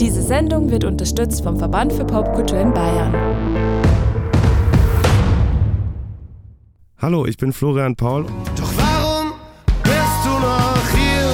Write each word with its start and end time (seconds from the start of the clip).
Diese 0.00 0.22
Sendung 0.22 0.70
wird 0.70 0.84
unterstützt 0.84 1.42
vom 1.42 1.58
Verband 1.58 1.92
für 1.92 2.06
Popkultur 2.06 2.58
in 2.58 2.72
Bayern. 2.72 3.14
Hallo, 6.96 7.26
ich 7.26 7.36
bin 7.36 7.52
Florian 7.52 7.94
Paul. 7.96 8.24
Doch 8.56 8.72
warum 8.78 9.32
bist 9.82 10.24
du 10.24 10.30
noch 10.30 10.88
hier? 10.96 11.28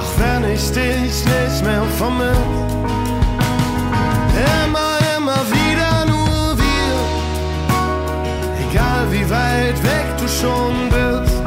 Auch 0.00 0.18
wenn 0.20 0.54
ich 0.54 0.70
dich 0.70 1.24
nicht 1.26 1.62
mehr 1.62 1.84
vermiss. 1.98 2.38
Immer, 4.64 4.96
immer 5.18 5.40
wieder 5.52 6.06
nur 6.06 6.56
wir. 6.56 6.96
Egal 8.70 9.12
wie 9.12 9.28
weit 9.28 9.82
weg 9.82 10.16
du 10.18 10.26
schon 10.26 10.88
bist. 10.88 11.42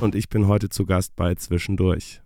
Und 0.00 0.14
ich 0.14 0.28
bin 0.28 0.46
heute 0.46 0.68
zu 0.68 0.86
Gast 0.86 1.16
bei 1.16 1.34
Zwischendurch. 1.34 2.20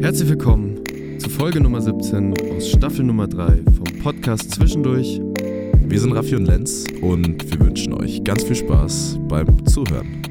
Herzlich 0.00 0.28
willkommen 0.28 0.80
zu 1.18 1.28
Folge 1.28 1.60
Nummer 1.60 1.80
17 1.80 2.32
aus 2.56 2.68
Staffel 2.68 3.04
Nummer 3.04 3.26
3 3.26 3.64
vom 3.64 3.98
Podcast 4.00 4.52
Zwischendurch. 4.52 5.20
Wir 5.88 6.00
sind 6.00 6.12
Raffi 6.12 6.36
und 6.36 6.46
Lenz 6.46 6.84
und 7.02 7.50
wir 7.50 7.58
wünschen 7.58 7.92
euch 7.94 8.22
ganz 8.22 8.44
viel 8.44 8.54
Spaß 8.54 9.18
beim 9.22 9.66
Zuhören. 9.66 10.22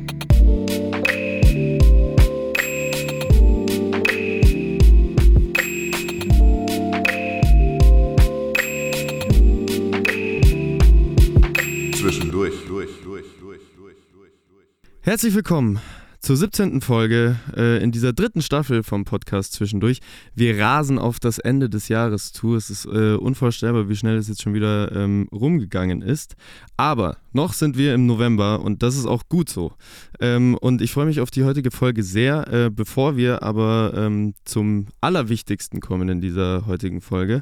Zwischendurch, 11.93 12.53
durch, 12.69 12.89
durch, 13.03 13.25
durch, 13.41 13.61
durch, 13.77 13.97
durch. 14.13 14.67
Herzlich 15.01 15.35
willkommen 15.35 15.81
zur 16.27 16.35
17. 16.35 16.81
Folge 16.81 17.37
äh, 17.55 17.81
in 17.81 17.93
dieser 17.93 18.11
dritten 18.11 18.41
Staffel 18.41 18.83
vom 18.83 19.05
Podcast 19.05 19.53
Zwischendurch. 19.53 19.99
Wir 20.35 20.59
rasen 20.59 20.99
auf 20.99 21.21
das 21.21 21.39
Ende 21.39 21.69
des 21.69 21.87
Jahres 21.87 22.33
zu. 22.33 22.53
Es 22.57 22.69
ist 22.69 22.83
äh, 22.83 23.13
unvorstellbar, 23.15 23.87
wie 23.87 23.95
schnell 23.95 24.17
es 24.17 24.27
jetzt 24.27 24.41
schon 24.41 24.53
wieder 24.53 24.91
ähm, 24.91 25.29
rumgegangen 25.31 26.01
ist. 26.01 26.35
Aber 26.75 27.15
noch 27.31 27.53
sind 27.53 27.77
wir 27.77 27.93
im 27.93 28.07
November 28.07 28.59
und 28.59 28.83
das 28.83 28.97
ist 28.97 29.05
auch 29.05 29.29
gut 29.29 29.47
so. 29.47 29.71
Ähm, 30.19 30.57
und 30.59 30.81
ich 30.81 30.91
freue 30.91 31.05
mich 31.05 31.21
auf 31.21 31.31
die 31.31 31.45
heutige 31.45 31.71
Folge 31.71 32.03
sehr. 32.03 32.51
Äh, 32.51 32.71
bevor 32.71 33.15
wir 33.15 33.41
aber 33.41 33.93
ähm, 33.95 34.33
zum 34.43 34.87
Allerwichtigsten 34.99 35.79
kommen 35.79 36.09
in 36.09 36.19
dieser 36.19 36.65
heutigen 36.65 36.99
Folge, 36.99 37.41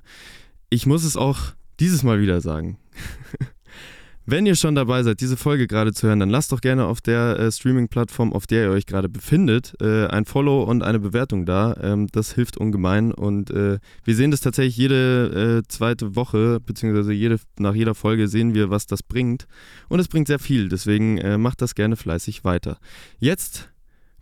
ich 0.69 0.85
muss 0.85 1.03
es 1.03 1.17
auch 1.17 1.39
dieses 1.79 2.03
Mal 2.03 2.21
wieder 2.21 2.39
sagen. 2.39 2.77
Wenn 4.27 4.47
ihr 4.47 4.55
schon 4.55 4.73
dabei 4.73 5.03
seid, 5.03 5.21
diese 5.21 5.37
Folge 5.37 5.67
gerade 5.67 5.93
zu 5.93 6.07
hören, 6.07 6.19
dann 6.19 6.31
lasst 6.31 6.51
doch 6.51 6.59
gerne 6.59 6.85
auf 6.87 6.99
der 6.99 7.37
äh, 7.37 7.51
Streaming-Plattform, 7.51 8.33
auf 8.33 8.47
der 8.47 8.63
ihr 8.63 8.71
euch 8.71 8.87
gerade 8.87 9.07
befindet, 9.07 9.75
äh, 9.79 10.07
ein 10.07 10.25
Follow 10.25 10.63
und 10.63 10.81
eine 10.81 10.99
Bewertung 10.99 11.45
da. 11.45 11.77
Ähm, 11.79 12.07
das 12.11 12.33
hilft 12.33 12.57
ungemein 12.57 13.13
und 13.13 13.51
äh, 13.51 13.77
wir 14.03 14.15
sehen 14.15 14.31
das 14.31 14.41
tatsächlich 14.41 14.77
jede 14.77 15.61
äh, 15.63 15.67
zweite 15.67 16.15
Woche, 16.15 16.59
beziehungsweise 16.59 17.13
jede, 17.13 17.39
nach 17.59 17.75
jeder 17.75 17.93
Folge 17.93 18.27
sehen 18.27 18.55
wir, 18.55 18.71
was 18.71 18.87
das 18.87 19.03
bringt. 19.03 19.45
Und 19.89 19.99
es 19.99 20.07
bringt 20.07 20.27
sehr 20.27 20.39
viel, 20.39 20.69
deswegen 20.69 21.19
äh, 21.19 21.37
macht 21.37 21.61
das 21.61 21.75
gerne 21.75 21.95
fleißig 21.95 22.43
weiter. 22.43 22.79
Jetzt 23.19 23.69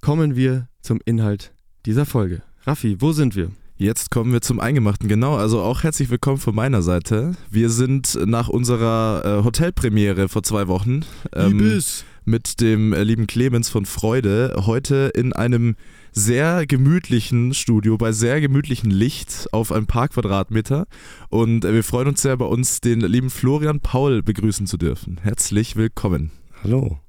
kommen 0.01 0.35
wir 0.35 0.67
zum 0.81 0.99
Inhalt 1.05 1.53
dieser 1.85 2.05
Folge. 2.05 2.41
Raffi, 2.65 2.97
wo 2.99 3.13
sind 3.13 3.37
wir? 3.37 3.51
Jetzt 3.83 4.11
kommen 4.11 4.31
wir 4.31 4.39
zum 4.39 4.61
Eingemachten, 4.61 5.09
genau. 5.09 5.35
Also 5.35 5.59
auch 5.59 5.83
herzlich 5.83 6.09
willkommen 6.09 6.37
von 6.37 6.55
meiner 6.55 6.81
Seite. 6.81 7.33
Wir 7.51 7.69
sind 7.69 8.17
nach 8.25 8.47
unserer 8.47 9.25
äh, 9.25 9.43
Hotelpremiere 9.43 10.29
vor 10.29 10.41
zwei 10.41 10.69
Wochen 10.69 11.01
ähm, 11.35 11.81
mit 12.23 12.61
dem 12.61 12.93
äh, 12.93 13.03
lieben 13.03 13.27
Clemens 13.27 13.67
von 13.67 13.85
Freude 13.85 14.53
heute 14.65 15.11
in 15.13 15.33
einem 15.33 15.75
sehr 16.13 16.65
gemütlichen 16.65 17.53
Studio 17.53 17.97
bei 17.97 18.13
sehr 18.13 18.39
gemütlichem 18.39 18.89
Licht 18.89 19.49
auf 19.51 19.73
ein 19.73 19.85
paar 19.85 20.07
Quadratmeter. 20.07 20.87
Und 21.27 21.65
äh, 21.65 21.73
wir 21.73 21.83
freuen 21.83 22.07
uns 22.07 22.21
sehr, 22.21 22.37
bei 22.37 22.45
uns 22.45 22.79
den 22.79 23.01
lieben 23.01 23.29
Florian 23.29 23.81
Paul 23.81 24.23
begrüßen 24.23 24.65
zu 24.65 24.77
dürfen. 24.77 25.19
Herzlich 25.21 25.75
willkommen. 25.75 26.31
Hallo. 26.63 26.99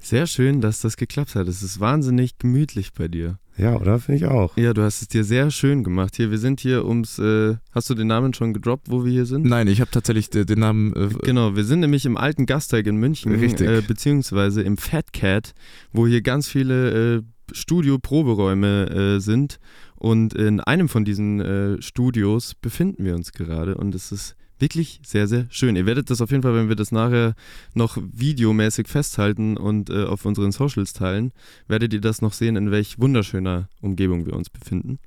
Sehr 0.00 0.26
schön, 0.26 0.62
dass 0.62 0.80
das 0.80 0.96
geklappt 0.96 1.34
hat. 1.34 1.48
Es 1.48 1.62
ist 1.62 1.80
wahnsinnig 1.80 2.38
gemütlich 2.38 2.94
bei 2.94 3.08
dir. 3.08 3.38
Ja, 3.56 3.76
oder? 3.76 3.98
Finde 3.98 4.16
ich 4.16 4.26
auch. 4.26 4.56
Ja, 4.56 4.72
du 4.74 4.82
hast 4.82 5.02
es 5.02 5.08
dir 5.08 5.24
sehr 5.24 5.50
schön 5.50 5.84
gemacht. 5.84 6.16
Hier, 6.16 6.30
wir 6.30 6.38
sind 6.38 6.60
hier 6.60 6.84
ums. 6.84 7.18
Äh, 7.18 7.56
hast 7.72 7.88
du 7.88 7.94
den 7.94 8.08
Namen 8.08 8.34
schon 8.34 8.52
gedroppt, 8.52 8.90
wo 8.90 9.04
wir 9.04 9.12
hier 9.12 9.26
sind? 9.26 9.46
Nein, 9.46 9.68
ich 9.68 9.80
habe 9.80 9.90
tatsächlich 9.90 10.30
den, 10.30 10.46
den 10.46 10.58
Namen. 10.58 10.92
Äh, 10.94 11.08
Genau, 11.22 11.54
wir 11.54 11.64
sind 11.64 11.80
nämlich 11.80 12.04
im 12.06 12.16
alten 12.16 12.46
Gasteig 12.46 12.86
in 12.86 12.96
München, 12.96 13.32
Richtig. 13.34 13.68
Äh, 13.68 13.82
beziehungsweise 13.82 14.62
im 14.62 14.76
Fat 14.76 15.12
Cat, 15.12 15.52
wo 15.92 16.06
hier 16.06 16.22
ganz 16.22 16.48
viele 16.48 17.16
äh, 17.18 17.22
Studio-Proberäume 17.52 19.16
äh, 19.16 19.20
sind. 19.20 19.58
Und 19.96 20.34
in 20.34 20.60
einem 20.60 20.88
von 20.88 21.04
diesen 21.04 21.40
äh, 21.40 21.80
Studios 21.80 22.54
befinden 22.54 23.04
wir 23.04 23.14
uns 23.14 23.32
gerade 23.32 23.76
und 23.76 23.94
es 23.94 24.12
ist 24.12 24.36
wirklich 24.58 25.00
sehr, 25.04 25.26
sehr 25.26 25.46
schön. 25.50 25.76
Ihr 25.76 25.86
werdet 25.86 26.10
das 26.10 26.20
auf 26.20 26.30
jeden 26.30 26.42
Fall, 26.42 26.54
wenn 26.54 26.68
wir 26.68 26.76
das 26.76 26.92
nachher 26.92 27.34
noch 27.74 27.98
videomäßig 28.00 28.88
festhalten 28.88 29.56
und 29.56 29.90
äh, 29.90 30.04
auf 30.04 30.24
unseren 30.24 30.52
Socials 30.52 30.92
teilen, 30.92 31.32
werdet 31.68 31.92
ihr 31.92 32.00
das 32.00 32.22
noch 32.22 32.32
sehen, 32.32 32.56
in 32.56 32.70
welch 32.70 32.98
wunderschöner 32.98 33.68
Umgebung 33.80 34.26
wir 34.26 34.34
uns 34.34 34.50
befinden. 34.50 34.98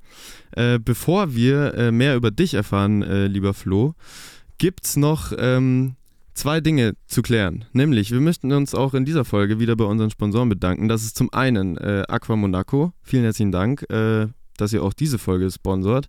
Äh, 0.52 0.78
bevor 0.78 1.34
wir 1.34 1.74
äh, 1.74 1.92
mehr 1.92 2.16
über 2.16 2.30
dich 2.30 2.54
erfahren, 2.54 3.02
äh, 3.02 3.26
lieber 3.26 3.54
Flo, 3.54 3.94
gibt's 4.58 4.96
noch 4.96 5.32
ähm, 5.38 5.96
zwei 6.34 6.60
Dinge 6.60 6.94
zu 7.06 7.22
klären. 7.22 7.64
Nämlich, 7.72 8.12
wir 8.12 8.20
möchten 8.20 8.52
uns 8.52 8.74
auch 8.74 8.94
in 8.94 9.04
dieser 9.04 9.24
Folge 9.24 9.58
wieder 9.58 9.76
bei 9.76 9.84
unseren 9.84 10.10
Sponsoren 10.10 10.48
bedanken. 10.48 10.88
Das 10.88 11.02
ist 11.02 11.16
zum 11.16 11.32
einen 11.32 11.76
äh, 11.76 12.04
Aqua 12.08 12.36
Monaco. 12.36 12.92
Vielen 13.02 13.24
herzlichen 13.24 13.52
Dank, 13.52 13.88
äh, 13.90 14.28
dass 14.56 14.72
ihr 14.72 14.82
auch 14.82 14.92
diese 14.92 15.18
Folge 15.18 15.50
sponsort. 15.50 16.06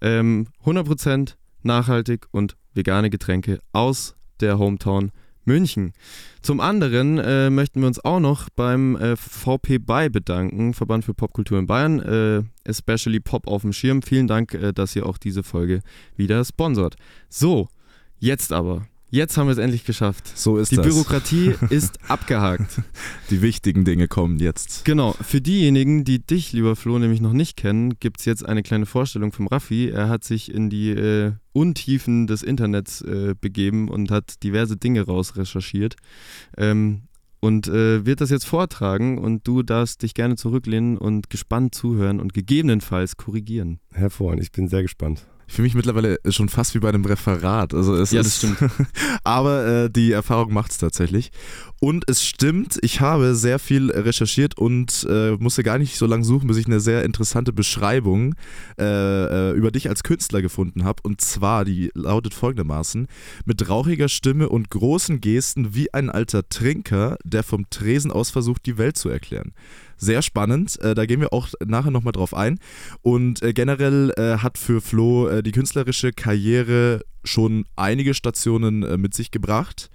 Ähm, 0.00 0.48
100% 0.64 1.34
nachhaltig 1.66 2.26
und 2.30 2.56
vegane 2.74 3.10
Getränke 3.10 3.60
aus 3.72 4.16
der 4.40 4.58
Hometown 4.58 5.10
München. 5.46 5.92
Zum 6.42 6.60
anderen 6.60 7.18
äh, 7.18 7.50
möchten 7.50 7.80
wir 7.80 7.86
uns 7.86 8.04
auch 8.04 8.20
noch 8.20 8.48
beim 8.50 8.96
äh, 8.96 9.16
VP 9.16 9.78
Bay 9.78 10.08
bedanken, 10.10 10.74
Verband 10.74 11.04
für 11.04 11.14
Popkultur 11.14 11.58
in 11.58 11.66
Bayern, 11.66 12.00
äh, 12.00 12.42
especially 12.64 13.20
Pop 13.20 13.46
auf 13.46 13.62
dem 13.62 13.72
Schirm. 13.72 14.02
Vielen 14.02 14.26
Dank, 14.26 14.54
äh, 14.54 14.72
dass 14.72 14.96
ihr 14.96 15.06
auch 15.06 15.18
diese 15.18 15.42
Folge 15.42 15.80
wieder 16.16 16.44
sponsort. 16.44 16.96
So, 17.28 17.68
jetzt 18.18 18.52
aber. 18.52 18.86
Jetzt 19.08 19.36
haben 19.36 19.46
wir 19.46 19.52
es 19.52 19.58
endlich 19.58 19.84
geschafft. 19.84 20.36
so 20.36 20.58
ist 20.58 20.72
Die 20.72 20.76
das. 20.76 20.86
Bürokratie 20.86 21.54
ist 21.70 21.98
abgehakt. 22.10 22.80
Die 23.30 23.40
wichtigen 23.40 23.84
Dinge 23.84 24.08
kommen 24.08 24.38
jetzt. 24.38 24.84
Genau, 24.84 25.12
für 25.20 25.40
diejenigen, 25.40 26.04
die 26.04 26.18
dich, 26.18 26.52
lieber 26.52 26.74
Flo, 26.74 26.98
nämlich 26.98 27.20
noch 27.20 27.32
nicht 27.32 27.56
kennen, 27.56 27.94
gibt 28.00 28.18
es 28.20 28.26
jetzt 28.26 28.44
eine 28.44 28.62
kleine 28.62 28.84
Vorstellung 28.86 29.32
vom 29.32 29.46
Raffi. 29.46 29.88
Er 29.90 30.08
hat 30.08 30.24
sich 30.24 30.52
in 30.52 30.70
die 30.70 30.90
äh, 30.90 31.32
Untiefen 31.52 32.26
des 32.26 32.42
Internets 32.42 33.00
äh, 33.02 33.34
begeben 33.40 33.88
und 33.88 34.10
hat 34.10 34.42
diverse 34.42 34.76
Dinge 34.76 35.02
rausrecherchiert. 35.02 35.96
Ähm, 36.56 37.02
und 37.38 37.68
äh, 37.68 38.04
wird 38.04 38.20
das 38.20 38.30
jetzt 38.30 38.46
vortragen 38.46 39.18
und 39.18 39.46
du 39.46 39.62
darfst 39.62 40.02
dich 40.02 40.14
gerne 40.14 40.34
zurücklehnen 40.36 40.98
und 40.98 41.30
gespannt 41.30 41.74
zuhören 41.76 42.18
und 42.18 42.32
gegebenenfalls 42.32 43.16
korrigieren. 43.16 43.78
Hervorragend. 43.92 44.42
Ich 44.42 44.50
bin 44.50 44.66
sehr 44.68 44.82
gespannt. 44.82 45.26
Ich 45.48 45.54
fühle 45.54 45.64
mich 45.64 45.74
mittlerweile 45.74 46.18
schon 46.28 46.48
fast 46.48 46.74
wie 46.74 46.80
bei 46.80 46.88
einem 46.88 47.04
Referat. 47.04 47.72
Also 47.72 47.94
es 47.94 48.10
Ja, 48.10 48.20
ist, 48.20 48.42
das 48.42 48.52
stimmt. 48.54 48.70
Aber 49.24 49.66
äh, 49.84 49.90
die 49.90 50.12
Erfahrung 50.12 50.52
macht 50.52 50.72
es 50.72 50.78
tatsächlich. 50.78 51.30
Und 51.78 52.08
es 52.08 52.24
stimmt, 52.24 52.78
ich 52.82 53.00
habe 53.00 53.34
sehr 53.34 53.58
viel 53.58 53.90
recherchiert 53.90 54.56
und 54.58 55.06
äh, 55.08 55.32
musste 55.32 55.62
gar 55.62 55.78
nicht 55.78 55.96
so 55.98 56.06
lange 56.06 56.24
suchen, 56.24 56.48
bis 56.48 56.56
ich 56.56 56.66
eine 56.66 56.80
sehr 56.80 57.04
interessante 57.04 57.52
Beschreibung 57.52 58.34
äh, 58.78 58.84
äh, 58.84 59.52
über 59.52 59.70
dich 59.70 59.88
als 59.88 60.02
Künstler 60.02 60.42
gefunden 60.42 60.84
habe. 60.84 61.02
Und 61.02 61.20
zwar, 61.20 61.64
die 61.64 61.90
lautet 61.94 62.34
folgendermaßen: 62.34 63.06
Mit 63.44 63.68
rauchiger 63.68 64.08
Stimme 64.08 64.48
und 64.48 64.70
großen 64.70 65.20
Gesten 65.20 65.74
wie 65.74 65.92
ein 65.92 66.10
alter 66.10 66.48
Trinker, 66.48 67.18
der 67.24 67.42
vom 67.42 67.68
Tresen 67.70 68.10
aus 68.10 68.30
versucht, 68.30 68.66
die 68.66 68.78
Welt 68.78 68.96
zu 68.96 69.08
erklären. 69.10 69.52
Sehr 69.96 70.22
spannend, 70.22 70.78
äh, 70.80 70.94
da 70.94 71.06
gehen 71.06 71.20
wir 71.20 71.32
auch 71.32 71.48
nachher 71.64 71.90
nochmal 71.90 72.12
drauf 72.12 72.34
ein. 72.34 72.58
Und 73.02 73.42
äh, 73.42 73.52
generell 73.52 74.12
äh, 74.16 74.38
hat 74.38 74.58
für 74.58 74.80
Flo 74.80 75.28
äh, 75.28 75.42
die 75.42 75.52
künstlerische 75.52 76.12
Karriere 76.12 77.00
schon 77.24 77.64
einige 77.76 78.14
Stationen 78.14 78.82
äh, 78.82 78.98
mit 78.98 79.14
sich 79.14 79.30
gebracht. 79.30 79.90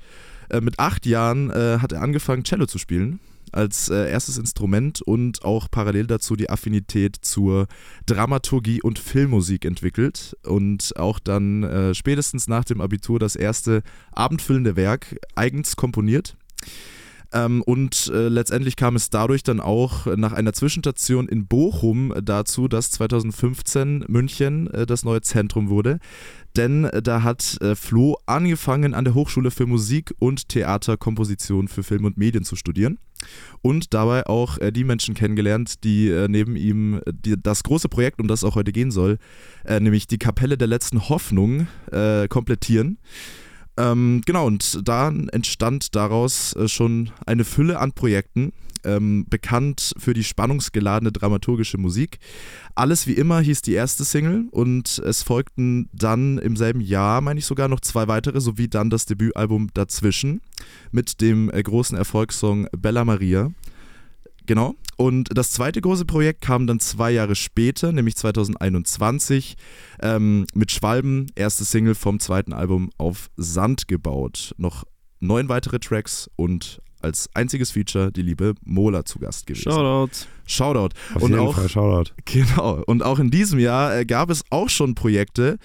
Äh, 0.49 0.61
mit 0.61 0.79
acht 0.79 1.05
Jahren 1.05 1.51
hat 1.51 1.91
er 1.91 2.01
angefangen, 2.01 2.43
Cello 2.43 2.65
zu 2.65 2.77
spielen 2.77 3.19
als 3.51 3.89
äh, 3.89 4.09
erstes 4.09 4.37
Instrument 4.37 5.01
und 5.01 5.43
auch 5.43 5.69
parallel 5.69 6.07
dazu 6.07 6.35
die 6.35 6.49
Affinität 6.49 7.17
zur 7.21 7.67
Dramaturgie 8.05 8.81
und 8.81 8.99
Filmmusik 8.99 9.65
entwickelt 9.65 10.37
und 10.43 10.93
auch 10.97 11.19
dann 11.19 11.63
äh, 11.63 11.93
spätestens 11.93 12.47
nach 12.47 12.63
dem 12.63 12.81
Abitur 12.81 13.19
das 13.19 13.35
erste 13.35 13.83
abendfüllende 14.11 14.75
Werk 14.75 15.17
eigens 15.35 15.75
komponiert. 15.75 16.35
Ähm, 17.33 17.61
und 17.61 18.11
äh, 18.13 18.27
letztendlich 18.27 18.75
kam 18.75 18.95
es 18.95 19.09
dadurch 19.09 19.43
dann 19.43 19.59
auch 19.59 20.05
nach 20.05 20.33
einer 20.33 20.53
Zwischenstation 20.53 21.27
in 21.27 21.47
Bochum 21.47 22.13
dazu, 22.21 22.67
dass 22.67 22.91
2015 22.91 24.05
München 24.07 24.67
äh, 24.71 24.85
das 24.85 25.03
neue 25.03 25.21
Zentrum 25.21 25.69
wurde. 25.69 25.99
Denn 26.55 26.85
äh, 26.85 27.01
da 27.01 27.23
hat 27.23 27.57
äh, 27.61 27.75
Flo 27.75 28.17
angefangen 28.25 28.93
an 28.93 29.05
der 29.05 29.13
Hochschule 29.13 29.51
für 29.51 29.65
Musik 29.65 30.13
und 30.19 30.49
Theaterkomposition 30.49 31.67
für 31.67 31.83
Film 31.83 32.05
und 32.05 32.17
Medien 32.17 32.43
zu 32.43 32.55
studieren 32.55 32.99
und 33.61 33.93
dabei 33.93 34.25
auch 34.25 34.57
äh, 34.57 34.71
die 34.71 34.83
Menschen 34.83 35.13
kennengelernt, 35.13 35.83
die 35.83 36.09
äh, 36.09 36.27
neben 36.27 36.55
ihm 36.55 36.99
die, 37.09 37.35
das 37.41 37.63
große 37.63 37.87
Projekt, 37.87 38.19
um 38.19 38.27
das 38.27 38.41
es 38.41 38.43
auch 38.43 38.55
heute 38.55 38.71
gehen 38.71 38.91
soll, 38.91 39.19
nämlich 39.67 40.07
die 40.07 40.17
Kapelle 40.17 40.57
der 40.57 40.67
letzten 40.67 41.07
Hoffnung, 41.09 41.67
komplettieren. 42.29 42.97
Ähm, 43.81 44.21
genau, 44.25 44.45
und 44.45 44.87
dann 44.87 45.27
entstand 45.29 45.95
daraus 45.95 46.55
äh, 46.55 46.67
schon 46.67 47.09
eine 47.25 47.43
Fülle 47.43 47.79
an 47.79 47.93
Projekten, 47.93 48.53
ähm, 48.83 49.25
bekannt 49.27 49.93
für 49.97 50.13
die 50.13 50.23
spannungsgeladene 50.23 51.11
dramaturgische 51.11 51.79
Musik. 51.79 52.19
Alles 52.75 53.07
wie 53.07 53.13
immer 53.13 53.39
hieß 53.39 53.63
die 53.63 53.73
erste 53.73 54.05
Single 54.05 54.45
und 54.51 54.99
es 54.99 55.23
folgten 55.23 55.89
dann 55.93 56.37
im 56.37 56.55
selben 56.55 56.81
Jahr, 56.81 57.21
meine 57.21 57.39
ich 57.39 57.45
sogar, 57.45 57.67
noch 57.67 57.79
zwei 57.79 58.07
weitere, 58.07 58.39
sowie 58.39 58.67
dann 58.67 58.91
das 58.91 59.05
Debütalbum 59.05 59.69
dazwischen 59.73 60.41
mit 60.91 61.19
dem 61.19 61.49
äh, 61.51 61.63
großen 61.63 61.97
Erfolgssong 61.97 62.67
Bella 62.77 63.03
Maria. 63.03 63.51
Genau. 64.51 64.75
Und 64.97 65.29
das 65.33 65.51
zweite 65.51 65.79
große 65.79 66.03
Projekt 66.03 66.41
kam 66.41 66.67
dann 66.67 66.81
zwei 66.81 67.09
Jahre 67.09 67.35
später, 67.35 67.93
nämlich 67.93 68.17
2021, 68.17 69.55
ähm, 70.01 70.45
mit 70.53 70.73
Schwalben, 70.73 71.27
erste 71.35 71.63
Single 71.63 71.95
vom 71.95 72.19
zweiten 72.19 72.51
Album 72.51 72.89
auf 72.97 73.29
Sand 73.37 73.87
gebaut. 73.87 74.53
Noch 74.57 74.83
neun 75.21 75.47
weitere 75.47 75.79
Tracks 75.79 76.29
und 76.35 76.81
als 76.99 77.29
einziges 77.33 77.71
Feature 77.71 78.11
die 78.11 78.23
liebe 78.23 78.55
Mola 78.65 79.05
zu 79.05 79.19
Gast 79.19 79.47
gewesen. 79.47 79.71
Shoutout. 79.71 80.27
Shoutout. 80.45 80.95
Auf 81.15 81.21
und 81.21 81.31
jeden 81.31 81.43
auch, 81.43 81.55
Fall 81.55 81.69
Shoutout. 81.69 82.11
Genau. 82.25 82.83
Und 82.87 83.03
auch 83.03 83.19
in 83.19 83.31
diesem 83.31 83.57
Jahr 83.57 83.97
äh, 83.99 84.05
gab 84.05 84.29
es 84.29 84.43
auch 84.49 84.67
schon 84.67 84.95
Projekte, 84.95 85.59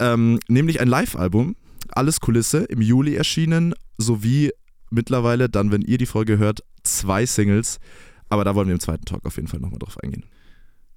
ähm, 0.00 0.40
nämlich 0.48 0.80
ein 0.80 0.88
Live-Album, 0.88 1.54
Alles 1.90 2.18
Kulisse, 2.18 2.64
im 2.64 2.80
Juli 2.80 3.14
erschienen, 3.14 3.74
sowie 3.96 4.50
mittlerweile 4.90 5.48
dann, 5.48 5.70
wenn 5.70 5.82
ihr 5.82 5.98
die 5.98 6.06
Folge 6.06 6.38
hört, 6.38 6.64
zwei 6.82 7.26
Singles. 7.26 7.78
Aber 8.28 8.44
da 8.44 8.54
wollen 8.54 8.68
wir 8.68 8.74
im 8.74 8.80
zweiten 8.80 9.04
Talk 9.04 9.24
auf 9.24 9.36
jeden 9.36 9.48
Fall 9.48 9.60
nochmal 9.60 9.78
drauf 9.78 9.98
eingehen. 10.02 10.24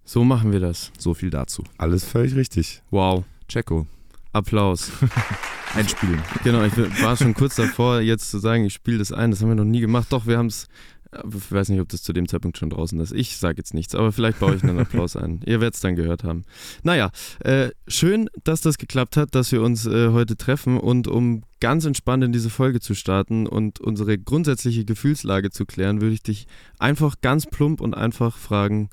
So 0.03 0.23
machen 0.23 0.51
wir 0.51 0.59
das. 0.59 0.91
So 0.97 1.13
viel 1.13 1.29
dazu. 1.29 1.63
Alles 1.77 2.05
völlig 2.05 2.35
richtig. 2.35 2.81
Wow. 2.91 3.25
Checo, 3.47 3.87
Applaus. 4.31 4.91
einspielen. 5.75 6.21
Genau, 6.43 6.63
ich 6.63 6.75
war 7.01 7.17
schon 7.17 7.33
kurz 7.33 7.55
davor, 7.55 8.01
jetzt 8.01 8.31
zu 8.31 8.39
sagen, 8.39 8.65
ich 8.65 8.73
spiele 8.73 8.97
das 8.97 9.11
ein. 9.11 9.31
Das 9.31 9.41
haben 9.41 9.49
wir 9.49 9.55
noch 9.55 9.63
nie 9.63 9.81
gemacht. 9.81 10.07
Doch, 10.11 10.25
wir 10.25 10.37
haben 10.37 10.47
es. 10.47 10.67
Ich 11.11 11.51
weiß 11.51 11.69
nicht, 11.69 11.79
ob 11.79 11.89
das 11.89 12.03
zu 12.03 12.13
dem 12.13 12.27
Zeitpunkt 12.27 12.57
schon 12.57 12.69
draußen 12.69 12.99
ist. 12.99 13.13
Ich 13.13 13.37
sage 13.37 13.57
jetzt 13.57 13.73
nichts, 13.73 13.95
aber 13.95 14.11
vielleicht 14.11 14.39
baue 14.39 14.55
ich 14.55 14.63
einen 14.63 14.79
Applaus 14.79 15.15
ein. 15.15 15.41
Ihr 15.45 15.61
werdet 15.61 15.75
es 15.75 15.81
dann 15.81 15.95
gehört 15.95 16.23
haben. 16.23 16.43
Naja, 16.83 17.11
äh, 17.39 17.69
schön, 17.87 18.29
dass 18.43 18.61
das 18.61 18.77
geklappt 18.77 19.17
hat, 19.17 19.35
dass 19.35 19.51
wir 19.51 19.61
uns 19.61 19.85
äh, 19.85 20.09
heute 20.09 20.37
treffen 20.37 20.77
und 20.79 21.07
um 21.07 21.43
ganz 21.59 21.85
entspannt 21.85 22.23
in 22.23 22.31
diese 22.31 22.49
Folge 22.49 22.79
zu 22.79 22.93
starten 22.93 23.47
und 23.47 23.79
unsere 23.79 24.17
grundsätzliche 24.17 24.85
Gefühlslage 24.85 25.49
zu 25.49 25.65
klären, 25.65 26.01
würde 26.01 26.13
ich 26.13 26.23
dich 26.23 26.47
einfach 26.79 27.15
ganz 27.21 27.45
plump 27.45 27.81
und 27.81 27.93
einfach 27.93 28.37
fragen, 28.37 28.89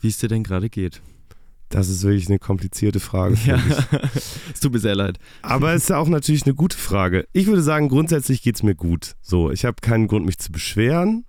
wie 0.00 0.08
es 0.08 0.18
dir 0.18 0.28
denn 0.28 0.44
gerade 0.44 0.68
geht. 0.68 1.00
Das 1.74 1.88
ist 1.88 2.04
wirklich 2.04 2.28
eine 2.28 2.38
komplizierte 2.38 3.00
Frage. 3.00 3.36
Ja, 3.46 3.60
es 4.52 4.60
tut 4.60 4.72
mir 4.72 4.78
sehr 4.78 4.94
leid. 4.94 5.18
Aber 5.42 5.72
es 5.72 5.84
ist 5.84 5.92
auch 5.92 6.06
natürlich 6.06 6.44
eine 6.44 6.54
gute 6.54 6.76
Frage. 6.76 7.26
Ich 7.32 7.48
würde 7.48 7.62
sagen, 7.62 7.88
grundsätzlich 7.88 8.42
geht 8.42 8.54
es 8.54 8.62
mir 8.62 8.76
gut. 8.76 9.16
So, 9.22 9.50
ich 9.50 9.64
habe 9.64 9.76
keinen 9.80 10.06
Grund, 10.06 10.24
mich 10.24 10.38
zu 10.38 10.52
beschweren. 10.52 11.24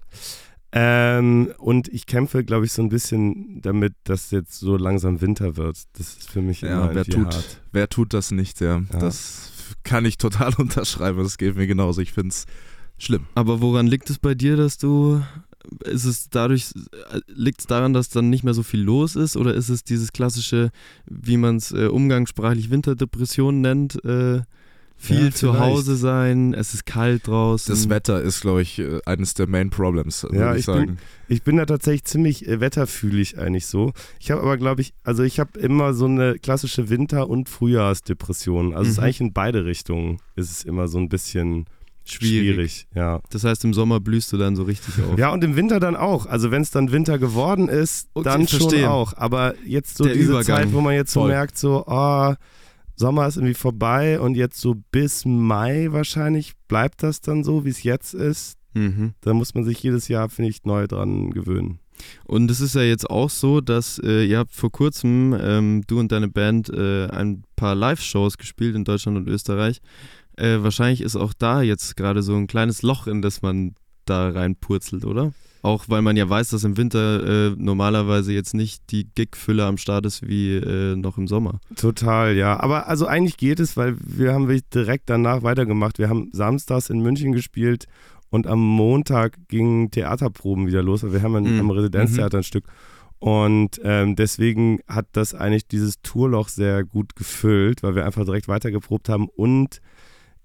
Ähm, 0.72 1.54
und 1.58 1.88
ich 1.88 2.06
kämpfe, 2.06 2.44
glaube 2.44 2.66
ich, 2.66 2.74
so 2.74 2.82
ein 2.82 2.90
bisschen 2.90 3.62
damit, 3.62 3.94
dass 4.04 4.32
jetzt 4.32 4.60
so 4.60 4.76
langsam 4.76 5.22
Winter 5.22 5.56
wird. 5.56 5.78
Das 5.94 6.18
ist 6.18 6.30
für 6.30 6.42
mich 6.42 6.64
immer 6.64 6.72
Ja, 6.72 6.90
wer 6.90 7.08
irgendwie 7.08 7.12
tut, 7.12 7.34
hart. 7.34 7.62
wer 7.72 7.88
tut 7.90 8.14
das 8.14 8.32
nicht? 8.32 8.60
Ja, 8.60 8.82
Ja. 8.92 9.00
das 9.00 9.52
kann 9.84 10.04
ich 10.06 10.18
total 10.18 10.54
unterschreiben. 10.58 11.24
Das 11.24 11.38
geht 11.38 11.56
mir 11.56 11.68
genauso. 11.68 12.02
Ich 12.02 12.12
finde 12.12 12.30
es 12.30 12.46
schlimm. 12.98 13.26
Aber 13.36 13.62
woran 13.62 13.88
liegt 13.88 14.10
es 14.10 14.20
bei 14.20 14.36
dir, 14.36 14.58
dass 14.58 14.78
du. 14.78 15.22
Ist 15.84 16.06
es 16.06 16.30
dadurch, 16.30 16.74
liegt 17.28 17.62
es 17.62 17.66
daran, 17.66 17.94
dass 17.94 18.10
dann 18.10 18.30
nicht 18.30 18.44
mehr 18.44 18.54
so 18.54 18.62
viel 18.62 18.82
los 18.82 19.16
ist? 19.16 19.36
Oder 19.36 19.56
ist 19.56 19.70
es 19.70 19.84
dieses 19.84 20.12
klassische, 20.14 20.70
wie 21.08 21.38
man 21.38 21.56
es 21.56 21.72
äh, 21.72 21.88
umgangssprachlich 21.88 22.70
Winterdepression 22.70 23.62
nennt, 23.62 24.04
äh, 24.06 24.42
viel 24.98 25.26
Ja, 25.26 25.32
zu. 25.32 25.60
Hause 25.60 25.96
sein, 25.98 26.54
es 26.54 26.74
ist 26.74 26.86
kalt 26.86 27.28
draußen? 27.28 27.74
Das 27.74 27.90
Wetter 27.90 28.22
ist, 28.22 28.42
glaube 28.42 28.62
ich, 28.62 28.80
äh, 28.80 29.00
eines 29.06 29.34
der 29.34 29.48
Main 29.48 29.70
Problems, 29.70 30.24
würde 30.24 30.38
Ja, 30.38 30.54
ich, 30.54 30.60
ich 30.60 30.66
sagen. 30.66 30.98
Ich 31.28 31.44
bin 31.44 31.58
da 31.58 31.66
tatsächlich 31.66 32.06
ziemlich 32.06 32.48
äh, 32.48 32.60
wetterfühlig 32.60 33.38
eigentlich 33.38 33.66
so. 33.68 33.94
Ich 34.20 34.32
habe 34.32 34.42
aber, 34.42 34.58
glaube 34.58 34.82
ich, 34.82 34.94
also 35.04 35.24
ich 35.24 35.40
habe 35.40 35.60
immer 35.60 35.94
so 35.94 36.06
eine 36.06 36.40
klassische 36.40 36.90
Winter- 36.90 37.30
und 37.30 37.50
Frühjahrsdepression. 37.50 38.74
Also 38.74 38.84
es 38.84 38.90
ist 38.94 38.98
Mhm. 38.98 39.04
eigentlich 39.04 39.22
in 39.22 39.34
beide 39.34 39.66
Richtungen 39.66 40.18
ist 40.36 40.52
es 40.52 40.64
immer 40.64 40.88
so 40.88 40.98
ein 40.98 41.10
bisschen 41.10 41.66
Schwierig. 42.08 42.46
schwierig. 42.54 42.88
Ja. 42.94 43.22
Das 43.32 43.44
heißt, 43.44 43.64
im 43.66 43.74
Sommer 43.74 44.00
blühst 44.00 44.32
du 44.32 44.38
dann 44.38 44.56
so 44.56 44.64
richtig 44.64 44.94
auf. 45.04 45.18
Ja, 45.18 45.32
und 45.32 45.44
im 45.44 45.56
Winter 45.56 45.80
dann 45.80 45.96
auch. 45.96 46.26
Also 46.28 46.52
wenn 46.52 46.62
es 46.62 46.70
dann 46.72 46.92
Winter 46.92 47.18
geworden 47.18 47.68
ist, 47.68 48.10
Okay, 48.14 48.24
dann 48.24 48.48
schon 48.48 48.84
auch. 48.86 49.14
Aber 49.18 49.56
jetzt 49.66 49.98
so 49.98 50.04
Der 50.04 50.14
diese 50.14 50.32
Übergang. 50.32 50.58
Zeit, 50.58 50.74
wo 50.74 50.82
man 50.82 50.94
jetzt 50.94 51.12
so 51.14 51.22
Voll. 51.22 51.30
merkt, 51.30 51.58
so, 51.58 51.84
oh, 51.88 52.34
Sommer 52.96 53.28
ist 53.28 53.38
irgendwie 53.38 53.54
vorbei 53.54 54.20
und 54.20 54.36
jetzt 54.36 54.60
so 54.60 54.76
bis 54.92 55.26
Mai 55.26 55.88
wahrscheinlich 55.92 56.54
bleibt 56.68 57.04
das 57.04 57.22
dann 57.22 57.44
so, 57.44 57.66
wie 57.66 57.70
es 57.70 57.84
jetzt 57.84 58.14
ist. 58.14 58.58
Mhm. 58.74 59.14
Da 59.22 59.34
muss 59.34 59.54
man 59.54 59.64
sich 59.64 59.82
jedes 59.82 60.08
Jahr, 60.08 60.30
finde 60.30 60.50
ich, 60.50 60.64
neu 60.64 60.88
dran 60.88 61.32
gewöhnen. 61.32 61.80
Und 62.26 62.52
es 62.52 62.60
ist 62.60 62.76
ja 62.76 62.82
jetzt 62.82 63.10
auch 63.10 63.30
so, 63.30 63.62
dass 63.62 64.00
äh, 64.00 64.26
ihr 64.26 64.40
habt 64.40 64.54
vor 64.54 64.72
kurzem, 64.72 65.36
ähm, 65.40 65.84
du 65.88 66.00
und 66.00 66.12
deine 66.12 66.28
Band, 66.28 66.70
äh, 66.70 67.08
ein 67.08 67.44
paar 67.56 67.74
Live-Shows 67.74 68.38
gespielt 68.38 68.76
in 68.76 68.84
Deutschland 68.84 69.18
und 69.18 69.28
Österreich. 69.28 69.80
Äh, 70.38 70.58
wahrscheinlich 70.60 71.02
ist 71.02 71.16
auch 71.16 71.34
da 71.34 71.62
jetzt 71.62 71.96
gerade 71.96 72.22
so 72.22 72.36
ein 72.36 72.48
kleines 72.48 72.82
Loch, 72.82 73.08
in 73.08 73.22
das 73.22 73.42
man 73.42 73.76
da 74.04 74.30
reinpurzelt, 74.30 75.06
oder? 75.06 75.34
Auch 75.66 75.86
weil 75.88 76.04
man 76.04 76.16
ja 76.16 76.30
weiß, 76.30 76.50
dass 76.50 76.64
im 76.64 76.78
Winter 76.78 77.50
äh, 77.50 77.56
normalerweise 77.58 78.32
jetzt 78.32 78.54
nicht 78.54 78.84
die 78.92 79.08
Gig-Fülle 79.16 79.66
am 79.66 79.78
Start 79.78 80.06
ist 80.06 80.28
wie 80.28 80.58
äh, 80.58 80.96
noch 80.96 81.18
im 81.18 81.28
Sommer. 81.28 81.60
Total, 81.76 82.36
ja. 82.36 82.60
Aber 82.60 82.88
also 82.88 83.08
eigentlich 83.08 83.38
geht 83.38 83.60
es, 83.60 83.76
weil 83.76 83.96
wir 84.00 84.32
haben 84.34 84.48
wirklich 84.48 84.70
direkt 84.70 85.10
danach 85.10 85.42
weitergemacht. 85.42 85.98
Wir 85.98 86.08
haben 86.08 86.30
samstags 86.34 86.92
in 86.92 87.00
München 87.02 87.32
gespielt 87.32 87.88
und 88.30 88.46
am 88.46 88.60
Montag 88.60 89.38
gingen 89.48 89.90
Theaterproben 89.90 90.68
wieder 90.68 90.84
los. 90.84 91.02
Wir 91.04 91.24
haben 91.24 91.36
ein, 91.36 91.54
Mhm. 91.56 91.60
am 91.62 91.70
Residenztheater 91.72 92.38
ein 92.38 92.44
Stück. 92.44 92.66
Und 93.18 93.80
ähm, 93.84 94.16
deswegen 94.16 94.82
hat 94.88 95.08
das 95.14 95.34
eigentlich 95.34 95.68
dieses 95.68 96.00
Tourloch 96.04 96.50
sehr 96.50 96.84
gut 96.84 97.16
gefüllt, 97.16 97.82
weil 97.82 97.96
wir 97.96 98.06
einfach 98.06 98.26
direkt 98.26 98.48
weitergeprobt 98.48 99.10
haben. 99.10 99.30
Und 99.36 99.82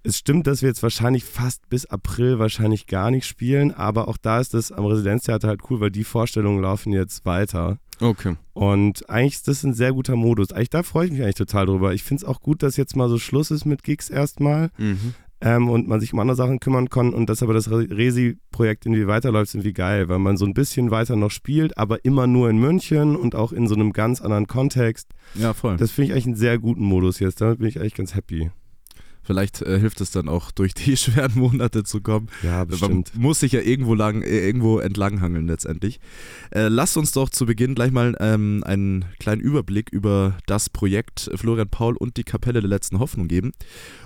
es 0.02 0.17
stimmt, 0.19 0.47
dass 0.47 0.62
wir 0.62 0.69
jetzt 0.69 0.82
wahrscheinlich 0.82 1.25
fast 1.25 1.69
bis 1.69 1.87
April 1.87 2.38
wahrscheinlich 2.38 2.87
gar 2.87 3.11
nicht 3.11 3.26
spielen, 3.26 3.73
aber 3.73 4.08
auch 4.08 4.17
da 4.17 4.41
ist 4.41 4.55
das 4.55 4.73
am 4.73 4.87
Residenztheater 4.87 5.49
halt 5.49 5.61
cool, 5.70 5.81
weil 5.81 5.91
die 5.91 6.05
Vorstellungen 6.05 6.62
laufen 6.62 6.93
jetzt 6.93 7.25
weiter. 7.26 7.79
Okay. 8.00 8.37
Und 8.54 9.09
eigentlich 9.11 9.35
ist 9.35 9.49
das 9.49 9.62
ein 9.62 9.75
sehr 9.75 9.92
guter 9.92 10.16
Modus. 10.16 10.52
Eigentlich, 10.52 10.71
da 10.71 10.83
freue 10.83 11.07
ich 11.07 11.12
mich 11.12 11.23
eigentlich 11.23 11.35
total 11.35 11.66
drüber. 11.66 11.92
Ich 11.92 12.02
finde 12.02 12.23
es 12.23 12.28
auch 12.28 12.40
gut, 12.40 12.62
dass 12.62 12.78
jetzt 12.78 12.97
mal 12.97 13.11
so 13.11 13.19
Schluss 13.19 13.50
ist 13.50 13.66
mit 13.66 13.83
Gigs 13.83 14.09
erstmal 14.09 14.71
Mhm. 14.78 15.12
ähm, 15.42 15.69
und 15.69 15.87
man 15.87 16.00
sich 16.00 16.14
um 16.14 16.19
andere 16.19 16.37
Sachen 16.37 16.61
kümmern 16.61 16.88
kann 16.88 17.12
und 17.12 17.28
dass 17.28 17.42
aber 17.42 17.52
das 17.52 17.71
Re- 17.71 17.88
Resi-Projekt 17.90 18.87
irgendwie 18.87 19.07
weiterläuft, 19.07 19.50
sind 19.52 19.64
wie 19.64 19.75
geil, 19.75 20.09
weil 20.09 20.19
man 20.19 20.38
so 20.38 20.47
ein 20.47 20.54
bisschen 20.54 20.90
weiter 20.90 21.16
noch 21.16 21.30
spielt, 21.30 21.76
aber 21.76 22.02
immer 22.04 22.26
nur 22.26 22.49
in 22.49 22.57
München 22.59 23.16
und 23.16 23.35
auch 23.35 23.52
in 23.52 23.66
so 23.66 23.75
einem 23.75 23.92
ganz 23.92 24.23
anderen 24.23 24.47
Kontext. 24.47 25.09
Ja, 25.35 25.52
voll. 25.52 25.76
Das 25.76 25.90
finde 25.90 26.07
ich 26.07 26.12
eigentlich 26.12 26.26
einen 26.26 26.37
sehr 26.37 26.59
guten 26.59 26.85
Modus 26.85 27.19
jetzt. 27.19 27.40
Damit 27.42 27.59
bin 27.59 27.69
ich 27.69 27.78
eigentlich 27.80 27.95
ganz 27.95 28.14
happy. 28.14 28.50
Vielleicht 29.30 29.62
äh, 29.62 29.78
hilft 29.78 30.00
es 30.00 30.10
dann 30.10 30.28
auch, 30.28 30.50
durch 30.50 30.75
die 30.75 30.96
schweren 30.96 31.38
Monate 31.38 31.84
zu 31.84 32.00
kommen. 32.00 32.28
Ja, 32.42 32.66
Man 32.80 33.04
muss 33.14 33.38
sich 33.38 33.52
ja 33.52 33.60
irgendwo, 33.60 33.94
lang, 33.94 34.22
äh, 34.22 34.44
irgendwo 34.44 34.80
entlanghangeln 34.80 35.46
letztendlich. 35.46 36.00
Äh, 36.50 36.66
lasst 36.66 36.96
uns 36.96 37.12
doch 37.12 37.30
zu 37.30 37.46
Beginn 37.46 37.76
gleich 37.76 37.92
mal 37.92 38.16
ähm, 38.18 38.64
einen 38.66 39.04
kleinen 39.20 39.40
Überblick 39.40 39.90
über 39.90 40.37
das 40.46 40.68
Projekt 40.68 41.30
Florian 41.37 41.68
Paul 41.68 41.96
und 41.96 42.16
die 42.16 42.25
Kapelle 42.25 42.60
der 42.60 42.68
letzten 42.68 42.99
Hoffnung 42.99 43.28
geben. 43.28 43.52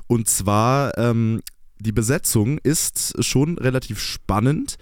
Und 0.09 0.28
zwar, 0.28 0.99
ähm, 0.99 1.40
die 1.78 1.93
Besetzung 1.93 2.59
ist 2.59 3.14
schon 3.25 3.57
relativ 3.57 4.00
spannend, 4.00 4.76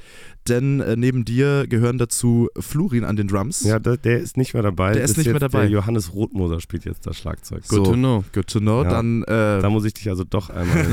denn 0.49 0.80
äh, 0.80 0.96
neben 0.96 1.25
dir 1.25 1.66
gehören 1.68 1.99
dazu 1.99 2.49
Florin 2.58 3.04
an 3.04 3.16
den 3.16 3.28
Drums. 3.28 3.62
Ja, 3.64 3.78
da, 3.78 3.96
der 3.96 4.20
ist 4.20 4.37
nicht 4.37 4.54
mehr 4.54 4.62
dabei. 4.62 4.92
Der 4.92 5.02
ist 5.04 5.16
nicht 5.16 5.26
jetzt 5.26 5.32
mehr 5.32 5.40
dabei. 5.40 5.62
Der 5.62 5.70
Johannes 5.70 6.14
Rothmoser 6.14 6.61
spielt 6.61 6.84
jetzt 6.84 7.06
das 7.06 7.16
Schlagzeug. 7.18 7.62
So. 7.64 7.76
Good 7.76 7.87
to 7.87 7.92
know. 7.94 8.25
Good 8.32 8.46
to 8.49 8.58
know. 8.61 8.82
Ja. 8.84 8.90
Dann 8.90 9.22
äh, 9.25 9.26
Da 9.61 9.70
muss 9.70 9.84
ich 9.84 9.94
dich 9.94 10.08
also 10.08 10.25
doch 10.25 10.50
einmal 10.50 10.87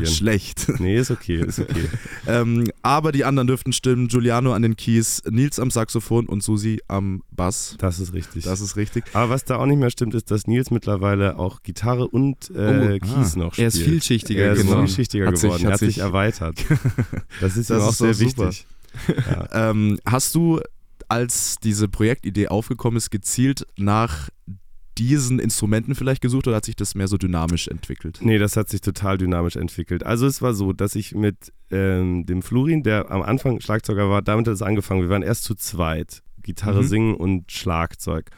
in 0.00 0.06
schlecht. 0.06 0.68
Nee, 0.80 0.96
ist 0.96 1.10
okay, 1.10 1.36
ist 1.44 1.58
okay. 1.60 1.84
Ähm, 2.26 2.70
aber 2.82 3.10
die 3.10 3.24
anderen 3.24 3.48
dürften 3.48 3.72
stimmen. 3.72 4.06
Giuliano 4.06 4.52
an 4.52 4.62
den 4.62 4.76
Keys, 4.76 5.22
Nils 5.28 5.58
am 5.58 5.70
Saxophon 5.72 6.26
und 6.26 6.42
Susi 6.42 6.80
am 6.86 7.22
Bass. 7.32 7.74
Das 7.78 7.98
ist 7.98 8.12
richtig. 8.14 8.44
Das 8.44 8.60
ist 8.60 8.76
richtig. 8.76 9.04
Aber 9.12 9.30
was 9.30 9.44
da 9.44 9.56
auch 9.56 9.66
nicht 9.66 9.78
mehr 9.78 9.90
stimmt, 9.90 10.14
ist, 10.14 10.30
dass 10.30 10.46
Nils 10.46 10.70
mittlerweile 10.70 11.36
auch 11.38 11.62
Gitarre 11.64 12.06
und 12.06 12.50
äh, 12.54 12.98
Oh, 13.02 13.06
Keys 13.06 13.34
ah. 13.34 13.38
noch 13.38 13.52
spielt. 13.54 13.58
Er 13.58 13.66
ist 13.68 13.78
vielschichtiger 13.78 14.42
er 14.44 14.52
ist 14.52 14.62
geworden. 14.62 14.86
vielschichtiger 14.86 15.26
Hat 15.26 15.36
sich- 15.36 15.42
geworden. 15.50 15.62
hat 15.64 15.68
er 15.68 15.72
hat 15.72 15.78
sich 15.80 15.94
sich- 15.94 15.98
erweitert. 16.02 16.58
Das 17.40 17.56
ist 17.56 17.70
Das 17.70 17.78
ihm 17.78 17.82
auch 17.84 17.90
ist 17.90 17.98
sehr 17.98 18.14
super. 18.50 19.22
Ja. 19.30 19.48
Ähm, 19.70 19.98
hast 20.04 20.34
du, 20.34 20.60
als 21.08 21.56
diese 21.62 21.88
Projektidee 21.88 22.48
aufgekommen 22.48 22.96
ist, 22.98 23.10
gezielt 23.10 23.66
nach 23.76 24.28
diesen 24.98 25.38
Instrumenten 25.38 25.94
vielleicht 25.94 26.20
gesucht 26.20 26.46
oder 26.46 26.56
hat 26.56 26.66
sich 26.66 26.76
das 26.76 26.94
mehr 26.94 27.08
so 27.08 27.16
dynamisch 27.16 27.68
entwickelt? 27.68 28.18
Nee, 28.20 28.38
das 28.38 28.56
hat 28.56 28.68
sich 28.68 28.82
total 28.82 29.16
dynamisch 29.16 29.56
entwickelt. 29.56 30.04
Also 30.04 30.26
es 30.26 30.42
war 30.42 30.52
so, 30.52 30.74
dass 30.74 30.94
ich 30.94 31.14
mit 31.14 31.52
ähm, 31.70 32.26
dem 32.26 32.42
Florin, 32.42 32.82
der 32.82 33.10
am 33.10 33.22
Anfang 33.22 33.60
Schlagzeuger 33.60 34.10
war, 34.10 34.20
damit 34.20 34.46
hat 34.46 34.54
es 34.54 34.60
angefangen. 34.62 35.00
Wir 35.00 35.08
waren 35.08 35.22
erst 35.22 35.44
zu 35.44 35.54
zweit. 35.54 36.22
Gitarre, 36.42 36.82
Mhm. 36.82 36.86
Singen 36.86 37.14
und 37.14 37.50
Schlagzeug. 37.52 38.30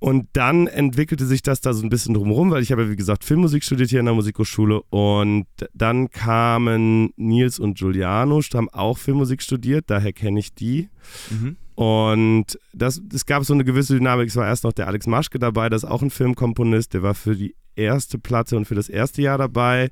Und 0.00 0.28
dann 0.32 0.68
entwickelte 0.68 1.26
sich 1.26 1.42
das 1.42 1.60
da 1.60 1.72
so 1.72 1.84
ein 1.84 1.88
bisschen 1.88 2.14
drumherum, 2.14 2.52
weil 2.52 2.62
ich 2.62 2.70
habe 2.70 2.84
ja, 2.84 2.90
wie 2.90 2.96
gesagt, 2.96 3.24
Filmmusik 3.24 3.64
studiert 3.64 3.90
hier 3.90 3.98
an 3.98 4.06
der 4.06 4.14
Musikhochschule. 4.14 4.82
Und 4.90 5.46
dann 5.74 6.10
kamen 6.10 7.12
Nils 7.16 7.58
und 7.58 7.78
Giuliano, 7.78 8.40
haben 8.54 8.68
auch 8.68 8.96
Filmmusik 8.96 9.42
studiert, 9.42 9.86
daher 9.88 10.12
kenne 10.12 10.38
ich 10.38 10.54
die. 10.54 10.88
Mhm. 11.30 11.56
Und 11.74 12.58
das, 12.72 13.00
es 13.12 13.26
gab 13.26 13.44
so 13.44 13.54
eine 13.54 13.64
gewisse 13.64 13.94
Dynamik. 13.94 14.28
Es 14.28 14.36
war 14.36 14.46
erst 14.46 14.64
noch 14.64 14.72
der 14.72 14.86
Alex 14.86 15.06
Maschke 15.06 15.38
dabei, 15.38 15.68
das 15.68 15.82
ist 15.82 15.88
auch 15.88 16.02
ein 16.02 16.10
Filmkomponist. 16.10 16.94
Der 16.94 17.02
war 17.02 17.14
für 17.14 17.34
die 17.34 17.56
erste 17.74 18.18
Platte 18.18 18.56
und 18.56 18.66
für 18.66 18.74
das 18.74 18.88
erste 18.88 19.22
Jahr 19.22 19.38
dabei. 19.38 19.88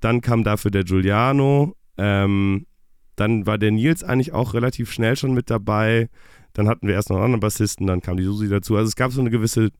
Dann 0.00 0.22
kam 0.22 0.44
dafür 0.44 0.70
der 0.70 0.84
Giuliano. 0.84 1.74
Ähm, 1.98 2.66
dann 3.16 3.46
war 3.46 3.58
der 3.58 3.70
Nils 3.70 4.02
eigentlich 4.02 4.32
auch 4.32 4.54
relativ 4.54 4.90
schnell 4.92 5.16
schon 5.16 5.34
mit 5.34 5.50
dabei. 5.50 6.08
Dann 6.54 6.68
hatten 6.68 6.86
wir 6.86 6.94
erst 6.94 7.10
noch 7.10 7.16
einen 7.16 7.24
anderen 7.26 7.40
Bassisten, 7.40 7.86
dann 7.86 8.00
kam 8.02 8.16
die 8.16 8.24
Susi 8.24 8.48
dazu. 8.48 8.76
Also 8.76 8.88
es 8.88 8.96
gab 8.96 9.12
so 9.12 9.20
eine 9.20 9.30
gewisse 9.30 9.70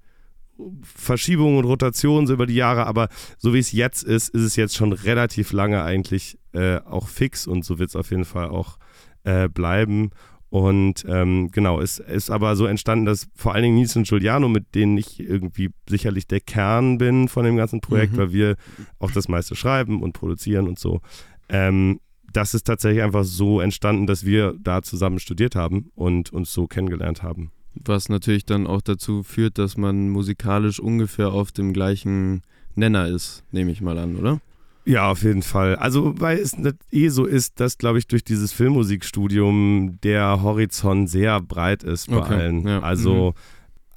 Verschiebung 0.83 1.57
und 1.59 1.65
Rotation 1.65 2.27
so 2.27 2.35
über 2.35 2.47
die 2.47 2.55
Jahre, 2.55 2.87
aber 2.87 3.09
so 3.39 3.55
wie 3.55 3.59
es 3.59 3.73
jetzt 3.73 4.03
ist, 4.05 4.29
ist 4.29 4.43
es 4.43 4.57
jetzt 4.57 4.77
schon 4.77 4.93
relativ 4.93 5.53
lange 5.53 5.83
eigentlich 5.83 6.39
äh, 6.53 6.77
auch 6.81 7.09
fix 7.09 7.47
und 7.47 7.65
so 7.65 7.79
wird 7.79 7.89
es 7.91 7.97
auf 7.97 8.11
jeden 8.11 8.25
Fall 8.25 8.49
auch 8.49 8.79
äh, 9.25 9.49
bleiben. 9.49 10.11
Und 10.51 11.07
ähm, 11.09 11.51
genau, 11.51 11.81
es 11.81 11.99
ist 11.99 12.31
aber 12.31 12.57
so 12.57 12.67
entstanden, 12.67 13.07
dass 13.07 13.27
vor 13.35 13.55
allen 13.55 13.63
Dingen 13.63 13.77
Nils 13.77 13.97
und 13.97 14.07
Giuliano, 14.07 14.51
mit 14.51 14.75
denen 14.75 14.99
ich 14.99 15.19
irgendwie 15.19 15.71
sicherlich 15.89 16.27
der 16.27 16.41
Kern 16.41 16.99
bin 16.99 17.29
von 17.29 17.45
dem 17.47 17.57
ganzen 17.57 17.81
Projekt, 17.81 18.13
Mhm. 18.13 18.17
weil 18.19 18.33
wir 18.33 18.57
auch 18.99 19.11
das 19.11 19.29
meiste 19.29 19.57
schreiben 19.57 20.03
und 20.03 20.13
produzieren 20.13 20.69
und 20.69 20.79
so. 20.79 21.01
Ähm, 21.49 22.01
das 22.33 22.55
ist 22.55 22.67
tatsächlich 22.67 23.03
einfach 23.03 23.25
so 23.25 23.61
entstanden, 23.61 24.07
dass 24.07 24.25
wir 24.25 24.55
da 24.63 24.83
zusammen 24.83 25.19
studiert 25.19 25.55
haben 25.55 25.91
und 25.95 26.33
uns 26.33 26.53
so 26.53 26.67
kennengelernt 26.67 27.23
haben. 27.23 27.53
Was 27.75 28.09
natürlich 28.09 28.45
dann 28.45 28.67
auch 28.67 28.83
dazu 28.83 29.23
führt, 29.23 29.59
dass 29.59 29.77
man 29.77 30.11
musikalisch 30.11 30.79
ungefähr 30.79 31.33
auf 31.33 31.53
dem 31.53 31.73
gleichen 31.73 32.43
Nenner 32.75 33.07
ist, 33.09 33.45
nehme 33.51 33.71
ich 33.71 33.81
mal 33.81 33.99
an, 33.99 34.17
oder? 34.17 34.41
Ja, 34.85 35.11
auf 35.11 35.23
jeden 35.23 35.43
Fall. 35.43 35.77
Also, 35.77 36.13
weil 36.21 36.39
es 36.39 36.59
nicht 36.59 36.77
eh 36.91 37.09
so 37.09 37.25
ist, 37.25 37.61
dass, 37.61 37.79
glaube 37.79 37.99
ich, 37.99 38.09
durch 38.09 38.25
dieses 38.25 38.53
Filmmusikstudium 38.53 39.99
der 40.03 40.43
Horizont 40.43 41.09
sehr 41.09 41.41
breit 41.41 41.83
ist 41.85 42.09
bei 42.11 42.17
Okay, 42.17 42.35
allen. 42.35 42.67
ja. 42.67 42.81
Also, 42.81 43.35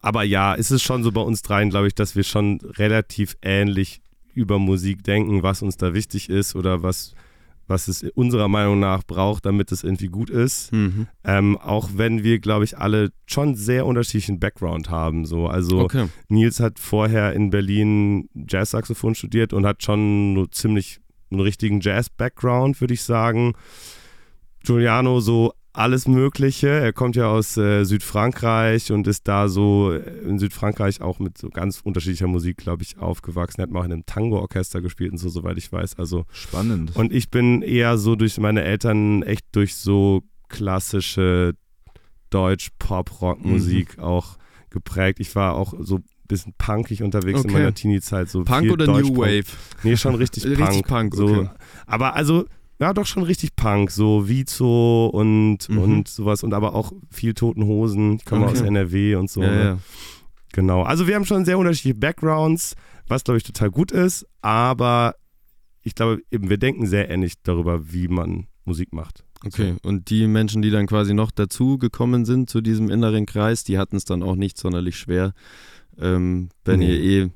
aber 0.02 0.24
ja, 0.24 0.54
ist 0.54 0.72
es 0.72 0.84
schon 0.84 1.04
so 1.04 1.12
bei 1.12 1.22
uns 1.22 1.42
dreien, 1.42 1.70
glaube 1.72 1.88
ich, 1.88 1.96
dass 1.96 2.16
wir 2.16 2.24
schon 2.24 2.60
relativ 2.78 3.36
ähnlich 3.42 4.02
über 4.36 4.60
Musik 4.60 5.04
denken, 5.04 5.42
was 5.44 5.62
uns 5.64 5.78
da 5.78 5.94
wichtig 5.94 6.30
ist 6.30 6.56
oder 6.56 6.84
was, 6.84 7.16
was 7.68 7.88
es 7.88 8.04
unserer 8.14 8.48
Meinung 8.48 8.80
nach 8.80 9.04
braucht, 9.04 9.46
damit 9.46 9.72
es 9.72 9.84
irgendwie 9.84 10.08
gut 10.08 10.30
ist. 10.30 10.72
Mhm. 10.72 11.08
Ähm, 11.24 11.58
auch 11.58 11.90
wenn 11.96 12.24
wir, 12.24 12.40
glaube 12.40 12.64
ich, 12.66 12.78
alle 12.78 13.12
schon 13.26 13.56
sehr 13.56 13.86
unterschiedlichen 13.86 14.40
Background 14.40 14.90
haben. 14.90 15.26
So. 15.26 15.48
Also 15.48 15.80
Okay. 15.82 16.08
Nils 16.30 16.60
hat 16.60 16.80
vorher 16.80 17.34
in 17.34 17.50
Berlin 17.50 18.30
Jazzsaxophon 18.34 19.16
studiert 19.16 19.54
und 19.54 19.66
hat 19.66 19.84
schon 19.84 20.36
so 20.36 20.46
ziemlich 20.48 21.00
einen 21.32 21.42
richtigen 21.42 21.82
Jazz-Background, 21.82 22.80
würde 22.82 22.94
ich 22.94 23.02
sagen. 23.04 23.54
Giuliano 24.64 25.20
so 25.20 25.54
alles 25.78 26.08
Mögliche. 26.08 26.70
Er 26.70 26.94
kommt 26.94 27.16
ja 27.16 27.28
aus 27.28 27.58
äh, 27.58 27.84
Südfrankreich 27.84 28.92
und 28.92 29.08
ist 29.08 29.28
da 29.28 29.48
so 29.48 29.92
in 29.92 30.40
Südfrankreich 30.40 31.02
auch 31.02 31.20
mit 31.20 31.38
so 31.38 31.50
ganz 31.50 31.82
unterschiedlicher 31.82 32.28
Musik, 32.28 32.58
glaube 32.58 32.84
ich, 32.84 32.98
aufgewachsen. 32.98 33.62
Er 33.62 33.64
hat 33.64 33.72
mal 33.72 33.86
in 33.86 33.92
einem 33.92 34.06
Tango-Orchester 34.06 34.82
gespielt 34.82 35.12
und 35.12 35.18
so, 35.18 35.30
soweit 35.30 35.58
ich 35.58 35.72
weiß. 35.72 35.98
Also 36.00 36.26
Spannend. 36.32 36.96
und 36.96 37.14
ich 37.14 37.30
bin 37.30 37.62
eher 37.62 37.98
so 37.98 38.16
durch 38.16 38.38
meine 38.40 38.64
Eltern 38.64 39.24
echt 39.24 39.46
durch 39.54 39.76
so 39.76 40.24
klassische 40.50 41.54
Deutsch-Pop-Rock-Musik 42.30 44.00
auch 44.00 44.38
geprägt. 44.70 45.20
Ich 45.20 45.36
war 45.36 45.54
auch 45.56 45.74
so 45.80 45.98
ein 45.98 46.04
bisschen 46.28 46.54
punkig 46.58 47.04
unterwegs 47.04 47.42
in 47.44 47.50
Okay. 47.50 47.54
meiner 47.60 47.74
Teenie-Zeit. 47.74 48.30
So 48.30 48.44
Punk 48.44 48.64
viel 48.64 48.72
oder 48.72 48.88
New. 48.88 49.16
Wave? 49.18 49.46
Nee, 49.84 49.96
schon 49.98 50.16
richtig 50.16 50.44
Punk. 50.56 50.60
Richtig 50.60 50.86
Punk, 50.88 51.16
so. 51.16 51.26
okay. 51.28 51.50
Aber 51.86 52.16
also, 52.16 52.46
ja, 52.80 52.94
doch 52.94 53.06
schon 53.06 53.24
richtig 53.24 53.56
Punk. 53.56 53.92
So 53.92 54.28
Vizo 54.28 55.08
und, 55.08 55.70
Mhm. 55.70 55.78
und 55.80 56.08
sowas. 56.08 56.44
Und 56.44 56.54
aber 56.54 56.76
auch 56.76 56.92
viel 57.10 57.34
Toten 57.34 57.64
Hosen. 57.66 58.16
Ich 58.18 58.26
komme 58.26 58.46
Okay. 58.46 58.54
aus 58.54 58.62
NRW 58.62 59.16
und 59.16 59.30
so. 59.30 59.42
ja, 59.44 59.50
ne? 59.52 59.64
ja. 59.64 59.78
Genau. 60.54 60.84
Also 60.84 61.08
wir 61.08 61.16
haben 61.16 61.26
schon 61.26 61.44
sehr 61.46 61.58
unterschiedliche 61.58 61.96
Backgrounds, 62.00 62.76
was 63.08 63.24
glaube 63.24 63.38
ich 63.38 63.44
total 63.44 63.70
gut 63.72 63.92
ist, 63.92 64.26
aber 64.42 65.16
ich 65.84 65.96
glaube 65.96 66.22
eben, 66.32 66.50
wir 66.50 66.58
denken 66.58 66.88
sehr 66.88 67.10
ähnlich 67.10 67.34
darüber, 67.44 67.92
wie 67.92 68.08
man 68.08 68.48
Musik 68.64 68.94
macht. 68.94 69.24
Okay, 69.46 69.76
und 69.84 70.10
die 70.10 70.26
Menschen, 70.28 70.62
die 70.62 70.72
dann 70.72 70.88
quasi 70.88 71.14
noch 71.14 71.30
dazu 71.30 71.78
gekommen 71.78 72.26
sind 72.26 72.50
zu 72.50 72.62
diesem 72.62 72.90
inneren 72.90 73.26
Kreis, 73.28 73.64
die 73.66 73.78
hatten 73.78 73.96
es 73.98 74.06
dann 74.06 74.24
auch 74.24 74.36
nicht 74.36 74.58
sonderlich 74.58 74.98
schwer, 74.98 75.34
ähm, 76.00 76.50
wenn 76.64 76.80
Nee. 76.80 76.96
ihr 76.96 77.26
eh 77.26 77.30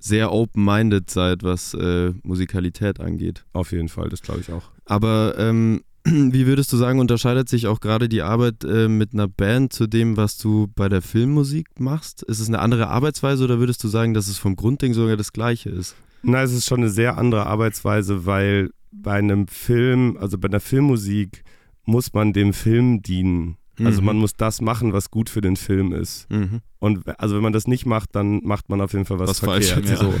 sehr 0.00 0.32
open-minded 0.32 1.10
seid, 1.10 1.42
was 1.42 1.74
äh, 1.74 2.12
Musikalität 2.22 3.00
angeht. 3.00 3.44
Auf 3.52 3.72
jeden 3.72 3.88
Fall, 3.88 4.08
das 4.08 4.22
glaube 4.22 4.40
ich 4.40 4.52
auch. 4.52 4.70
Aber 4.84 5.34
ähm, 5.38 5.82
wie 6.04 6.46
würdest 6.46 6.72
du 6.72 6.76
sagen, 6.76 7.00
unterscheidet 7.00 7.48
sich 7.48 7.66
auch 7.66 7.80
gerade 7.80 8.08
die 8.08 8.22
Arbeit 8.22 8.64
äh, 8.64 8.88
mit 8.88 9.12
einer 9.12 9.28
Band 9.28 9.72
zu 9.72 9.86
dem, 9.86 10.16
was 10.16 10.38
du 10.38 10.68
bei 10.74 10.88
der 10.88 11.02
Filmmusik 11.02 11.68
machst? 11.78 12.22
Ist 12.22 12.40
es 12.40 12.48
eine 12.48 12.60
andere 12.60 12.88
Arbeitsweise 12.88 13.44
oder 13.44 13.58
würdest 13.58 13.82
du 13.84 13.88
sagen, 13.88 14.14
dass 14.14 14.28
es 14.28 14.38
vom 14.38 14.56
Grundding 14.56 14.94
sogar 14.94 15.16
das 15.16 15.32
gleiche 15.32 15.70
ist? 15.70 15.96
Na, 16.22 16.42
es 16.42 16.52
ist 16.52 16.66
schon 16.66 16.80
eine 16.80 16.90
sehr 16.90 17.16
andere 17.16 17.46
Arbeitsweise, 17.46 18.26
weil 18.26 18.70
bei 18.90 19.14
einem 19.14 19.46
Film, 19.46 20.16
also 20.20 20.38
bei 20.38 20.48
einer 20.48 20.60
Filmmusik, 20.60 21.44
muss 21.84 22.12
man 22.12 22.32
dem 22.32 22.52
Film 22.52 23.02
dienen. 23.02 23.56
Also 23.80 24.00
Mhm. 24.00 24.06
man 24.06 24.16
muss 24.18 24.32
das 24.34 24.60
machen, 24.60 24.92
was 24.92 25.10
gut 25.10 25.30
für 25.30 25.40
den 25.40 25.56
Film 25.56 25.92
ist. 25.92 26.28
Mhm. 26.30 26.60
Und 26.80 27.08
also 27.20 27.34
wenn 27.36 27.42
man 27.42 27.52
das 27.52 27.66
nicht 27.66 27.86
macht, 27.86 28.14
dann 28.14 28.40
macht 28.44 28.68
man 28.68 28.80
auf 28.80 28.92
jeden 28.92 29.04
Fall 29.04 29.18
was, 29.18 29.30
Was 29.30 29.38
falsch, 29.40 29.72
verkehrt. 29.72 30.00
ja. 30.00 30.10
So. 30.10 30.14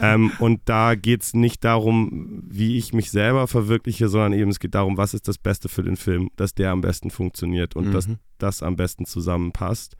ähm, 0.00 0.30
und 0.38 0.60
da 0.66 0.94
geht 0.94 1.22
es 1.22 1.34
nicht 1.34 1.64
darum, 1.64 2.42
wie 2.48 2.76
ich 2.78 2.92
mich 2.92 3.10
selber 3.10 3.46
verwirkliche, 3.46 4.08
sondern 4.08 4.32
eben 4.32 4.50
es 4.50 4.60
geht 4.60 4.74
darum, 4.74 4.96
was 4.96 5.14
ist 5.14 5.28
das 5.28 5.38
Beste 5.38 5.68
für 5.68 5.82
den 5.82 5.96
Film, 5.96 6.28
dass 6.36 6.54
der 6.54 6.70
am 6.72 6.80
besten 6.80 7.10
funktioniert 7.10 7.76
und 7.76 7.92
dass 7.92 8.08
Mhm. 8.08 8.16
das 8.38 8.62
am 8.62 8.76
besten 8.76 9.04
zusammenpasst. 9.06 9.96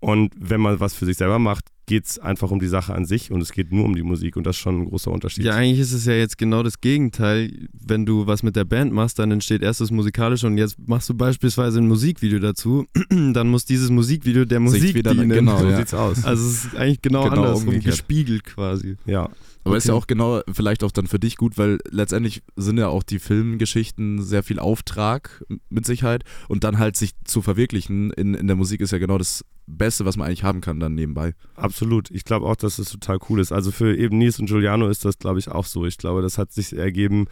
Und 0.00 0.34
wenn 0.38 0.60
man 0.60 0.80
was 0.80 0.94
für 0.94 1.06
sich 1.06 1.16
selber 1.16 1.38
macht, 1.38 1.66
geht 1.86 2.06
es 2.06 2.18
einfach 2.18 2.50
um 2.50 2.60
die 2.60 2.66
Sache 2.66 2.94
an 2.94 3.04
sich 3.04 3.30
und 3.30 3.40
es 3.40 3.52
geht 3.52 3.72
nur 3.72 3.84
um 3.84 3.94
die 3.94 4.02
Musik 4.02 4.36
und 4.36 4.46
das 4.46 4.56
ist 4.56 4.60
schon 4.62 4.82
ein 4.82 4.84
großer 4.88 5.10
Unterschied. 5.10 5.44
Ja, 5.44 5.52
eigentlich 5.54 5.80
ist 5.80 5.92
es 5.92 6.06
ja 6.06 6.14
jetzt 6.14 6.38
genau 6.38 6.62
das 6.62 6.80
Gegenteil. 6.80 7.52
Wenn 7.72 8.06
du 8.06 8.26
was 8.26 8.42
mit 8.42 8.56
der 8.56 8.64
Band 8.64 8.92
machst, 8.92 9.18
dann 9.18 9.30
entsteht 9.30 9.62
erst 9.62 9.80
das 9.80 9.90
Musikalische 9.90 10.46
und 10.46 10.56
jetzt 10.58 10.76
machst 10.86 11.08
du 11.08 11.14
beispielsweise 11.14 11.78
ein 11.80 11.88
Musikvideo 11.88 12.38
dazu, 12.38 12.86
dann 13.10 13.48
muss 13.48 13.64
dieses 13.64 13.90
Musikvideo 13.90 14.44
der 14.44 14.60
Musik 14.60 14.94
wieder- 14.94 15.12
dienen. 15.12 15.28
genau, 15.28 15.58
so 15.58 15.68
ja. 15.68 15.76
sieht's 15.76 15.94
aus. 15.94 16.24
Also 16.24 16.46
es 16.48 16.64
ist 16.66 16.76
eigentlich 16.76 17.02
genau, 17.02 17.24
Genau 17.24 17.42
andersrum, 17.42 17.68
umgekehrt. 17.68 17.84
gespiegelt 17.96 18.44
quasi. 18.44 18.96
Ja, 19.06 19.28
Aber 19.64 19.76
ist 19.76 19.86
ja 19.86 19.94
Okay. 19.94 20.02
auch 20.02 20.06
genau, 20.06 20.40
vielleicht 20.52 20.84
auch 20.84 20.90
dann 20.92 21.06
für 21.06 21.18
dich 21.18 21.36
gut, 21.36 21.56
weil 21.56 21.78
letztendlich 21.90 22.42
sind 22.56 22.78
ja 22.78 22.88
auch 22.88 23.02
die 23.02 23.18
Filmgeschichten 23.18 24.22
sehr 24.22 24.42
viel 24.42 24.58
Auftrag 24.58 25.42
mit 25.70 25.86
Sicherheit 25.86 26.24
und 26.48 26.64
dann 26.64 26.78
halt 26.78 26.96
sich 26.96 27.12
zu 27.24 27.42
verwirklichen 27.42 28.10
in, 28.12 28.34
in 28.34 28.46
der 28.46 28.56
Musik 28.56 28.80
ist 28.80 28.90
ja 28.92 28.98
genau 28.98 29.18
das 29.18 29.44
Beste, 29.66 30.04
was 30.04 30.16
man 30.16 30.26
eigentlich 30.26 30.44
haben 30.44 30.60
kann 30.60 30.80
dann 30.80 30.94
nebenbei. 30.94 31.34
Absolut. 31.56 32.10
Ich 32.10 32.24
glaube 32.24 32.46
auch, 32.46 32.56
dass 32.56 32.78
es 32.78 32.90
total 32.90 33.18
cool 33.30 33.40
ist. 33.40 33.52
Also 33.52 33.70
für 33.70 33.96
eben 33.96 34.18
Nils 34.18 34.38
und 34.38 34.46
Giuliano 34.46 34.88
ist 34.88 35.04
das, 35.06 35.18
glaube 35.18 35.38
ich, 35.38 35.48
auch 35.48 35.64
so. 35.64 35.86
Ich 35.86 35.96
glaube, 35.96 36.20
das 36.20 36.36
hat 36.36 36.52
sich 36.52 36.76
ergeben, 36.76 37.26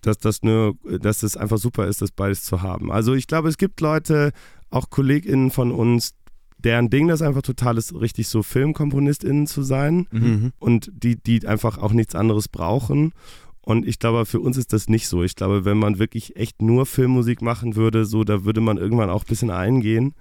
dass 0.00 0.16
das 0.18 0.42
nur, 0.42 0.76
dass 1.00 1.22
es 1.22 1.36
einfach 1.36 1.58
super 1.58 1.86
ist, 1.86 2.00
das 2.00 2.12
beides 2.12 2.44
zu 2.44 2.62
haben. 2.62 2.90
Also 2.90 3.14
ich 3.14 3.26
glaube, 3.26 3.48
es 3.48 3.58
gibt 3.58 3.80
Leute, 3.80 4.32
auch 4.70 4.90
KollegInnen 4.90 5.50
von 5.50 5.72
uns, 5.72 6.14
deren 6.58 6.90
Ding 6.90 7.08
das 7.08 7.22
einfach 7.22 7.42
total 7.42 7.78
ist, 7.78 7.94
richtig 7.94 8.28
so 8.28 8.42
FilmkomponistInnen 8.42 9.46
zu 9.46 9.62
sein 9.62 10.06
Mhm. 10.10 10.52
und 10.58 10.90
die, 10.92 11.16
die 11.16 11.46
einfach 11.46 11.78
auch 11.78 11.92
nichts 11.92 12.14
anderes 12.14 12.48
brauchen. 12.48 13.12
Und 13.60 13.86
ich 13.86 13.98
glaube, 13.98 14.24
für 14.26 14.40
uns 14.40 14.56
ist 14.56 14.72
das 14.72 14.88
nicht 14.88 15.08
so. 15.08 15.22
Ich 15.22 15.36
glaube, 15.36 15.64
wenn 15.64 15.78
man 15.78 15.98
wirklich 15.98 16.36
echt 16.36 16.62
nur 16.62 16.86
Filmmusik 16.86 17.42
machen 17.42 17.76
würde, 17.76 18.06
so, 18.06 18.24
da 18.24 18.44
würde 18.44 18.60
man 18.60 18.78
irgendwann 18.78 19.10
auch 19.10 19.24
ein 19.24 19.28
bisschen 19.28 19.50
eingehen. 19.50 20.14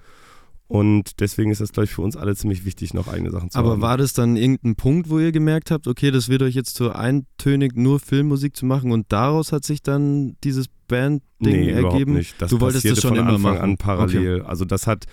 Und 0.70 1.22
deswegen 1.22 1.50
ist 1.50 1.62
das, 1.62 1.72
glaube 1.72 1.86
ich, 1.86 1.91
für 1.91 2.01
uns 2.01 2.17
alle 2.17 2.36
ziemlich 2.36 2.65
wichtig, 2.65 2.94
noch 2.94 3.08
eigene 3.08 3.32
Sachen 3.32 3.50
zu 3.50 3.58
Aber 3.58 3.72
haben. 3.72 3.82
war 3.82 3.96
das 3.98 4.12
dann 4.12 4.36
irgendein 4.36 4.75
Punkt, 4.75 5.10
wo 5.10 5.17
ihr 5.17 5.32
gemerkt 5.32 5.72
habt, 5.72 5.88
okay, 5.88 6.12
das 6.12 6.27
wird 6.27 6.41
euch 6.41 6.56
jetzt 6.56 6.75
zu 6.75 6.91
eintönig, 6.91 7.77
nur 7.77 8.01
Filmmusik 8.01 8.53
zu 8.53 8.65
machen 8.65 8.91
und 8.91 9.06
daraus 9.13 9.53
hat 9.53 9.63
sich 9.63 9.82
dann 9.82 10.36
dieses 10.44 10.65
Band-Ding 10.89 11.53
nee, 11.53 11.72
überhaupt 11.72 11.94
ergeben? 11.94 12.13
nicht. 12.15 12.36
Das 12.41 12.50
du 12.51 12.60
wolltest 12.60 12.84
das 12.84 13.00
schon 13.00 13.12
von 13.12 13.17
immer 13.20 13.29
Anfang 13.36 13.41
machen. 13.53 13.62
an 13.63 13.77
parallel. 13.77 14.41
Also 14.41 14.65
das 14.65 14.88
hat, 14.88 15.06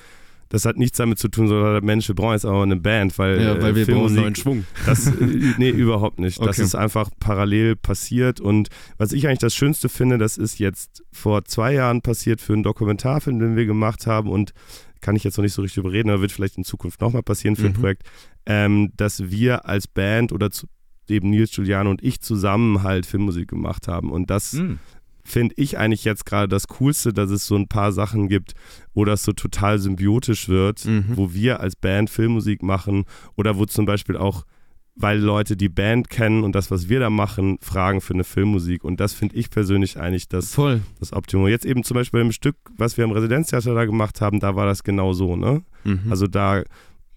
das 0.48 0.64
hat 0.64 0.76
nichts 0.76 0.98
damit 0.98 1.18
zu 1.18 1.28
tun, 1.28 1.48
sondern 1.48 1.84
Mensch, 1.84 2.06
wir 2.08 2.14
brauchen 2.14 2.32
jetzt 2.32 2.44
aber 2.44 2.62
eine 2.62 2.76
Band, 2.76 3.18
weil, 3.18 3.40
Ja, 3.42 3.60
weil 3.62 3.72
äh, 3.72 3.74
wir 3.76 3.86
brauchen 3.86 4.08
Filmmusik- 4.08 4.20
neuen 4.20 4.34
Schwung. 4.36 4.64
Das, 4.86 5.06
äh, 5.20 5.54
nee, 5.58 5.70
überhaupt 5.70 6.18
nicht. 6.18 6.38
Das 6.40 6.58
Okay. 6.58 6.62
ist 6.62 6.74
einfach 6.74 7.10
parallel 7.18 7.76
passiert. 7.76 8.40
Und 8.40 8.68
was 8.98 9.12
ich 9.12 9.26
eigentlich 9.26 9.38
das 9.40 9.54
Schönste 9.54 9.88
finde, 9.88 10.18
das 10.18 10.36
ist 10.36 10.58
jetzt 10.58 11.02
vor 11.12 11.44
zwei 11.44 11.74
Jahren 11.74 12.02
passiert 12.02 12.40
für 12.40 12.52
einen 12.52 12.62
Dokumentarfilm, 12.62 13.38
den 13.38 13.56
wir 13.56 13.66
gemacht 13.66 14.06
haben. 14.06 14.28
Und 14.30 14.52
kann 15.00 15.16
ich 15.16 15.24
jetzt 15.24 15.36
noch 15.36 15.42
nicht 15.42 15.52
so 15.54 15.62
richtig 15.62 15.78
überreden, 15.78 16.08
aber 16.10 16.20
wird 16.22 16.32
vielleicht 16.32 16.56
in 16.56 16.64
Zukunft 16.64 17.00
nochmal 17.00 17.22
passieren 17.22 17.56
für 17.56 17.66
ein 17.66 17.72
Mhm. 17.72 17.80
Projekt, 17.80 18.02
ähm, 18.46 18.92
dass 18.96 19.30
wir 19.30 19.66
als 19.68 19.86
Band 19.86 20.32
oder 20.32 20.50
zu, 20.50 20.66
eben 21.08 21.28
Nils, 21.28 21.50
Giuliano 21.50 21.90
und 21.90 22.02
ich 22.02 22.20
zusammen 22.22 22.82
halt 22.82 23.04
Filmmusik 23.04 23.48
gemacht 23.48 23.88
haben. 23.88 24.10
Und 24.10 24.30
das 24.30 24.52
Hm. 24.52 24.78
Finde 25.24 25.54
ich 25.56 25.78
eigentlich 25.78 26.04
jetzt 26.04 26.26
gerade 26.26 26.48
das 26.48 26.68
Coolste, 26.68 27.12
dass 27.12 27.30
es 27.30 27.46
so 27.46 27.56
ein 27.56 27.66
paar 27.68 27.92
Sachen 27.92 28.28
gibt, 28.28 28.52
wo 28.92 29.04
das 29.04 29.24
so 29.24 29.32
total 29.32 29.78
symbiotisch 29.78 30.48
wird, 30.48 30.84
Mhm. 30.84 31.04
wo 31.16 31.32
wir 31.32 31.60
als 31.60 31.76
Band 31.76 32.10
Filmmusik 32.10 32.62
machen 32.62 33.04
oder 33.36 33.56
wo 33.56 33.64
zum 33.64 33.86
Beispiel 33.86 34.16
auch, 34.16 34.44
weil 34.96 35.18
Leute 35.18 35.56
die 35.56 35.68
Band 35.70 36.08
kennen 36.10 36.44
und 36.44 36.54
das, 36.54 36.70
was 36.70 36.88
wir 36.88 37.00
da 37.00 37.10
machen, 37.10 37.58
fragen 37.60 38.00
für 38.00 38.14
eine 38.14 38.22
Filmmusik. 38.22 38.84
Und 38.84 39.00
das 39.00 39.12
finde 39.14 39.34
ich 39.36 39.50
persönlich 39.50 39.98
eigentlich 39.98 40.28
das, 40.28 40.54
Voll. 40.54 40.82
das 41.00 41.12
Optimum. 41.12 41.48
Jetzt 41.48 41.64
eben 41.66 41.82
zum 41.82 41.96
Beispiel 41.96 42.20
im 42.20 42.30
Stück, 42.30 42.56
was 42.76 42.96
wir 42.96 43.04
im 43.04 43.10
Residenztheater 43.10 43.74
da 43.74 43.86
gemacht 43.86 44.20
haben, 44.20 44.38
da 44.40 44.54
war 44.54 44.66
das 44.66 44.84
genau 44.84 45.12
so, 45.12 45.34
ne? 45.36 45.62
Mhm. 45.84 46.02
Also 46.10 46.26
da 46.28 46.62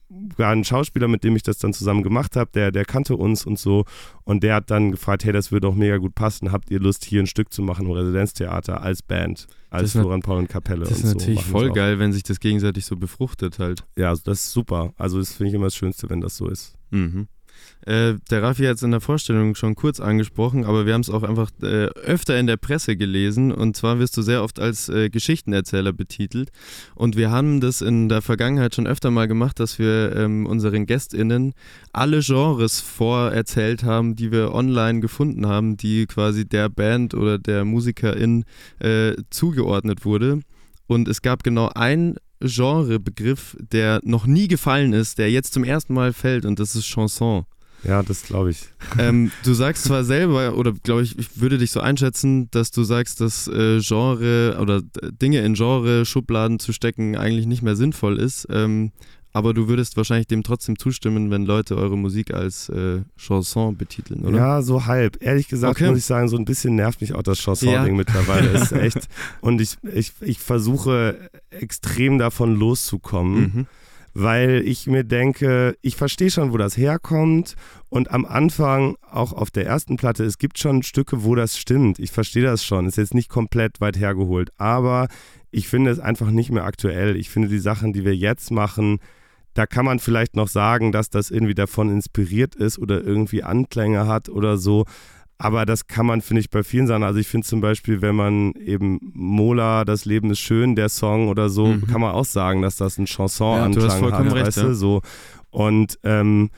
war 0.10 0.52
ein 0.52 0.64
Schauspieler, 0.64 1.08
mit 1.08 1.24
dem 1.24 1.36
ich 1.36 1.44
das 1.44 1.58
dann 1.58 1.74
zusammen 1.74 2.02
gemacht 2.02 2.36
habe, 2.36 2.50
der, 2.54 2.72
der 2.72 2.86
kannte 2.86 3.16
uns 3.18 3.46
und 3.46 3.60
so. 3.60 3.84
Und 4.24 4.42
der 4.44 4.56
hat 4.56 4.72
dann 4.72 4.92
gefragt, 4.92 5.26
hey, 5.26 5.34
das 5.34 5.52
würde 5.52 5.68
doch 5.68 5.76
mega 5.76 5.98
gut 5.98 6.16
passen. 6.16 6.52
Habt 6.52 6.70
ihr 6.72 6.80
Lust, 6.80 7.04
hier 7.06 7.22
ein 7.22 7.28
Stück 7.28 7.52
zu 7.52 7.62
machen 7.62 7.86
im 7.88 7.92
Residenztheater 7.92 8.82
als 8.82 9.02
Band, 9.02 9.48
als 9.70 9.94
Das 9.94 10.02
Florian 10.02 10.22
Paul 10.22 10.38
und 10.40 10.50
Kapelle 10.50 10.86
das 10.86 10.92
ist 11.00 11.04
und 11.04 11.10
so. 11.10 11.18
natürlich 11.18 11.40
machen 11.42 11.52
voll 11.52 11.70
auch. 11.72 11.76
geil, 11.76 12.00
wenn 12.00 12.14
sich 12.14 12.24
das 12.24 12.40
gegenseitig 12.40 12.86
so 12.86 12.96
befruchtet 12.96 13.60
halt. 13.60 13.84
Ja, 13.98 14.10
also 14.10 14.22
das 14.26 14.40
ist 14.46 14.52
super. 14.52 14.94
Also 14.98 15.20
das 15.20 15.34
finde 15.34 15.50
ich 15.50 15.56
immer 15.56 15.66
das 15.68 15.76
Schönste, 15.76 16.10
wenn 16.10 16.22
das 16.22 16.38
so 16.38 16.48
ist. 16.48 16.76
Mhm. 16.92 17.28
Äh, 17.86 18.16
der 18.30 18.44
Raffi 18.44 18.64
hat 18.64 18.76
es 18.76 18.84
in 18.84 18.92
der 18.92 19.02
Vorstellung 19.02 19.56
schon 19.56 19.76
kurz 19.76 20.00
angesprochen, 20.00 20.66
aber 20.66 20.86
wir 20.86 20.94
haben 20.94 21.02
es 21.02 21.10
auch 21.10 21.24
einfach 21.24 21.52
äh, 21.62 21.86
öfter 21.86 22.38
in 22.38 22.48
der 22.48 22.58
Presse 22.58 22.98
gelesen. 22.98 23.52
Und 23.52 23.78
zwar 23.78 24.00
wirst 24.00 24.18
du 24.18 24.22
sehr 24.22 24.44
oft 24.44 24.60
als 24.60 24.90
äh, 24.90 25.10
Geschichtenerzähler 25.10 25.94
betitelt. 25.94 26.50
Und 26.96 27.16
wir 27.16 27.32
haben 27.32 27.62
das 27.62 27.82
in 27.82 28.10
der 28.10 28.22
Vergangenheit 28.22 28.76
schon 28.76 28.88
öfter 28.88 29.10
mal 29.10 29.28
gemacht, 29.28 29.60
dass 29.60 29.80
wir 29.80 30.16
ähm, 30.16 30.46
unseren 30.46 30.86
GästInnen 30.86 31.54
alle 31.94 32.20
Genres 32.20 32.82
vorerzählt 32.82 33.84
haben, 33.84 34.16
die 34.16 34.32
wir 34.32 34.54
online 34.54 35.00
gefunden 35.00 35.48
haben, 35.48 35.78
die 35.78 36.08
quasi 36.08 36.46
der 36.46 36.70
Band 36.70 37.14
oder 37.14 37.40
der 37.40 37.66
Musikerin 37.66 38.44
äh, 38.80 39.14
zugeordnet 39.30 40.04
wurde. 40.04 40.42
Und 40.88 41.08
es 41.08 41.22
gab 41.22 41.44
genau 41.44 41.70
ein 41.74 42.16
Genrebegriff, 42.40 43.58
der 43.60 44.00
noch 44.04 44.26
nie 44.26 44.48
gefallen 44.48 44.94
ist, 44.94 45.18
der 45.18 45.32
jetzt 45.32 45.54
zum 45.54 45.64
ersten 45.64 45.94
Mal 45.94 46.14
fällt 46.14 46.46
und 46.46 46.60
das 46.60 46.76
ist 46.76 46.86
Chanson. 46.86 47.46
Ja, 47.84 48.02
das 48.04 48.24
glaube 48.24 48.50
ich. 48.52 48.66
ähm, 49.00 49.32
du 49.44 49.54
sagst 49.54 49.84
zwar 49.86 50.04
selber, 50.04 50.56
oder 50.58 50.74
glaube 50.74 51.04
ich, 51.04 51.18
ich 51.20 51.40
würde 51.40 51.58
dich 51.58 51.72
so 51.72 51.80
einschätzen, 51.80 52.50
dass 52.52 52.72
du 52.72 52.84
sagst, 52.84 53.22
dass 53.22 53.48
äh, 53.48 53.80
Genre 53.80 54.58
oder 54.60 54.78
äh, 55.02 55.12
Dinge 55.12 55.42
in 55.42 55.54
Genre-Schubladen 55.54 56.60
zu 56.60 56.74
stecken 56.74 57.16
eigentlich 57.16 57.46
nicht 57.46 57.62
mehr 57.62 57.76
sinnvoll 57.76 58.20
ist. 58.20 58.48
Ähm, 58.50 58.92
aber 59.34 59.54
du 59.54 59.68
würdest 59.68 59.96
wahrscheinlich 59.98 60.26
dem 60.26 60.42
trotzdem 60.42 60.80
zustimmen, 60.80 61.30
wenn 61.30 61.46
Leute 61.46 61.78
eure 61.78 61.96
Musik 61.96 62.34
als 62.34 62.70
äh, 62.70 63.02
Chanson 63.18 63.78
betiteln, 63.78 64.26
oder? 64.26 64.36
Ja, 64.38 64.62
so 64.64 64.86
halb. 64.88 65.18
Ehrlich 65.22 65.48
gesagt 65.48 65.78
Okay. 65.78 65.90
muss 65.90 66.00
ich 66.00 66.06
sagen, 66.06 66.28
so 66.28 66.38
ein 66.38 66.46
bisschen 66.46 66.76
nervt 66.76 67.02
mich 67.02 67.14
auch 67.14 67.22
das 67.22 67.38
Chanson-Ding 67.40 67.92
Ja. 67.92 67.94
mittlerweile. 67.94 68.48
Ist 68.50 68.72
echt. 68.72 69.08
Und 69.42 69.62
ich, 69.62 69.78
ich, 69.94 70.14
ich 70.22 70.40
versuche 70.40 71.30
extrem 71.52 72.18
davon 72.18 72.56
loszukommen. 72.56 73.40
Mhm. 73.40 73.66
Weil 74.20 74.64
ich 74.66 74.88
mir 74.88 75.04
denke, 75.04 75.78
ich 75.84 75.96
verstehe 75.96 76.32
schon, 76.32 76.52
wo 76.52 76.58
das 76.58 76.76
herkommt 76.76 77.56
und 77.90 78.10
am 78.10 78.26
Anfang, 78.26 78.96
auch 79.12 79.32
auf 79.32 79.52
der 79.52 79.68
ersten 79.68 79.96
Platte, 79.96 80.24
es 80.24 80.40
gibt 80.40 80.58
schon 80.58 80.82
Stücke, 80.82 81.24
wo 81.24 81.36
das 81.36 81.56
stimmt. 81.56 82.00
Ich 82.00 82.10
verstehe 82.10 82.42
das 82.42 82.66
schon, 82.66 82.88
ist 82.88 82.98
jetzt 82.98 83.14
nicht 83.14 83.30
komplett 83.30 83.80
weit 83.80 83.96
hergeholt, 84.00 84.50
aber 84.58 85.08
ich 85.52 85.68
finde 85.68 85.92
es 85.92 86.00
einfach 86.00 86.32
nicht 86.32 86.50
mehr 86.50 86.64
aktuell. 86.64 87.16
Ich 87.16 87.30
finde 87.30 87.48
die 87.48 87.60
Sachen, 87.60 87.94
die 87.94 88.06
wir 88.06 88.16
jetzt 88.16 88.50
machen, 88.50 88.98
da 89.54 89.68
kann 89.68 89.86
man 89.86 90.00
vielleicht 90.00 90.36
noch 90.36 90.48
sagen, 90.48 90.92
dass 90.92 91.12
das 91.12 91.30
irgendwie 91.30 91.54
davon 91.54 91.92
inspiriert 91.92 92.56
ist 92.56 92.80
oder 92.80 93.04
irgendwie 93.04 93.44
Anklänge 93.44 94.08
hat 94.08 94.30
oder 94.30 94.58
so. 94.58 94.86
Aber 95.40 95.66
das 95.68 95.86
kann 95.88 96.06
man, 96.08 96.22
finde 96.22 96.40
ich, 96.40 96.50
bei 96.50 96.64
vielen 96.64 96.88
Sachen. 96.88 97.04
Also 97.04 97.20
ich 97.20 97.28
finde 97.28 97.46
zum 97.46 97.62
Beispiel, 97.62 98.02
wenn 98.02 98.16
man 98.16 98.54
eben 98.54 99.00
Mola, 99.14 99.86
das 99.86 100.06
Leben 100.06 100.32
ist 100.32 100.40
schön, 100.40 100.76
der 100.76 100.90
Song 100.90 101.28
oder 101.28 101.50
so, 101.50 101.68
Mhm. 101.68 101.86
kann 101.88 102.02
man 102.02 102.12
auch 102.14 102.26
sagen, 102.26 102.62
dass 102.64 102.76
das 102.78 102.98
ein 102.98 103.06
Ja, 103.58 103.70
du 103.70 103.84
hast 103.84 104.00
vollkommen 104.00 104.30
hat, 104.30 104.36
recht, 104.36 104.48
weißt 104.48 104.58
ja. 104.58 104.64
du, 104.64 104.74
so. 104.74 105.02
Und 105.52 106.00
ähm, 106.04 106.50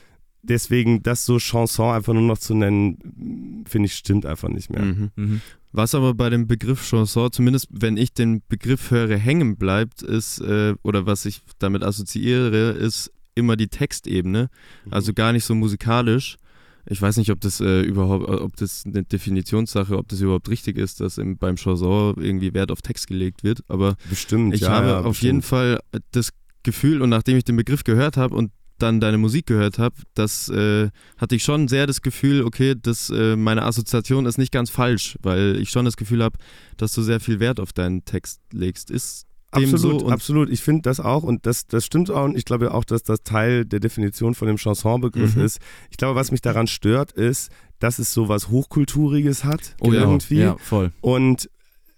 deswegen, 0.44 1.04
das 1.04 1.26
so 1.26 1.40
Chanson 1.40 1.94
einfach 1.94 2.14
nur 2.14 2.22
noch 2.24 2.38
zu 2.38 2.54
nennen, 2.54 3.64
finde 3.68 3.88
ich, 3.88 3.96
stimmt 3.96 4.26
einfach 4.26 4.48
nicht 4.50 4.70
mehr. 4.70 4.82
Mhm. 4.84 5.12
Mhm. 5.16 5.42
Was 5.72 5.94
aber 5.94 6.14
bei 6.14 6.30
dem 6.30 6.48
Begriff 6.48 6.82
Chanson, 6.90 7.32
zumindest 7.32 7.68
wenn 7.72 7.98
ich 7.98 8.14
den 8.14 8.42
Begriff 8.48 8.92
höre, 8.92 9.18
hängen 9.18 9.58
bleibt, 9.58 10.02
ist, 10.02 10.40
äh, 10.40 10.74
oder 10.84 11.06
was 11.06 11.26
ich 11.26 11.42
damit 11.60 11.84
assoziiere, 11.84 12.72
ist 12.72 13.12
immer 13.36 13.56
die 13.58 13.68
Textebene. 13.68 14.50
Also 14.90 15.14
gar 15.14 15.32
nicht 15.34 15.44
so 15.46 15.54
musikalisch. 15.54 16.38
Ich 16.86 17.02
weiß 17.02 17.18
nicht, 17.18 17.32
ob 17.32 17.40
das 17.42 17.60
äh, 17.60 17.82
überhaupt, 17.82 18.28
ob 18.28 18.56
das 18.56 18.84
eine 18.86 19.04
Definitionssache, 19.04 19.98
ob 19.98 20.08
das 20.08 20.22
überhaupt 20.22 20.50
richtig 20.50 20.78
ist, 20.78 21.02
dass 21.02 21.18
im, 21.18 21.38
beim 21.38 21.56
Chanson 21.56 22.16
irgendwie 22.20 22.54
Wert 22.54 22.72
auf 22.72 22.82
Text 22.82 23.08
gelegt 23.08 23.44
wird. 23.44 23.64
Aber 23.68 23.96
Bestimmt, 24.10 24.56
ich 24.56 24.62
ja, 24.62 24.70
habe 24.70 24.88
ja, 24.88 25.00
auf 25.00 25.10
bestimmt. 25.10 25.26
jeden 25.26 25.42
Fall 25.42 25.80
das 26.12 26.30
Gefühl, 26.64 27.02
und 27.02 27.10
nachdem 27.10 27.38
ich 27.38 27.44
den 27.44 27.56
Begriff 27.56 27.84
gehört 27.84 28.18
habe 28.18 28.36
und 28.36 28.52
dann 28.80 29.00
deine 29.00 29.18
Musik 29.18 29.46
gehört 29.46 29.78
habe, 29.78 29.96
das 30.14 30.50
äh, 30.50 30.90
hatte 31.18 31.36
ich 31.36 31.44
schon 31.44 31.68
sehr 31.68 31.86
das 31.86 32.02
Gefühl, 32.02 32.44
okay, 32.44 32.76
das, 32.82 33.10
äh, 33.10 33.36
meine 33.36 33.64
Assoziation 33.64 34.26
ist 34.26 34.38
nicht 34.38 34.52
ganz 34.52 34.70
falsch, 34.70 35.18
weil 35.22 35.58
ich 35.58 35.70
schon 35.70 35.86
das 35.86 35.98
Gefühl 35.98 36.24
habe, 36.24 36.38
dass 36.78 36.94
du 36.94 37.02
sehr 37.02 37.20
viel 37.20 37.40
Wert 37.40 37.60
auf 37.60 37.74
deinen 37.74 38.06
Text 38.06 38.40
legst. 38.52 38.90
Ist 38.90 39.26
Absolut, 39.52 40.02
so 40.02 40.10
absolut. 40.10 40.50
Ich 40.50 40.62
finde 40.62 40.84
das 40.84 41.00
auch 41.00 41.24
und 41.24 41.46
das, 41.46 41.66
das 41.68 41.86
stimmt 41.86 42.12
auch. 42.12 42.26
Und 42.26 42.38
ich 42.38 42.46
glaube 42.46 42.74
auch, 42.74 42.84
dass 42.84 43.04
das 43.04 43.24
Teil 43.24 43.66
der 43.66 43.80
Definition 43.80 44.36
von 44.36 44.48
dem 44.48 44.58
Chansonbegriff 44.58 45.36
Mhm. 45.36 45.44
ist. 45.44 45.60
Ich 45.90 45.98
glaube, 45.98 46.16
was 46.16 46.32
mich 46.32 46.42
daran 46.42 46.68
stört, 46.68 47.12
ist, 47.14 47.50
dass 47.80 47.98
es 48.00 48.14
so 48.14 48.30
was 48.30 48.50
Hochkulturiges 48.50 49.44
hat. 49.44 49.76
Oh 49.82 49.92
ja, 49.92 50.02
irgendwie. 50.02 50.40
Ja, 50.40 50.58
voll. 50.58 50.92
Und 51.02 51.50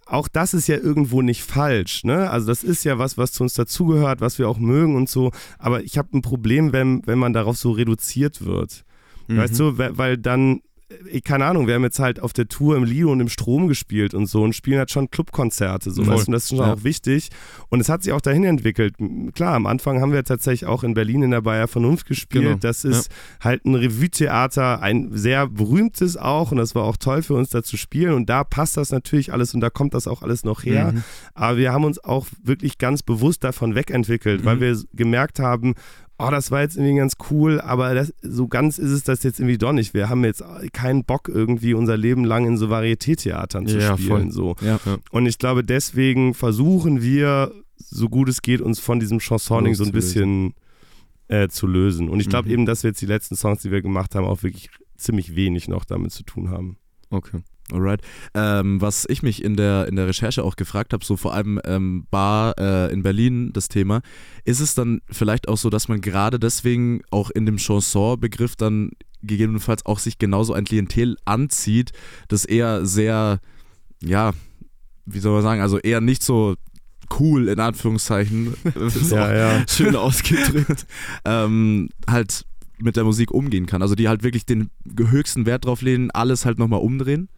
auch 0.06 0.28
das 0.28 0.54
ist 0.54 0.68
ja 0.68 0.76
irgendwo 0.78 1.22
nicht 1.22 1.42
falsch, 1.44 2.04
ne? 2.04 2.30
Also 2.30 2.48
das 2.48 2.64
ist 2.64 2.84
ja 2.84 2.98
was, 3.00 3.18
was 3.18 3.32
zu 3.32 3.44
uns 3.44 3.54
dazugehört, 3.54 4.20
was 4.22 4.40
wir 4.40 4.50
auch 4.50 4.58
mögen 4.60 4.96
und 4.96 5.10
so. 5.10 5.32
Aber 5.58 5.84
ich 5.84 5.98
habe 5.98 6.10
ein 6.18 6.22
Problem, 6.22 6.74
wenn, 6.74 7.06
wenn 7.08 7.18
man 7.20 7.34
darauf 7.34 7.58
so 7.58 7.72
reduziert 7.72 8.44
wird. 8.46 8.84
Mhm. 9.28 9.38
Weißt 9.38 9.60
du, 9.60 9.78
weil, 9.78 10.18
dann, 10.18 10.62
keine 11.24 11.46
Ahnung, 11.46 11.68
wir 11.68 11.76
haben 11.76 11.84
jetzt 11.84 12.00
halt 12.00 12.20
auf 12.22 12.34
der 12.34 12.48
Tour 12.48 12.76
im 12.78 12.84
Lido 12.84 13.12
und 13.12 13.20
im 13.20 13.30
Strom 13.30 13.68
gespielt 13.68 14.14
und 14.14 14.26
so 14.28 14.44
und 14.44 14.54
spielen 14.56 14.78
halt 14.80 14.92
schon 14.92 15.10
Clubkonzerte, 15.12 15.92
so 15.92 16.04
Voll. 16.04 16.14
weißt 16.14 16.28
du, 16.28 16.30
und 16.30 16.34
das 16.34 16.44
ist 16.44 16.50
schon 16.50 16.58
Ja. 16.60 16.74
auch 16.74 16.84
wichtig. 16.84 17.30
Und 17.70 17.80
es 17.80 17.90
hat 17.90 18.04
sich 18.04 18.14
auch 18.14 18.22
dahin 18.22 18.44
entwickelt. 18.44 18.96
Klar, 19.34 19.56
am 19.56 19.66
Anfang 19.66 20.02
haben 20.02 20.12
wir 20.14 20.24
tatsächlich 20.24 20.66
auch 20.68 20.84
in 20.84 20.94
Berlin 20.94 21.24
in 21.24 21.32
der 21.32 21.42
Bayer 21.42 21.68
Vernunft 21.68 22.06
gespielt. 22.08 22.44
Genau, 22.44 22.58
Das 22.58 22.84
ist 22.86 23.10
halt 23.42 23.66
ein 23.66 23.76
Revue-Theater, 23.76 24.82
ein 24.82 25.10
sehr 25.14 25.48
berühmtes 25.48 26.18
auch 26.18 26.52
und 26.52 26.58
das 26.58 26.76
war 26.76 26.84
auch 26.84 26.98
toll 26.98 27.22
für 27.24 27.34
uns 27.36 27.50
da 27.50 27.64
zu 27.64 27.78
spielen 27.78 28.14
und 28.14 28.30
da 28.30 28.44
passt 28.44 28.78
das 28.78 28.92
natürlich 28.92 29.34
alles 29.34 29.54
und 29.54 29.62
da 29.62 29.70
kommt 29.70 29.94
das 29.94 30.08
auch 30.08 30.22
alles 30.22 30.44
noch 30.44 30.64
her. 30.64 30.92
Mhm. 30.94 31.04
Aber 31.34 31.58
wir 31.58 31.72
haben 31.72 31.84
uns 31.86 32.04
auch 32.04 32.28
wirklich 32.44 32.78
ganz 32.78 33.04
bewusst 33.04 33.44
davon 33.44 33.76
wegentwickelt, 33.76 34.46
weil 34.46 34.58
Mhm. 34.58 34.62
wir 34.62 34.78
gemerkt 34.94 35.40
haben, 35.40 35.76
oh, 36.26 36.32
das 36.32 36.52
war 36.52 36.62
jetzt 36.62 36.78
irgendwie 36.78 36.96
ganz 36.98 37.14
cool, 37.30 37.60
aber 37.62 37.94
das, 37.96 38.14
so 38.22 38.48
ganz 38.48 38.78
ist 38.78 38.92
es 38.92 39.04
das 39.04 39.24
jetzt 39.24 39.40
irgendwie 39.40 39.58
doch 39.58 39.74
nicht. 39.74 39.94
Wir 39.94 40.10
haben 40.10 40.24
jetzt 40.24 40.44
keinen 40.74 41.04
Bock, 41.04 41.28
irgendwie 41.28 41.74
unser 41.74 41.98
Leben 41.98 42.24
lang 42.24 42.46
in 42.46 42.58
so 42.58 42.68
Varieté-Theatern 42.70 43.68
zu 43.68 43.78
Ja, 43.80 43.98
spielen. 43.98 44.10
voll. 44.10 44.32
So. 44.32 44.56
Ja. 44.62 44.80
Ja. 44.86 44.98
Und 45.12 45.26
ich 45.26 45.38
glaube, 45.38 45.64
deswegen 45.64 46.34
versuchen 46.34 47.02
wir, 47.02 47.52
so 47.78 48.08
gut 48.10 48.30
es 48.30 48.42
geht, 48.42 48.62
uns 48.62 48.80
von 48.80 49.00
diesem 49.00 49.20
Chansoning 49.20 49.76
so 49.76 49.84
ein 49.84 49.92
bisschen 49.92 50.54
äh, 51.28 51.48
zu 51.48 51.66
lösen. 51.68 52.10
Und 52.10 52.20
ich 52.20 52.30
glaube 52.30 52.48
Mhm. 52.50 52.54
eben, 52.54 52.66
dass 52.66 52.84
wir 52.84 52.90
jetzt 52.92 53.02
die 53.02 53.06
letzten 53.08 53.36
Songs, 53.36 53.62
die 53.62 53.72
wir 53.72 53.82
gemacht 53.82 54.16
haben, 54.16 54.26
auch 54.26 54.44
wirklich 54.44 54.70
ziemlich 54.98 55.36
wenig 55.36 55.68
noch 55.68 55.86
damit 55.86 56.12
zu 56.12 56.24
tun 56.24 56.50
haben. 56.50 56.78
Okay. 57.10 57.40
Alright. 57.72 58.02
Ähm, 58.34 58.82
was 58.82 59.06
ich 59.08 59.24
mich 59.24 59.44
in 59.44 59.56
der, 59.56 59.88
in 59.88 59.96
der 59.96 60.08
Recherche 60.08 60.44
auch 60.44 60.56
gefragt 60.56 60.94
habe, 60.94 61.06
so 61.06 61.16
vor 61.16 61.34
allem 61.34 61.60
ähm, 61.66 62.06
Bar 62.12 62.56
äh, 62.58 62.92
in 62.92 63.04
Berlin, 63.04 63.54
das 63.54 63.70
Thema, 63.70 64.02
ist 64.44 64.60
es 64.60 64.76
dann 64.76 65.02
vielleicht 65.10 65.48
auch 65.48 65.58
so, 65.58 65.70
dass 65.70 65.88
man 65.88 66.02
gerade 66.02 66.40
deswegen 66.40 67.02
auch 67.12 67.30
in 67.30 67.46
dem 67.46 67.58
Chanson-Begriff 67.58 68.56
dann 68.56 68.92
gegebenenfalls 69.24 69.86
auch 69.86 70.00
sich 70.00 70.18
genauso 70.18 70.54
ein 70.54 70.66
Klientel 70.66 71.16
anzieht, 71.26 71.92
das 72.28 72.44
eher 72.46 72.86
sehr, 72.86 73.40
ja, 74.04 74.34
wie 75.06 75.20
soll 75.20 75.34
man 75.34 75.44
sagen, 75.44 75.62
also 75.62 75.78
eher 75.78 76.02
nicht 76.02 76.24
so 76.24 76.56
cool 77.20 77.50
in 77.50 77.60
Anführungszeichen, 77.60 78.54
Ja, 79.12 79.34
ja. 79.34 79.66
Schön 79.68 79.96
ausgedrückt. 79.96 80.86
ähm, 81.26 81.90
halt 82.10 82.46
mit 82.80 82.96
der 82.96 83.04
Musik 83.04 83.32
umgehen 83.32 83.66
kann. 83.68 83.82
Also 83.82 83.96
die 83.96 84.08
halt 84.08 84.24
wirklich 84.24 84.46
den 84.46 84.70
höchsten 84.98 85.46
Wert 85.46 85.66
drauf 85.66 85.82
legen, 85.82 86.10
alles 86.12 86.46
halt 86.46 86.58
nochmal 86.58 86.80
umdrehen. 86.80 87.30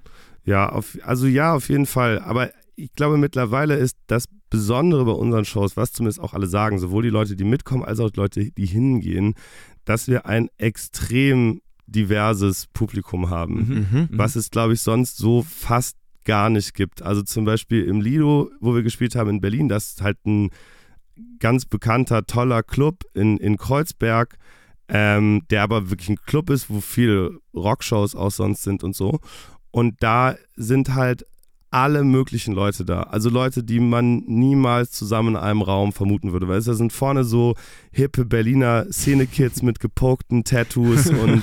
Ja, 0.45 0.69
auf, 0.69 0.97
also 1.03 1.27
ja, 1.27 1.53
auf 1.53 1.69
jeden 1.69 1.85
Fall. 1.85 2.19
Aber 2.19 2.49
ich 2.75 2.93
glaube, 2.93 3.17
mittlerweile 3.17 3.75
ist 3.75 3.97
das 4.07 4.25
Besondere 4.49 5.05
bei 5.05 5.11
unseren 5.11 5.45
Shows, 5.45 5.77
was 5.77 5.91
zumindest 5.91 6.19
auch 6.19 6.33
alle 6.33 6.47
sagen, 6.47 6.79
sowohl 6.79 7.03
die 7.03 7.09
Leute, 7.09 7.35
die 7.35 7.43
mitkommen, 7.43 7.83
als 7.83 7.99
auch 7.99 8.09
die 8.09 8.19
Leute, 8.19 8.51
die 8.51 8.65
hingehen, 8.65 9.35
dass 9.85 10.07
wir 10.07 10.25
ein 10.25 10.49
extrem 10.57 11.61
diverses 11.87 12.67
Publikum 12.67 13.29
haben. 13.29 13.87
Mhm. 13.91 14.09
was 14.11 14.35
es, 14.35 14.49
glaube 14.49 14.73
ich, 14.73 14.81
sonst 14.81 15.17
so 15.17 15.43
fast 15.43 15.97
gar 16.23 16.49
nicht 16.49 16.73
gibt. 16.73 17.01
Also 17.01 17.21
zum 17.21 17.45
Beispiel 17.45 17.83
im 17.85 18.01
Lido, 18.01 18.49
wo 18.59 18.73
wir 18.73 18.83
gespielt 18.83 19.15
haben 19.15 19.29
in 19.29 19.41
Berlin, 19.41 19.67
das 19.67 19.91
ist 19.91 20.01
halt 20.01 20.17
ein 20.25 20.49
ganz 21.39 21.65
bekannter, 21.65 22.25
toller 22.25 22.63
Club 22.63 23.03
in, 23.13 23.37
in 23.37 23.57
Kreuzberg, 23.57 24.37
ähm, 24.87 25.41
der 25.49 25.63
aber 25.63 25.89
wirklich 25.89 26.09
ein 26.09 26.21
Club 26.25 26.49
ist, 26.49 26.69
wo 26.69 26.81
viele 26.81 27.39
Rockshows 27.53 28.15
auch 28.15 28.31
sonst 28.31 28.63
sind 28.63 28.83
und 28.83 28.95
so. 28.95 29.19
Und 29.73 29.95
da 30.01 30.35
sind 30.55 30.93
halt 30.95 31.25
alle 31.71 32.03
möglichen 32.03 32.53
Leute 32.53 32.85
da. 32.85 33.01
Also 33.01 33.31
Leute, 33.31 33.63
die 33.63 33.79
man 33.79 34.17
niemals 34.27 34.91
zusammen 34.91 35.29
in 35.29 35.35
einem 35.37 35.63
Raum 35.63 35.91
vermuten 35.91 36.31
würde. 36.31 36.47
Weil 36.47 36.61
da 36.61 36.75
sind 36.75 36.93
vorne 36.93 37.23
so 37.23 37.55
hippe 37.91 38.25
Berliner 38.25 38.85
Szene-Kids 38.91 39.63
mit 39.63 39.79
gepokten 39.79 40.43
Tattoos 40.43 41.07
und, 41.09 41.41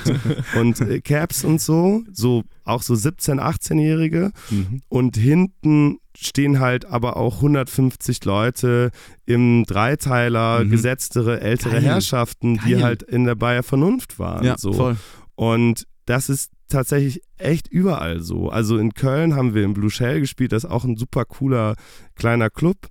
und 0.57 0.79
äh, 0.79 1.01
Caps 1.01 1.43
und 1.43 1.59
so. 1.59 2.03
So 2.13 2.43
auch 2.63 2.81
so 2.81 2.93
17-, 2.93 3.39
18-Jährige. 3.41 4.31
Mhm. 4.49 4.81
Und 4.87 5.17
hinten 5.17 5.97
stehen 6.17 6.61
halt 6.61 6.85
aber 6.85 7.17
auch 7.17 7.35
150 7.37 8.23
Leute 8.23 8.91
im 9.25 9.65
Dreiteiler, 9.67 10.63
Mhm. 10.63 10.69
gesetztere, 10.69 11.41
ältere 11.41 11.73
Geil. 11.73 11.81
Herrschaften, 11.83 12.57
die 12.65 12.71
Geil. 12.75 12.83
halt 12.83 13.03
in 13.03 13.25
der 13.25 13.35
Bayer 13.35 13.63
Vernunft 13.63 14.17
waren. 14.17 14.45
Ja, 14.45 14.57
so. 14.57 14.71
voll. 14.71 14.95
Und 15.35 15.87
das 16.05 16.29
ist 16.29 16.51
tatsächlich 16.67 17.21
echt 17.37 17.67
überall 17.67 18.21
so. 18.21 18.49
Also 18.49 18.77
in 18.77 18.93
Köln 18.93 19.35
haben 19.35 19.53
wir 19.53 19.63
im 19.63 19.73
Blue 19.73 19.89
Shell 19.89 20.19
gespielt, 20.19 20.51
das 20.51 20.63
ist 20.63 20.69
auch 20.69 20.83
ein 20.83 20.95
super 20.95 21.25
cooler 21.25 21.75
kleiner 22.15 22.49
Club. 22.49 22.87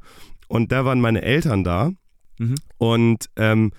Und 0.49 0.73
da 0.73 0.85
waren 0.85 1.01
meine 1.01 1.23
Eltern 1.23 1.64
da. 1.64 1.92
Mhm. 2.38 2.57
Und 2.79 3.27
ähm, 3.37 3.73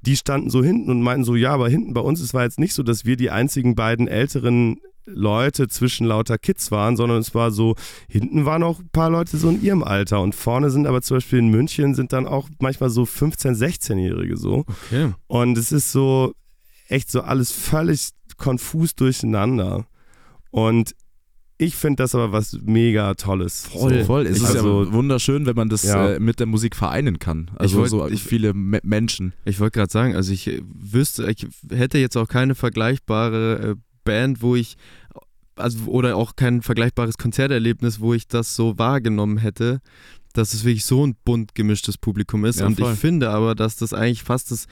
die 0.00 0.16
standen 0.16 0.50
so 0.50 0.62
hinten 0.62 0.90
und 0.90 1.02
meinten 1.02 1.24
so, 1.24 1.34
ja, 1.34 1.52
aber 1.52 1.68
hinten 1.68 1.94
bei 1.94 2.00
uns, 2.00 2.20
es 2.20 2.34
war 2.34 2.44
jetzt 2.44 2.58
nicht 2.58 2.74
so, 2.74 2.82
dass 2.82 3.04
wir 3.04 3.16
die 3.16 3.30
einzigen 3.30 3.74
beiden 3.74 4.06
älteren 4.06 4.78
Leute 5.06 5.68
zwischen 5.68 6.06
lauter 6.06 6.38
Kids 6.38 6.70
waren, 6.70 6.96
sondern 6.96 7.18
es 7.18 7.34
war 7.34 7.50
so, 7.50 7.74
hinten 8.08 8.46
waren 8.46 8.62
auch 8.62 8.80
ein 8.80 8.88
paar 8.90 9.10
Leute 9.10 9.36
so 9.36 9.50
in 9.50 9.62
ihrem 9.62 9.82
Alter 9.82 10.20
und 10.20 10.34
vorne 10.34 10.70
sind 10.70 10.86
aber 10.86 11.02
zum 11.02 11.18
Beispiel 11.18 11.40
in 11.40 11.48
München 11.48 11.94
sind 11.94 12.12
dann 12.12 12.26
auch 12.26 12.48
manchmal 12.58 12.90
so 12.90 13.02
15-, 13.02 13.54
16-Jährige 13.54 14.36
so. 14.36 14.64
Okay. 14.86 15.12
Und 15.26 15.58
es 15.58 15.72
ist 15.72 15.92
so 15.92 16.32
echt 16.88 17.10
so 17.10 17.22
alles 17.22 17.52
völlig 17.52 18.10
konfus 18.36 18.94
durcheinander. 18.94 19.86
Und 20.50 20.94
ich 21.56 21.76
finde 21.76 22.02
das 22.02 22.14
aber 22.16 22.32
was 22.32 22.58
mega 22.64 23.14
Tolles. 23.14 23.66
Voll, 23.68 24.00
So. 24.00 24.04
voll. 24.04 24.26
Es 24.26 24.38
ist 24.38 24.44
also, 24.44 24.84
ja 24.84 24.92
wunderschön, 24.92 25.46
wenn 25.46 25.54
man 25.54 25.68
das 25.68 25.84
Ja. 25.84 26.14
äh, 26.14 26.18
mit 26.20 26.40
der 26.40 26.46
Musik 26.46 26.74
vereinen 26.74 27.18
kann. 27.20 27.50
Also 27.56 27.78
wollt- 27.78 27.90
so 27.90 28.06
ich- 28.08 28.22
viele 28.22 28.54
Me 28.54 28.80
Menschen. 28.82 29.34
Ich 29.44 29.60
wollte 29.60 29.78
gerade 29.78 29.92
sagen, 29.92 30.16
also 30.16 30.32
ich 30.32 30.48
äh, 30.48 30.60
wüsste, 30.64 31.30
ich 31.30 31.46
hätte 31.70 31.98
jetzt 31.98 32.16
auch 32.16 32.28
keine 32.28 32.54
vergleichbare 32.54 33.70
äh, 33.70 33.74
Band, 34.04 34.42
wo 34.42 34.56
ich, 34.56 34.76
also 35.54 35.84
oder 35.86 36.16
auch 36.16 36.34
kein 36.34 36.60
vergleichbares 36.60 37.18
Konzerterlebnis, 37.18 38.00
wo 38.00 38.14
ich 38.14 38.26
das 38.26 38.56
so 38.56 38.76
wahrgenommen 38.78 39.38
hätte, 39.38 39.80
dass 40.32 40.54
es 40.54 40.64
wirklich 40.64 40.84
so 40.84 41.06
ein 41.06 41.14
bunt 41.24 41.54
gemischtes 41.54 41.96
Publikum 41.96 42.44
ist. 42.44 42.58
Ja, 42.58 42.66
Und 42.66 42.80
voll. 42.80 42.92
ich 42.94 42.98
finde 42.98 43.30
aber, 43.30 43.54
dass 43.54 43.76
das 43.76 43.92
eigentlich 43.92 44.24
fast 44.24 44.50
das 44.50 44.66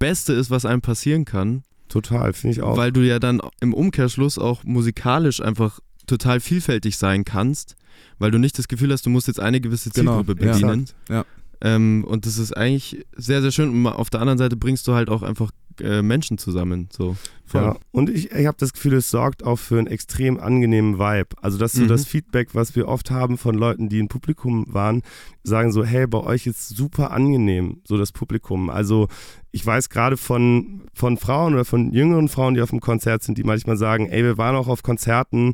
Beste 0.00 0.32
ist, 0.32 0.50
was 0.50 0.64
einem 0.64 0.80
passieren 0.82 1.24
kann, 1.24 1.62
total, 1.92 2.32
finde 2.32 2.56
ich 2.56 2.62
auch. 2.62 2.76
weil 2.76 2.92
du 2.92 3.00
ja 3.00 3.18
dann 3.18 3.40
im 3.60 3.74
Umkehrschluss 3.74 4.38
auch 4.38 4.64
musikalisch 4.64 5.40
einfach 5.40 5.80
total 6.06 6.40
vielfältig 6.40 6.96
sein 6.96 7.24
kannst, 7.24 7.76
weil 8.18 8.30
du 8.30 8.38
nicht 8.38 8.58
das 8.58 8.68
Gefühl 8.68 8.92
hast, 8.92 9.06
du 9.06 9.10
musst 9.10 9.28
jetzt 9.28 9.40
eine 9.40 9.60
gewisse 9.60 9.90
Genau, 9.90 10.18
Zielgruppe 10.22 10.44
ja. 10.44 10.52
bedienen. 10.52 10.80
Exakt. 10.82 11.08
Ja. 11.10 11.24
Ähm, 11.60 12.04
und 12.08 12.26
das 12.26 12.38
ist 12.38 12.56
eigentlich 12.56 13.04
sehr, 13.16 13.40
sehr 13.42 13.52
schön. 13.52 13.70
Und 13.70 13.86
auf 13.86 14.10
der 14.10 14.20
anderen 14.20 14.38
Seite 14.38 14.56
bringst 14.56 14.88
du 14.88 14.94
halt 14.94 15.08
auch 15.08 15.22
einfach 15.22 15.52
äh, 15.80 16.02
Menschen 16.02 16.38
zusammen. 16.38 16.88
So. 16.92 17.16
Ja, 17.54 17.76
und 17.90 18.08
ich, 18.08 18.30
ich 18.32 18.46
habe 18.46 18.56
das 18.58 18.72
Gefühl, 18.72 18.94
es 18.94 19.10
sorgt 19.10 19.44
auch 19.44 19.58
für 19.58 19.78
einen 19.78 19.86
extrem 19.86 20.40
angenehmen 20.40 20.98
Vibe. 20.98 21.36
Also 21.42 21.58
das 21.58 21.74
ist 21.74 21.80
so 21.80 21.84
Mhm. 21.84 21.88
das 21.88 22.06
Feedback, 22.06 22.54
was 22.54 22.74
wir 22.76 22.88
oft 22.88 23.10
haben 23.10 23.36
von 23.36 23.54
Leuten, 23.54 23.88
die 23.90 23.98
im 23.98 24.08
Publikum 24.08 24.64
waren, 24.68 25.02
sagen 25.42 25.70
so, 25.70 25.84
hey, 25.84 26.06
bei 26.06 26.18
euch 26.18 26.46
ist 26.46 26.68
super 26.68 27.10
angenehm, 27.10 27.82
so 27.84 27.98
das 27.98 28.10
Publikum. 28.12 28.70
Also 28.70 29.08
ich 29.50 29.66
weiß 29.66 29.90
gerade 29.90 30.16
von, 30.16 30.82
von 30.94 31.18
Frauen 31.18 31.52
oder 31.52 31.66
von 31.66 31.92
jüngeren 31.92 32.28
Frauen, 32.28 32.54
die 32.54 32.62
auf 32.62 32.70
dem 32.70 32.80
Konzert 32.80 33.22
sind, 33.22 33.36
die 33.36 33.44
manchmal 33.44 33.76
sagen, 33.76 34.06
ey, 34.08 34.22
wir 34.24 34.38
waren 34.38 34.56
auch 34.56 34.68
auf 34.68 34.82
Konzerten, 34.82 35.52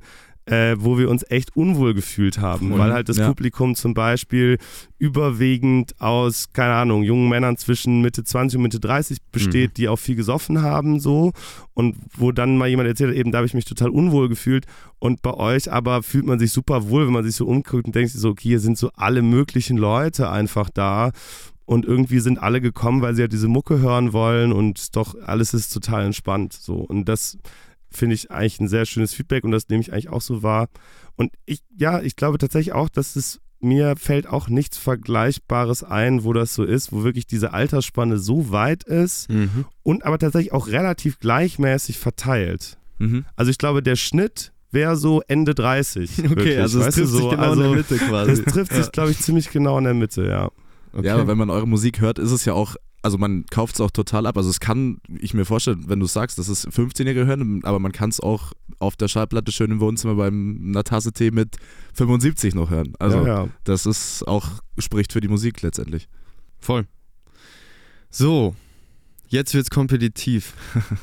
äh, 0.50 0.76
wo 0.78 0.98
wir 0.98 1.11
uns 1.11 1.24
echt 1.30 1.56
unwohl 1.56 1.94
gefühlt 1.94 2.38
haben, 2.38 2.68
Mhm. 2.70 2.78
weil 2.78 2.92
halt 2.92 3.08
das 3.08 3.18
Ja. 3.18 3.28
Publikum 3.28 3.74
zum 3.74 3.94
Beispiel 3.94 4.58
überwiegend 4.98 6.00
aus, 6.00 6.52
keine 6.52 6.74
Ahnung, 6.74 7.02
jungen 7.02 7.28
Männern 7.28 7.56
zwischen 7.56 8.00
Mitte 8.02 8.24
20 8.24 8.56
und 8.58 8.62
Mitte 8.62 8.80
30 8.80 9.18
besteht, 9.32 9.76
die 9.76 9.88
auch 9.88 9.96
viel 9.98 10.16
gesoffen 10.16 10.62
haben, 10.62 11.00
so. 11.00 11.32
Und 11.74 11.96
wo 12.16 12.32
dann 12.32 12.56
mal 12.58 12.68
jemand 12.68 12.88
erzählt, 12.88 13.11
hat, 13.11 13.16
eben 13.16 13.32
da 13.32 13.38
habe 13.38 13.46
ich 13.46 13.54
mich 13.54 13.64
total 13.64 13.90
unwohl 13.90 14.28
gefühlt. 14.28 14.66
Und 14.98 15.22
bei 15.22 15.32
euch 15.34 15.70
aber 15.72 16.02
fühlt 16.02 16.26
man 16.26 16.38
sich 16.38 16.52
super 16.52 16.88
wohl, 16.88 17.06
wenn 17.06 17.12
man 17.12 17.24
sich 17.24 17.37
so 17.37 17.46
umguckt 17.46 17.87
und 17.87 17.94
denkt 17.94 18.11
sich 18.11 18.20
so, 18.20 18.30
okay, 18.30 18.48
hier 18.48 18.61
sind 18.61 18.76
so 18.78 18.90
alle 18.94 19.22
möglichen 19.22 19.76
Leute 19.76 20.30
einfach 20.30 20.70
da. 20.70 21.12
Und 21.64 21.84
irgendwie 21.84 22.20
sind 22.20 22.38
alle 22.42 22.61
gekommen, 22.62 23.02
weil 23.02 23.14
sie 23.14 23.20
ja 23.22 23.28
diese 23.28 23.46
Mucke 23.48 23.78
hören 23.80 24.12
wollen 24.14 24.52
und 24.52 24.96
doch 24.96 25.14
alles 25.26 25.52
ist 25.52 25.70
total 25.72 26.06
entspannt 26.06 26.54
so. 26.54 26.76
Und 26.76 27.04
das 27.11 27.37
finde 27.90 28.14
ich 28.14 28.31
eigentlich 28.31 28.61
ein 28.61 28.68
sehr 28.68 28.87
schönes 28.87 29.14
Feedback 29.14 29.44
und 29.44 29.51
das 29.53 29.68
nehme 29.68 29.81
ich 29.81 29.92
eigentlich 29.92 30.09
auch 30.11 30.20
so 30.22 30.42
wahr 30.42 30.68
und 31.16 31.33
ich, 31.46 31.62
ja, 31.77 32.01
ich 32.01 32.16
glaube 32.16 32.38
tatsächlich 32.38 32.72
auch, 32.74 32.88
dass 32.88 33.16
es 33.16 33.40
mir 33.61 33.96
fällt 33.96 34.29
auch 34.29 34.48
nichts 34.48 34.79
Vergleichbares 34.79 35.83
ein, 35.83 36.22
wo 36.22 36.33
das 36.33 36.55
so 36.55 36.62
ist, 36.64 36.92
wo 36.92 37.03
wirklich 37.03 37.27
diese 37.27 37.53
Altersspanne 37.53 38.18
so 38.18 38.51
weit 38.53 38.85
ist 38.85 39.29
Mhm. 39.31 39.64
und 39.83 40.05
aber 40.05 40.18
tatsächlich 40.18 40.53
auch 40.53 40.68
relativ 40.68 41.18
gleichmäßig 41.18 41.98
verteilt. 41.98 42.79
Mhm. 42.98 43.24
Also 43.37 43.51
ich 43.51 43.59
glaube, 43.59 43.83
der 43.83 43.96
Schnitt 43.96 44.53
wäre 44.70 44.96
so 44.96 45.22
Ende 45.27 45.55
30. 45.55 46.11
Okay, 46.18 46.29
wirklich, 46.31 46.59
also 46.59 46.79
es 46.81 46.87
weißt 46.87 46.96
trifft 46.98 47.11
sich 47.11 47.20
so, 47.20 47.31
genau 47.31 47.42
also 47.42 47.62
in 47.62 47.68
der 47.68 47.77
Mitte 47.79 47.96
quasi. 47.96 48.31
Es 48.33 48.42
trifft 48.44 48.72
sich, 48.74 48.92
glaube 48.92 49.11
ich, 49.11 49.18
ziemlich 49.18 49.51
genau 49.51 49.79
in 49.79 49.85
der 49.85 49.94
Mitte, 49.94 50.27
ja. 50.29 50.51
Okay. 50.92 51.07
Ja, 51.07 51.14
aber 51.14 51.27
wenn 51.27 51.38
man 51.38 51.51
eure 51.51 51.66
Musik 51.66 52.01
hört, 52.01 52.18
ist 52.18 52.31
es 52.31 52.44
ja 52.44 52.53
auch, 52.55 52.77
also 53.02 53.18
man 53.18 53.46
kauft 53.46 53.76
es 53.76 53.80
auch 53.80 53.90
total 53.90 54.26
ab. 54.26 54.37
Also 54.37 54.50
es 54.50 54.61
kann, 54.61 54.98
ich 55.18 55.34
mir 55.34 55.44
vorstellen, 55.44 55.84
wenn 55.87 56.00
du 56.00 56.06
sagst, 56.06 56.38
dass 56.38 56.48
es 56.48 56.66
15-Jährige 56.68 57.26
hören, 57.26 57.64
aber 57.64 57.78
man 57.78 57.92
kann 57.92 58.11
es 58.11 58.20
auch 58.20 58.52
auf 58.78 58.96
der 58.96 59.08
Schallplatte 59.08 59.52
schön 59.52 59.70
im 59.70 59.80
Wohnzimmer 59.80 60.14
beim 60.14 60.61
einer 60.68 60.84
Tasse 60.84 61.12
Tee 61.12 61.30
mit 61.30 61.56
75 61.94 62.54
noch 62.54 62.70
hören. 62.70 62.94
Also 62.98 63.18
ja, 63.18 63.26
ja. 63.44 63.48
das 63.64 63.87
ist 63.87 64.26
auch, 64.26 64.48
spricht 64.78 65.12
für 65.12 65.20
die 65.20 65.28
Musik 65.28 65.62
letztendlich. 65.62 66.08
Voll. 66.58 66.87
So, 68.11 68.54
jetzt 69.28 69.54
wird's 69.54 69.70
kompetitiv. 69.70 70.54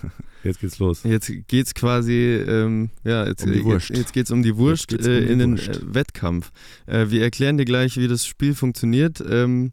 Jetzt 0.44 0.60
geht's 0.60 0.78
los. 0.78 1.02
Jetzt 1.02 1.32
geht's 1.48 1.74
quasi, 1.74 2.14
ähm, 2.14 2.92
ja, 3.04 3.26
jetzt, 3.26 3.44
Um 3.44 3.52
die 3.52 3.64
Wurst. 3.64 3.90
jetzt 3.90 4.14
geht's 4.14 4.30
um 4.30 4.44
die 4.44 4.56
Wurst 4.56 4.90
geht's 4.90 5.08
äh, 5.08 5.18
um 5.22 5.26
die 5.26 5.34
in 5.34 5.40
den 5.40 5.52
Wurst. 5.58 5.70
äh, 5.70 5.96
Wettkampf. 5.96 6.52
Äh, 6.86 7.10
wir 7.10 7.24
erklären 7.24 7.58
dir 7.58 7.66
gleich, 7.66 7.98
wie 7.98 8.08
das 8.08 8.28
Spiel 8.28 8.54
funktioniert. 8.54 9.24
Ähm, 9.28 9.72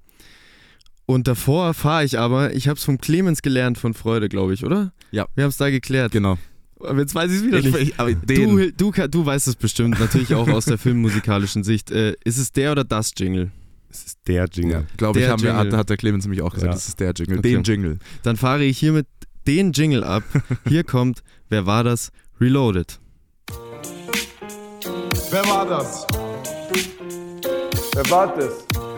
und 1.12 1.29
davor 1.29 1.66
erfahre 1.66 2.05
ich 2.05 2.18
aber, 2.18 2.55
ich 2.55 2.68
habe 2.68 2.77
es 2.79 2.85
vom 2.85 2.98
Clemens 2.98 3.42
gelernt 3.42 3.79
von 3.79 3.94
Freude, 3.94 4.29
glaube 4.29 4.55
ich, 4.55 4.64
oder? 4.64 4.92
Ja. 5.11 5.27
Wir 5.35 5.44
haben 5.44 5.51
es 5.51 5.57
da 5.57 5.70
geklärt. 5.70 6.12
Genau. 6.12 6.38
Aber 6.81 6.98
jetzt 7.01 7.14
weiß 7.14 7.31
ich 7.31 7.38
es 7.38 7.44
wieder 7.44 7.61
nicht. 7.61 7.77
Ich, 7.79 8.01
aber 8.01 8.12
Du, 8.12 8.25
den, 8.59 8.72
du, 8.77 8.90
ka- 8.90 9.07
du 9.09 9.25
weißt 9.25 9.46
es 9.46 9.55
bestimmt, 9.57 10.01
natürlich 10.01 10.35
auch 10.35 10.48
aus 10.48 10.64
der 10.64 10.79
filmmusikalischen 10.79 11.62
Sicht. 11.64 11.90
Äh, 11.92 12.14
ist 12.25 12.38
es 12.38 12.51
der 12.53 12.72
oder 12.72 12.83
das 12.85 13.12
Jingle? 13.16 13.51
Es 13.88 14.05
ist 14.05 14.18
der 14.27 14.46
Jingle. 14.53 14.72
ja, 14.72 14.85
glaube 14.96 15.20
ich, 15.20 15.29
haben 15.29 15.42
wir, 15.42 15.55
hat, 15.55 15.72
hat 15.72 15.90
der 15.90 15.96
Clemens 15.98 16.25
nämlich 16.25 16.42
auch 16.42 16.55
gesagt, 16.55 16.70
Ja. 16.70 16.75
das 16.75 16.88
ist 16.88 16.98
der 16.98 17.12
Jingle. 17.12 17.38
Okay. 17.38 17.53
Den 17.53 17.62
Jingle. 17.62 17.98
Dann 18.22 18.37
fahre 18.37 18.64
ich 18.64 18.79
hiermit 18.79 19.07
den 19.46 19.72
Jingle 19.72 20.03
ab. 20.03 20.22
Hier 20.68 20.83
kommt, 20.83 21.22
wer 21.51 21.66
war 21.66 21.85
das? 21.85 22.11
Reloaded. 22.40 22.98
Wer 25.31 25.44
war 25.46 25.66
das? 25.68 26.07
Wer 27.94 28.11
war 28.11 28.35
das? 28.37 28.91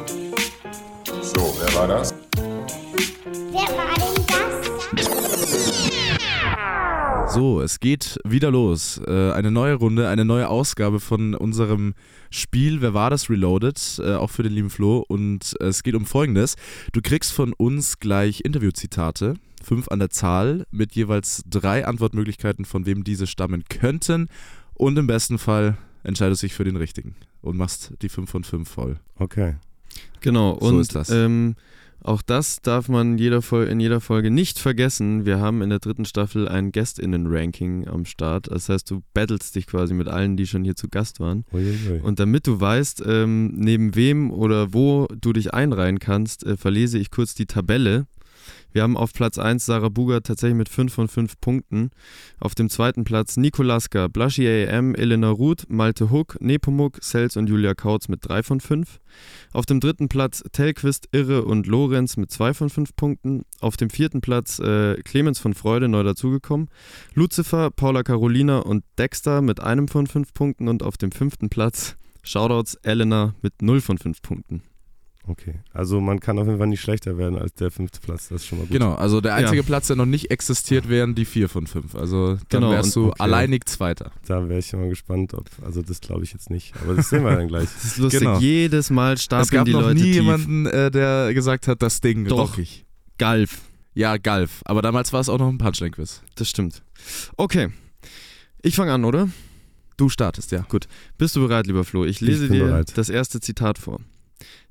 So, 1.25 1.57
wer 1.59 1.75
war 1.75 1.89
das? 1.89 2.15
Wer 2.37 3.63
war 3.75 3.95
denn 3.95 4.27
das? 7.17 7.35
So, 7.35 7.63
es 7.63 7.81
geht 7.81 8.19
wieder 8.25 8.51
los. 8.51 9.01
Äh, 9.07 9.33
eine 9.33 9.51
neue 9.51 9.75
Runde, 9.75 10.07
eine 10.11 10.27
neue 10.27 10.49
Ausgabe 10.51 11.01
von 11.01 11.35
unserem 11.35 11.95
Spiel 12.31 12.83
Wer 12.83 12.93
war 12.93 13.09
das 13.09 13.31
Reloaded? 13.31 14.03
Äh, 14.05 14.17
auch 14.17 14.29
für 14.29 14.43
den 14.43 14.53
lieben 14.53 14.69
Flo. 14.69 14.99
Und 14.99 15.57
es 15.61 15.83
geht 15.83 15.95
um 15.95 16.05
Folgendes. 16.05 16.57
Du 16.93 17.01
kriegst 17.01 17.33
von 17.33 17.55
uns 17.55 17.99
gleich 17.99 18.43
Interviewzitate 18.43 19.35
fünf 19.63 19.89
an 19.89 20.01
der 20.01 20.11
Zahl 20.11 20.67
mit 20.71 20.93
jeweils 20.93 21.43
drei 21.49 21.87
Antwortmöglichkeiten, 21.87 22.67
von 22.67 22.85
wem 22.85 23.03
diese 23.03 23.27
stammen 23.27 23.65
könnten. 23.71 24.29
Und 24.75 24.99
im 24.99 25.07
besten 25.07 25.39
Fall 25.39 25.79
entscheidest 26.03 26.43
du 26.43 26.49
dich 26.49 26.55
für 26.55 26.65
den 26.65 26.77
richtigen 26.77 27.17
und 27.41 27.57
machst 27.57 27.95
die 28.03 28.11
5 28.11 28.31
von 28.31 28.45
5 28.45 28.69
voll. 28.69 29.01
Okay. 29.17 29.55
Genau, 30.21 30.59
So 30.61 30.69
und 30.69 30.81
ist 30.81 30.95
das. 30.95 31.11
Ähm, 31.11 31.55
auch 32.05 32.21
das 32.21 32.61
darf 32.61 32.91
man 32.91 33.17
jeder 33.17 33.41
Fol 33.41 33.65
in 33.65 33.81
jeder 33.81 33.99
Folge 33.99 34.31
nicht 34.31 34.59
vergessen. 34.59 35.25
Wir 35.25 35.41
haben 35.41 35.63
in 35.63 35.71
der 35.71 35.79
dritten 35.79 36.05
Staffel 36.05 36.47
ein 36.47 36.71
GästInnen-Ranking 36.71 37.89
am 37.89 38.05
Start. 38.05 38.51
Das 38.51 38.69
heißt, 38.69 38.91
du 38.91 39.03
battlest 39.15 39.55
dich 39.55 39.67
quasi 39.67 39.95
mit 39.95 40.09
allen, 40.09 40.37
die 40.37 40.47
schon 40.47 40.65
hier 40.65 40.77
zu 40.77 40.89
Gast 40.89 41.19
waren. 41.19 41.47
Uiuiui. 41.51 42.01
Und 42.03 42.21
damit 42.21 42.47
du 42.47 42.61
weißt, 42.61 43.03
ähm, 43.07 43.55
neben 43.55 43.95
wem 43.95 44.31
oder 44.31 44.75
wo 44.75 45.09
du 45.19 45.33
dich 45.33 45.55
einreihen 45.55 45.99
kannst, 45.99 46.45
äh, 46.45 46.59
verlese 46.59 46.99
ich 46.99 47.11
kurz 47.11 47.35
die 47.35 47.47
Tabelle. 47.47 48.07
Wir 48.75 48.83
haben 48.83 48.97
auf 48.97 49.13
Platz 49.13 49.39
1 49.39 49.65
Sarah 49.65 49.89
Buger 49.89 50.21
tatsächlich 50.21 50.57
mit 50.57 50.69
5 50.69 50.93
von 50.93 51.07
5 51.07 51.41
Punkten. 51.41 51.91
Auf 52.41 52.57
dem 52.57 52.69
zweiten 52.69 53.05
Platz 53.05 53.37
Nikolaska, 53.37 54.09
Blaschi 54.09 54.49
AM, 54.49 54.97
Elena 54.97 55.31
Ruth, 55.31 55.67
Malte 55.69 56.11
Huck, 56.11 56.37
Nepomuk, 56.41 56.99
Sels 57.01 57.37
und 57.37 57.49
Julia 57.49 57.75
Kautz 57.75 58.09
mit 58.09 58.29
3 58.29 58.43
von 58.43 58.59
5. 58.59 58.99
Auf 59.53 59.65
dem 59.65 59.79
dritten 59.79 60.09
Platz 60.09 60.43
Telquist, 60.51 61.09
Irre 61.13 61.45
und 61.45 61.69
Lorenz 61.69 62.17
mit 62.17 62.33
2 62.33 62.53
von 62.53 62.69
5 62.69 62.97
Punkten. 62.97 63.45
Auf 63.61 63.77
dem 63.77 63.91
vierten 63.91 64.21
Platz 64.21 64.59
äh, 64.59 65.01
Clemens 65.05 65.39
von 65.39 65.55
Freude 65.55 65.87
neu 65.87 66.03
dazugekommen. 66.03 66.69
Lucifer, 67.15 67.71
Paula 67.71 68.03
Carolina 68.03 68.59
und 68.59 68.83
Dexter 68.99 69.41
mit 69.41 69.61
einem 69.61 69.87
von 69.87 70.09
5 70.09 70.35
Punkten. 70.35 70.67
Und 70.67 70.83
auf 70.83 70.97
dem 70.97 71.13
fünften 71.13 71.49
Platz 71.49 71.95
Shoutouts 72.25 72.75
Elena 72.83 73.37
mit 73.41 73.63
0 73.63 73.81
von 73.81 73.99
5 73.99 74.21
Punkten. 74.21 74.63
Okay. 75.27 75.55
Also 75.73 76.01
man 76.03 76.21
kann 76.21 76.39
auf 76.39 76.47
jeden 76.47 76.59
Fall 76.59 76.67
nicht 76.67 76.83
schlechter 76.83 77.17
werden 77.17 77.39
als 77.39 77.55
der 77.55 77.71
fünfte 77.71 77.99
Platz. 78.01 78.29
Das 78.29 78.43
ist 78.43 78.47
schon 78.47 78.59
mal 78.59 78.65
gut. 78.65 78.73
Genau, 78.73 78.95
also 78.95 79.23
der 79.23 79.35
einzige 79.35 79.59
Ja. 79.59 79.63
Platz, 79.63 79.87
der 79.87 79.97
noch 79.97 80.05
nicht 80.05 80.31
existiert, 80.31 80.89
wären 80.91 81.15
die 81.15 81.25
4 81.25 81.49
von 81.49 81.67
5. 81.67 81.95
Also 81.95 82.35
dann 82.35 82.41
Genau, 82.51 82.71
wärst 82.73 82.95
du 82.95 83.07
okay. 83.09 83.23
alleinig 83.23 83.65
Zweiter. 83.65 84.13
Da 84.27 84.47
wäre 84.51 84.59
ich 84.59 84.71
mal 84.75 84.89
gespannt, 84.91 85.33
ob. 85.33 85.47
Also 85.65 85.81
das 85.81 86.01
glaube 86.03 86.25
ich 86.25 86.33
jetzt 86.35 86.51
nicht. 86.51 86.75
Aber 86.83 86.93
das 86.95 87.09
sehen 87.09 87.25
wir 87.25 87.37
dann 87.37 87.49
gleich. 87.49 87.69
Das 87.75 87.85
ist 87.85 87.97
lustig. 87.99 88.21
Genau. 88.21 88.39
Jedes 88.39 88.91
Mal 88.91 89.15
Es 89.15 89.23
stapeln 89.23 89.49
gab 89.51 89.65
die 89.65 89.73
noch 89.73 89.81
Leute 89.81 89.95
nie 89.95 90.03
tief. 90.03 90.15
jemanden, 90.17 90.67
äh, 90.67 90.91
der 90.91 91.33
gesagt 91.33 91.69
hat, 91.69 91.81
das 91.81 92.01
Ding 92.03 92.27
Doch. 92.27 92.51
rockig. 92.51 92.85
Galf. 93.17 93.63
Ja, 93.95 94.17
Galf. 94.19 94.61
Aber 94.67 94.83
damals 94.83 95.13
war 95.15 95.21
es 95.21 95.29
auch 95.31 95.39
noch 95.39 95.49
ein 95.49 95.57
Punchline-Quiz. 95.57 96.21
Das 96.35 96.51
stimmt. 96.51 96.83
Okay. 97.39 97.69
Ich 98.61 98.75
fange 98.77 98.93
an, 98.93 99.05
oder? 99.05 99.29
Du 99.97 100.09
startest, 100.09 100.51
ja. 100.53 100.67
Bist 101.17 101.37
du 101.37 101.41
bereit, 101.47 101.67
lieber 101.67 101.85
Flo? 101.85 102.05
Ich 102.05 102.21
lese 102.21 102.49
bin 102.49 102.59
dir 102.59 102.65
bereit. 102.67 102.93
das 102.99 103.09
erste 103.09 103.41
Zitat 103.41 103.79
vor. 103.79 104.01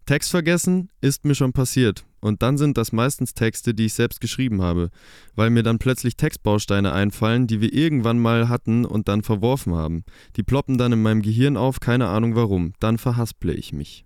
Text 0.06 0.32
vergessen 0.32 0.90
ist 1.02 1.26
mir 1.26 1.36
schon 1.36 1.54
passiert. 1.54 2.06
Und 2.20 2.42
dann 2.42 2.58
sind 2.58 2.78
das 2.78 2.92
meistens 2.92 3.34
Texte, 3.34 3.74
die 3.74 3.86
ich 3.86 3.94
selbst 3.94 4.22
geschrieben 4.22 4.62
habe, 4.62 4.90
weil 5.36 5.50
mir 5.50 5.64
dann 5.64 5.78
plötzlich 5.78 6.16
Textbausteine 6.16 6.94
einfallen, 6.94 7.48
die 7.48 7.60
wir 7.60 7.74
irgendwann 7.74 8.20
mal 8.20 8.48
hatten 8.48 8.86
und 8.86 9.08
dann 9.10 9.24
verworfen 9.24 9.76
haben. 9.76 10.06
Die 10.38 10.44
ploppen 10.44 10.78
dann 10.78 10.94
in 10.94 11.02
meinem 11.02 11.22
Gehirn 11.22 11.58
auf, 11.58 11.80
keine 11.80 12.08
Ahnung 12.08 12.36
warum. 12.36 12.74
Dann 12.80 12.98
verhasple 12.98 13.54
ich 13.54 13.74
mich. 13.74 14.06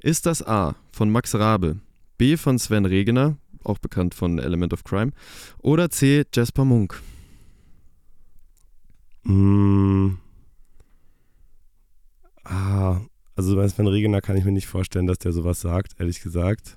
Ist 0.00 0.24
das 0.24 0.42
A 0.46 0.76
von 0.92 1.10
Max 1.10 1.34
Rabe, 1.34 1.80
B 2.16 2.38
von 2.38 2.58
Sven 2.58 2.86
Regener, 2.86 3.36
auch 3.64 3.78
bekannt 3.78 4.14
von 4.14 4.38
Element 4.38 4.72
of 4.72 4.84
Crime, 4.84 5.12
oder 5.58 5.90
C 5.90 6.24
Jasper 6.34 6.64
Munk? 6.64 7.02
Mm. 9.24 10.12
Ah, 12.44 13.00
also 13.40 13.56
bei 13.56 13.66
Sven 13.66 13.86
Regener 13.86 14.20
kann 14.20 14.36
ich 14.36 14.44
mir 14.44 14.52
nicht 14.52 14.66
vorstellen, 14.66 15.06
dass 15.06 15.18
der 15.18 15.32
sowas 15.32 15.62
sagt, 15.62 15.98
ehrlich 15.98 16.20
gesagt. 16.20 16.76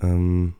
Ähm, 0.00 0.54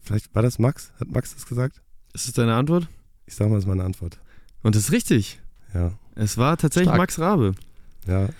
vielleicht 0.00 0.34
war 0.34 0.42
das 0.42 0.58
Max? 0.58 0.90
Hat 0.98 1.08
Max 1.08 1.34
das 1.34 1.44
gesagt? 1.44 1.82
Ist 2.14 2.26
es 2.26 2.32
deine 2.32 2.54
Antwort? 2.54 2.88
Ich 3.26 3.34
sag 3.34 3.50
mal, 3.50 3.56
das 3.56 3.64
ist 3.64 3.68
meine 3.68 3.84
Antwort. 3.84 4.18
Und 4.62 4.74
das 4.74 4.84
ist 4.84 4.92
richtig. 4.92 5.38
Ja. 5.74 5.92
Es 6.14 6.38
war 6.38 6.56
tatsächlich 6.56 6.88
Stark. 6.88 6.98
Max 6.98 7.18
Rabe. 7.18 7.54
Ja, 8.06 8.30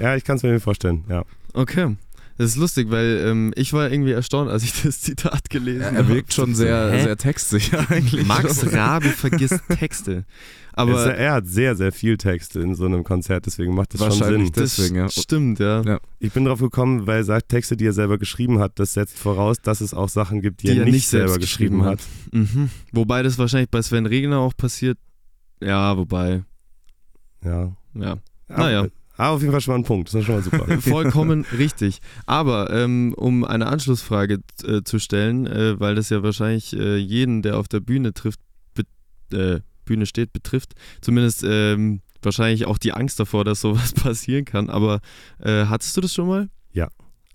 ja 0.00 0.16
ich 0.16 0.24
kann 0.24 0.36
es 0.36 0.42
mir 0.42 0.58
vorstellen, 0.58 1.04
ja. 1.08 1.24
Okay. 1.52 1.96
Das 2.38 2.50
ist 2.50 2.56
lustig, 2.56 2.88
weil 2.90 3.24
ähm, 3.26 3.52
ich 3.56 3.72
war 3.72 3.90
irgendwie 3.90 4.12
erstaunt, 4.12 4.48
als 4.48 4.62
ich 4.62 4.72
das 4.82 5.00
Zitat 5.00 5.50
gelesen 5.50 5.84
habe. 5.84 5.96
Er 5.96 6.08
wirkt 6.08 6.32
schon 6.32 6.54
sehr, 6.54 6.90
Hä? 6.92 7.02
sehr 7.02 7.16
textsicher 7.16 7.90
eigentlich. 7.90 8.24
Max 8.26 8.72
Rabe 8.72 9.08
vergisst 9.08 9.60
Texte. 9.68 10.24
Aber 10.72 10.92
Aber 10.92 11.12
er 11.16 11.32
hat 11.32 11.46
sehr, 11.48 11.74
sehr 11.74 11.90
viel 11.90 12.16
Text 12.16 12.54
in 12.54 12.76
so 12.76 12.84
einem 12.84 13.02
Konzert, 13.02 13.46
deswegen 13.46 13.74
macht 13.74 13.94
das 13.94 14.00
schon 14.00 14.10
Wahrscheinlich 14.10 14.54
Sinn. 14.54 14.62
das 14.62 14.76
deswegen, 14.76 14.96
ja. 14.96 15.08
stimmt, 15.08 15.58
ja. 15.58 15.82
Ja. 15.82 16.00
Ich 16.20 16.30
bin 16.32 16.44
drauf 16.44 16.60
gekommen, 16.60 17.08
weil 17.08 17.16
er 17.16 17.24
sagt, 17.24 17.48
Texte, 17.48 17.76
die 17.76 17.84
er 17.86 17.92
selber 17.92 18.16
geschrieben 18.16 18.60
hat, 18.60 18.78
das 18.78 18.94
setzt 18.94 19.18
voraus, 19.18 19.56
dass 19.60 19.80
es 19.80 19.92
auch 19.92 20.08
Sachen 20.08 20.40
gibt, 20.40 20.62
die, 20.62 20.68
er 20.78 20.84
nicht, 20.84 21.08
selber 21.08 21.38
geschrieben 21.38 21.84
hat. 21.84 21.98
Mhm. 22.30 22.70
Wobei 22.92 23.24
das 23.24 23.38
wahrscheinlich 23.38 23.70
bei 23.70 23.82
Sven 23.82 24.06
Regner 24.06 24.38
auch 24.38 24.56
passiert. 24.56 24.98
Ja, 25.60 25.96
wobei. 25.96 26.44
Ja. 27.44 27.72
Ja. 27.94 28.18
Naja. 28.46 28.86
Aber 29.18 29.36
auf 29.36 29.40
jeden 29.42 29.52
Fall 29.52 29.60
schon 29.60 29.72
mal 29.74 29.78
ein 29.80 29.84
Punkt, 29.84 30.08
das 30.08 30.14
ist 30.20 30.24
schon 30.26 30.36
mal 30.36 30.42
super. 30.42 30.66
Vollkommen 30.80 31.44
richtig. 31.56 31.98
Aber 32.24 32.70
ähm, 32.70 33.12
um 33.16 33.44
eine 33.44 33.66
Anschlussfrage 33.66 34.38
äh, 34.64 34.82
zu 34.82 34.98
stellen, 34.98 35.46
äh, 35.46 35.78
weil 35.78 35.94
das 35.94 36.08
ja 36.08 36.22
wahrscheinlich 36.22 36.74
äh, 36.74 36.96
jeden, 36.96 37.42
der 37.42 37.58
auf 37.58 37.68
der 37.68 37.80
Bühne 37.80 38.14
trifft, 38.14 38.40
äh, 39.32 39.60
Bühne 39.84 40.06
steht, 40.06 40.32
betrifft, 40.32 40.72
zumindest 41.02 41.44
ähm, 41.46 42.00
wahrscheinlich 42.22 42.64
auch 42.66 42.78
die 42.78 42.92
Angst 42.94 43.20
davor, 43.20 43.44
dass 43.44 43.60
sowas 43.60 43.92
passieren 43.94 44.46
kann. 44.46 44.70
Aber 44.70 45.00
äh, 45.40 45.66
hattest 45.66 45.94
du 45.96 46.00
das 46.00 46.14
schon 46.14 46.28
mal? 46.28 46.48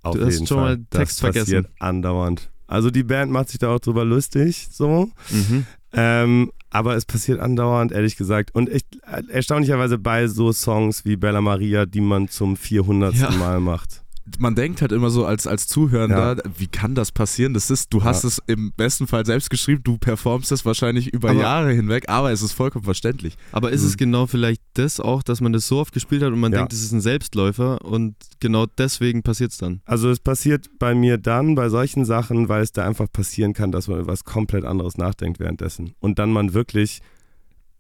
Auf 0.04 0.16
Du 0.18 0.26
hast 0.26 0.34
jeden 0.34 0.48
schon 0.48 0.58
Fall. 0.58 0.78
mal 0.78 0.86
das 0.90 1.00
Text 1.00 1.20
vergessen. 1.22 1.46
passiert 1.64 1.70
andauernd. 1.80 2.52
Also 2.68 2.92
die 2.92 3.04
Band 3.04 3.32
macht 3.32 3.50
sich 3.50 3.60
da 3.60 3.70
auch 3.74 3.80
drüber 3.80 4.04
lustig, 4.04 4.68
so. 4.70 5.10
Mhm. 5.30 5.66
Ähm, 5.94 6.52
aber 6.74 6.96
es 6.96 7.06
passiert 7.06 7.40
andauernd, 7.40 7.92
ehrlich 7.92 8.18
gesagt. 8.18 8.54
Und 8.54 8.70
echt, 8.70 8.88
äh, 9.06 9.24
erstaunlicherweise 9.30 9.98
bei 9.98 10.28
so 10.28 10.52
Songs 10.52 11.06
wie 11.06 11.16
Bella 11.16 11.42
Maria, 11.42 11.86
die 11.86 12.02
man 12.02 12.28
zum 12.28 12.58
400. 12.58 13.16
Ja. 13.16 13.32
Mal 13.32 13.60
macht. 13.60 14.03
Man 14.40 14.56
denkt 14.56 14.82
halt 14.82 14.92
immer 14.94 15.10
so 15.10 15.26
als, 15.26 15.48
als 15.48 15.68
Zuhörender, 15.68 16.38
wie 16.58 16.68
kann 16.68 16.96
das 16.96 17.12
passieren? 17.12 17.54
Das 17.54 17.70
ist, 17.70 17.94
du 17.94 18.04
hast 18.04 18.24
Ja. 18.24 18.30
es 18.30 18.42
im 18.48 18.72
besten 18.72 19.06
Fall 19.06 19.26
selbst 19.26 19.50
geschrieben, 19.50 19.82
du 19.84 19.98
performst 19.98 20.52
es 20.54 20.64
wahrscheinlich 20.66 21.14
über 21.14 21.32
Aber- 21.32 21.42
Jahre 21.42 21.74
hinweg, 21.74 22.06
aber 22.08 22.32
es 22.32 22.42
ist 22.42 22.54
vollkommen 22.54 22.86
verständlich. 22.86 23.36
Aber 23.52 23.72
ist 23.72 23.84
es 23.84 23.94
Mhm. 23.94 23.98
genau 23.98 24.28
vielleicht 24.28 24.62
das 24.76 25.00
auch, 25.02 25.24
dass 25.24 25.42
man 25.42 25.52
das 25.52 25.68
so 25.68 25.78
oft 25.80 25.94
gespielt 25.94 26.24
hat 26.24 26.32
und 26.32 26.40
man 26.40 26.52
Ja. 26.54 26.60
denkt, 26.60 26.72
es 26.74 26.84
ist 26.84 26.94
ein 26.94 27.02
Selbstläufer 27.02 27.84
und 27.84 28.16
genau 28.40 28.66
deswegen 28.66 29.24
passiert 29.24 29.52
es 29.52 29.58
dann? 29.58 29.82
Also 29.86 30.10
es 30.10 30.20
passiert 30.20 30.68
bei 30.80 30.96
mir 30.96 31.18
dann 31.18 31.56
bei 31.56 31.68
solchen 31.70 32.06
Sachen, 32.06 32.48
weil 32.48 32.64
es 32.64 32.72
da 32.72 32.86
einfach 32.88 33.12
passieren 33.12 33.54
kann, 33.54 33.72
dass 33.74 33.88
man 33.90 34.00
über 34.00 34.08
was 34.14 34.24
komplett 34.24 34.64
anderes 34.64 34.98
nachdenkt 34.98 35.40
währenddessen. 35.40 35.94
Und 36.00 36.18
dann 36.20 36.32
man 36.32 36.54
wirklich 36.54 37.02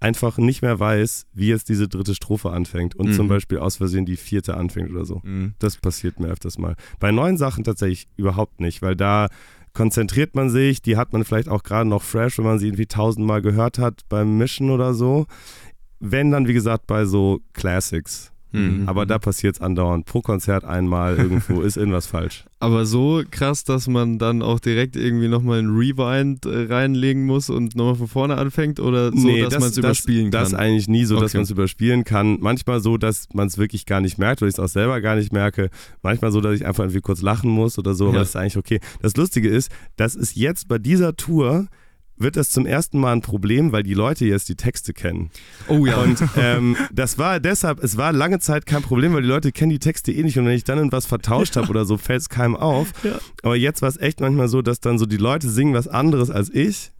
einfach 0.03 0.37
nicht 0.37 0.61
mehr 0.61 0.79
weiß, 0.79 1.25
wie 1.33 1.47
jetzt 1.47 1.69
diese 1.69 1.87
dritte 1.87 2.13
Strophe 2.13 2.51
anfängt 2.51 2.93
und 2.95 3.07
Mhm. 3.09 3.13
zum 3.13 3.27
Beispiel 3.29 3.57
aus 3.59 3.77
Versehen 3.77 4.05
die 4.05 4.17
vierte 4.17 4.55
anfängt 4.57 4.91
oder 4.91 5.05
so. 5.05 5.21
Mhm. 5.23 5.53
Das 5.59 5.77
passiert 5.77 6.19
mir 6.19 6.27
öfters 6.27 6.57
mal. 6.57 6.75
Bei 6.99 7.11
neuen 7.11 7.37
Sachen 7.37 7.63
tatsächlich 7.63 8.07
überhaupt 8.17 8.59
nicht, 8.59 8.81
weil 8.81 8.95
da 8.95 9.27
konzentriert 9.73 10.35
man 10.35 10.49
sich, 10.49 10.81
die 10.81 10.97
hat 10.97 11.13
man 11.13 11.23
vielleicht 11.23 11.49
auch 11.49 11.63
gerade 11.63 11.89
noch 11.89 12.03
fresh, 12.03 12.37
wenn 12.37 12.45
man 12.45 12.59
sie 12.59 12.67
irgendwie 12.67 12.85
tausendmal 12.85 13.41
gehört 13.41 13.79
hat 13.79 14.01
beim 14.09 14.37
Mischen 14.37 14.69
oder 14.69 14.93
so. 14.93 15.25
Wenn 15.99 16.31
dann, 16.31 16.47
wie 16.47 16.53
gesagt, 16.53 16.85
bei 16.85 17.05
so 17.05 17.39
Classics. 17.53 18.32
Mhm. 18.53 18.83
Aber 18.87 19.05
da 19.05 19.19
passiert 19.19 19.55
es 19.55 19.61
andauernd. 19.61 20.05
Pro 20.05 20.21
Konzert 20.21 20.63
einmal 20.63 21.17
irgendwo 21.17 21.61
ist 21.61 21.75
irgendwas 21.75 22.05
falsch. 22.07 22.45
Aber 22.59 22.85
so 22.85 23.23
krass, 23.29 23.65
dass 23.65 23.87
man 23.87 24.19
dann 24.19 24.41
auch 24.41 24.59
direkt 24.61 24.95
irgendwie 24.95 25.27
nochmal 25.27 25.59
ein 25.59 25.67
Rewind 25.75 26.45
äh, 26.45 26.67
reinlegen 26.71 27.25
muss 27.25 27.49
und 27.49 27.75
nochmal 27.75 27.95
von 27.95 28.07
vorne 28.07 28.37
anfängt 28.37 28.79
oder 28.79 29.11
so, 29.11 29.27
dass 29.37 29.59
man 29.59 29.69
es 29.69 29.77
überspielen 29.77 30.31
das, 30.31 30.51
kann? 30.51 30.51
Das 30.51 30.59
eigentlich 30.61 30.87
nie 30.87 31.03
so, 31.03 31.15
dass 31.19 31.31
Okay. 31.31 31.39
man 31.39 31.43
es 31.43 31.49
überspielen 31.51 32.03
kann. 32.05 32.37
Manchmal 32.39 32.79
so, 32.79 32.97
dass 32.97 33.27
man 33.33 33.47
es 33.47 33.57
wirklich 33.57 33.85
gar 33.85 33.99
nicht 33.99 34.17
merkt 34.17 34.41
oder 34.41 34.47
ich 34.49 34.55
es 34.55 34.59
auch 34.59 34.69
selber 34.69 35.01
gar 35.01 35.15
nicht 35.17 35.33
merke. 35.33 35.69
Manchmal 36.03 36.31
so, 36.31 36.39
dass 36.39 36.55
ich 36.55 36.65
einfach 36.65 36.83
irgendwie 36.85 37.01
kurz 37.01 37.21
lachen 37.21 37.49
muss 37.51 37.77
oder 37.77 37.95
so, 37.95 38.05
aber 38.05 38.13
Ja. 38.13 38.19
das 38.19 38.29
ist 38.29 38.35
eigentlich 38.37 38.57
okay. 38.57 38.79
Das 39.01 39.17
Lustige 39.17 39.49
ist, 39.49 39.69
das 39.97 40.15
ist 40.15 40.35
jetzt 40.37 40.67
bei 40.69 40.77
dieser 40.77 41.17
Tour 41.17 41.67
wird 42.23 42.35
das 42.37 42.49
zum 42.49 42.65
ersten 42.65 42.99
Mal 42.99 43.11
ein 43.13 43.21
Problem, 43.21 43.71
weil 43.71 43.83
die 43.83 43.93
Leute 43.93 44.25
jetzt 44.25 44.49
die 44.49 44.55
Texte 44.55 44.93
kennen. 44.93 45.29
oh 45.67 45.85
ja. 45.85 45.97
Und 45.97 46.21
ähm, 46.37 46.75
das 46.91 47.17
war 47.19 47.39
deshalb, 47.39 47.83
es 47.83 47.95
war 47.97 48.11
lange 48.11 48.39
Zeit 48.39 48.65
kein 48.65 48.81
Problem, 48.81 49.13
weil 49.13 49.21
die 49.21 49.27
Leute 49.27 49.51
kennen 49.51 49.69
die 49.69 49.79
Texte 49.79 50.11
eh 50.11 50.23
nicht 50.23 50.37
und 50.39 50.45
wenn 50.45 50.55
ich 50.55 50.63
dann 50.63 50.77
irgendwas 50.79 51.05
vertauscht 51.05 51.55
habe 51.55 51.69
oder 51.69 51.85
so, 51.85 51.97
fällt 51.97 52.21
es 52.21 52.29
keinem 52.29 52.55
auf. 52.55 52.91
Ja. 53.03 53.19
Aber 53.43 53.55
jetzt 53.55 53.81
war 53.83 53.89
es 53.89 53.97
echt 53.97 54.19
manchmal 54.21 54.47
so, 54.47 54.61
dass 54.63 54.79
dann 54.79 54.97
so 54.97 55.05
die 55.05 55.17
Leute 55.17 55.49
singen 55.49 55.73
was 55.75 55.87
anderes 55.87 56.29
als 56.31 56.49
ich 56.49 56.91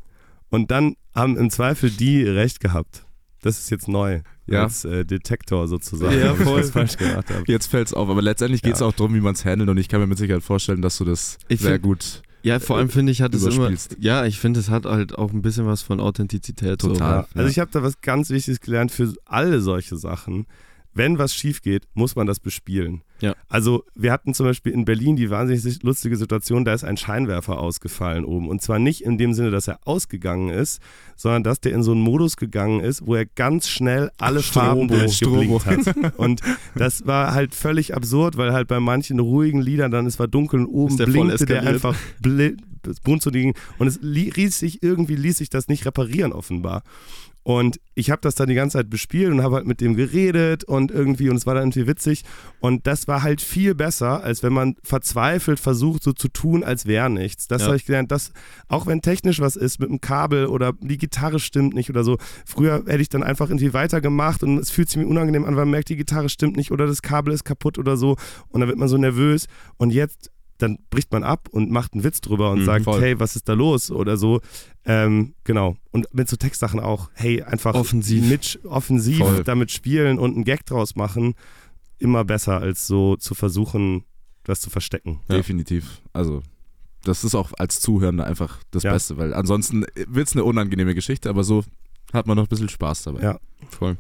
und 0.50 0.70
dann 0.70 0.96
haben 1.16 1.38
im 1.38 1.50
Zweifel 1.50 1.90
die 1.90 2.24
recht 2.24 2.60
gehabt. 2.60 3.06
Das 3.42 3.60
ist 3.60 3.70
jetzt 3.72 3.88
neu. 3.88 4.22
Ja. 4.46 4.64
Als 4.64 4.84
äh, 4.86 5.06
Detektor 5.06 5.68
sozusagen, 5.68 6.18
Ja, 6.20 6.34
ich 6.38 6.40
voll. 6.40 6.62
was 6.62 6.72
falsch 6.72 6.98
gemacht 6.98 7.30
habe. 7.30 7.44
Jetzt 7.48 7.68
fällt 7.68 7.88
es 7.88 7.94
auf, 7.94 8.10
aber 8.10 8.22
letztendlich 8.22 8.62
geht 8.62 8.74
es 8.76 8.80
Ja. 8.82 8.86
auch 8.88 8.94
darum, 8.94 9.14
wie 9.16 9.22
man 9.22 9.34
es 9.34 9.46
handelt 9.46 9.70
und 9.70 9.78
ich 9.78 9.88
kann 9.90 10.00
mir 10.02 10.08
mit 10.08 10.18
Sicherheit 10.18 10.44
vorstellen, 10.44 10.82
dass 10.82 10.98
du 10.98 11.06
das 11.06 11.38
Ich 11.48 11.60
sehr 11.62 11.80
gut. 11.80 12.22
Ja, 12.44 12.60
vor 12.60 12.78
allem 12.78 12.90
finde 12.90 13.12
ich, 13.12 13.22
hat 13.22 13.34
es 13.34 13.44
immer. 13.44 13.72
Ja, 14.00 14.26
ich 14.26 14.40
finde, 14.40 14.60
es 14.60 14.70
hat 14.70 14.86
halt 14.86 15.18
auch 15.18 15.32
ein 15.32 15.42
bisschen 15.42 15.66
was 15.66 15.82
von 15.82 16.00
Authentizität. 16.00 16.80
Total. 16.80 17.22
Ja, 17.22 17.28
also 17.36 17.50
ich 17.50 17.60
habe 17.60 17.72
da 17.72 17.82
was 17.82 18.02
ganz 18.02 18.30
Wichtiges 18.30 18.60
gelernt 18.60 18.92
für 18.92 19.14
alle 19.26 19.62
solche 19.62 19.96
Sachen. 19.98 20.46
Wenn 20.94 21.18
was 21.18 21.34
schief 21.34 21.62
geht, 21.62 21.88
muss 21.94 22.16
man 22.16 22.28
das 22.28 22.40
bespielen. 22.40 23.02
Ja. 23.24 23.36
Also 23.48 23.86
wir 23.96 24.12
hatten 24.12 24.34
zum 24.34 24.46
Beispiel 24.46 24.74
in 24.74 24.84
Berlin 24.84 25.16
die 25.16 25.30
wahnsinnig 25.30 25.82
lustige 25.82 26.18
Situation, 26.18 26.66
da 26.66 26.74
ist 26.74 26.84
ein 26.84 26.98
Scheinwerfer 26.98 27.58
ausgefallen 27.58 28.26
oben. 28.26 28.50
Und 28.50 28.62
zwar 28.62 28.80
nicht 28.80 29.02
in 29.02 29.18
dem 29.18 29.34
Sinne, 29.34 29.50
dass 29.50 29.70
er 29.70 29.80
ausgegangen 29.86 30.50
ist, 30.50 30.82
sondern 31.16 31.44
dass 31.44 31.62
der 31.62 31.72
in 31.72 31.84
so 31.84 31.94
einen 31.94 32.02
Modus 32.02 32.36
gegangen 32.36 32.82
ist, 32.82 33.08
wo 33.08 33.16
er 33.16 33.26
ganz 33.26 33.70
schnell 33.70 34.12
alle 34.18 34.42
Farben 34.42 34.90
Strobo. 34.90 35.42
durchgeblinkt 35.46 35.66
hat. 35.66 36.14
Und 36.18 36.42
das 36.76 37.08
war 37.08 37.34
halt 37.34 37.56
völlig 37.56 37.96
absurd, 37.96 38.36
weil 38.36 38.52
halt 38.52 38.68
bei 38.68 38.82
manchen 38.82 39.20
ruhigen 39.20 39.62
Liedern 39.62 39.90
dann, 39.90 40.06
es 40.06 40.20
war 40.20 40.28
dunkel 40.28 40.60
und 40.62 40.68
oben 40.68 40.92
Ist 40.92 41.00
der 41.00 41.08
voll 41.08 41.14
blinkte 41.14 41.46
der 41.46 41.64
einfach 41.64 41.96
bli- 42.84 42.96
Mund 43.08 43.22
zu 43.22 43.30
liegen. 43.30 43.54
Und 43.80 43.88
es 43.88 44.00
li- 44.02 44.32
ließ 44.36 44.60
sich, 44.60 44.84
irgendwie 44.84 45.16
ließ 45.16 45.38
sich 45.38 45.50
das 45.50 45.68
nicht 45.68 45.86
reparieren 45.86 46.32
offenbar. 46.34 46.84
Und 47.46 47.82
ich 47.94 48.10
habe 48.10 48.22
das 48.22 48.36
dann 48.36 48.48
die 48.48 48.56
ganze 48.56 48.78
Zeit 48.78 48.90
bespielt 48.90 49.30
und 49.30 49.44
habe 49.44 49.56
halt 49.56 49.68
mit 49.68 49.82
dem 49.82 49.96
geredet 49.98 50.64
und 50.64 50.92
irgendwie, 50.92 51.30
und 51.30 51.36
es 51.36 51.46
war 51.46 51.54
dann 51.56 51.64
irgendwie 51.66 51.88
witzig. 51.88 52.24
Und 52.62 52.88
das 52.88 53.06
war 53.10 53.22
halt 53.22 53.42
viel 53.42 53.76
besser, 53.76 54.24
als 54.24 54.44
wenn 54.44 54.54
man 54.54 54.76
verzweifelt 54.82 55.60
versucht, 55.60 56.04
so 56.04 56.14
zu 56.14 56.30
tun, 56.30 56.64
als 56.64 56.86
wäre 56.86 57.10
nichts. 57.10 57.50
Das 57.50 57.64
Ja. 57.64 57.68
habe 57.68 57.76
ich 57.76 57.86
gelernt, 57.86 58.14
dass 58.14 58.32
auch 58.70 58.88
wenn 58.88 59.02
technisch 59.02 59.42
was 59.42 59.58
ist 59.58 59.82
mit 59.82 59.90
dem 59.90 60.00
Kabel 60.00 60.46
oder 60.46 60.72
die 60.80 60.98
Gitarre 60.98 61.42
stimmt 61.42 61.74
nicht 61.76 61.90
oder 61.90 62.06
so, 62.06 62.18
früher 62.46 62.76
hätte 62.88 63.02
ich 63.02 63.10
dann 63.10 63.24
einfach 63.24 63.50
irgendwie 63.50 63.74
weitergemacht 63.74 64.42
und 64.42 64.58
es 64.58 64.72
fühlt 64.72 64.88
sich 64.88 64.96
mir 64.98 65.08
unangenehm 65.08 65.44
an, 65.44 65.58
weil 65.58 65.66
man 65.66 65.72
merkt, 65.72 65.90
die 65.90 65.98
Gitarre 65.98 66.30
stimmt 66.30 66.56
nicht 66.56 66.72
oder 66.72 66.88
das 66.88 67.02
Kabel 67.02 67.34
ist 67.34 67.44
kaputt 67.44 67.78
oder 67.78 67.98
so. 67.98 68.16
Und 68.52 68.62
dann 68.62 68.70
wird 68.70 68.80
man 68.80 68.88
so 68.88 68.96
nervös. 68.98 69.48
Und 69.76 69.92
jetzt 69.92 70.32
dann 70.64 70.80
bricht 70.90 71.12
man 71.12 71.24
ab 71.24 71.48
und 71.52 71.70
macht 71.70 71.94
einen 71.94 72.04
Witz 72.04 72.22
drüber 72.22 72.52
und 72.52 72.62
Mhm, 72.62 72.66
sagt, 72.66 72.86
voll. 72.86 73.02
hey, 73.02 73.20
was 73.20 73.36
ist 73.36 73.48
da 73.48 73.54
los 73.54 73.92
oder 73.92 74.18
so. 74.18 74.42
Ähm, 74.86 75.36
genau. 75.44 75.76
Und 75.92 76.08
mit 76.14 76.28
so 76.28 76.36
Textsachen 76.38 76.80
auch, 76.80 77.10
hey, 77.14 77.44
einfach 77.44 77.76
Offensiv. 77.76 78.28
mit, 78.28 78.60
offensiv 78.64 79.20
Voll. 79.20 79.44
damit 79.44 79.72
spielen 79.72 80.18
und 80.20 80.34
einen 80.36 80.44
Gag 80.44 80.66
draus 80.66 80.96
machen, 80.96 81.36
immer 82.00 82.26
besser 82.26 82.60
als 82.60 82.88
so 82.88 83.16
zu 83.16 83.36
versuchen, 83.36 84.04
das 84.44 84.60
zu 84.62 84.70
verstecken. 84.70 85.20
Ja. 85.30 85.36
Definitiv. 85.38 86.02
Also, 86.12 86.42
das 87.04 87.24
ist 87.24 87.36
auch 87.36 87.52
als 87.58 87.80
Zuhörender 87.80 88.26
einfach 88.26 88.60
das 88.72 88.84
Ja. 88.84 88.92
Beste, 88.94 89.18
weil 89.18 89.34
ansonsten 89.34 89.86
wird 90.08 90.28
es 90.28 90.34
eine 90.34 90.44
unangenehme 90.44 90.96
Geschichte, 90.96 91.30
aber 91.30 91.44
so 91.44 91.64
hat 92.12 92.28
man 92.28 92.36
noch 92.38 92.46
ein 92.46 92.50
bisschen 92.50 92.70
Spaß 92.70 93.04
dabei. 93.04 93.22
Ja. 93.22 93.40
Voll. 93.70 93.98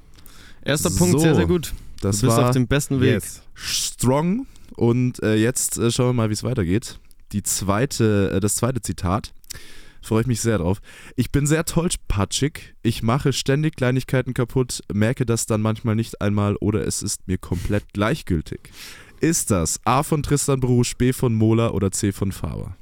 Erster 0.65 0.89
So, 0.89 0.97
Punkt, 0.97 1.19
sehr, 1.19 1.35
sehr 1.35 1.45
gut. 1.45 1.73
Das 2.01 2.19
du 2.19 2.27
bist 2.27 2.37
war 2.37 2.47
auf 2.49 2.53
dem 2.53 2.67
besten 2.67 2.99
Weg. 2.99 3.13
Yes. 3.13 3.41
strong 3.53 4.45
und 4.75 5.21
äh, 5.23 5.35
jetzt 5.35 5.77
äh, 5.77 5.91
schauen 5.91 6.09
wir 6.09 6.13
mal, 6.13 6.29
wie 6.29 6.33
es 6.33 6.43
weitergeht. 6.43 6.99
Die 7.31 7.43
zweite, 7.43 8.31
äh, 8.35 8.39
das 8.39 8.55
zweite 8.55 8.81
Zitat. 8.81 9.33
Freue 10.01 10.21
ich 10.21 10.27
mich 10.27 10.41
sehr 10.41 10.57
drauf. 10.57 10.81
Ich 11.15 11.31
bin 11.31 11.47
sehr 11.47 11.63
tollpatschig. 11.63 12.75
Ich 12.83 13.03
mache 13.03 13.31
ständig 13.31 13.77
Kleinigkeiten 13.77 14.33
kaputt, 14.33 14.81
merke 14.91 15.25
das 15.25 15.45
dann 15.45 15.61
manchmal 15.61 15.95
nicht 15.95 16.19
einmal 16.19 16.57
oder 16.57 16.85
es 16.85 17.01
ist 17.01 17.25
mir 17.25 17.37
komplett 17.37 17.93
gleichgültig. 17.93 18.59
Ist 19.21 19.49
das 19.49 19.79
A 19.85 20.03
von 20.03 20.21
Tristan 20.21 20.59
Brusch, 20.59 20.97
B 20.97 21.13
von 21.13 21.33
Mola 21.33 21.69
oder 21.69 21.91
C 21.91 22.11
von 22.11 22.33
Faber? 22.33 22.75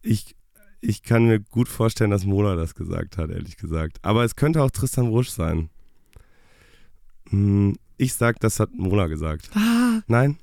Ich, 0.00 0.34
ich 0.80 1.02
kann 1.02 1.26
mir 1.26 1.40
gut 1.40 1.68
vorstellen, 1.68 2.10
dass 2.10 2.24
Mola 2.24 2.56
das 2.56 2.74
gesagt 2.74 3.18
hat, 3.18 3.28
ehrlich 3.30 3.58
gesagt. 3.58 3.98
Aber 4.00 4.24
es 4.24 4.36
könnte 4.36 4.62
auch 4.62 4.70
Tristan 4.70 5.08
Rusch 5.08 5.28
sein. 5.28 5.68
Hm, 7.28 7.76
Ich 7.98 8.14
sag, 8.14 8.40
das 8.40 8.58
hat 8.58 8.70
Mola 8.72 9.08
gesagt. 9.08 9.50
Nein? 10.06 10.38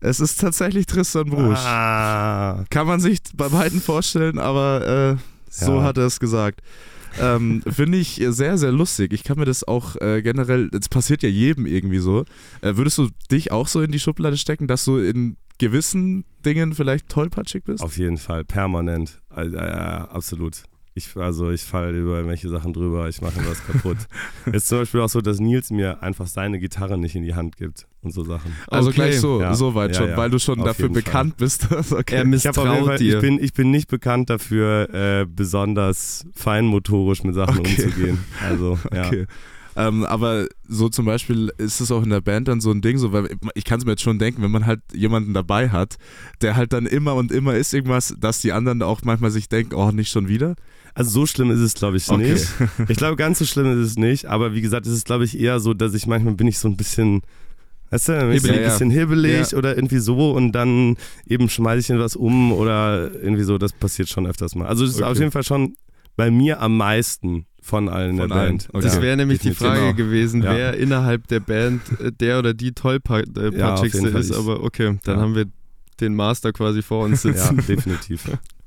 Es 0.00 0.20
ist 0.20 0.40
tatsächlich 0.40 0.86
Tristan 0.86 1.30
Brusch. 1.30 1.58
Ah. 1.58 2.64
Kann 2.70 2.86
man 2.86 3.00
sich 3.00 3.18
bei 3.34 3.48
beiden 3.48 3.80
vorstellen, 3.80 4.38
aber 4.38 5.16
äh, 5.16 5.22
so 5.50 5.76
Ja. 5.78 5.82
hat 5.84 5.96
er 5.98 6.04
es 6.06 6.20
gesagt. 6.20 6.60
Ähm, 7.20 7.62
Finde 7.68 7.98
ich 7.98 8.22
sehr, 8.28 8.58
sehr 8.58 8.70
lustig. 8.70 9.12
Ich 9.12 9.24
kann 9.24 9.38
mir 9.38 9.46
das 9.46 9.66
auch 9.66 9.96
äh, 9.96 10.22
generell, 10.22 10.68
das 10.70 10.88
passiert 10.88 11.22
ja 11.22 11.28
jedem 11.28 11.66
irgendwie 11.66 11.98
so. 11.98 12.24
Äh, 12.60 12.76
würdest 12.76 12.98
du 12.98 13.08
dich 13.30 13.50
auch 13.50 13.66
so 13.66 13.80
in 13.80 13.90
die 13.90 13.98
Schublade 13.98 14.36
stecken, 14.36 14.66
dass 14.68 14.84
du 14.84 14.98
in 14.98 15.36
gewissen 15.58 16.24
Dingen 16.44 16.74
vielleicht 16.74 17.08
tollpatschig 17.08 17.64
bist? 17.64 17.82
Auf 17.82 17.96
jeden 17.96 18.18
Fall, 18.18 18.44
permanent. 18.44 19.20
Ja, 19.34 20.04
absolut. 20.12 20.62
Ich, 20.98 21.16
also 21.16 21.50
ich 21.50 21.62
falle 21.62 21.96
über 21.98 22.16
irgendwelche 22.16 22.48
Sachen 22.48 22.72
drüber, 22.72 23.08
ich 23.08 23.20
mache 23.22 23.36
was 23.48 23.64
kaputt. 23.66 23.96
Es 24.46 24.64
ist 24.64 24.68
zum 24.68 24.78
Beispiel 24.80 25.00
auch 25.00 25.08
so, 25.08 25.20
dass 25.20 25.38
Nils 25.40 25.70
mir 25.70 26.02
einfach 26.02 26.26
seine 26.26 26.58
Gitarre 26.58 26.98
nicht 26.98 27.14
in 27.14 27.22
die 27.22 27.34
Hand 27.34 27.56
gibt 27.56 27.86
und 28.02 28.12
so 28.12 28.24
Sachen. 28.24 28.52
Also 28.66 28.88
Okay. 28.88 28.96
gleich 28.96 29.20
so, 29.20 29.40
Ja. 29.40 29.54
so 29.54 29.74
weit 29.74 29.92
Ja, 29.94 29.98
schon, 30.02 30.08
ja. 30.10 30.16
weil 30.16 30.30
du 30.30 30.38
schon 30.38 30.58
Auf 30.60 30.66
dafür 30.66 30.84
jeden 30.86 30.94
Fall. 30.94 31.02
bekannt 31.04 31.36
bist. 31.36 31.68
okay. 31.92 32.16
Er 32.16 32.22
Ich, 32.22 32.28
misstraut 32.28 32.54
Fall, 32.84 32.94
ich, 32.94 32.98
dir. 32.98 33.20
bin, 33.20 33.42
ich 33.42 33.52
bin 33.52 33.70
nicht 33.70 33.88
bekannt 33.88 34.28
dafür, 34.30 34.92
äh, 34.92 35.26
besonders 35.26 36.26
feinmotorisch 36.34 37.22
mit 37.24 37.34
Sachen 37.34 37.60
Okay. 37.60 37.76
umzugehen. 37.84 38.18
Also, 38.46 38.78
ja. 38.92 39.06
Okay. 39.06 39.26
Ähm, 39.76 40.04
aber 40.04 40.48
so 40.66 40.88
zum 40.88 41.04
Beispiel 41.04 41.52
ist 41.56 41.80
es 41.80 41.92
auch 41.92 42.02
in 42.02 42.10
der 42.10 42.20
Band 42.20 42.48
dann 42.48 42.60
so 42.60 42.72
ein 42.72 42.80
Ding, 42.80 42.98
so, 42.98 43.12
weil 43.12 43.28
ich 43.54 43.62
kann 43.64 43.78
es 43.78 43.84
mir 43.84 43.92
jetzt 43.92 44.02
schon 44.02 44.18
denken, 44.18 44.42
wenn 44.42 44.50
man 44.50 44.66
halt 44.66 44.80
jemanden 44.92 45.34
dabei 45.34 45.68
hat, 45.68 45.98
der 46.42 46.56
halt 46.56 46.72
dann 46.72 46.84
immer 46.86 47.14
und 47.14 47.30
immer 47.30 47.54
ist 47.54 47.72
irgendwas, 47.72 48.12
dass 48.18 48.40
die 48.40 48.50
anderen 48.50 48.82
auch 48.82 49.02
manchmal 49.04 49.30
sich 49.30 49.48
denken, 49.48 49.74
oh, 49.76 49.92
nicht 49.92 50.10
schon 50.10 50.26
wieder. 50.26 50.56
Also 50.98 51.10
so 51.10 51.26
schlimm 51.26 51.50
ist 51.50 51.60
es, 51.60 51.74
glaube 51.74 51.96
ich, 51.96 52.08
Okay. 52.08 52.32
nicht. 52.32 52.46
Ich 52.88 52.96
glaube, 52.96 53.16
ganz 53.16 53.38
so 53.38 53.44
schlimm 53.44 53.66
ist 53.80 53.86
es 53.90 53.96
nicht. 53.96 54.26
Aber 54.26 54.52
wie 54.54 54.60
gesagt, 54.60 54.86
es 54.86 54.92
ist, 54.92 55.06
glaube 55.06 55.24
ich, 55.24 55.38
eher 55.38 55.60
so, 55.60 55.72
dass 55.74 55.94
ich 55.94 56.06
manchmal 56.06 56.34
bin 56.34 56.46
ich 56.48 56.58
so 56.58 56.66
ein 56.68 56.76
bisschen, 56.76 57.22
weißt 57.90 58.08
du, 58.08 58.12
dann 58.12 58.28
bin 58.28 58.36
ich 58.36 58.50
ein 58.50 58.62
bisschen 58.64 58.90
hibbelig 58.90 59.52
Ja. 59.52 59.58
oder 59.58 59.76
irgendwie 59.76 59.98
so 59.98 60.32
und 60.32 60.52
dann 60.52 60.96
eben 61.26 61.48
schmeiße 61.48 61.80
ich 61.80 61.90
in 61.90 61.98
was 62.00 62.16
um 62.16 62.52
oder 62.52 63.10
irgendwie 63.14 63.44
so. 63.44 63.58
Das 63.58 63.72
passiert 63.72 64.08
schon 64.08 64.26
öfters 64.26 64.54
mal. 64.54 64.66
Also 64.66 64.84
es 64.84 64.90
ist 64.90 64.96
Okay. 64.96 65.04
auf 65.10 65.18
jeden 65.18 65.30
Fall 65.30 65.44
schon 65.44 65.74
bei 66.16 66.30
mir 66.32 66.60
am 66.60 66.76
meisten 66.76 67.46
von 67.62 67.88
allen 67.88 68.16
Von 68.18 68.28
der 68.28 68.36
allen. 68.36 68.48
Band. 68.58 68.68
Okay. 68.72 68.82
Das 68.82 68.96
Ja, 68.96 69.02
wäre 69.02 69.16
nämlich 69.16 69.38
die. 69.40 69.52
Frage 69.54 69.80
Genau. 69.80 69.94
gewesen, 69.94 70.42
Ja. 70.42 70.52
wer 70.54 70.74
innerhalb 70.76 71.28
der 71.28 71.40
Band 71.40 71.82
äh, 72.00 72.10
der 72.10 72.38
oder 72.40 72.54
die 72.54 72.72
tollpatschigste 72.72 73.56
Ja, 73.56 73.74
auf 73.74 73.84
jeden 73.84 74.10
Fall 74.10 74.20
ist. 74.20 74.30
ich. 74.30 74.36
Aber 74.36 74.62
okay, 74.64 74.98
dann 75.04 75.16
Ja. 75.16 75.22
haben 75.22 75.34
wir 75.36 75.44
den 76.00 76.14
Master 76.16 76.52
quasi 76.52 76.82
vor 76.82 77.04
uns 77.04 77.22
Ja, 77.22 77.32
sitzen. 77.34 77.56
definitiv. 77.68 78.22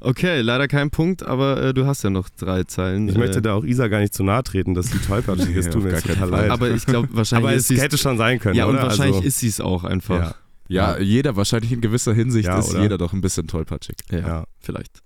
Okay, 0.00 0.40
leider 0.40 0.68
kein 0.68 0.90
Punkt, 0.90 1.22
aber 1.24 1.60
äh, 1.62 1.74
du 1.74 1.86
hast 1.86 2.04
ja 2.04 2.10
noch 2.10 2.28
drei 2.30 2.64
Zeilen. 2.64 3.08
Ich 3.08 3.16
äh, 3.16 3.18
möchte 3.18 3.42
da 3.42 3.54
auch 3.54 3.64
Isa 3.64 3.88
gar 3.88 4.00
nicht 4.00 4.14
zu 4.14 4.22
nahe 4.22 4.42
treten, 4.44 4.74
dass 4.74 4.86
sie 4.86 4.98
tollpatschig 4.98 5.50
ist. 5.56 5.72
Tut 5.72 5.82
mir 5.82 5.90
gar 5.90 5.98
jetzt 5.98 6.06
total 6.08 6.28
leid. 6.30 6.50
aber 6.50 6.70
ich 6.70 6.86
glaube, 6.86 7.08
wahrscheinlich 7.12 7.48
Aber 7.48 7.54
ist 7.56 7.70
es 7.70 7.80
hätte 7.80 7.98
schon 7.98 8.16
sein 8.18 8.38
können, 8.38 8.54
Ja, 8.56 8.66
und 8.66 8.74
oder? 8.74 8.84
wahrscheinlich 8.84 9.16
also, 9.16 9.26
ist 9.26 9.38
sie 9.40 9.48
es 9.48 9.60
auch 9.60 9.84
einfach. 9.84 10.34
ja, 10.68 10.94
Ja, 10.96 10.98
jeder 11.00 11.34
wahrscheinlich 11.36 11.72
in 11.72 11.80
gewisser 11.80 12.14
Hinsicht 12.14 12.46
Ja, 12.46 12.58
ist 12.60 12.70
oder? 12.70 12.82
jeder 12.82 12.98
doch 12.98 13.12
ein 13.12 13.20
bisschen 13.20 13.48
tollpatschig. 13.48 13.96
Ja, 14.10 14.18
Ja. 14.18 14.44
vielleicht. 14.60 15.00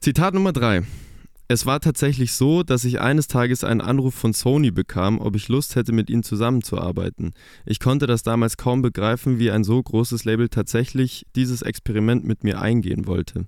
Zitat 0.00 0.34
Nummer 0.34 0.52
drei. 0.52 0.82
Es 1.48 1.64
war 1.64 1.78
tatsächlich 1.80 2.32
so, 2.32 2.64
dass 2.64 2.84
ich 2.84 3.00
eines 3.00 3.28
Tages 3.28 3.62
einen 3.62 3.80
Anruf 3.80 4.14
von 4.14 4.32
Sony 4.32 4.72
bekam, 4.72 5.20
ob 5.20 5.36
ich 5.36 5.48
Lust 5.48 5.76
hätte, 5.76 5.92
mit 5.92 6.10
ihnen 6.10 6.24
zusammenzuarbeiten. 6.24 7.34
Ich 7.64 7.78
konnte 7.78 8.08
das 8.08 8.24
damals 8.24 8.56
kaum 8.56 8.82
begreifen, 8.82 9.38
wie 9.38 9.52
ein 9.52 9.62
so 9.62 9.80
großes 9.80 10.24
Label 10.24 10.48
tatsächlich 10.48 11.24
dieses 11.36 11.62
Experiment 11.62 12.24
mit 12.24 12.42
mir 12.42 12.60
eingehen 12.60 13.06
wollte. 13.06 13.46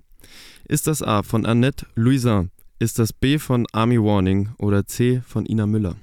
Ist 0.65 0.87
das 0.87 1.03
A 1.03 1.23
von 1.23 1.45
Annette 1.45 1.87
Louisin? 1.95 2.51
Ist 2.79 2.99
das 2.99 3.11
B 3.11 3.37
von 3.37 3.67
Army 3.73 4.01
Warning 4.01 4.51
oder 4.57 4.87
C 4.87 5.21
von 5.25 5.45
Ina 5.45 5.65
Müller? 5.65 5.97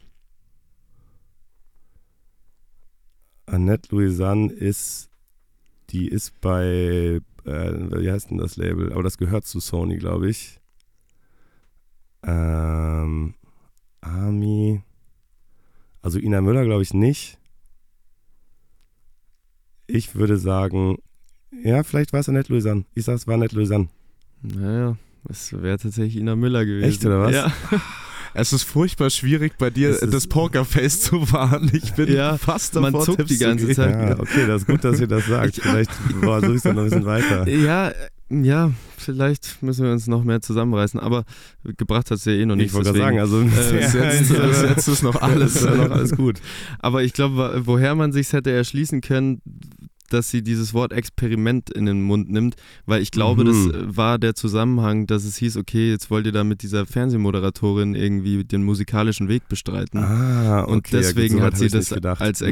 Annette 3.46 3.88
Louisanne 3.94 4.52
ist, 4.52 5.08
die 5.88 6.08
ist 6.08 6.38
bei, 6.42 7.22
äh, 7.44 8.00
wie 8.02 8.10
heißt 8.10 8.30
denn 8.30 8.38
das 8.38 8.56
Label? 8.58 8.92
Aber 8.92 9.02
das 9.02 9.16
gehört 9.16 9.46
zu 9.46 9.60
Sony, 9.60 9.96
glaube 9.96 10.28
ich. 10.28 10.60
Ähm, 12.26 13.34
Army. 14.00 14.82
Also 16.02 16.18
Ina 16.18 16.40
Müller 16.40 16.64
glaube 16.64 16.82
ich 16.82 16.92
nicht. 16.94 17.38
Ich 19.86 20.14
würde 20.16 20.36
sagen, 20.36 20.98
ja, 21.64 21.82
vielleicht 21.84 22.12
war 22.12 22.20
es 22.20 22.28
Annette 22.28 22.52
Louisanne. 22.52 22.84
Ich 22.94 23.04
sag, 23.04 23.14
es 23.14 23.26
war 23.26 23.34
Annette 23.34 23.54
Louisanne. 23.54 23.88
Naja, 24.42 24.96
es 25.28 25.52
wäre 25.52 25.78
tatsächlich 25.78 26.16
Ina 26.16 26.36
Müller 26.36 26.64
gewesen. 26.66 26.88
Echt, 26.88 27.04
oder 27.04 27.20
was? 27.20 27.32
Ja. 27.34 27.52
Es 28.38 28.52
ist 28.52 28.64
furchtbar 28.64 29.08
schwierig 29.08 29.54
bei 29.56 29.70
dir 29.70 29.96
das 29.98 30.26
Pokerface 30.26 31.00
zu 31.00 31.32
wahren. 31.32 31.70
Ich 31.72 31.94
bin 31.94 32.12
Ja, 32.12 32.36
fast 32.36 32.74
man 32.74 32.92
davor, 32.92 33.06
zuckt 33.06 33.16
Tipps 33.18 33.30
die 33.30 33.38
ganze. 33.38 33.72
Zeit. 33.72 33.94
Ja, 33.94 34.18
okay, 34.20 34.46
das 34.46 34.60
ist 34.62 34.66
gut, 34.66 34.84
dass 34.84 35.00
ihr 35.00 35.06
das 35.06 35.24
sagt. 35.24 35.54
Vielleicht 35.62 35.90
boah, 36.20 36.40
suche 36.42 36.50
ich 36.50 36.56
es 36.58 36.62
dann 36.64 36.76
noch 36.76 36.82
ein 36.82 36.90
bisschen 36.90 37.06
weiter. 37.06 37.48
Ja, 37.48 37.92
ja, 38.28 38.72
vielleicht 38.96 39.62
müssen 39.62 39.84
wir 39.84 39.92
uns 39.92 40.06
noch 40.08 40.24
mehr 40.24 40.40
zusammenreißen, 40.40 40.98
aber 40.98 41.24
gebracht 41.76 42.10
hat 42.10 42.18
es 42.18 42.24
ja 42.24 42.32
eh 42.32 42.44
noch 42.46 42.54
Ich 42.56 42.72
nichts. 42.72 42.74
wollte 42.74 42.92
gerade 42.92 43.16
deswegen- 43.16 43.50
sagen, 43.50 43.60
also 43.60 43.76
Äh, 43.76 43.80
jetzt, 44.18 44.62
jetzt 44.62 44.88
ist 44.88 45.02
noch 45.02 45.20
alles. 45.22 45.62
noch 45.64 45.90
alles 45.90 46.12
gut. 46.16 46.40
Aber 46.80 47.02
ich 47.04 47.12
glaube, 47.12 47.62
woher 47.64 47.94
man 47.94 48.12
sich 48.12 48.32
hätte 48.32 48.50
erschließen 48.50 49.00
können, 49.00 49.40
dass 50.08 50.30
sie 50.30 50.42
dieses 50.42 50.72
Wort 50.72 50.92
Experiment 50.92 51.68
in 51.70 51.84
den 51.86 52.00
Mund 52.02 52.30
nimmt, 52.30 52.54
weil 52.84 53.02
ich 53.02 53.10
glaube, 53.10 53.42
Mhm. 53.42 53.46
das 53.46 53.74
äh, 53.82 53.96
war 53.96 54.18
der 54.20 54.36
Zusammenhang, 54.36 55.06
dass 55.08 55.24
es 55.24 55.36
hieß, 55.36 55.56
okay, 55.56 55.90
jetzt 55.90 56.10
wollt 56.10 56.26
ihr 56.26 56.32
da 56.32 56.44
mit 56.44 56.62
dieser 56.62 56.86
Fernsehmoderatorin 56.86 57.96
irgendwie 57.96 58.44
den 58.44 58.62
musikalischen 58.62 59.28
Weg 59.28 59.48
bestreiten. 59.48 59.98
Ah, 59.98 60.62
okay, 60.62 60.72
Und 60.72 60.92
deswegen 60.92 61.34
ja, 61.38 61.40
so 61.40 61.46
hat 61.46 61.58
sie 61.58 61.66
ich 61.66 61.72
das 61.72 61.90
nicht 61.90 61.94
gedacht. 61.96 62.20
als 62.20 62.40
Mhm. 62.40 62.46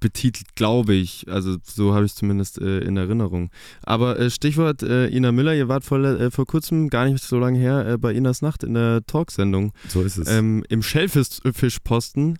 Betitelt, 0.00 0.54
glaube 0.54 0.94
ich. 0.94 1.26
Also 1.28 1.56
so 1.62 1.94
habe 1.94 2.04
ich 2.04 2.12
es 2.12 2.16
zumindest 2.16 2.60
äh, 2.60 2.78
in 2.80 2.96
Erinnerung. 2.96 3.50
Aber 3.82 4.18
äh, 4.18 4.30
Stichwort 4.30 4.82
äh, 4.82 5.08
Ina 5.08 5.32
Müller, 5.32 5.54
ihr 5.54 5.68
wart 5.68 5.84
vor, 5.84 5.98
äh, 5.98 6.30
vor 6.30 6.46
kurzem, 6.46 6.88
gar 6.88 7.06
nicht 7.08 7.22
so 7.22 7.38
lange 7.38 7.58
her, 7.58 7.86
äh, 7.86 7.98
bei 7.98 8.12
Inas 8.12 8.42
Nacht 8.42 8.62
in 8.62 8.74
der 8.74 9.04
Talksendung. 9.06 9.72
So 9.88 10.02
ist 10.02 10.18
es. 10.18 10.28
Ähm, 10.28 10.64
Im 10.68 10.82
Schellfischposten 10.82 12.38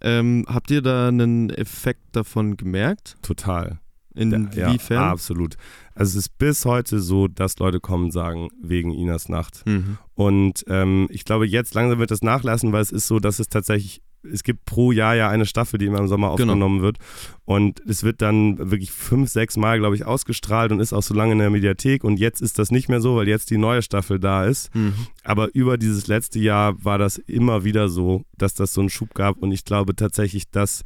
Ähm, 0.00 0.44
habt 0.46 0.70
ihr 0.70 0.82
da 0.82 1.08
einen 1.08 1.48
Effekt 1.50 2.02
davon 2.12 2.56
gemerkt? 2.56 3.16
Total. 3.22 3.78
Inwiefern? 4.14 4.96
Ja, 4.96 5.10
absolut. 5.10 5.56
Also 5.94 6.18
es 6.18 6.26
ist 6.26 6.38
bis 6.38 6.64
heute 6.64 7.00
so, 7.00 7.28
dass 7.28 7.58
Leute 7.58 7.80
kommen 7.80 8.04
und 8.04 8.12
sagen, 8.12 8.48
wegen 8.62 8.92
Inas 8.92 9.28
Nacht. 9.28 9.62
Mhm. 9.66 9.98
Und 10.14 10.64
ähm, 10.68 11.06
ich 11.10 11.24
glaube, 11.24 11.46
jetzt 11.46 11.74
langsam 11.74 11.98
wird 11.98 12.10
das 12.10 12.22
nachlassen, 12.22 12.72
weil 12.72 12.82
es 12.82 12.90
ist 12.92 13.06
so, 13.06 13.20
dass 13.20 13.38
es 13.38 13.48
tatsächlich, 13.48 14.00
es 14.32 14.42
gibt 14.42 14.64
pro 14.64 14.92
Jahr 14.92 15.14
ja 15.16 15.28
eine 15.28 15.46
Staffel, 15.46 15.78
die 15.78 15.86
immer 15.86 15.98
im 15.98 16.08
Sommer 16.08 16.34
Genau. 16.36 16.52
aufgenommen 16.52 16.82
wird. 16.82 16.98
Und 17.44 17.80
es 17.86 18.02
wird 18.02 18.22
dann 18.22 18.58
wirklich 18.70 18.90
fünf, 18.90 19.30
sechs 19.30 19.56
Mal, 19.56 19.78
glaube 19.78 19.94
ich, 19.96 20.04
ausgestrahlt 20.04 20.72
und 20.72 20.80
ist 20.80 20.92
auch 20.92 21.02
so 21.02 21.14
lange 21.14 21.32
in 21.32 21.38
der 21.38 21.50
Mediathek. 21.50 22.02
Und 22.04 22.18
jetzt 22.18 22.40
ist 22.42 22.58
das 22.58 22.70
nicht 22.70 22.88
mehr 22.88 23.00
so, 23.00 23.16
weil 23.16 23.28
jetzt 23.28 23.50
die 23.50 23.58
neue 23.58 23.82
Staffel 23.82 24.18
da 24.18 24.44
ist. 24.44 24.74
Mhm. 24.74 24.94
Aber 25.24 25.54
über 25.54 25.78
dieses 25.78 26.06
letzte 26.08 26.38
Jahr 26.38 26.74
war 26.84 26.98
das 26.98 27.18
immer 27.18 27.64
wieder 27.64 27.88
so, 27.88 28.22
dass 28.36 28.54
das 28.54 28.72
so 28.72 28.80
einen 28.80 28.90
Schub 28.90 29.14
gab. 29.14 29.36
Und 29.38 29.52
ich 29.52 29.64
glaube 29.64 29.94
tatsächlich, 29.94 30.50
dass 30.50 30.82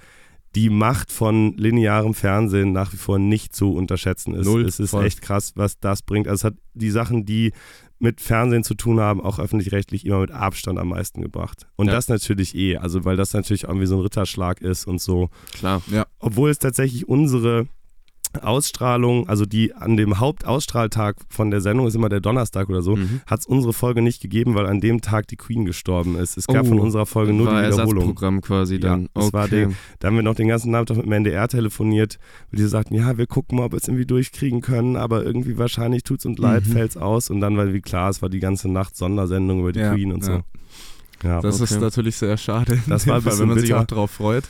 die 0.57 0.69
Macht 0.69 1.13
von 1.13 1.57
linearem 1.57 2.13
Fernsehen 2.13 2.73
nach 2.73 2.93
wie 2.93 2.97
vor 2.97 3.19
nicht 3.21 3.55
zu 3.55 3.73
unterschätzen 3.73 4.35
ist. 4.35 4.47
Null, 4.47 4.63
es 4.65 4.81
ist 4.81 4.91
voll. 4.91 5.05
echt 5.07 5.23
krass, 5.23 5.53
was 5.55 5.79
das 5.79 6.03
bringt. 6.03 6.27
Also 6.27 6.41
es 6.41 6.45
hat 6.53 6.55
die 6.75 6.91
Sachen, 6.91 7.25
die 7.25 7.53
mit 8.01 8.21
Fernsehen 8.21 8.65
zu 8.65 8.75
tun 8.75 8.99
haben, 8.99 9.21
auch 9.21 9.39
öffentlich-rechtlich 9.39 10.07
immer 10.07 10.21
mit 10.21 10.31
Abstand 10.31 10.79
am 10.79 10.89
meisten 10.89 11.21
gebracht. 11.23 11.67
Und 11.77 11.87
Ja. 11.89 11.93
das 11.93 12.09
natürlich 12.09 12.55
eh, 12.57 12.77
also 12.79 13.05
weil 13.05 13.17
das 13.17 13.33
natürlich 13.35 13.65
irgendwie 13.65 13.87
so 13.87 13.97
ein 13.97 14.01
Ritterschlag 14.03 14.61
ist 14.63 14.87
und 14.87 15.01
so. 15.01 15.29
Klar. 15.53 15.83
Obwohl 16.19 16.51
es 16.51 16.59
tatsächlich 16.59 17.09
unsere 17.09 17.69
Ausstrahlung, 18.41 19.29
also 19.29 19.45
die 19.47 19.75
an 19.75 19.97
dem 19.97 20.21
Hauptausstrahltag 20.21 21.17
von 21.29 21.51
der 21.51 21.61
Sendung 21.61 21.87
ist 21.87 21.95
immer 21.95 22.09
der 22.09 22.21
Donnerstag 22.21 22.69
oder 22.69 22.83
so, 22.83 22.97
Mhm. 22.97 23.21
hat 23.27 23.41
es 23.41 23.47
unsere 23.47 23.73
Folge 23.73 24.03
nicht 24.03 24.21
gegeben, 24.23 24.55
weil 24.55 24.67
an 24.67 24.81
dem 24.81 25.01
Tag 25.01 25.27
die 25.29 25.37
Queen 25.37 25.65
gestorben 25.65 26.17
ist. 26.17 26.37
Es 26.37 26.47
gab 26.47 26.65
Oh, 26.67 26.69
von 26.69 26.81
unserer 26.81 27.07
Folge 27.07 27.33
nur 27.33 27.47
war 27.47 27.61
die 27.63 27.69
Wiederholung. 27.69 27.97
Ersatzprogramm 27.97 28.41
quasi 28.41 28.75
Ja, 28.75 28.81
dann. 28.81 29.09
das 29.15 29.25
okay. 29.25 29.33
war 29.33 29.49
der- 29.49 29.71
Da 29.99 30.09
haben 30.09 30.17
wir 30.17 30.23
noch 30.23 30.35
den 30.35 30.49
ganzen 30.49 30.71
Nachmittag 30.71 30.97
mit 30.99 31.07
dem 31.07 31.13
NDR 31.13 31.49
telefoniert, 31.49 32.19
wo 32.51 32.57
die 32.57 32.65
sagten, 32.65 32.95
ja, 32.95 33.17
wir 33.19 33.27
gucken 33.27 33.59
mal, 33.59 33.65
ob 33.67 33.73
wir 33.73 33.79
es 33.79 33.89
irgendwie 33.89 34.07
durchkriegen 34.07 34.61
können, 34.61 34.97
aber 34.97 35.25
irgendwie 35.25 35.59
wahrscheinlich 35.59 36.03
tut 36.05 36.21
es 36.21 36.27
uns 36.27 36.39
leid, 36.39 36.67
Mhm. 36.67 36.73
fällt's 36.73 36.97
aus. 36.97 37.31
Und 37.31 37.41
dann 37.41 37.57
war 37.57 37.73
wie 37.73 37.81
klar, 37.81 38.11
es 38.11 38.23
war 38.23 38.29
die 38.29 38.41
ganze 38.41 38.69
Nacht 38.71 38.97
Sondersendung 38.97 39.61
über 39.61 39.73
die 39.73 39.81
Ja, 39.81 39.93
Queen 39.95 40.13
und 40.13 40.25
so. 40.25 40.33
ja. 40.33 40.41
Ja. 41.23 41.41
Das 41.43 41.61
ist 41.61 41.73
Okay. 41.73 41.83
natürlich 41.83 42.17
sehr 42.17 42.37
schade. 42.39 42.79
Das 42.89 43.07
war 43.07 43.21
Fall, 43.21 43.39
wenn 43.39 43.49
man 43.49 43.59
sich 43.59 43.69
bitter. 43.69 43.81
auch 43.83 43.85
drauf 43.87 44.11
freut. 44.13 44.45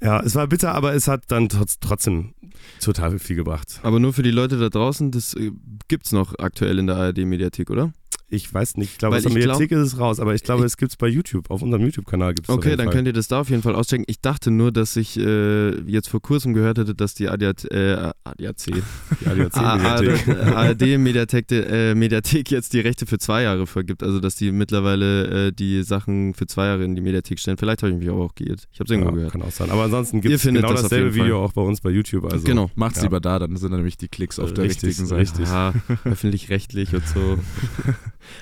ja, 0.00 0.18
es 0.20 0.34
war 0.34 0.48
bitter, 0.48 0.74
aber 0.74 0.94
es 0.94 1.06
hat 1.06 1.22
dann 1.28 1.48
trotz, 1.48 1.78
trotzdem 1.78 2.34
total 2.80 3.18
viel 3.18 3.36
gebracht. 3.36 3.80
Aber 3.82 4.00
nur 4.00 4.12
für 4.12 4.22
die 4.22 4.30
Leute 4.30 4.58
da 4.58 4.68
draußen, 4.68 5.10
das 5.10 5.34
äh, 5.34 5.52
gibt's 5.88 6.12
noch 6.12 6.38
aktuell 6.38 6.78
in 6.78 6.86
der 6.86 6.96
ARD-Mediathek, 6.96 7.70
oder? 7.70 7.92
Ich 8.34 8.52
weiß 8.52 8.78
nicht, 8.78 8.92
ich 8.92 8.98
glaube, 8.98 9.16
aus 9.16 9.22
der 9.24 9.30
ich 9.30 9.38
glaub- 9.38 9.58
Mediathek 9.58 9.72
ist 9.72 9.92
es 9.92 9.98
raus, 9.98 10.18
aber 10.18 10.34
ich 10.34 10.42
glaube, 10.42 10.62
Ich- 10.62 10.66
es 10.68 10.76
gibt 10.78 10.92
es 10.92 10.96
bei 10.96 11.06
YouTube, 11.06 11.50
auf 11.50 11.60
unserem 11.60 11.82
YouTube-Kanal 11.82 12.32
gibt 12.32 12.48
es 12.48 12.54
Okay, 12.54 12.76
dann 12.76 12.88
könnt 12.88 13.06
ihr 13.06 13.12
das 13.12 13.28
da 13.28 13.40
auf 13.40 13.50
jeden 13.50 13.62
Fall 13.62 13.74
auschecken. 13.74 14.04
Ich 14.08 14.20
dachte 14.22 14.50
nur, 14.50 14.72
dass 14.72 14.96
ich 14.96 15.18
äh, 15.18 15.78
jetzt 15.82 16.08
vor 16.08 16.22
kurzem 16.22 16.54
gehört 16.54 16.78
hätte, 16.78 16.94
dass 16.94 17.12
die 17.14 17.28
ADAC, 17.28 17.64
äh, 17.70 18.10
ADAC, 18.24 18.56
die 19.20 19.26
ADAC-Mediathek. 19.26 20.28
ARD-Mediathek 20.56 21.44
äh, 21.52 21.94
Mediathek 21.94 22.50
jetzt 22.50 22.72
die 22.72 22.80
Rechte 22.80 23.04
für 23.04 23.18
zwei 23.18 23.42
Jahre 23.42 23.66
vergibt. 23.66 24.02
Also, 24.02 24.18
dass 24.18 24.34
die 24.36 24.50
mittlerweile 24.50 25.48
äh, 25.48 25.52
die 25.52 25.82
Sachen 25.82 26.32
für 26.32 26.46
zwei 26.46 26.66
Jahre 26.68 26.84
in 26.84 26.94
die 26.94 27.02
Mediathek 27.02 27.38
stellen. 27.38 27.58
Vielleicht 27.58 27.82
habe 27.82 27.92
ich 27.92 27.98
mich 27.98 28.08
aber 28.08 28.20
auch 28.24 28.34
geirrt. 28.34 28.64
Ich 28.72 28.80
habe 28.80 28.86
es 28.86 28.90
irgendwo 28.92 29.10
Ja, 29.10 29.14
gehört. 29.16 29.32
kann 29.32 29.42
auch 29.42 29.50
sein. 29.50 29.70
Aber 29.70 29.82
ansonsten 29.84 30.22
gibt 30.22 30.34
es 30.34 30.42
findet 30.42 30.62
genau 30.62 30.72
das 30.72 30.84
auf 30.84 30.88
dasselbe 30.90 31.08
jeden 31.10 31.18
Fall. 31.18 31.26
Video 31.26 31.44
auch 31.44 31.52
bei 31.52 31.62
uns 31.62 31.80
bei 31.82 31.90
YouTube. 31.90 32.32
Also. 32.32 32.44
genau. 32.46 32.70
Macht's 32.76 32.96
Ja. 32.96 33.02
lieber 33.04 33.20
da, 33.20 33.38
dann 33.38 33.54
sind 33.58 33.72
nämlich 33.72 33.98
die 33.98 34.08
Klicks 34.08 34.38
auf 34.38 34.54
der 34.54 34.64
Richtig, 34.64 34.84
richtigen 34.90 35.06
Seite. 35.06 35.20
richtig. 35.20 35.46
Ja, 35.48 35.74
öffentlich-rechtlich 36.04 36.94
und 36.94 37.06
so. 37.06 37.38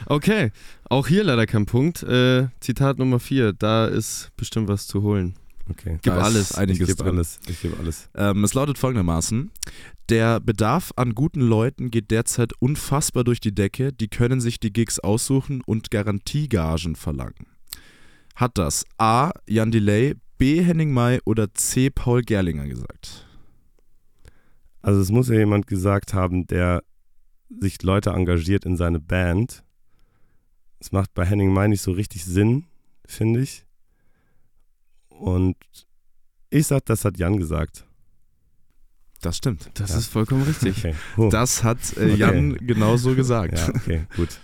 Okay, 0.06 0.52
auch 0.88 1.06
hier 1.06 1.24
leider 1.24 1.46
kein 1.46 1.66
Punkt. 1.66 2.02
Äh, 2.02 2.48
Zitat 2.60 2.98
Nummer 2.98 3.20
4, 3.20 3.52
da 3.52 3.86
ist 3.86 4.30
bestimmt 4.36 4.68
was 4.68 4.86
zu 4.86 5.02
holen. 5.02 5.34
Okay. 5.70 5.98
Gib 6.02 6.14
Da 6.14 6.20
alles. 6.20 6.54
Einiges 6.56 6.88
ich 6.88 6.96
gebe 6.96 7.08
alles. 7.08 7.38
Ich 7.46 7.60
gebe 7.60 7.76
alles. 7.78 8.08
Ähm, 8.14 8.42
es 8.44 8.54
lautet 8.54 8.76
folgendermaßen: 8.76 9.50
Der 10.08 10.40
Bedarf 10.40 10.92
an 10.96 11.14
guten 11.14 11.40
Leuten 11.40 11.90
geht 11.90 12.10
derzeit 12.10 12.52
unfassbar 12.58 13.24
durch 13.24 13.40
die 13.40 13.54
Decke. 13.54 13.92
Die 13.92 14.08
können 14.08 14.40
sich 14.40 14.58
die 14.58 14.72
Gigs 14.72 14.98
aussuchen 14.98 15.62
und 15.64 15.90
Garantiegagen 15.90 16.96
verlangen. 16.96 17.46
Hat 18.34 18.58
das 18.58 18.84
A. 18.98 19.30
Jan 19.46 19.70
Delay, 19.70 20.14
B. 20.38 20.62
Henning 20.62 20.92
May 20.92 21.20
oder 21.24 21.52
C. 21.54 21.90
Paul 21.90 22.22
Gerlinger 22.22 22.66
gesagt? 22.66 23.26
Also 24.82 25.00
es 25.00 25.10
muss 25.10 25.28
ja 25.28 25.34
jemand 25.36 25.66
gesagt 25.66 26.14
haben, 26.14 26.46
der 26.46 26.82
sich 27.60 27.82
Leute 27.82 28.10
engagiert 28.10 28.64
in 28.64 28.76
seine 28.76 29.00
Band. 29.00 29.62
Es 30.80 30.92
macht 30.92 31.12
bei 31.14 31.24
Henning 31.26 31.52
May 31.52 31.68
nicht 31.68 31.82
so 31.82 31.92
richtig 31.92 32.24
Sinn, 32.24 32.64
finde 33.06 33.40
ich. 33.40 33.64
Und 35.08 35.56
ich 36.48 36.66
sag, 36.66 36.84
das 36.86 37.04
hat 37.04 37.18
Jan 37.18 37.36
gesagt. 37.36 37.86
Das 39.20 39.36
stimmt. 39.36 39.70
Das 39.74 39.90
Ja. 39.90 39.98
ist 39.98 40.06
vollkommen 40.06 40.42
richtig. 40.44 40.78
Okay. 40.78 40.94
Huh. 41.16 41.28
Das 41.28 41.62
hat 41.62 41.78
äh, 41.98 42.04
Okay. 42.12 42.14
Jan 42.16 42.54
genauso 42.66 43.14
gesagt. 43.14 43.58
Ja, 43.58 43.68
okay, 43.68 44.06
gut. 44.16 44.28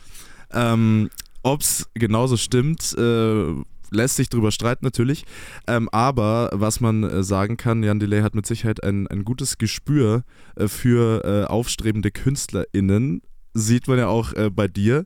Ähm, 0.53 1.11
Ob 1.43 1.61
es 1.61 1.89
genauso 1.95 2.37
stimmt, 2.37 2.95
äh, 2.97 3.55
lässt 3.91 4.14
sich 4.16 4.28
drüber 4.28 4.53
streiten 4.53 4.84
natürlich. 4.84 5.24
Ähm, 5.66 5.89
aber 5.91 6.51
was 6.53 6.80
man 6.80 7.03
äh, 7.03 7.24
sagen 7.24 7.57
kann, 7.57 7.82
Jan 7.82 7.99
Delay 7.99 8.22
hat 8.22 8.37
mit 8.37 8.47
Sicherheit 8.47 8.82
ein, 8.84 9.09
ein 9.09 9.24
gutes 9.24 9.59
Gespür 9.59 10.22
äh, 10.55 10.68
für 10.68 11.24
äh, 11.24 11.45
aufstrebende 11.51 12.12
KünstlerInnen. 12.12 13.22
Sieht 13.59 13.89
man 13.89 13.99
ja 13.99 14.09
auch 14.09 14.33
äh, 14.35 14.51
bei 14.51 14.69
dir. 14.69 15.05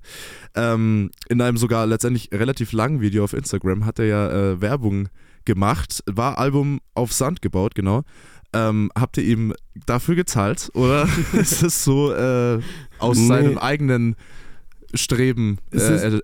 Ähm, 0.55 1.11
in 1.28 1.40
einem 1.40 1.57
sogar 1.57 1.86
letztendlich 1.86 2.30
relativ 2.32 2.72
langen 2.72 3.01
Video 3.01 3.22
auf 3.24 3.32
Instagram 3.32 3.86
hat 3.86 3.98
er 4.01 4.07
ja 4.07 4.30
äh, 4.30 4.61
Werbung 4.61 5.09
gemacht. 5.44 6.03
War 6.07 6.38
Album 6.38 6.80
auf 6.94 7.12
Sand 7.12 7.42
gebaut, 7.42 7.74
genau. 7.74 8.03
Ähm, 8.53 8.90
habt 8.98 9.16
ihr 9.16 9.22
ihm 9.24 9.55
dafür 9.86 10.16
gezahlt 10.16 10.70
oder 10.74 11.09
ist 11.32 11.62
es 11.62 11.84
so 11.84 12.12
äh, 12.12 12.59
aus 12.98 13.16
Nee. 13.16 13.28
seinem 13.28 13.59
eigenen 13.59 14.16
Streben 14.95 15.59
äh, 15.72 16.20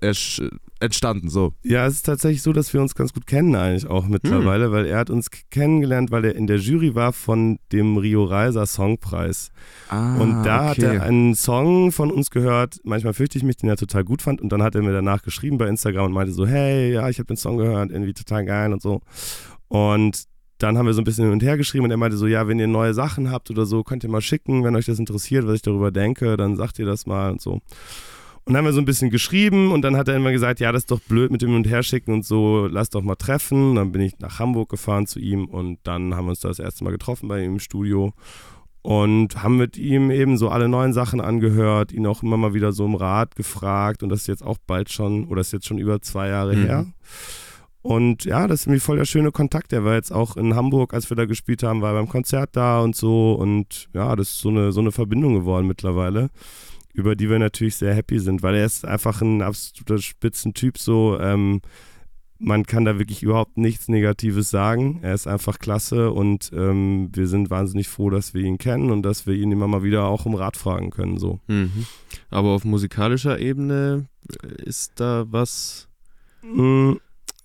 entstanden? 0.81 1.29
So. 1.29 1.53
Ja, 1.63 1.87
es 1.87 1.95
ist 1.95 2.07
tatsächlich 2.07 2.43
so, 2.43 2.53
dass 2.53 2.73
wir 2.75 2.81
uns 2.81 2.95
ganz 2.95 3.13
gut 3.13 3.27
kennen 3.27 3.55
eigentlich 3.55 3.87
auch 3.87 4.07
mittlerweile, 4.07 4.73
weil 4.73 4.87
er 4.87 4.99
hat 4.99 5.11
uns 5.11 5.31
kennengelernt, 5.51 6.11
weil 6.11 6.25
er 6.25 6.35
in 6.35 6.47
der 6.47 6.59
Jury 6.59 6.95
war 6.95 7.13
von 7.13 7.59
dem 7.73 7.97
Rio 7.97 8.25
Reiser 8.25 8.67
Songpreis. 8.67 9.51
Ah, 9.89 10.17
und 10.19 10.43
da 10.43 10.71
hat 10.71 10.79
er 10.79 11.03
einen 11.03 11.35
Song 11.35 11.93
von 11.93 12.11
uns 12.11 12.31
gehört, 12.31 12.79
manchmal 12.85 13.15
fürchte 13.15 13.39
ich 13.39 13.45
mich, 13.45 13.57
den 13.57 13.69
er 13.69 13.77
total 13.77 14.05
gut 14.05 14.23
fand. 14.23 14.41
Und 14.41 14.51
dann 14.51 14.63
hat 14.63 14.75
er 14.75 14.83
mir 14.83 14.93
danach 14.93 15.23
geschrieben 15.23 15.59
bei 15.59 15.69
Instagram 15.69 16.07
und 16.07 16.13
meinte 16.13 16.33
so, 16.33 16.47
hey, 16.47 16.93
ja, 16.93 17.09
ich 17.09 17.19
habe 17.19 17.27
den 17.27 17.37
Song 17.37 17.57
gehört, 17.57 17.91
irgendwie 17.91 18.15
total 18.15 18.45
geil 18.45 18.73
und 18.73 18.83
so. 18.83 19.01
Und 19.69 20.25
dann 20.59 20.79
haben 20.79 20.87
wir 20.87 20.95
so 20.95 21.03
ein 21.03 21.05
bisschen 21.05 21.25
hin 21.25 21.33
und 21.33 21.43
her 21.43 21.57
geschrieben 21.57 21.85
und 21.85 21.91
er 21.91 21.97
meinte 21.97 22.17
so, 22.17 22.27
ja, 22.27 22.49
wenn 22.49 22.59
ihr 22.59 22.67
neue 22.67 22.95
Sachen 22.95 23.31
habt 23.31 23.51
oder 23.51 23.67
so, 23.67 23.83
könnt 23.83 24.05
ihr 24.05 24.11
mal 24.11 24.23
schicken, 24.23 24.65
wenn 24.65 24.75
euch 24.75 24.87
das 24.87 24.99
interessiert, 24.99 25.47
was 25.47 25.57
ich 25.57 25.63
darüber 25.63 25.91
denke, 25.91 26.37
dann 26.37 26.57
sagt 26.57 26.79
ihr 26.79 26.87
das 26.87 27.07
mal 27.07 27.33
und 27.33 27.41
so. 27.43 27.61
Und 28.47 28.53
dann 28.53 28.59
haben 28.59 28.65
wir 28.67 28.73
so 28.73 28.81
ein 28.81 28.85
bisschen 28.85 29.11
geschrieben 29.11 29.73
und 29.73 29.83
dann 29.83 29.97
hat 29.97 30.07
er 30.07 30.15
immer 30.15 30.31
gesagt, 30.31 30.61
ja, 30.61 30.71
das 30.71 30.83
ist 30.83 30.91
doch 30.93 31.01
blöd 31.01 31.33
mit 31.33 31.43
dem 31.43 31.49
Hin 31.49 31.57
und 31.59 31.69
Herschicken 31.69 32.15
und 32.15 32.25
so, 32.25 32.69
lass 32.71 32.91
doch 32.91 33.03
mal 33.03 33.17
treffen. 33.17 33.75
Dann 33.75 33.91
bin 33.91 34.01
ich 34.03 34.21
nach 34.21 34.39
Hamburg 34.39 34.69
gefahren 34.69 35.07
zu 35.09 35.19
ihm 35.19 35.47
und 35.47 35.81
dann 35.83 36.15
haben 36.15 36.27
wir 36.27 36.31
uns 36.31 36.41
das 36.41 36.61
erste 36.61 36.85
Mal 36.85 36.93
getroffen 36.93 37.27
bei 37.29 37.43
ihm 37.43 37.55
im 37.55 37.59
Studio 37.59 38.13
und 38.83 39.43
haben 39.43 39.57
mit 39.57 39.77
ihm 39.77 40.13
eben 40.13 40.39
so 40.39 40.49
alle 40.49 40.69
neuen 40.69 40.93
Sachen 40.93 41.21
angehört, 41.21 41.91
ihn 41.91 42.07
auch 42.07 42.23
immer 42.23 42.37
mal 42.37 42.55
wieder 42.55 42.71
so 42.71 42.87
im 42.87 42.95
Rat 42.95 43.35
gefragt 43.35 44.05
und 44.05 44.11
das 44.11 44.21
ist 44.21 44.27
jetzt 44.29 44.45
auch 44.45 44.59
bald 44.65 44.93
schon, 44.93 45.27
oder 45.27 45.41
ist 45.41 45.53
jetzt 45.53 45.67
schon 45.67 45.79
über 45.79 46.01
zwei 46.01 46.29
Jahre 46.29 46.55
Mhm. 46.55 46.63
her. 46.63 46.87
Und 47.83 48.25
ja, 48.25 48.47
das 48.47 48.61
ist 48.61 48.67
irgendwie 48.67 48.81
voll 48.81 48.97
der 48.97 49.05
schöne 49.07 49.33
Kontakt. 49.33 49.73
Er 49.73 49.85
war 49.85 49.95
jetzt 49.95 50.13
auch 50.13 50.37
in 50.37 50.55
Hamburg, 50.55 50.95
als 50.95 51.11
wir 51.11 51.17
da 51.17 51.25
gespielt 51.25 51.65
haben, 51.65 51.83
war 51.83 51.95
beim 51.95 52.09
Konzert 52.09 52.51
da 52.53 52.81
und 52.81 52.95
so. 52.95 53.33
Und 53.33 53.89
ja, 53.93 54.15
das 54.15 54.31
ist 54.31 54.39
so 54.41 54.49
eine, 54.51 54.71
so 54.71 54.81
eine 54.81 54.93
Verbindung 54.93 55.35
geworden 55.35 55.67
mittlerweile, 55.67 56.31
über 56.97 57.15
die 57.15 57.29
wir 57.29 57.39
natürlich 57.39 57.77
sehr 57.77 57.95
happy 57.95 58.19
sind, 58.19 58.43
weil 58.43 58.55
er 58.55 58.65
ist 58.65 58.85
einfach 58.85 59.21
ein 59.21 59.43
absoluter 59.43 59.99
Spitzentyp 59.99 60.79
so. 60.79 61.19
Ähm, 61.21 61.61
man 62.39 62.67
kann 62.67 62.85
da 62.85 62.99
wirklich 62.99 63.23
überhaupt 63.23 63.57
nichts 63.57 63.89
Negatives 63.89 64.51
sagen. 64.51 64.99
Er 65.03 65.15
ist 65.15 65.27
einfach 65.27 65.59
klasse 65.59 66.11
und 66.11 66.51
ähm, 66.55 67.11
wir 67.15 67.29
sind 67.29 67.51
wahnsinnig 67.51 67.89
froh, 67.89 68.11
dass 68.11 68.35
wir 68.35 68.43
ihn 68.43 68.59
kennen 68.59 68.91
und 68.91 69.03
dass 69.03 69.27
wir 69.27 69.35
ihn 69.35 69.53
immer 69.53 69.69
mal 69.69 69.83
wieder 69.83 70.05
auch 70.05 70.27
um 70.27 70.35
Rat 70.35 70.57
fragen 70.57 70.91
können. 70.91 71.19
So. 71.19 71.41
Mhm. 71.49 71.87
Aber 72.31 72.49
auf 72.49 72.65
musikalischer 72.65 73.39
Ebene 73.39 74.07
äh, 74.43 74.63
ist 74.65 75.01
da 75.01 75.25
was. 75.29 75.89
Mm, 76.43 76.95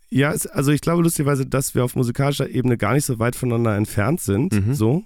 Ja, 0.10 0.34
es, 0.34 0.46
also 0.46 0.72
ich 0.72 0.82
glaube 0.82 1.04
lustigerweise, 1.04 1.46
dass 1.46 1.74
wir 1.74 1.86
auf 1.86 1.96
musikalischer 1.96 2.50
Ebene 2.50 2.78
gar 2.78 2.94
nicht 2.94 3.06
so 3.06 3.18
weit 3.20 3.36
voneinander 3.36 3.76
entfernt 3.78 4.20
sind. 4.20 4.54
Mhm. 4.54 4.74
So. 4.74 5.04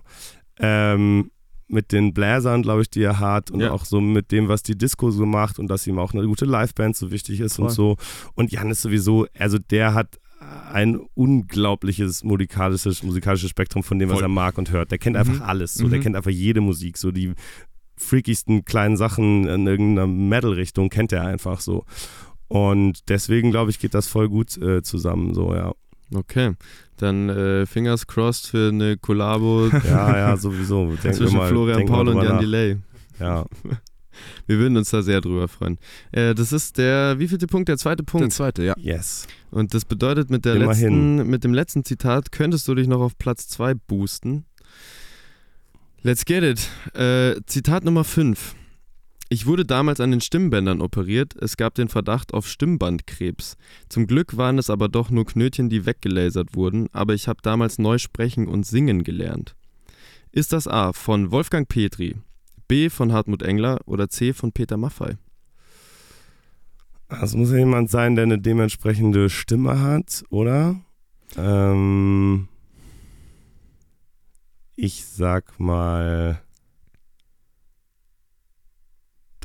Ähm, 0.59 1.29
mit 1.67 1.91
den 1.91 2.13
Bläsern, 2.13 2.61
glaube 2.61 2.83
ich, 2.83 2.89
die 2.89 3.01
er 3.01 3.19
hat 3.19 3.49
und 3.51 3.59
Ja. 3.61 3.71
auch 3.71 3.85
so 3.85 3.99
mit 4.01 4.31
dem, 4.31 4.47
was 4.47 4.61
die 4.63 4.77
Disco 4.77 5.09
so 5.11 5.25
macht 5.25 5.57
und 5.59 5.67
dass 5.67 5.87
ihm 5.87 5.97
auch 5.99 6.13
eine 6.13 6.25
gute 6.27 6.45
Liveband 6.45 6.95
so 6.95 7.09
wichtig 7.11 7.39
ist 7.39 7.57
und 7.59 7.69
so. 7.71 7.97
Und 8.35 8.51
Jan 8.51 8.69
ist 8.69 8.81
sowieso, 8.81 9.25
also 9.37 9.57
der 9.57 9.93
hat 9.95 10.19
ein 10.71 10.99
unglaubliches 11.15 12.23
musikalisches, 12.23 13.01
musikalisches 13.03 13.49
Spektrum 13.49 13.83
von 13.83 13.97
dem, 13.97 14.09
was 14.09 14.15
Voll. 14.17 14.25
er 14.25 14.29
mag 14.29 14.57
und 14.57 14.69
hört. 14.71 14.91
Der 14.91 14.97
kennt 14.99 15.17
einfach 15.17 15.41
alles. 15.41 15.73
So. 15.73 15.87
Der 15.87 15.97
Mhm. 15.99 16.03
kennt 16.03 16.15
einfach 16.15 16.29
jede 16.31 16.61
Musik. 16.61 16.97
So 16.97 17.11
die 17.11 17.33
freakigsten 17.97 18.65
kleinen 18.65 18.97
Sachen 18.97 19.47
in 19.47 19.65
irgendeiner 19.65 20.05
Metal-Richtung 20.07 20.89
kennt 20.89 21.11
er 21.13 21.23
einfach 21.25 21.61
so. 21.61 21.85
Und 22.47 23.09
deswegen, 23.09 23.49
glaube 23.51 23.71
ich, 23.71 23.79
geht 23.79 23.93
das 23.93 24.07
voll 24.07 24.29
gut 24.29 24.57
äh, 24.57 24.83
zusammen, 24.83 25.33
so, 25.33 25.55
ja. 25.55 25.73
Okay. 26.13 26.53
Dann 26.97 27.29
äh, 27.29 27.65
Fingers 27.65 28.07
crossed 28.07 28.47
für 28.47 28.69
eine 28.69 28.97
Kollabo 28.97 29.67
Ja, 29.83 30.17
ja, 30.17 30.37
sowieso. 30.37 30.91
Wir 31.01 31.11
zwischen 31.11 31.37
mal, 31.37 31.49
Florian 31.49 31.85
Paul 31.85 32.07
und 32.09 32.23
Jan 32.23 32.35
nach. 32.35 32.39
Delay. 32.39 32.77
Ja, 33.19 33.45
Wir 34.47 34.57
würden 34.59 34.77
uns 34.77 34.91
da 34.91 35.01
sehr 35.01 35.19
drüber 35.21 35.47
freuen. 35.47 35.77
Äh, 36.11 36.33
das 36.35 36.53
ist 36.53 36.77
der, 36.77 37.19
wievielte 37.19 37.47
Punkt? 37.47 37.67
Der 37.67 37.77
zweite 37.77 38.03
Der 38.03 38.11
Punkt. 38.11 38.31
zweite, 38.33 38.63
ja. 38.63 38.73
yes. 38.77 39.27
Und 39.51 39.73
das 39.73 39.83
bedeutet, 39.85 40.29
mit, 40.29 40.45
der 40.45 40.55
Immerhin. 40.55 41.17
letzten, 41.17 41.29
mit 41.29 41.43
dem 41.43 41.53
letzten 41.53 41.83
Zitat 41.83 42.31
könntest 42.31 42.67
du 42.67 42.75
dich 42.75 42.87
noch 42.87 43.01
auf 43.01 43.17
Platz 43.17 43.47
2 43.49 43.73
boosten. 43.73 44.45
Let's 46.01 46.23
get 46.25 46.43
it. 46.43 46.69
Äh, 46.97 47.41
Zitat 47.45 47.83
Nummer 47.83 48.03
5. 48.03 48.55
Ich 49.35 49.45
wurde 49.45 49.65
damals 49.65 49.99
an 49.99 50.11
den 50.11 50.21
Stimmbändern 50.21 50.79
operiert. 50.79 51.35
Es 51.35 51.57
gab 51.57 51.75
den 51.75 51.89
Verdacht 51.89 52.33
auf 52.33 52.47
Stimmbandkrebs. 52.47 53.57
Zum 53.89 54.07
Glück 54.07 54.37
waren 54.37 54.57
es 54.57 54.69
aber 54.69 54.87
doch 54.87 55.09
nur 55.09 55.25
Knötchen, 55.25 55.67
die 55.67 55.85
weggelasert 55.85 56.55
wurden, 56.55 56.87
aber 56.93 57.15
ich 57.15 57.27
habe 57.27 57.41
damals 57.41 57.77
neu 57.77 57.97
sprechen 57.97 58.47
und 58.47 58.65
singen 58.65 59.03
gelernt. 59.03 59.57
Ist 60.31 60.53
das 60.53 60.69
A 60.69 60.93
von 60.93 61.31
Wolfgang 61.31 61.67
Petri, 61.67 62.15
B 62.69 62.89
von 62.89 63.11
Hartmut 63.11 63.43
Engler 63.43 63.81
oder 63.85 64.07
C 64.07 64.31
von 64.31 64.53
Peter 64.53 64.77
Maffei? 64.77 65.17
Das 67.09 67.35
muss 67.35 67.51
ja 67.51 67.57
jemand 67.57 67.89
sein, 67.89 68.15
der 68.15 68.23
eine 68.23 68.39
dementsprechende 68.39 69.29
Stimme 69.29 69.81
hat, 69.81 70.23
oder? 70.29 70.79
Ähm, 71.35 72.47
ich 74.77 75.03
sag 75.03 75.59
mal. 75.59 76.41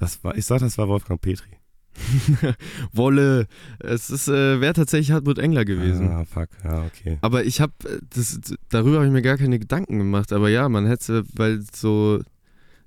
Das 0.00 0.24
war, 0.24 0.36
ich 0.36 0.44
sag, 0.46 0.58
das 0.60 0.76
war 0.78 0.88
Wolfgang 0.88 1.20
Petri. 1.20 1.50
Wolle. 2.92 3.46
Es 3.78 4.10
ist 4.10 4.28
äh, 4.28 4.60
wäre 4.60 4.72
tatsächlich 4.72 5.12
Hartmut 5.12 5.38
Engler 5.38 5.64
gewesen. 5.64 6.08
Ah, 6.08 6.24
fuck, 6.24 6.48
ja, 6.64 6.84
okay. 6.84 7.18
Aber 7.20 7.44
ich 7.44 7.60
habe 7.60 7.72
das 8.14 8.40
darüber 8.68 8.96
habe 8.96 9.06
ich 9.06 9.12
mir 9.12 9.22
gar 9.22 9.36
keine 9.36 9.58
Gedanken 9.58 9.98
gemacht. 9.98 10.32
Aber 10.32 10.48
ja, 10.48 10.68
man 10.68 10.86
hätte, 10.86 11.24
weil 11.34 11.62
so 11.74 12.20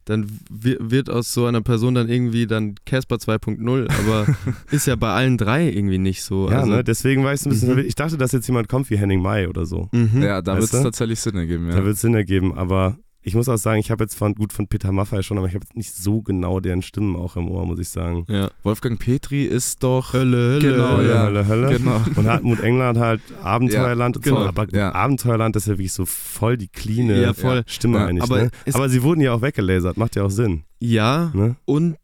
dann 0.05 0.29
wi- 0.49 0.77
wird 0.81 1.09
aus 1.09 1.33
so 1.33 1.45
einer 1.45 1.61
Person 1.61 1.95
dann 1.95 2.09
irgendwie 2.09 2.45
dann 2.45 2.75
Casper 2.85 3.15
2.0, 3.15 3.89
aber 3.89 4.35
ist 4.71 4.85
ja 4.87 4.95
bei 4.97 5.13
allen 5.13 5.37
drei 5.37 5.69
irgendwie 5.69 5.97
nicht 5.97 6.23
so. 6.23 6.49
Ja, 6.49 6.59
also, 6.59 6.71
ne, 6.71 6.83
deswegen 6.83 7.23
war 7.23 7.33
ich 7.33 7.39
so 7.41 7.49
ein 7.49 7.53
bisschen 7.53 7.73
Mhm. 7.75 7.79
Ich 7.85 7.95
dachte, 7.95 8.17
dass 8.17 8.33
jetzt 8.33 8.47
jemand 8.47 8.67
kommt 8.67 8.89
wie 8.89 8.97
Henning 8.97 9.21
May 9.21 9.47
oder 9.47 9.65
so. 9.65 9.87
Mhm. 9.93 10.21
Ja, 10.21 10.41
da 10.41 10.55
wird 10.55 10.65
es 10.65 10.71
tatsächlich 10.71 11.21
Sinn 11.21 11.35
ergeben, 11.37 11.67
ja. 11.69 11.75
Da 11.75 11.85
wird 11.85 11.95
es 11.95 12.01
Sinn 12.01 12.15
ergeben, 12.15 12.53
aber 12.57 12.97
ich 13.23 13.35
muss 13.35 13.49
auch 13.49 13.57
sagen, 13.57 13.79
ich 13.79 13.89
habe 13.91 14.03
jetzt 14.03 14.15
von, 14.15 14.35
gut 14.35 14.53
von 14.53 14.67
Peter 14.67 14.91
Maffay 14.91 15.23
schon, 15.23 15.37
aber 15.37 15.47
ich 15.47 15.55
habe 15.55 15.63
jetzt 15.65 15.75
nicht 15.77 15.95
so 15.95 16.21
genau 16.21 16.59
deren 16.59 16.81
Stimmen 16.81 17.15
auch 17.15 17.35
im 17.35 17.49
Ohr, 17.49 17.65
muss 17.65 17.79
ich 17.79 17.89
sagen. 17.89 18.25
ja. 18.29 18.49
Wolfgang 18.63 18.99
Petri 18.99 19.43
ist 19.45 19.83
doch. 19.83 20.13
Hölle, 20.13 20.37
Hölle. 20.55 20.59
Genau, 20.59 20.97
Hölle, 20.97 21.09
ja. 21.09 21.23
Hölle, 21.23 21.47
Hölle. 21.47 21.77
Genau. 21.77 22.01
Und 22.15 22.27
Hartmut 22.27 22.59
Engler 22.61 22.87
hat 22.87 22.97
halt 22.97 23.21
Abenteuerland 23.41 24.17
und 24.17 24.25
so, 24.25 24.35
genau, 24.35 24.45
aber 24.47 24.67
ja. 24.73 24.93
Abenteuerland 24.93 25.55
ist 25.55 25.67
ja 25.67 25.73
wirklich 25.73 25.93
so 25.93 26.05
voll 26.05 26.57
die 26.57 26.67
cleane 26.67 27.21
Ja, 27.21 27.33
voll. 27.33 27.63
Stimme 27.67 27.99
Ja, 27.99 28.05
eigentlich. 28.07 28.23
aber 28.23 28.43
ne? 28.43 28.51
aber 28.73 28.89
sie 28.89 29.03
wurden 29.03 29.21
ja 29.21 29.33
auch 29.33 29.41
weggelasert, 29.41 29.97
macht 29.97 30.15
ja 30.15 30.23
auch 30.23 30.29
Sinn. 30.31 30.63
Ja, 30.79 31.31
Ne? 31.33 31.55
und 31.65 31.95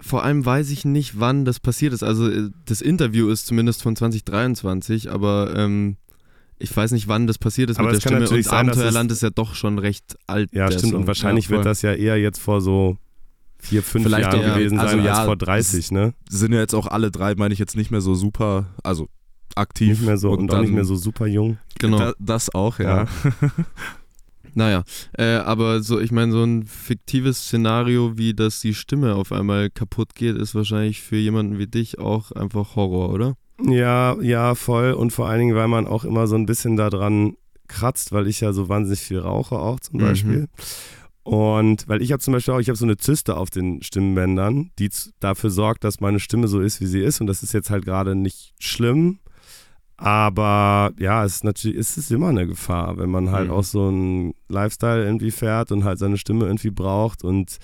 vor 0.00 0.22
allem 0.22 0.44
weiß 0.44 0.70
ich 0.70 0.84
nicht, 0.84 1.18
wann 1.18 1.44
das 1.46 1.58
passiert 1.58 1.94
ist. 1.94 2.02
Also 2.02 2.28
äh, 2.28 2.50
das 2.66 2.82
Interview 2.82 3.28
ist 3.30 3.46
zumindest 3.46 3.82
von 3.82 3.96
2023, 3.96 5.10
aber 5.10 5.54
ähm, 5.56 5.96
ich 6.58 6.74
weiß 6.74 6.92
nicht, 6.92 7.08
wann 7.08 7.26
das 7.26 7.38
passiert 7.38 7.70
ist 7.70 7.78
Aber 7.78 7.88
mit 7.88 7.96
es 7.96 8.02
der 8.02 8.10
kann 8.10 8.16
Stimme. 8.18 8.24
natürlich 8.24 8.46
Und 8.46 8.50
sein, 8.50 8.66
dass 8.66 8.76
Abenteuerland 8.76 9.12
ist 9.12 9.22
ja 9.22 9.30
doch 9.30 9.54
schon 9.54 9.78
recht 9.78 10.16
alt. 10.26 10.52
Ja, 10.52 10.70
stimmt. 10.70 10.92
Song. 10.92 10.94
Und 11.00 11.06
wahrscheinlich 11.06 11.46
Ja, 11.46 11.50
wird 11.52 11.66
das 11.66 11.82
ja 11.82 11.92
eher 11.92 12.16
jetzt 12.18 12.38
vor 12.40 12.60
so 12.60 12.96
vier, 13.58 13.82
fünf 13.82 14.04
Vielleicht 14.04 14.32
Jahren 14.32 14.40
auch, 14.40 14.46
ja. 14.46 14.54
gewesen 14.54 14.78
Also 14.78 14.96
sein 14.96 15.04
ja, 15.04 15.14
als 15.14 15.26
vor 15.26 15.36
30, 15.36 15.90
ne? 15.92 16.14
Sind 16.28 16.52
ja 16.52 16.60
jetzt 16.60 16.74
auch 16.74 16.86
alle 16.86 17.10
drei, 17.10 17.34
meine 17.34 17.52
ich 17.52 17.58
jetzt 17.58 17.76
nicht 17.76 17.90
mehr 17.90 18.00
so 18.00 18.14
super, 18.14 18.66
also 18.82 19.08
aktiv. 19.54 19.90
Nicht 19.90 20.06
mehr 20.06 20.18
so 20.18 20.30
und, 20.30 20.50
auch 20.50 20.54
dann, 20.54 20.62
nicht 20.62 20.74
mehr 20.74 20.84
so 20.84 20.96
super 20.96 21.26
jung. 21.26 21.58
Genau. 21.78 21.98
Da, 21.98 22.12
das 22.18 22.54
auch, 22.54 22.78
ja. 22.78 23.04
Ja. 23.04 23.06
Naja, 24.54 24.84
äh, 25.18 25.34
aber 25.34 25.82
so, 25.82 26.00
ich 26.00 26.12
meine, 26.12 26.32
so 26.32 26.42
ein 26.42 26.64
fiktives 26.64 27.40
Szenario, 27.42 28.16
wie 28.16 28.32
dass 28.32 28.60
die 28.60 28.72
Stimme 28.72 29.14
auf 29.14 29.30
einmal 29.30 29.68
kaputt 29.68 30.14
geht, 30.14 30.34
ist 30.34 30.54
wahrscheinlich 30.54 31.02
für 31.02 31.16
jemanden 31.16 31.58
wie 31.58 31.66
dich 31.66 31.98
auch 31.98 32.32
einfach 32.32 32.74
Horror, 32.74 33.12
oder? 33.12 33.36
Ja, 33.62 34.16
ja, 34.20 34.54
voll. 34.54 34.92
Und 34.92 35.12
vor 35.12 35.28
allen 35.28 35.40
Dingen, 35.40 35.56
weil 35.56 35.68
man 35.68 35.86
auch 35.86 36.04
immer 36.04 36.26
so 36.26 36.34
ein 36.36 36.46
bisschen 36.46 36.76
daran 36.76 37.36
kratzt, 37.68 38.12
weil 38.12 38.26
ich 38.28 38.40
ja 38.40 38.52
so 38.52 38.68
wahnsinnig 38.68 39.00
viel 39.00 39.18
rauche 39.18 39.56
auch 39.58 39.80
zum 39.80 39.96
Mhm. 39.98 40.04
Beispiel. 40.04 40.48
Und 41.22 41.88
weil 41.88 42.02
ich 42.02 42.12
habe 42.12 42.22
zum 42.22 42.32
Beispiel 42.34 42.54
auch, 42.54 42.60
ich 42.60 42.68
habe 42.68 42.76
so 42.78 42.84
eine 42.84 42.96
Zyste 42.98 43.36
auf 43.36 43.50
den 43.50 43.82
Stimmbändern, 43.82 44.70
die 44.78 44.90
dafür 45.18 45.50
sorgt, 45.50 45.82
dass 45.82 46.00
meine 46.00 46.20
Stimme 46.20 46.46
so 46.46 46.60
ist, 46.60 46.80
wie 46.80 46.86
sie 46.86 47.00
ist. 47.00 47.20
Und 47.20 47.26
das 47.26 47.42
ist 47.42 47.52
jetzt 47.52 47.70
halt 47.70 47.84
gerade 47.84 48.14
nicht 48.14 48.52
schlimm. 48.60 49.18
Aber 49.96 50.92
ja, 50.98 51.24
es 51.24 51.36
ist 51.36 51.44
natürlich, 51.44 51.78
es 51.78 51.96
ist 51.96 52.10
immer 52.12 52.28
eine 52.28 52.46
Gefahr, 52.46 52.98
wenn 52.98 53.10
man 53.10 53.30
halt 53.30 53.46
Mhm. 53.48 53.54
auch 53.54 53.64
so 53.64 53.88
einen 53.88 54.34
Lifestyle 54.48 55.04
irgendwie 55.04 55.30
fährt 55.30 55.72
und 55.72 55.84
halt 55.84 55.98
seine 55.98 56.18
Stimme 56.18 56.44
irgendwie 56.44 56.70
braucht. 56.70 57.24
Und 57.24 57.56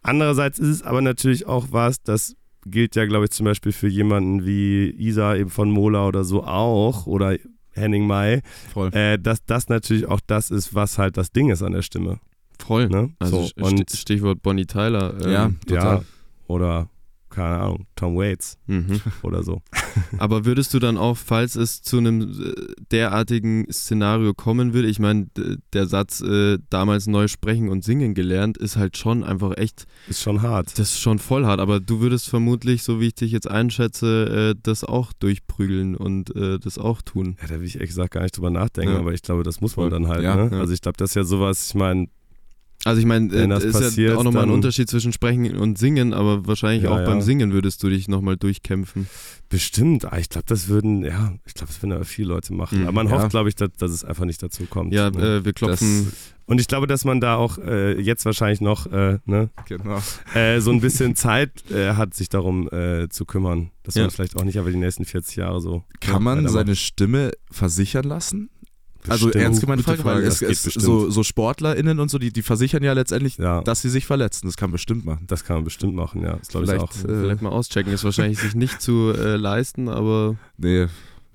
andererseits 0.00 0.58
ist 0.60 0.68
es 0.68 0.82
aber 0.82 1.02
natürlich 1.02 1.46
auch 1.46 1.66
was, 1.72 2.00
das 2.02 2.36
gilt 2.70 2.96
ja, 2.96 3.06
glaube 3.06 3.24
ich, 3.24 3.30
zum 3.30 3.44
Beispiel 3.44 3.72
für 3.72 3.88
jemanden 3.88 4.44
wie 4.44 4.90
Isa 4.90 5.36
eben 5.36 5.50
von 5.50 5.70
Mola 5.70 6.06
oder 6.06 6.24
so 6.24 6.44
auch 6.44 7.06
oder 7.06 7.36
Henning 7.72 8.06
May, 8.06 8.42
Voll. 8.72 8.92
äh, 8.94 9.18
dass 9.18 9.44
das 9.44 9.68
natürlich 9.68 10.06
auch 10.06 10.20
das 10.26 10.50
ist, 10.50 10.74
was 10.74 10.98
halt 10.98 11.16
das 11.16 11.30
Ding 11.30 11.50
ist 11.50 11.62
an 11.62 11.72
der 11.72 11.82
Stimme. 11.82 12.20
Voll. 12.58 12.88
Ne? 12.88 13.10
Also 13.18 13.48
so, 13.54 13.76
Stichwort 13.94 14.42
Bonnie 14.42 14.66
Tyler. 14.66 15.14
Ähm, 15.22 15.30
ja, 15.30 15.50
total. 15.66 15.96
ja, 15.96 16.02
oder 16.46 16.88
keine 17.36 17.58
Ahnung, 17.60 17.86
Tom 17.96 18.16
Waits 18.16 18.56
Mhm. 18.66 19.00
oder 19.22 19.42
so. 19.42 19.60
Aber 20.18 20.44
würdest 20.44 20.74
du 20.74 20.78
dann 20.78 20.96
auch, 20.96 21.16
falls 21.16 21.54
es 21.56 21.82
zu 21.82 21.98
einem 21.98 22.22
äh, 22.22 22.52
derartigen 22.90 23.66
Szenario 23.70 24.34
kommen 24.34 24.72
würde, 24.74 24.88
ich 24.88 24.98
meine, 24.98 25.26
der 25.72 25.86
Satz 25.86 26.20
äh, 26.20 26.58
damals 26.70 27.06
neu 27.06 27.28
sprechen 27.28 27.68
und 27.68 27.84
singen 27.84 28.14
gelernt, 28.14 28.56
ist 28.58 28.76
halt 28.76 28.96
schon 28.96 29.22
einfach 29.24 29.56
echt, 29.56 29.86
Ist 30.08 30.22
schon 30.22 30.42
hart. 30.42 30.78
das 30.78 30.90
ist 30.90 30.98
schon 31.00 31.18
voll 31.18 31.44
hart, 31.46 31.60
aber 31.60 31.78
du 31.80 32.00
würdest 32.00 32.28
vermutlich, 32.28 32.82
so 32.82 33.00
wie 33.00 33.08
ich 33.08 33.14
dich 33.14 33.32
jetzt 33.32 33.48
einschätze, 33.50 34.54
äh, 34.56 34.60
das 34.62 34.82
auch 34.84 35.12
durchprügeln 35.12 35.94
und 35.96 36.34
äh, 36.34 36.58
das 36.58 36.78
auch 36.78 37.02
tun. 37.02 37.36
Ja, 37.42 37.48
da 37.48 37.60
will 37.60 37.66
ich 37.66 37.76
ehrlich 37.76 37.90
gesagt 37.90 38.12
gar 38.14 38.22
nicht 38.22 38.36
drüber 38.36 38.50
nachdenken, 38.50 38.94
Ja. 38.94 38.98
aber 39.00 39.12
ich 39.12 39.22
glaube, 39.22 39.42
das 39.42 39.60
muss 39.60 39.76
man 39.76 39.90
dann 39.90 40.08
halt. 40.08 40.22
Ja, 40.22 40.36
ne? 40.36 40.58
Also 40.58 40.72
ich 40.72 40.80
glaube, 40.80 40.96
das 40.96 41.10
ist 41.10 41.14
ja 41.14 41.24
sowas, 41.24 41.68
ich 41.68 41.74
meine, 41.74 42.08
Also 42.86 43.00
ich 43.00 43.06
meine, 43.06 43.30
Wenn 43.32 43.50
äh, 43.50 43.54
das 43.54 43.64
ist 43.64 43.74
ja 43.74 43.80
passiert, 43.80 44.16
auch 44.16 44.22
nochmal 44.24 44.44
ein 44.44 44.50
Unterschied 44.50 44.88
zwischen 44.88 45.12
sprechen 45.12 45.56
und 45.56 45.76
singen, 45.76 46.14
aber 46.14 46.46
wahrscheinlich 46.46 46.84
Ja, 46.84 46.90
auch 46.92 46.98
ja. 46.98 47.04
beim 47.04 47.20
Singen 47.20 47.52
würdest 47.52 47.82
du 47.82 47.88
dich 47.88 48.06
nochmal 48.08 48.36
durchkämpfen. 48.36 49.08
bestimmt, 49.48 50.04
ah, 50.12 50.18
ich 50.18 50.28
glaube, 50.28 50.46
das 50.48 50.68
würden, 50.68 51.04
ja, 51.04 51.32
ich 51.46 51.54
glaube, 51.54 51.72
das 51.72 51.82
würden 51.82 51.92
aber 51.92 52.04
viele 52.04 52.28
Leute 52.28 52.52
machen. 52.54 52.80
Mhm, 52.80 52.84
aber 52.86 52.92
man 52.92 53.08
ja. 53.08 53.12
hofft, 53.14 53.30
glaube 53.30 53.48
ich, 53.48 53.54
dass, 53.56 53.70
dass 53.78 53.90
es 53.90 54.04
einfach 54.04 54.24
nicht 54.24 54.42
dazu 54.42 54.64
kommt. 54.64 54.92
Ja, 54.92 55.10
ne? 55.10 55.36
äh, 55.38 55.44
wir 55.44 55.52
klopfen. 55.52 56.12
Und 56.46 56.60
ich 56.60 56.68
glaube, 56.68 56.86
dass 56.86 57.04
man 57.04 57.20
da 57.20 57.34
auch 57.36 57.58
äh, 57.58 58.00
jetzt 58.00 58.24
wahrscheinlich 58.24 58.60
noch 58.60 58.86
äh, 58.86 59.18
ne, 59.24 59.50
Genau. 59.66 60.00
äh, 60.34 60.60
so 60.60 60.70
ein 60.70 60.80
bisschen 60.80 61.16
Zeit 61.16 61.68
äh, 61.72 61.94
hat, 61.94 62.14
sich 62.14 62.28
darum 62.28 62.68
äh, 62.70 63.08
zu 63.08 63.24
kümmern. 63.24 63.70
Dass 63.82 63.96
Ja. 63.96 64.02
man 64.02 64.10
vielleicht 64.12 64.36
auch 64.36 64.44
nicht 64.44 64.58
aber 64.58 64.70
die 64.70 64.76
nächsten 64.76 65.04
40 65.04 65.36
Jahre 65.36 65.60
so. 65.60 65.82
Kann 66.00 66.22
man 66.22 66.38
weitermacht. 66.38 66.52
seine 66.54 66.76
Stimme 66.76 67.32
versichern 67.50 68.04
lassen? 68.04 68.48
Also 69.08 69.30
ernst 69.30 69.60
gemeinte 69.60 69.84
Gute 69.84 69.96
Frage, 70.02 70.04
weil 70.08 70.30
Frage, 70.30 70.52
es, 70.52 70.66
es, 70.66 70.74
so, 70.74 71.10
so 71.10 71.22
SportlerInnen 71.22 71.98
und 72.00 72.10
so, 72.10 72.18
die, 72.18 72.32
die 72.32 72.42
versichern 72.42 72.82
ja 72.82 72.92
letztendlich, 72.92 73.36
Ja, 73.38 73.60
dass 73.62 73.82
sie 73.82 73.88
sich 73.90 74.06
verletzen. 74.06 74.46
Das 74.46 74.56
kann 74.56 74.70
bestimmt 74.72 75.04
machen. 75.04 75.24
das 75.26 75.44
kann 75.44 75.56
man 75.56 75.64
bestimmt 75.64 75.94
machen, 75.94 76.22
ja. 76.22 76.36
Das 76.36 76.48
glaube 76.48 76.66
ich 76.66 76.72
auch. 76.72 76.92
Vielleicht, 76.92 77.10
äh, 77.18 77.20
Vielleicht 77.22 77.42
mal 77.42 77.50
auschecken, 77.50 77.92
ist 77.92 78.04
wahrscheinlich 78.04 78.38
sich 78.38 78.54
nicht 78.54 78.80
zu 78.80 79.12
äh, 79.16 79.36
leisten, 79.36 79.88
aber 79.88 80.36
Nee, 80.58 80.86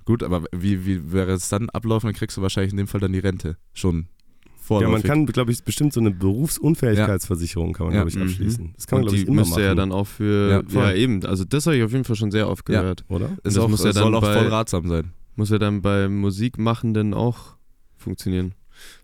gut, 0.04 0.22
aber 0.22 0.44
wie, 0.52 0.84
wie 0.86 1.12
wäre 1.12 1.32
es 1.32 1.48
dann 1.48 1.70
ablaufen? 1.70 2.06
Dann 2.08 2.14
kriegst 2.14 2.36
du 2.36 2.42
wahrscheinlich 2.42 2.72
in 2.72 2.76
dem 2.78 2.86
Fall 2.88 3.00
dann 3.00 3.12
die 3.12 3.18
Rente. 3.20 3.56
Schon 3.72 4.06
Ja, 4.44 4.50
vorläufig. 4.78 4.92
man 4.92 5.02
kann, 5.02 5.26
glaube 5.26 5.52
ich, 5.52 5.62
bestimmt 5.64 5.92
so 5.92 6.00
eine 6.00 6.10
Berufsunfähigkeitsversicherung 6.10 7.72
kann 7.72 7.86
man, 7.86 7.94
Ja. 7.94 8.00
glaube 8.02 8.10
ich, 8.10 8.16
Mhm. 8.16 8.22
abschließen. 8.22 8.72
Das 8.76 8.86
kann 8.86 8.98
man, 8.98 9.06
glaube 9.06 9.16
ich, 9.18 9.26
immer 9.26 9.36
müsste 9.42 9.54
machen. 9.56 9.64
ja 9.64 9.74
dann 9.74 9.92
auch 9.92 10.06
für, 10.06 10.64
Ja, 10.72 10.80
ja, 10.90 10.92
eben, 10.94 11.24
also 11.26 11.44
das 11.44 11.66
habe 11.66 11.76
ich 11.76 11.82
auf 11.82 11.92
jeden 11.92 12.04
Fall 12.04 12.16
schon 12.16 12.30
sehr 12.30 12.48
oft 12.48 12.68
Ja. 12.68 12.80
gehört. 12.80 13.04
oder? 13.08 13.30
ist 13.44 13.56
das 13.56 13.58
auch, 13.58 13.68
muss 13.68 13.80
ja 13.84 13.92
dann 13.92 14.02
soll 14.04 14.14
auch 14.14 14.20
bei- 14.22 14.34
voll 14.38 14.48
ratsam 14.48 14.88
sein. 14.88 15.12
Muss 15.36 15.50
ja 15.50 15.58
dann 15.58 15.80
bei 15.82 16.08
Musikmachenden 16.08 17.14
auch 17.14 17.56
funktionieren. 18.02 18.52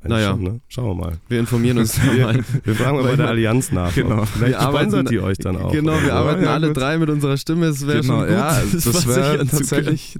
Eigentlich 0.01 0.11
Naja. 0.11 0.30
Schon, 0.30 0.42
ne? 0.42 0.61
Schauen 0.68 0.86
wir 0.86 0.94
mal. 1.07 1.16
Wir 1.28 1.38
informieren 1.38 1.78
uns 1.78 1.94
da 1.96 2.03
mal. 2.05 2.40
Wir 2.64 2.74
fragen 2.74 2.96
mal 2.96 3.05
bei 3.05 3.16
der 3.16 3.28
Allianz 3.28 3.70
nach. 3.70 3.94
Genau. 3.94 4.24
Vielleicht 4.24 4.53
Wir 4.53 4.61
arbeiten- 4.61 4.90
sponsert 4.90 5.11
die 5.11 5.20
euch 5.20 5.38
dann 5.38 5.57
auch. 5.57 5.70
Genau, 5.72 6.03
wir 6.03 6.14
arbeiten 6.14 6.42
Ja, 6.42 6.55
alle 6.55 6.68
gut. 6.68 6.76
drei 6.78 6.99
mit 6.99 7.09
unserer 7.11 7.36
Stimme. 7.36 7.66
Es 7.66 7.86
wäre 7.86 8.01
Genau, 8.01 8.18
schon 8.18 8.26
gut, 8.26 8.30
ja, 8.30 8.62
das 8.72 9.07
wäre 9.07 9.46
tatsächlich 9.46 10.18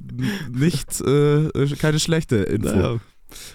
nicht, 0.53 1.01
äh, 1.01 1.49
keine 1.79 1.99
schlechte 1.99 2.37
Info. 2.37 2.69
Naja. 2.69 2.97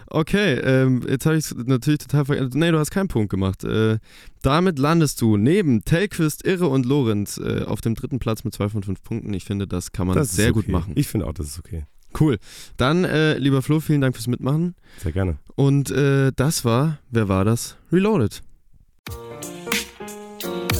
Okay, 0.07 0.53
ähm, 0.63 1.01
jetzt 1.09 1.25
habe 1.25 1.35
ich 1.37 1.45
es 1.45 1.55
natürlich 1.65 1.99
total 1.99 2.25
vergessen. 2.25 2.51
Nee, 2.59 2.69
du 2.71 2.77
hast 2.77 2.91
keinen 2.91 3.07
Punkt 3.07 3.29
gemacht. 3.31 3.63
Äh, 3.63 3.97
damit 4.43 4.77
landest 4.77 5.19
du 5.21 5.35
neben 5.37 5.83
Telquist, 5.83 6.45
Irre 6.45 6.67
und 6.67 6.85
Lorenz 6.85 7.37
äh, 7.39 7.63
auf 7.65 7.81
dem 7.81 7.95
dritten 7.95 8.19
Platz 8.19 8.43
mit 8.43 8.53
zwei 8.53 8.69
von 8.69 8.83
fünf 8.83 9.01
Punkten. 9.01 9.33
Ich 9.33 9.45
finde, 9.45 9.65
das 9.67 9.91
kann 9.91 10.05
man 10.05 10.15
Das 10.15 10.31
sehr 10.33 10.49
okay. 10.51 10.53
gut 10.53 10.67
machen. 10.67 10.91
Ich 10.95 11.07
finde 11.07 11.25
auch, 11.25 11.33
das 11.33 11.47
ist 11.47 11.59
okay. 11.59 11.85
Cool. 12.19 12.37
Dann, 12.77 13.03
äh, 13.05 13.37
lieber 13.37 13.61
Flo, 13.61 13.79
vielen 13.79 14.01
Dank 14.01 14.15
fürs 14.15 14.27
Mitmachen. 14.27 14.75
Sehr 14.97 15.11
gerne. 15.11 15.37
Und 15.55 15.91
äh, 15.91 16.31
das 16.35 16.63
war, 16.63 16.99
wer 17.09 17.27
war 17.27 17.45
das? 17.45 17.77
Reloaded. 17.91 18.41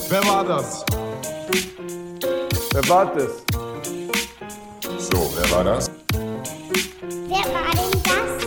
Wer 0.10 0.24
war 0.26 0.46
das? 0.46 0.86
Wer 2.72 2.90
war 2.90 3.14
das? 3.14 3.44
So, 5.00 5.34
wer 5.36 5.52
war 5.52 5.64
das? 5.64 5.92
Wer 7.28 7.30
war 7.30 7.72
denn 7.72 8.02
das? 8.04 8.44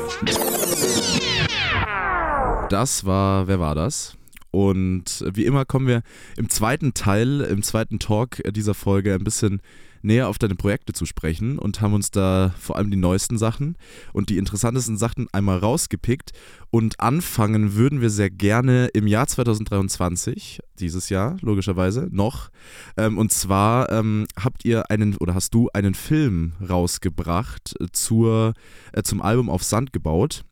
Das 2.71 3.05
war, 3.05 3.47
wer 3.47 3.61
war 3.61 3.75
das? 3.75 4.17
Und 4.51 5.25
wie 5.33 5.45
immer 5.45 5.65
kommen 5.65 5.87
wir 5.87 6.03
im 6.37 6.49
zweiten 6.49 6.95
Teil, 6.95 7.43
im 7.43 7.63
zweiten 7.63 7.99
Talk 7.99 8.43
dieser 8.53 8.75
Folge 8.75 9.15
ein 9.15 9.23
bisschen 9.25 9.61
näher 10.07 10.29
auf 10.29 10.39
deine 10.39 10.55
Projekte 10.55 10.93
zu 10.93 11.05
sprechen 11.05 11.59
und 11.59 11.81
haben 11.81 11.93
uns 11.93 12.11
da 12.11 12.55
vor 12.59 12.77
allem 12.77 12.91
die 12.91 12.97
neuesten 12.97 13.37
Sachen 13.37 13.77
und 14.13 14.31
die 14.31 14.39
interessantesten 14.39 14.97
Sachen 14.97 15.27
einmal 15.33 15.59
rausgepickt. 15.59 16.31
Und 16.71 17.01
anfangen 17.01 17.75
würden 17.75 18.01
wir 18.01 18.11
sehr 18.11 18.31
gerne 18.31 18.87
im 18.95 19.07
Jahr 19.07 19.27
2023, 19.27 20.61
dieses 20.79 21.09
Jahr 21.09 21.37
logischerweise 21.41 22.09
noch. 22.11 22.51
Ähm, 22.97 23.19
und 23.19 23.33
zwar 23.33 23.91
ähm, 23.93 24.27
habt 24.39 24.65
ihr 24.65 24.91
einen 24.91 25.17
oder 25.17 25.35
hast 25.35 25.53
du 25.53 25.69
einen 25.75 25.95
Film 25.95 26.53
rausgebracht 26.67 27.75
zur, 27.93 28.55
äh, 28.93 29.03
zum 29.03 29.21
Album 29.21 29.51
auf 29.51 29.63
Sand 29.63 29.93
gebaut. 29.93 30.43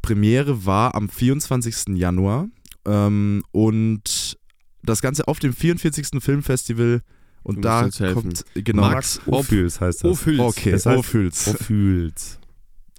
Premiere 0.00 0.64
war 0.64 0.94
am 0.94 1.08
24. 1.08 1.96
Januar 1.96 2.48
ähm, 2.86 3.42
und 3.52 4.38
das 4.82 5.00
Ganze 5.00 5.28
auf 5.28 5.38
dem 5.38 5.52
44. 5.52 6.22
Filmfestival 6.22 7.02
und 7.42 7.56
Du 7.56 7.60
da 7.62 7.88
kommt 8.12 8.44
genau 8.54 8.82
Max 8.82 9.20
Ophüls 9.26 9.80
heißt 9.80 10.04
das. 10.04 10.10
Ophüls. 10.10 10.38
Okay, 10.40 10.70
Das 10.72 10.86
heißt- 10.86 10.96
Ophüls. 10.98 11.48
Ophüls. 11.48 12.38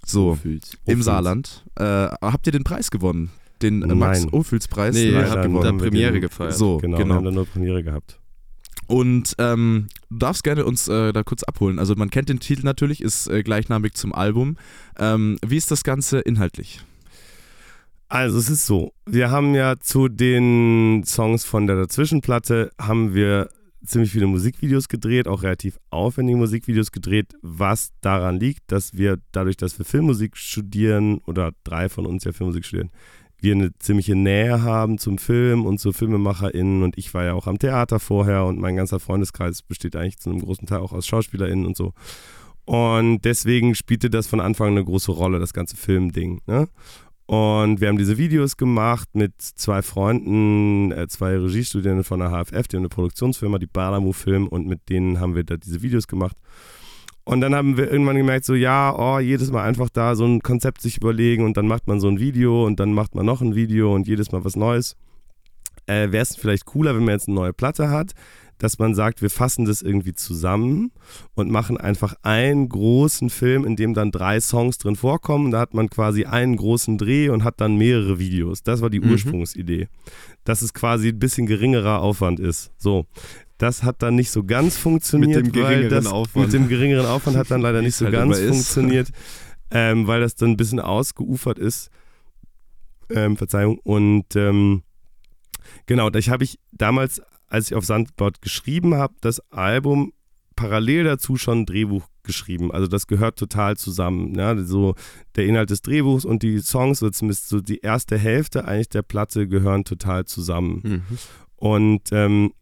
So, 0.06 0.30
Ophüls. 0.30 0.76
im. 0.86 1.02
Saarland. 1.02 1.64
Äh, 1.76 1.84
habt 1.84 2.46
ihr 2.46 2.52
den 2.52 2.64
Preis 2.64 2.90
gewonnen? 2.90 3.30
Den 3.62 3.82
äh, 3.82 3.86
Nein. 3.86 3.98
Max 3.98 4.26
Ophüls 4.32 4.68
Preis? 4.68 4.94
Nee, 4.94 5.10
leider 5.10 5.30
habt 5.30 5.42
gewonnen. 5.44 5.78
Premiere 5.78 6.20
gefeiert. 6.20 6.54
So, 6.54 6.78
Genau, 6.78 6.98
genau. 6.98 7.08
wir 7.10 7.14
haben 7.16 7.24
da 7.24 7.30
nur 7.30 7.46
Premiere 7.46 7.82
gehabt. 7.82 8.18
Und 8.86 9.34
ähm, 9.38 9.86
du 10.10 10.18
darfst 10.18 10.44
gerne 10.44 10.66
uns 10.66 10.88
äh, 10.88 11.12
da 11.14 11.22
kurz 11.22 11.42
abholen. 11.44 11.78
Also 11.78 11.94
man 11.94 12.10
kennt 12.10 12.28
den 12.28 12.38
Titel 12.40 12.64
natürlich, 12.66 13.00
ist 13.00 13.28
äh, 13.28 13.42
gleichnamig 13.42 13.94
zum 13.94 14.12
Album. 14.14 14.58
Ähm, 14.98 15.38
wie 15.46 15.56
ist 15.56 15.70
das 15.70 15.84
Ganze 15.84 16.20
inhaltlich? 16.20 16.82
Also 18.08 18.36
es 18.38 18.50
ist 18.50 18.66
so, 18.66 18.92
wir 19.06 19.30
haben 19.30 19.54
ja 19.54 19.76
zu 19.80 20.08
den 20.08 21.02
Songs 21.06 21.44
von 21.46 21.66
der 21.66 21.76
Dazwischenplatte 21.76 22.70
haben 22.78 23.14
wir 23.14 23.48
ziemlich 23.84 24.12
viele 24.12 24.26
Musikvideos 24.26 24.88
gedreht, 24.88 25.28
auch 25.28 25.42
relativ 25.42 25.78
aufwendige 25.90 26.38
Musikvideos 26.38 26.92
gedreht, 26.92 27.34
was 27.42 27.90
daran 28.00 28.40
liegt, 28.40 28.70
dass 28.72 28.94
wir 28.94 29.18
dadurch, 29.32 29.56
dass 29.56 29.78
wir 29.78 29.84
Filmmusik 29.84 30.36
studieren 30.36 31.18
oder 31.26 31.52
drei 31.64 31.88
von 31.88 32.06
uns 32.06 32.24
ja 32.24 32.32
Filmmusik 32.32 32.64
studieren, 32.64 32.90
wir 33.44 33.52
eine 33.52 33.78
ziemliche 33.78 34.16
Nähe 34.16 34.62
haben 34.62 34.98
zum 34.98 35.18
Film 35.18 35.66
und 35.66 35.78
zu 35.78 35.92
FilmemacherInnen 35.92 36.82
und 36.82 36.96
ich 36.98 37.12
war 37.14 37.24
ja 37.24 37.34
auch 37.34 37.46
am 37.46 37.58
Theater 37.58 38.00
vorher 38.00 38.44
und 38.46 38.58
mein 38.58 38.76
ganzer 38.76 39.00
Freundeskreis 39.00 39.62
besteht 39.62 39.96
eigentlich 39.96 40.18
zu 40.18 40.30
einem 40.30 40.40
großen 40.40 40.66
Teil 40.66 40.80
auch 40.80 40.92
aus 40.92 41.06
SchauspielerInnen 41.06 41.66
und 41.66 41.76
so. 41.76 41.92
Und 42.64 43.20
deswegen 43.26 43.74
spielte 43.74 44.08
das 44.08 44.26
von 44.26 44.40
Anfang 44.40 44.68
eine 44.68 44.84
große 44.84 45.12
Rolle, 45.12 45.38
das 45.38 45.52
ganze 45.52 45.76
Filmding. 45.76 46.40
Ne? 46.46 46.68
Und 47.26 47.80
wir 47.80 47.88
haben 47.88 47.96
diese 47.96 48.18
Videos 48.18 48.56
gemacht 48.56 49.08
mit 49.14 49.32
zwei 49.40 49.80
Freunden, 49.80 50.92
äh, 50.92 51.08
zwei 51.08 51.38
Regiestudierenden 51.38 52.04
von 52.04 52.20
der 52.20 52.30
HFF, 52.30 52.68
die 52.68 52.76
haben 52.76 52.82
eine 52.82 52.90
Produktionsfirma, 52.90 53.58
die 53.58 53.66
Balamu 53.66 54.12
Film, 54.12 54.46
und 54.46 54.66
mit 54.66 54.90
denen 54.90 55.20
haben 55.20 55.34
wir 55.34 55.44
da 55.44 55.56
diese 55.56 55.80
Videos 55.80 56.06
gemacht. 56.06 56.36
Und 57.24 57.40
dann 57.40 57.54
haben 57.54 57.78
wir 57.78 57.90
irgendwann 57.90 58.16
gemerkt, 58.16 58.44
so 58.44 58.54
ja, 58.54 58.94
oh, 58.94 59.18
jedes 59.18 59.50
Mal 59.50 59.64
einfach 59.64 59.88
da 59.88 60.14
so 60.14 60.26
ein 60.26 60.40
Konzept 60.40 60.82
sich 60.82 60.98
überlegen 60.98 61.46
und 61.46 61.56
dann 61.56 61.66
macht 61.66 61.86
man 61.86 61.98
so 61.98 62.08
ein 62.08 62.20
Video 62.20 62.66
und 62.66 62.78
dann 62.78 62.92
macht 62.92 63.14
man 63.14 63.24
noch 63.24 63.40
ein 63.40 63.54
Video 63.54 63.94
und 63.94 64.06
jedes 64.06 64.30
Mal 64.30 64.44
was 64.44 64.56
Neues. 64.56 64.94
Äh, 65.86 66.12
Wäre 66.12 66.22
es 66.22 66.36
vielleicht 66.36 66.66
cooler, 66.66 66.94
wenn 66.94 67.04
man 67.04 67.14
jetzt 67.14 67.28
eine 67.28 67.36
neue 67.36 67.54
Platte 67.54 67.88
hat, 67.88 68.12
dass 68.58 68.78
man 68.78 68.94
sagt, 68.94 69.20
wir 69.22 69.30
fassen 69.30 69.64
das 69.64 69.82
irgendwie 69.82 70.14
zusammen 70.14 70.92
und 71.34 71.50
machen 71.50 71.76
einfach 71.76 72.14
einen 72.22 72.68
großen 72.68 73.28
Film, 73.30 73.64
in 73.64 73.76
dem 73.76 73.94
dann 73.94 74.10
drei 74.10 74.40
Songs 74.40 74.78
drin 74.78 74.96
vorkommen. 74.96 75.50
Da 75.50 75.60
hat 75.60 75.74
man 75.74 75.90
quasi 75.90 76.24
einen 76.24 76.56
großen 76.56 76.96
Dreh 76.98 77.28
und 77.28 77.44
hat 77.44 77.60
dann 77.60 77.76
mehrere 77.76 78.18
Videos. 78.18 78.62
Das 78.62 78.80
war 78.80 78.90
die 78.90 79.00
Mhm. 79.00 79.10
Ursprungsidee. 79.10 79.88
Dass 80.44 80.62
es 80.62 80.72
quasi 80.74 81.08
ein 81.08 81.18
bisschen 81.18 81.46
geringerer 81.46 82.00
Aufwand 82.00 82.40
ist. 82.40 82.70
So. 82.78 83.06
Das 83.58 83.82
hat 83.82 84.02
dann 84.02 84.16
nicht 84.16 84.30
so 84.30 84.42
ganz 84.44 84.76
funktioniert, 84.76 85.44
Mit 85.44 85.54
dem 85.54 85.62
weil 85.62 85.68
geringeren 85.74 85.90
das 86.04 86.06
Aufwand. 86.12 86.46
mit 86.46 86.52
dem 86.54 86.68
geringeren 86.68 87.06
Aufwand 87.06 87.36
hat 87.36 87.50
dann 87.50 87.60
leider 87.60 87.82
nicht 87.82 87.94
so 87.96 88.04
halt 88.06 88.14
ganz 88.14 88.38
funktioniert, 88.40 89.10
ähm, 89.70 90.06
weil 90.06 90.20
das 90.20 90.34
dann 90.34 90.50
ein 90.50 90.56
bisschen 90.56 90.80
ausgeufert 90.80 91.58
ist. 91.58 91.88
Ähm, 93.10 93.36
Verzeihung. 93.36 93.78
Und 93.84 94.34
ähm, 94.34 94.82
genau, 95.86 96.10
da 96.10 96.18
habe 96.20 96.44
ich 96.44 96.58
damals, 96.72 97.22
als 97.48 97.70
ich 97.70 97.74
auf 97.74 97.84
Sandboard 97.84 98.42
geschrieben 98.42 98.94
habe, 98.94 99.14
das 99.20 99.40
Album 99.50 100.12
parallel 100.56 101.04
dazu 101.04 101.36
schon 101.36 101.60
ein 101.60 101.66
Drehbuch 101.66 102.06
geschrieben. 102.22 102.72
Also 102.72 102.86
das 102.86 103.06
gehört 103.06 103.38
total 103.38 103.76
zusammen. 103.76 104.34
Ja? 104.34 104.56
So 104.56 104.94
der 105.36 105.46
Inhalt 105.46 105.70
des 105.70 105.82
Drehbuchs 105.82 106.24
und 106.24 106.42
die 106.42 106.58
Songs, 106.60 107.02
oder 107.02 107.12
zumindest 107.12 107.48
so 107.48 107.60
die 107.60 107.78
erste 107.78 108.18
Hälfte 108.18 108.66
eigentlich 108.66 108.88
der 108.88 109.02
Platte 109.02 109.46
gehören 109.48 109.84
total 109.84 110.24
zusammen. 110.24 110.80
Mhm. 110.82 111.18
Und 111.56 112.12
ähm, 112.12 112.52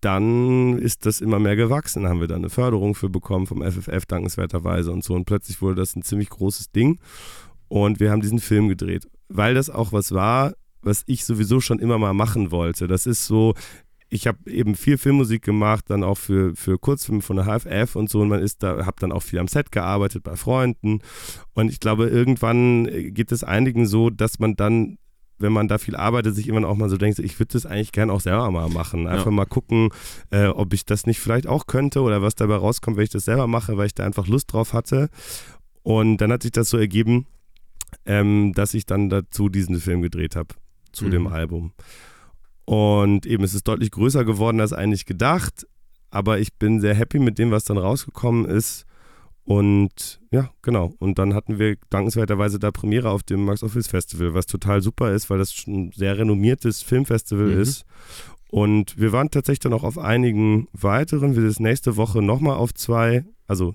dann 0.00 0.78
ist 0.78 1.06
das 1.06 1.20
immer 1.20 1.38
mehr 1.38 1.56
gewachsen. 1.56 2.02
Da 2.02 2.10
haben 2.10 2.20
wir 2.20 2.28
dann 2.28 2.38
eine 2.38 2.50
Förderung 2.50 2.94
für 2.94 3.08
bekommen 3.08 3.46
vom 3.46 3.62
FFF 3.62 4.06
dankenswerterweise 4.06 4.92
und 4.92 5.02
so. 5.02 5.14
Und 5.14 5.24
plötzlich 5.24 5.62
wurde 5.62 5.76
das 5.76 5.96
ein 5.96 6.02
ziemlich 6.02 6.28
großes 6.28 6.70
Ding. 6.72 6.98
Und 7.68 8.00
wir 8.00 8.10
haben 8.10 8.20
diesen 8.20 8.38
Film 8.38 8.68
gedreht, 8.68 9.08
weil 9.28 9.54
das 9.54 9.70
auch 9.70 9.92
was 9.92 10.12
war, 10.12 10.54
was 10.82 11.02
ich 11.06 11.24
sowieso 11.24 11.60
schon 11.60 11.78
immer 11.78 11.98
mal 11.98 12.12
machen 12.12 12.50
wollte. 12.50 12.86
Das 12.86 13.06
ist 13.06 13.24
so, 13.24 13.54
ich 14.14 14.26
habe 14.26 14.50
eben 14.50 14.74
viel 14.76 14.96
Filmmusik 14.98 15.42
gemacht, 15.42 15.84
dann 15.88 16.02
auch 16.04 16.16
für, 16.18 16.54
für 16.54 16.78
Kurzfilme 16.78 17.20
von 17.22 17.36
der 17.36 17.46
HFF 17.46 17.96
und 17.96 18.08
so. 18.08 18.20
Und 18.20 18.28
man 18.28 18.40
ist 18.40 18.62
da, 18.62 18.86
habe 18.86 18.96
dann 19.00 19.12
auch 19.12 19.22
viel 19.22 19.38
am 19.38 19.48
Set 19.48 19.72
gearbeitet 19.72 20.22
bei 20.22 20.36
Freunden. 20.36 21.00
Und 21.54 21.70
ich 21.70 21.80
glaube, 21.80 22.06
irgendwann 22.08 22.86
äh, 22.86 23.10
geht 23.10 23.32
es 23.32 23.42
einigen 23.44 23.86
so, 23.86 24.10
dass 24.10 24.38
man 24.38 24.54
dann 24.56 24.98
wenn 25.38 25.52
man 25.52 25.66
da 25.66 25.78
viel 25.78 25.96
arbeitet, 25.96 26.36
sich 26.36 26.46
immer 26.46 26.66
auch 26.66 26.76
mal 26.76 26.88
so 26.88 26.96
denkt, 26.96 27.18
ich 27.18 27.40
würde 27.40 27.54
das 27.54 27.66
eigentlich 27.66 27.90
gerne 27.90 28.12
auch 28.12 28.20
selber 28.20 28.48
mal 28.52 28.68
machen. 28.68 29.08
Einfach 29.08 29.26
Ja. 29.26 29.30
mal 29.32 29.44
gucken, 29.46 29.88
äh, 30.30 30.46
ob 30.46 30.72
ich 30.72 30.86
das 30.86 31.06
nicht 31.06 31.18
vielleicht 31.18 31.48
auch 31.48 31.66
könnte 31.66 32.02
oder 32.02 32.22
was 32.22 32.36
dabei 32.36 32.54
rauskommt, 32.54 32.96
wenn 32.96 33.02
ich 33.04 33.10
das 33.10 33.24
selber 33.24 33.48
mache, 33.48 33.76
weil 33.76 33.86
ich 33.88 33.94
da 33.96 34.04
einfach 34.06 34.28
Lust 34.28 34.52
drauf 34.52 34.72
hatte. 34.72 35.08
Und 35.82 36.18
dann 36.18 36.30
hat 36.30 36.42
sich 36.44 36.52
das 36.52 36.70
so 36.70 36.78
ergeben, 36.78 37.26
ähm, 38.06 38.52
dass 38.54 38.74
ich 38.74 38.86
dann 38.86 39.08
dazu 39.10 39.48
diesen 39.48 39.80
Film 39.80 40.02
gedreht 40.02 40.36
habe, 40.36 40.54
zu 40.92 41.06
Mhm. 41.06 41.10
dem 41.10 41.26
Album. 41.26 41.72
Und 42.64 43.26
eben, 43.26 43.44
es 43.44 43.54
ist 43.54 43.68
deutlich 43.68 43.90
größer 43.90 44.24
geworden 44.24 44.60
als 44.60 44.72
eigentlich 44.72 45.04
gedacht, 45.06 45.66
aber 46.10 46.38
ich 46.38 46.54
bin 46.54 46.80
sehr 46.80 46.94
happy 46.94 47.18
mit 47.18 47.38
dem, 47.38 47.50
was 47.50 47.64
dann 47.64 47.76
rausgekommen 47.78 48.46
ist. 48.46 48.86
Und 49.44 50.20
ja, 50.30 50.48
genau. 50.62 50.94
Und 50.98 51.18
dann 51.18 51.34
hatten 51.34 51.58
wir 51.58 51.76
dankenswerterweise 51.90 52.58
da 52.58 52.70
Premiere 52.70 53.10
auf 53.10 53.22
dem 53.22 53.44
Max 53.44 53.62
Office 53.62 53.88
Festival, 53.88 54.32
was 54.32 54.46
total 54.46 54.80
super 54.80 55.12
ist, 55.12 55.28
weil 55.28 55.36
das 55.38 55.52
schon 55.52 55.74
ein 55.88 55.92
sehr 55.92 56.16
renommiertes 56.16 56.82
Filmfestival 56.82 57.48
Mhm. 57.48 57.60
ist. 57.60 57.84
Und 58.48 58.96
wir 58.98 59.12
waren 59.12 59.30
tatsächlich 59.30 59.58
dann 59.60 59.72
auch 59.74 59.82
auf 59.84 59.98
einigen 59.98 60.68
weiteren. 60.72 61.34
Wir 61.36 61.42
sind 61.50 61.60
nächste 61.60 61.96
Woche 61.96 62.22
nochmal 62.22 62.56
auf 62.56 62.72
zwei, 62.72 63.24
also 63.46 63.74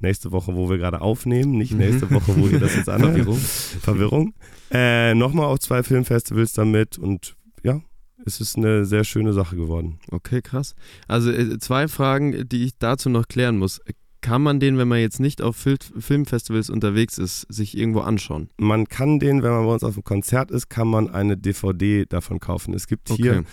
nächste 0.00 0.32
Woche, 0.32 0.54
wo 0.54 0.68
wir 0.68 0.76
gerade 0.76 1.00
aufnehmen, 1.00 1.52
nicht 1.52 1.72
Mhm. 1.72 1.78
nächste 1.78 2.10
Woche, 2.10 2.36
wo 2.36 2.46
ihr 2.48 2.58
das 2.60 2.74
jetzt 2.76 2.88
anhört. 2.90 3.14
Verwirrung. 3.16 3.38
Verwirrung. 3.38 4.34
Äh, 4.70 5.14
nochmal 5.14 5.46
auf 5.46 5.60
zwei 5.60 5.82
Filmfestivals 5.82 6.52
damit 6.52 6.98
und 6.98 7.36
ja, 7.62 7.80
es 8.26 8.40
ist 8.40 8.56
eine 8.56 8.84
sehr 8.84 9.04
schöne 9.04 9.32
Sache 9.32 9.56
geworden. 9.56 9.98
Okay, 10.10 10.42
krass. 10.42 10.74
Also 11.08 11.30
äh, 11.30 11.58
zwei 11.58 11.88
Fragen, 11.88 12.48
die 12.48 12.64
ich 12.64 12.78
dazu 12.78 13.08
noch 13.10 13.28
klären 13.28 13.58
muss. 13.58 13.80
Kann 14.22 14.42
man 14.42 14.60
den, 14.60 14.76
wenn 14.76 14.86
man 14.88 14.98
jetzt 15.00 15.18
nicht 15.18 15.40
auf 15.40 15.56
Fil 15.56 15.78
Filmfestivals 15.98 16.68
unterwegs 16.68 17.16
ist, 17.16 17.46
sich 17.48 17.74
irgendwo 17.76 18.00
anschauen? 18.00 18.50
Man 18.58 18.86
kann 18.86 19.18
den, 19.18 19.42
wenn 19.42 19.50
man 19.50 19.64
bei 19.64 19.72
uns 19.72 19.82
auf 19.82 19.94
dem 19.94 20.04
Konzert 20.04 20.50
ist, 20.50 20.68
kann 20.68 20.88
man 20.88 21.08
eine 21.08 21.38
DVD 21.38 22.04
davon 22.04 22.38
kaufen. 22.38 22.74
Es 22.74 22.86
gibt 22.86 23.08
hier, 23.08 23.38
Okay. 23.38 23.44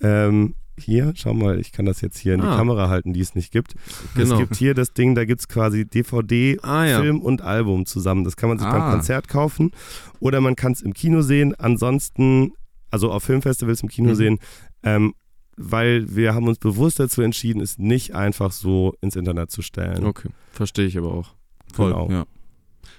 ähm, 0.00 0.54
hier, 0.78 1.12
schau 1.14 1.32
mal, 1.32 1.60
ich 1.60 1.70
kann 1.72 1.86
das 1.86 2.00
jetzt 2.00 2.18
hier 2.18 2.34
in 2.34 2.40
die 2.40 2.46
Ah. 2.48 2.56
Kamera 2.56 2.88
halten, 2.90 3.12
die 3.12 3.20
es 3.20 3.34
nicht 3.36 3.52
gibt. 3.52 3.76
Genau. 4.16 4.32
Es 4.34 4.38
gibt 4.40 4.56
hier 4.56 4.74
das 4.74 4.92
Ding, 4.92 5.14
da 5.14 5.24
gibt 5.24 5.40
es 5.42 5.48
quasi 5.48 5.86
DVD, 5.86 6.58
Ah 6.60 6.84
ja. 6.84 7.00
Film 7.00 7.20
und 7.20 7.40
Album 7.42 7.86
zusammen. 7.86 8.24
Das 8.24 8.36
kann 8.36 8.48
man 8.48 8.58
sich 8.58 8.66
beim 8.68 8.82
Ah. 8.82 8.90
Konzert 8.92 9.28
kaufen 9.28 9.70
oder 10.18 10.40
man 10.40 10.56
kann 10.56 10.72
es 10.72 10.82
im 10.82 10.92
Kino 10.92 11.22
sehen. 11.22 11.54
Ansonsten, 11.54 12.52
also 12.96 13.12
auf 13.12 13.22
Filmfestivals 13.24 13.82
im 13.82 13.88
Kino 13.88 14.10
Mhm. 14.10 14.14
sehen, 14.14 14.38
ähm, 14.82 15.14
weil 15.56 16.14
wir 16.16 16.34
haben 16.34 16.48
uns 16.48 16.58
bewusst 16.58 16.98
dazu 16.98 17.22
entschieden, 17.22 17.60
es 17.62 17.78
nicht 17.78 18.14
einfach 18.14 18.52
so 18.52 18.94
ins 19.00 19.16
Internet 19.16 19.50
zu 19.50 19.62
stellen. 19.62 20.04
Okay, 20.04 20.28
verstehe 20.50 20.86
ich 20.86 20.96
aber 20.98 21.12
auch. 21.12 21.34
Voll, 21.72 21.92
Genau. 21.92 22.10
ja. 22.10 22.24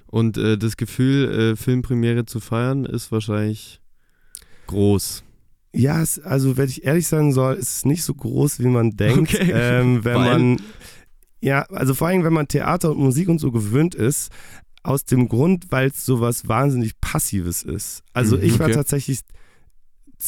Und 0.08 0.38
äh, 0.38 0.58
das 0.58 0.78
Gefühl, 0.78 1.52
äh, 1.54 1.56
Filmpremiere 1.56 2.26
zu 2.26 2.40
feiern, 2.40 2.86
ist 2.86 3.12
wahrscheinlich 3.12 3.82
groß. 4.68 5.24
Ja, 5.74 6.02
es, 6.02 6.20
also 6.20 6.58
wenn 6.58 6.70
ich 6.70 6.84
ehrlich 6.86 7.08
sein 7.08 7.32
soll, 7.34 7.56
ist 7.56 7.78
es 7.78 7.86
nicht 7.86 8.04
so 8.04 8.14
groß, 8.14 8.60
wie 8.60 8.68
man 8.68 8.92
denkt. 8.92 9.34
Okay. 9.36 9.52
Ähm, 9.54 10.04
wenn 10.06 10.16
Weil? 10.16 10.40
man, 10.40 10.62
ja, 11.42 11.62
also 11.64 11.94
vor 11.94 12.08
allem, 12.08 12.24
wenn 12.24 12.34
man 12.34 12.48
Theater 12.48 12.92
und 12.92 12.98
Musik 13.00 13.28
und 13.30 13.40
so 13.40 13.52
gewöhnt 13.52 13.94
ist, 13.96 14.32
aus 14.84 15.04
dem 15.04 15.28
Grund, 15.28 15.66
weil 15.70 15.90
es 15.90 16.06
sowas 16.06 16.48
wahnsinnig 16.48 17.00
Passives 17.02 17.62
ist. 17.64 18.02
Also 18.14 18.38
Mhm, 18.38 18.44
ich 18.44 18.60
war 18.60 18.68
okay. 18.68 18.76
tatsächlich 18.76 19.20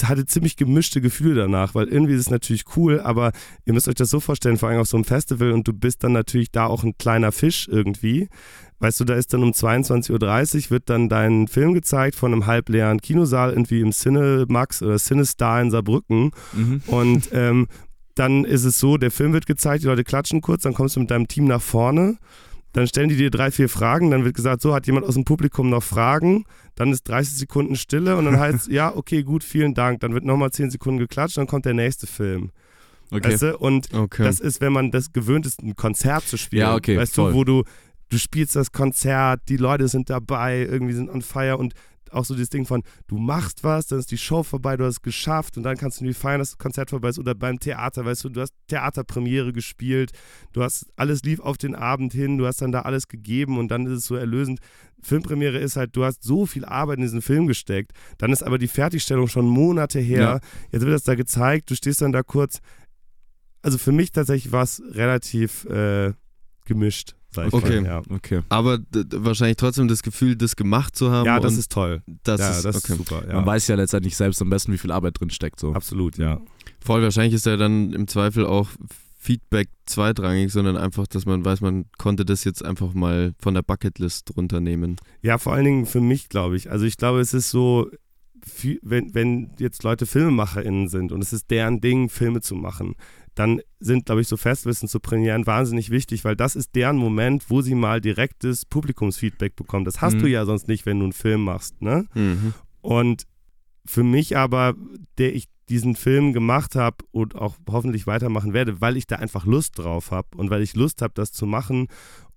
hatte 0.03 0.25
ziemlich 0.25 0.55
gemischte 0.55 1.01
Gefühle 1.01 1.35
danach, 1.35 1.75
weil 1.75 1.87
irgendwie 1.87 2.13
ist 2.13 2.21
es 2.21 2.29
natürlich 2.29 2.63
cool, 2.75 2.99
aber 2.99 3.31
ihr 3.65 3.73
müsst 3.73 3.87
euch 3.87 3.95
das 3.95 4.09
so 4.09 4.19
vorstellen, 4.19 4.57
vor 4.57 4.69
allem 4.69 4.79
auf 4.79 4.87
so 4.87 4.97
einem 4.97 5.03
Festival 5.03 5.51
und 5.51 5.67
du 5.67 5.73
bist 5.73 6.03
dann 6.03 6.11
natürlich 6.13 6.51
da 6.51 6.67
auch 6.67 6.83
ein 6.83 6.97
kleiner 6.97 7.31
Fisch 7.31 7.67
irgendwie. 7.71 8.29
Weißt 8.79 8.99
du, 8.99 9.03
da 9.03 9.15
ist 9.15 9.33
dann 9.33 9.43
um 9.43 9.51
22.30 9.51 10.65
Uhr 10.65 10.69
wird 10.71 10.89
dann 10.89 11.09
dein 11.09 11.47
Film 11.47 11.73
gezeigt 11.73 12.15
von 12.15 12.31
einem 12.31 12.45
halbleeren 12.45 13.01
Kinosaal 13.01 13.49
irgendwie 13.49 13.81
im 13.81 13.91
Cinemax 13.91 14.81
oder 14.81 14.97
Cinestar 14.97 15.61
in 15.61 15.71
Saarbrücken 15.71 16.31
Mhm. 16.53 16.81
und 16.87 17.29
ähm, 17.33 17.67
dann 18.15 18.43
ist 18.45 18.65
es 18.65 18.79
so, 18.79 18.97
der 18.97 19.11
Film 19.11 19.33
wird 19.33 19.45
gezeigt, 19.45 19.83
die 19.83 19.87
Leute 19.87 20.03
klatschen 20.03 20.41
kurz, 20.41 20.63
dann 20.63 20.73
kommst 20.73 20.95
du 20.95 20.99
mit 20.99 21.11
deinem 21.11 21.27
Team 21.27 21.45
nach 21.45 21.61
vorne, 21.61 22.17
dann 22.73 22.87
stellen 22.87 23.09
die 23.09 23.15
dir 23.15 23.31
drei, 23.31 23.51
vier 23.51 23.69
Fragen, 23.69 24.11
dann 24.11 24.23
wird 24.25 24.35
gesagt, 24.35 24.61
so 24.61 24.73
hat 24.73 24.85
jemand 24.87 25.05
aus 25.05 25.15
dem 25.15 25.25
Publikum 25.25 25.69
noch 25.69 25.83
Fragen, 25.83 26.45
dann 26.75 26.91
ist 26.91 27.03
30 27.07 27.37
Sekunden 27.37 27.75
Stille 27.75 28.15
und 28.17 28.25
dann 28.25 28.39
heißt 28.39 28.55
es, 28.55 28.67
ja, 28.67 28.95
okay, 28.95 29.23
gut, 29.23 29.43
vielen 29.43 29.73
Dank, 29.73 30.01
dann 30.01 30.13
wird 30.13 30.23
nochmal 30.25 30.51
10 30.51 30.69
Sekunden 30.71 30.99
geklatscht, 30.99 31.37
dann 31.37 31.47
kommt 31.47 31.65
der 31.65 31.73
nächste 31.73 32.07
Film. 32.07 32.51
Okay. 33.11 33.33
Weißt 33.33 33.41
du? 33.41 33.57
Und 33.57 33.91
Okay. 33.93 34.23
das 34.23 34.39
ist, 34.39 34.61
wenn 34.61 34.71
man 34.71 34.91
das 34.91 35.11
gewöhnt 35.11 35.45
ist, 35.47 35.63
ein 35.63 35.75
Konzert 35.75 36.23
zu 36.27 36.37
spielen. 36.37 36.61
Ja, 36.61 36.75
okay, 36.75 36.95
Weißt 36.97 37.15
voll. 37.15 37.31
du, 37.31 37.37
wo 37.37 37.43
du, 37.43 37.63
du 38.09 38.17
spielst 38.19 38.55
das 38.55 38.71
Konzert, 38.71 39.41
die 39.49 39.57
Leute 39.57 39.87
sind 39.87 40.11
dabei, 40.11 40.59
irgendwie 40.59 40.93
sind 40.93 41.09
on 41.09 41.23
fire 41.23 41.57
und 41.57 41.73
auch 42.11 42.25
so 42.25 42.33
dieses 42.33 42.49
Ding 42.49 42.65
von, 42.65 42.83
du 43.07 43.17
machst 43.17 43.63
was, 43.63 43.87
dann 43.87 43.99
ist 43.99 44.11
die 44.11 44.17
Show 44.17 44.43
vorbei, 44.43 44.77
du 44.77 44.85
hast 44.85 44.95
es 44.95 45.01
geschafft 45.01 45.57
und 45.57 45.63
dann 45.63 45.77
kannst 45.77 45.99
du 45.99 46.03
irgendwie 46.05 46.19
feiern, 46.19 46.39
dass 46.39 46.51
das 46.51 46.57
Konzert 46.57 46.89
vorbei 46.89 47.09
ist 47.09 47.19
oder 47.19 47.35
beim 47.35 47.59
Theater, 47.59 48.05
weißt 48.05 48.23
du, 48.25 48.29
du 48.29 48.41
hast 48.41 48.53
Theaterpremiere 48.67 49.53
gespielt, 49.53 50.11
du 50.53 50.63
hast, 50.63 50.87
alles 50.95 51.23
lief 51.23 51.39
auf 51.39 51.57
den 51.57 51.75
Abend 51.75 52.13
hin, 52.13 52.37
du 52.37 52.45
hast 52.47 52.61
dann 52.61 52.71
da 52.71 52.81
alles 52.81 53.07
gegeben 53.07 53.57
und 53.57 53.69
dann 53.69 53.85
ist 53.85 53.91
es 53.99 54.05
so 54.05 54.15
erlösend. 54.15 54.59
Filmpremiere 55.01 55.57
ist 55.57 55.75
halt, 55.77 55.95
du 55.95 56.03
hast 56.03 56.23
so 56.23 56.45
viel 56.45 56.65
Arbeit 56.65 56.97
in 56.97 57.03
diesen 57.03 57.21
Film 57.21 57.47
gesteckt, 57.47 57.93
dann 58.17 58.31
ist 58.31 58.43
aber 58.43 58.57
die 58.57 58.67
Fertigstellung 58.67 59.27
schon 59.27 59.47
Monate 59.47 59.99
her, 59.99 60.19
Ja. 60.21 60.39
jetzt 60.71 60.81
wird 60.81 60.93
das 60.93 61.03
da 61.03 61.15
gezeigt, 61.15 61.69
du 61.71 61.75
stehst 61.75 62.01
dann 62.01 62.11
da 62.11 62.21
kurz, 62.23 62.59
also 63.61 63.77
für 63.77 63.91
mich 63.91 64.11
tatsächlich 64.11 64.51
war 64.51 64.63
es 64.63 64.81
relativ 64.91 65.65
äh, 65.65 66.13
gemischt, 66.65 67.15
sag 67.31 67.47
ich 67.47 67.53
Okay. 67.53 67.81
mal. 67.81 67.87
Ja, 67.87 68.01
Okay. 68.09 68.41
Aber 68.49 68.79
wahrscheinlich 69.11 69.57
trotzdem 69.57 69.87
das 69.87 70.03
Gefühl, 70.03 70.35
das 70.35 70.55
gemacht 70.55 70.95
zu 70.95 71.11
haben. 71.11 71.25
ja 71.25 71.39
das 71.39 71.53
und 71.53 71.59
ist 71.59 71.71
toll. 71.71 72.01
das 72.23 72.39
ja, 72.39 72.51
ist, 72.51 72.65
das 72.65 72.75
okay. 72.77 72.93
ist 72.93 72.97
super. 72.99 73.23
Ja. 73.27 73.35
Man 73.35 73.45
weiß 73.45 73.67
ja 73.67 73.75
letztendlich 73.75 74.15
selbst 74.15 74.41
am 74.41 74.49
besten, 74.49 74.71
wie 74.73 74.77
viel 74.77 74.91
Arbeit 74.91 75.19
drin 75.19 75.29
steckt. 75.29 75.59
So. 75.59 75.73
Absolut, 75.73 76.17
ja. 76.17 76.39
Voll 76.83 77.01
wahrscheinlich 77.01 77.33
ist 77.33 77.45
ja 77.45 77.57
dann 77.57 77.93
im 77.93 78.07
Zweifel 78.07 78.45
auch 78.45 78.69
Feedback 79.21 79.67
zweitrangig, 79.85 80.51
sondern 80.51 80.77
einfach, 80.77 81.05
dass 81.05 81.25
man 81.25 81.43
weiß, 81.43 81.59
man 81.61 81.85
konnte 81.97 82.23
das 82.23 82.45
jetzt 82.45 82.63
einfach 82.63 82.93
mal 82.93 83.33
von 83.37 83.53
der 83.53 83.63
Bucketlist 83.63 84.35
runternehmen. 84.37 84.95
Ja, 85.21 85.37
vor 85.37 85.53
allen 85.53 85.65
Dingen 85.65 85.85
für 85.85 85.99
mich, 85.99 86.29
glaube 86.29 86.55
ich. 86.55 86.71
Also 86.71 86.85
ich 86.85 86.95
glaube, 86.95 87.19
es 87.19 87.33
ist 87.33 87.49
so, 87.51 87.89
viel- 88.45 88.79
wenn, 88.83 89.13
wenn 89.13 89.51
jetzt 89.59 89.83
Leute 89.83 90.05
FilmemacherInnen 90.05 90.87
sind 90.87 91.11
und 91.11 91.21
es 91.21 91.33
ist 91.33 91.49
deren 91.51 91.81
Ding, 91.81 92.09
Filme 92.09 92.41
zu 92.41 92.55
machen, 92.55 92.95
dann 93.35 93.61
sind, 93.79 94.05
glaube 94.05 94.21
ich, 94.21 94.27
so 94.27 94.35
Festwissen 94.37 94.89
zu 94.89 94.99
Premieren 94.99 95.45
wahnsinnig 95.45 95.89
wichtig, 95.91 96.25
weil 96.25 96.35
das 96.35 96.55
ist 96.55 96.75
deren 96.75 96.97
Moment, 96.97 97.49
wo 97.49 97.61
sie 97.61 97.75
mal 97.75 98.01
direktes 98.01 98.65
Publikumsfeedback 98.65 99.55
bekommen. 99.55 99.85
Das 99.85 100.01
hast 100.01 100.15
Mhm. 100.15 100.19
du 100.19 100.27
ja 100.27 100.45
sonst 100.45 100.67
nicht, 100.67 100.85
wenn 100.85 100.99
du 100.99 101.05
einen 101.05 101.13
Film 101.13 101.43
machst, 101.43 101.81
ne? 101.81 102.05
Mhm. 102.15 102.53
Und 102.81 103.23
für 103.85 104.03
mich 104.03 104.35
aber, 104.35 104.75
der 105.17 105.33
ich 105.35 105.45
diesen 105.69 105.95
Film 105.95 106.33
gemacht 106.33 106.75
habe 106.75 106.97
und 107.11 107.35
auch 107.35 107.55
hoffentlich 107.69 108.07
weitermachen 108.07 108.53
werde, 108.53 108.81
weil 108.81 108.97
ich 108.97 109.05
da 109.07 109.17
einfach 109.17 109.45
Lust 109.45 109.77
drauf 109.77 110.11
habe 110.11 110.27
und 110.35 110.49
weil 110.49 110.61
ich 110.63 110.75
Lust 110.75 111.01
habe, 111.01 111.13
das 111.13 111.31
zu 111.31 111.45
machen. 111.45 111.87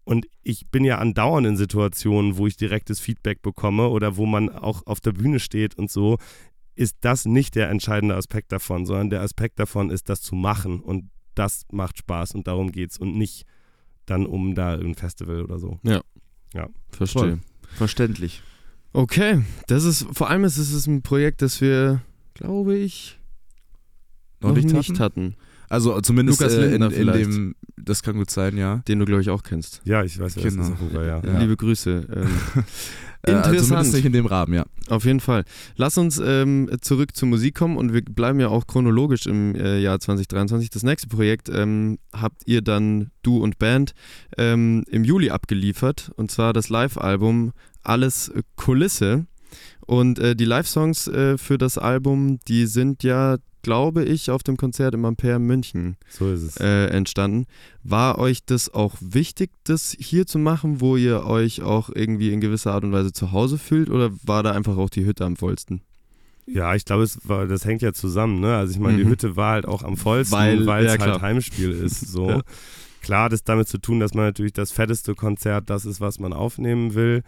Und 0.05 0.27
ich 0.43 0.69
bin 0.69 0.85
ja 0.85 0.99
andauernd 0.99 1.47
in 1.47 1.57
Situationen, 1.57 2.37
wo 2.37 2.47
ich 2.47 2.57
direktes 2.57 2.99
Feedback 3.01 3.43
bekomme 3.43 3.89
oder 3.89 4.17
wo 4.17 4.27
man 4.27 4.49
auch 4.49 4.87
auf 4.87 5.01
der 5.01 5.13
Bühne 5.13 5.39
steht 5.39 5.77
und 5.77 5.91
so, 5.91 6.19
ist 6.75 6.97
das 7.03 7.25
nicht 7.25 7.55
der 7.55 7.71
entscheidende 7.71 8.17
Aspekt 8.17 8.51
davon, 8.51 8.87
sondern 8.87 9.11
der 9.11 9.21
Aspekt 9.21 9.59
davon 9.59 9.91
ist, 9.91 10.09
das 10.09 10.23
zu 10.23 10.35
machen. 10.35 10.81
Und 10.81 11.11
das 11.35 11.65
macht 11.71 11.99
Spaß 11.99 12.35
und 12.35 12.47
darum 12.47 12.73
geht's 12.73 12.99
und 12.99 13.17
nicht 13.17 13.47
dann 14.07 14.27
um 14.27 14.55
da 14.55 14.75
ein 14.75 14.95
Festival 14.95 15.43
oder 15.43 15.59
so. 15.59 15.79
Verstehe. 16.91 17.41
Verständlich. 17.77 18.43
Okay, 18.93 19.43
das 19.69 19.85
ist, 19.85 20.07
vor 20.13 20.29
allem 20.29 20.45
ist 20.45 20.59
es 20.59 20.87
ein 20.87 21.03
Projekt, 21.03 21.41
das 21.41 21.61
wir, 21.61 22.03
glaube 22.35 22.77
ich, 22.77 23.19
noch, 24.41 24.55
nicht, 24.55 24.75
hatten? 24.75 24.99
hatten. 24.99 25.37
Also 25.73 26.01
zumindest 26.03 26.41
Lukas 26.41 26.55
äh, 26.55 26.75
in, 26.75 26.83
in 26.83 27.07
dem, 27.13 27.55
das 27.77 28.03
kann 28.03 28.17
gut 28.17 28.31
sein, 28.31 28.57
ja. 28.57 28.83
Den 28.89 28.99
du, 28.99 29.07
glaube 29.07 29.23
ich, 29.23 29.31
auch 29.31 29.43
kennst. 29.43 29.81
Ja, 29.85 30.05
ich 30.05 30.19
weiß, 30.19 30.37
wer 30.37 30.51
Genau. 30.51 30.63
ist, 30.65 30.81
worüber, 30.81 31.07
ja. 31.07 31.23
Ja. 31.25 31.39
Liebe 31.39 31.57
Grüße. 31.57 32.07
Ähm, 32.15 32.29
Äh, 33.25 33.35
Interessant. 33.35 33.67
zumindest 33.67 33.95
nicht 33.95 34.05
in 34.05 34.13
dem 34.13 34.27
Rahmen, 34.27 34.53
ja. 34.53 34.65
Auf 34.89 35.05
jeden 35.05 35.21
Fall. 35.21 35.45
Lass 35.77 35.97
uns 35.97 36.19
ähm, 36.19 36.69
zurück 36.81 37.15
zur 37.15 37.29
Musik 37.29 37.55
kommen 37.55 37.77
und 37.77 37.93
wir 37.93 38.03
bleiben 38.03 38.41
ja 38.41 38.49
auch 38.49 38.67
chronologisch 38.67 39.27
im 39.27 39.55
äh, 39.55 39.79
Jahr 39.79 40.01
2023. 40.01 40.71
Das 40.71 40.83
nächste 40.83 41.07
Projekt 41.07 41.49
ähm, 41.49 42.01
habt 42.13 42.43
ihr 42.47 42.63
dann, 42.63 43.13
du 43.23 43.41
und 43.41 43.61
Band, 43.61 43.93
ähm, 44.39 44.83
im 44.89 45.05
Juli 45.05 45.31
abgeliefert 45.31 46.11
und 46.17 46.33
zwar 46.33 46.53
das 46.53 46.69
Live-Album 46.69 47.53
Alles 47.85 48.33
Kulisse. 48.57 49.27
Und 49.87 50.19
äh, 50.19 50.35
die 50.35 50.45
Live-Songs 50.45 51.07
äh, 51.07 51.39
für 51.39 51.59
das 51.59 51.79
Album, 51.79 52.41
die 52.49 52.67
sind 52.67 53.05
ja, 53.05 53.37
glaube 53.63 54.05
ich, 54.05 54.31
auf 54.31 54.43
dem 54.43 54.57
Konzert 54.57 54.95
im 54.95 55.05
Ampere 55.05 55.39
München 55.39 55.97
So 56.09 56.31
ist 56.33 56.43
es. 56.43 56.57
äh, 56.59 56.87
entstanden. 56.89 57.47
War 57.83 58.19
euch 58.19 58.45
das 58.45 58.73
auch 58.73 58.95
wichtig, 59.01 59.51
das 59.65 59.97
hier 59.99 60.27
zu 60.27 60.39
machen, 60.39 60.81
wo 60.81 60.97
ihr 60.97 61.25
euch 61.25 61.63
auch 61.63 61.89
irgendwie 61.95 62.33
in 62.33 62.41
gewisser 62.41 62.73
Art 62.75 62.85
und 62.85 62.93
Weise 62.93 63.13
zu 63.13 63.33
Hause 63.33 63.59
fühlt 63.59 63.89
oder 63.91 64.11
war 64.25 64.43
da 64.43 64.53
einfach 64.53 64.77
auch 64.77 64.91
die 64.91 65.05
Hütte 65.05 65.25
am 65.25 65.37
vollsten? 65.37 65.81
Ja, 66.47 66.75
ich 66.75 66.85
glaube, 66.85 67.05
es 67.05 67.21
war, 67.29 67.47
das 67.47 67.65
hängt 67.65 67.83
ja 67.83 67.93
zusammen, 67.93 68.41
ne? 68.41 68.57
Also 68.57 68.73
ich 68.73 68.81
meine, 68.81 68.99
die 68.99 69.05
Mhm. 69.05 69.11
Hütte 69.11 69.37
war 69.37 69.53
halt 69.53 69.67
auch 69.67 69.85
am 69.85 69.97
vollsten, 69.97 70.37
Weil- 70.37 70.87
es 70.87 70.95
ja, 70.97 70.99
halt. 70.99 71.23
Heimspiel 71.23 71.71
ist. 71.71 72.01
So. 72.09 72.29
Ja. 72.29 72.41
Klar, 73.01 73.29
das 73.29 73.43
damit 73.43 73.67
zu 73.69 73.79
tun, 73.79 73.99
dass 73.99 74.15
man 74.15 74.27
natürlich 74.27 74.53
das 74.53 74.71
fetteste 74.71 75.15
Konzert, 75.17 75.69
das 75.71 75.85
ist, 75.87 76.01
was 76.01 76.21
man 76.21 76.33
aufnehmen 76.33 76.95
will. 76.95 77.23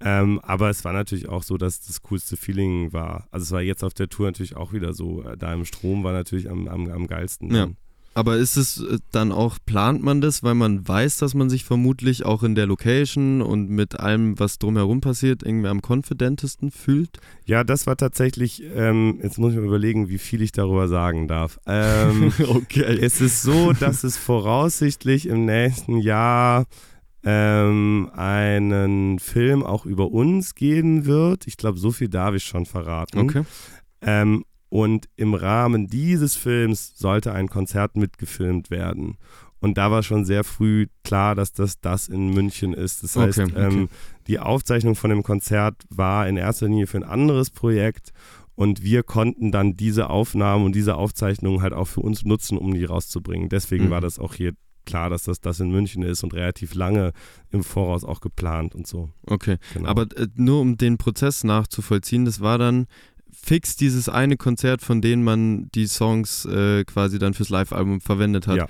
Ähm, 0.00 0.40
aber 0.42 0.70
es 0.70 0.84
war 0.84 0.92
natürlich 0.92 1.28
auch 1.28 1.42
so, 1.42 1.56
dass 1.56 1.80
das 1.80 2.02
coolste 2.02 2.36
Feeling 2.36 2.92
war. 2.92 3.26
Also 3.30 3.44
es 3.44 3.50
war 3.52 3.62
jetzt 3.62 3.84
auf 3.84 3.94
der 3.94 4.08
Tour 4.08 4.26
natürlich 4.26 4.56
auch 4.56 4.72
wieder 4.72 4.92
so. 4.92 5.22
Äh, 5.22 5.36
Da 5.36 5.52
im 5.54 5.64
Strom 5.64 6.04
war 6.04 6.12
natürlich 6.12 6.50
am, 6.50 6.68
am, 6.68 6.90
am 6.90 7.06
geilsten. 7.06 7.54
Ja. 7.54 7.68
Aber 8.16 8.38
ist 8.38 8.56
es 8.56 8.82
äh, 8.82 8.98
dann 9.12 9.30
auch, 9.30 9.58
plant 9.66 10.02
man 10.02 10.22
das, 10.22 10.42
weil 10.42 10.54
man 10.54 10.88
weiß, 10.88 11.18
dass 11.18 11.34
man 11.34 11.50
sich 11.50 11.64
vermutlich 11.64 12.24
auch 12.24 12.42
in 12.42 12.54
der 12.54 12.64
Location 12.64 13.42
und 13.42 13.68
mit 13.68 14.00
allem, 14.00 14.38
was 14.38 14.58
drumherum 14.58 15.02
passiert, 15.02 15.42
irgendwie 15.42 15.68
am 15.68 15.82
konfidentesten 15.82 16.70
fühlt? 16.70 17.18
Ja, 17.44 17.62
das 17.62 17.86
war 17.86 17.98
tatsächlich, 17.98 18.62
ähm, 18.74 19.20
jetzt 19.22 19.38
muss 19.38 19.52
ich 19.52 19.58
mal 19.58 19.66
überlegen, 19.66 20.08
wie 20.08 20.16
viel 20.16 20.40
ich 20.40 20.52
darüber 20.52 20.88
sagen 20.88 21.28
darf. 21.28 21.60
Ähm, 21.66 22.32
okay. 22.48 22.98
Es 23.02 23.20
ist 23.20 23.42
so, 23.42 23.74
dass 23.74 24.02
es 24.02 24.16
voraussichtlich 24.16 25.26
im 25.26 25.44
nächsten 25.44 25.98
Jahr 25.98 26.64
ähm, 27.28 28.08
einen 28.14 29.18
Film 29.18 29.64
auch 29.64 29.84
über 29.84 30.12
uns 30.12 30.54
geben 30.54 31.06
wird. 31.06 31.48
Ich 31.48 31.56
glaube, 31.56 31.76
so 31.78 31.90
viel 31.90 32.08
darf 32.08 32.36
ich 32.36 32.44
schon 32.44 32.66
verraten. 32.66 33.18
Okay. 33.18 33.42
Ähm, 34.00 34.44
und 34.68 35.08
im 35.16 35.34
Rahmen 35.34 35.88
dieses 35.88 36.36
Films 36.36 36.96
sollte 36.96 37.32
ein 37.32 37.48
Konzert 37.48 37.96
mitgefilmt 37.96 38.70
werden. 38.70 39.16
Und 39.58 39.76
da 39.76 39.90
war 39.90 40.04
schon 40.04 40.24
sehr 40.24 40.44
früh 40.44 40.86
klar, 41.02 41.34
dass 41.34 41.52
das 41.52 41.80
das 41.80 42.06
in 42.08 42.32
München 42.32 42.72
ist. 42.74 43.02
Das 43.02 43.16
heißt, 43.16 43.40
Okay, 43.40 43.52
okay. 43.52 43.66
Ähm, 43.66 43.88
die 44.28 44.38
Aufzeichnung 44.38 44.94
von 44.94 45.10
dem 45.10 45.24
Konzert 45.24 45.82
war 45.88 46.28
in 46.28 46.36
erster 46.36 46.66
Linie 46.68 46.86
für 46.86 46.98
ein 46.98 47.04
anderes 47.04 47.50
Projekt. 47.50 48.12
Und 48.54 48.84
wir 48.84 49.02
konnten 49.02 49.50
dann 49.50 49.76
diese 49.76 50.10
Aufnahmen 50.10 50.64
und 50.64 50.76
diese 50.76 50.94
Aufzeichnungen 50.94 51.60
halt 51.60 51.72
auch 51.72 51.86
für 51.88 52.00
uns 52.02 52.24
nutzen, 52.24 52.56
um 52.56 52.72
die 52.72 52.84
rauszubringen. 52.84 53.48
Deswegen 53.48 53.86
Mhm. 53.86 53.90
war 53.90 54.00
das 54.00 54.18
auch 54.20 54.34
hier 54.34 54.52
klar, 54.86 55.10
dass 55.10 55.24
das 55.24 55.40
das 55.40 55.60
in 55.60 55.70
München 55.70 56.02
ist 56.02 56.22
und 56.22 56.32
relativ 56.32 56.74
lange 56.74 57.12
im 57.50 57.62
Voraus 57.62 58.04
auch 58.04 58.20
geplant 58.20 58.74
und 58.74 58.86
so. 58.86 59.10
Okay. 59.26 59.58
Genau. 59.74 59.88
Aber 59.88 60.02
äh, 60.16 60.28
nur 60.34 60.60
um 60.60 60.78
den 60.78 60.96
Prozess 60.96 61.44
nachzuvollziehen, 61.44 62.24
das 62.24 62.40
war 62.40 62.56
dann 62.58 62.86
fix 63.32 63.76
dieses 63.76 64.08
eine 64.08 64.36
Konzert, 64.36 64.82
von 64.82 65.00
dem 65.00 65.22
man 65.22 65.68
die 65.74 65.86
Songs 65.86 66.46
äh, 66.46 66.84
quasi 66.84 67.18
dann 67.18 67.34
fürs 67.34 67.50
Live-Album 67.50 68.00
verwendet 68.00 68.46
hat. 68.46 68.56
Ja. 68.56 68.66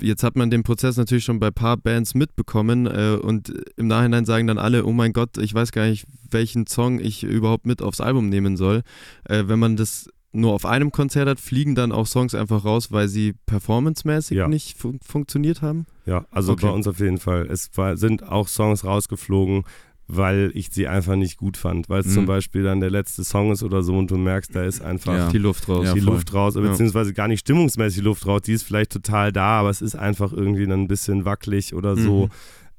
Jetzt 0.00 0.24
hat 0.24 0.34
man 0.34 0.50
den 0.50 0.62
Prozess 0.64 0.96
natürlich 0.96 1.24
schon 1.24 1.38
bei 1.38 1.48
ein 1.48 1.54
paar 1.54 1.76
Bands 1.76 2.14
mitbekommen 2.14 2.86
äh, 2.86 3.16
und 3.20 3.52
im 3.76 3.86
Nachhinein 3.86 4.24
sagen 4.24 4.46
dann 4.46 4.58
alle, 4.58 4.84
oh 4.84 4.92
mein 4.92 5.12
Gott, 5.12 5.38
ich 5.38 5.54
weiß 5.54 5.72
gar 5.72 5.86
nicht, 5.86 6.06
welchen 6.30 6.66
Song 6.66 6.98
ich 6.98 7.22
überhaupt 7.22 7.66
mit 7.66 7.80
aufs 7.80 8.00
Album 8.00 8.28
nehmen 8.28 8.56
soll. 8.56 8.82
Äh, 9.24 9.44
wenn 9.46 9.58
man 9.58 9.76
das 9.76 10.08
nur 10.38 10.52
auf 10.54 10.64
einem 10.64 10.92
Konzert 10.92 11.28
hat, 11.28 11.40
fliegen 11.40 11.74
dann 11.74 11.92
auch 11.92 12.06
Songs 12.06 12.34
einfach 12.34 12.64
raus, 12.64 12.90
weil 12.92 13.08
sie 13.08 13.34
performancemäßig 13.46 14.36
Ja. 14.38 14.48
nicht 14.48 14.78
fun 14.78 14.98
funktioniert 15.04 15.62
haben? 15.62 15.86
Ja, 16.06 16.24
also 16.30 16.52
Okay. 16.52 16.66
bei 16.66 16.72
uns 16.72 16.86
auf 16.86 17.00
jeden 17.00 17.18
Fall. 17.18 17.46
Es 17.50 17.70
war, 17.76 17.96
sind 17.96 18.22
auch 18.26 18.48
Songs 18.48 18.84
rausgeflogen, 18.84 19.64
weil 20.06 20.50
ich 20.54 20.70
sie 20.70 20.88
einfach 20.88 21.16
nicht 21.16 21.36
gut 21.36 21.58
fand. 21.58 21.90
Weil 21.90 22.00
es 22.00 22.06
Mhm. 22.06 22.12
zum 22.14 22.26
Beispiel 22.26 22.62
dann 22.62 22.80
der 22.80 22.90
letzte 22.90 23.24
Song 23.24 23.52
ist 23.52 23.62
oder 23.62 23.82
so 23.82 23.94
und 23.96 24.10
du 24.10 24.16
merkst, 24.16 24.54
da 24.54 24.64
ist 24.64 24.80
einfach 24.80 25.12
Ja. 25.14 25.28
Die 25.30 25.36
Luft 25.38 25.68
raus. 25.68 25.84
Ja, 25.84 25.92
die 25.92 26.00
voll. 26.00 26.14
Luft 26.14 26.32
raus, 26.32 26.54
Ja. 26.54 26.62
beziehungsweise 26.62 27.12
gar 27.12 27.28
nicht 27.28 27.40
stimmungsmäßig 27.40 28.02
Luft 28.02 28.26
raus. 28.26 28.40
Die 28.42 28.52
ist 28.54 28.62
vielleicht 28.62 28.90
total 28.92 29.32
da, 29.32 29.60
aber 29.60 29.68
es 29.70 29.82
ist 29.82 29.96
einfach 29.96 30.32
irgendwie 30.32 30.66
dann 30.66 30.80
ein 30.82 30.88
bisschen 30.88 31.26
wackelig 31.26 31.74
oder 31.74 31.94
so. 31.96 32.26
Mhm. 32.26 32.30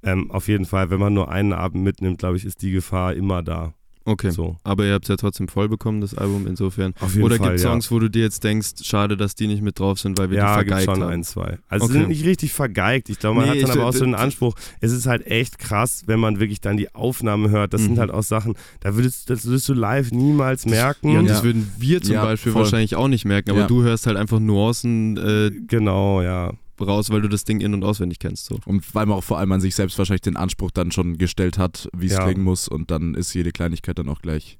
Ähm, 0.01 0.31
auf 0.31 0.47
jeden 0.47 0.65
Fall, 0.65 0.89
wenn 0.89 0.99
man 0.99 1.13
nur 1.13 1.29
einen 1.29 1.53
Abend 1.53 1.83
mitnimmt, 1.83 2.19
glaube 2.19 2.37
ich, 2.37 2.45
ist 2.45 2.61
die 2.61 2.71
Gefahr 2.71 3.13
immer 3.13 3.43
da. 3.43 3.73
Okay. 4.05 4.31
So. 4.31 4.57
Aber 4.63 4.85
ihr 4.85 4.93
habt 4.93 5.05
es 5.05 5.09
ja 5.09 5.17
trotzdem 5.17 5.47
voll 5.47 5.69
bekommen, 5.69 6.01
das 6.01 6.15
Album, 6.15 6.47
insofern. 6.47 6.93
Auf 6.99 7.13
jeden 7.13 7.25
Oder 7.25 7.37
gibt 7.37 7.51
es 7.51 7.63
ja. 7.63 7.69
Songs, 7.69 7.91
wo 7.91 7.99
du 7.99 8.09
dir 8.09 8.23
jetzt 8.23 8.43
denkst, 8.43 8.69
schade, 8.81 9.17
dass 9.17 9.35
die 9.35 9.45
nicht 9.45 9.61
mit 9.61 9.77
drauf 9.79 9.99
sind, 9.99 10.17
weil 10.17 10.31
wir 10.31 10.37
ja, 10.37 10.47
die 10.47 10.65
vergeigt 10.67 10.85
schon 10.85 11.03
haben? 11.03 11.11
ein, 11.11 11.23
zwei. 11.23 11.59
Also 11.67 11.85
Okay. 11.85 11.93
sie 11.93 11.99
sind 11.99 12.09
nicht 12.09 12.25
richtig 12.25 12.53
vergeigt. 12.53 13.09
Ich 13.09 13.19
glaube, 13.19 13.39
man 13.41 13.49
Nee, 13.49 13.61
hat 13.61 13.69
dann 13.69 13.77
aber 13.77 13.89
auch 13.89 13.93
so 13.93 14.05
d- 14.05 14.13
Anspruch, 14.15 14.55
es 14.81 14.91
ist 14.93 15.05
halt 15.05 15.27
echt 15.27 15.59
krass, 15.59 16.03
wenn 16.07 16.19
man 16.19 16.39
wirklich 16.39 16.59
dann 16.61 16.77
die 16.77 16.93
Aufnahmen 16.95 17.49
hört. 17.51 17.73
Das 17.73 17.81
Mhm. 17.81 17.85
sind 17.87 17.99
halt 17.99 18.11
auch 18.11 18.23
Sachen, 18.23 18.55
da 18.79 18.95
würdest, 18.95 19.29
das 19.29 19.45
würdest 19.45 19.69
du 19.69 19.73
live 19.73 20.11
niemals 20.11 20.65
merken. 20.65 21.11
Ja, 21.11 21.19
und 21.19 21.25
Ja. 21.27 21.33
das 21.33 21.43
würden 21.43 21.71
wir 21.77 22.01
zum 22.01 22.13
Ja, 22.15 22.23
Beispiel 22.23 22.51
voll. 22.53 22.63
wahrscheinlich 22.63 22.95
auch 22.95 23.09
nicht 23.09 23.25
merken, 23.25 23.51
aber 23.51 23.61
Ja. 23.61 23.67
du 23.67 23.83
hörst 23.83 24.07
halt 24.07 24.17
einfach 24.17 24.39
Nuancen 24.39 25.17
äh, 25.17 25.51
Genau, 25.67 26.21
ja. 26.21 26.53
Raus, 26.81 27.09
weil 27.09 27.21
du 27.21 27.27
das 27.27 27.43
Ding 27.43 27.59
in- 27.61 27.73
und 27.73 27.83
auswendig 27.83 28.19
kennst. 28.19 28.45
So. 28.45 28.59
Und 28.65 28.93
weil 28.95 29.05
man 29.05 29.17
auch 29.17 29.23
vor 29.23 29.37
allem 29.39 29.51
an 29.51 29.61
sich 29.61 29.75
selbst 29.75 29.97
wahrscheinlich 29.97 30.21
den 30.21 30.37
Anspruch 30.37 30.71
dann 30.71 30.91
schon 30.91 31.17
gestellt 31.17 31.57
hat, 31.57 31.89
wie 31.95 32.05
es 32.07 32.13
Ja. 32.13 32.23
klingen 32.25 32.43
muss 32.43 32.67
und 32.67 32.91
dann 32.91 33.15
ist 33.15 33.33
jede 33.33 33.51
Kleinigkeit 33.51 33.97
dann 33.99 34.09
auch 34.09 34.21
gleich. 34.21 34.57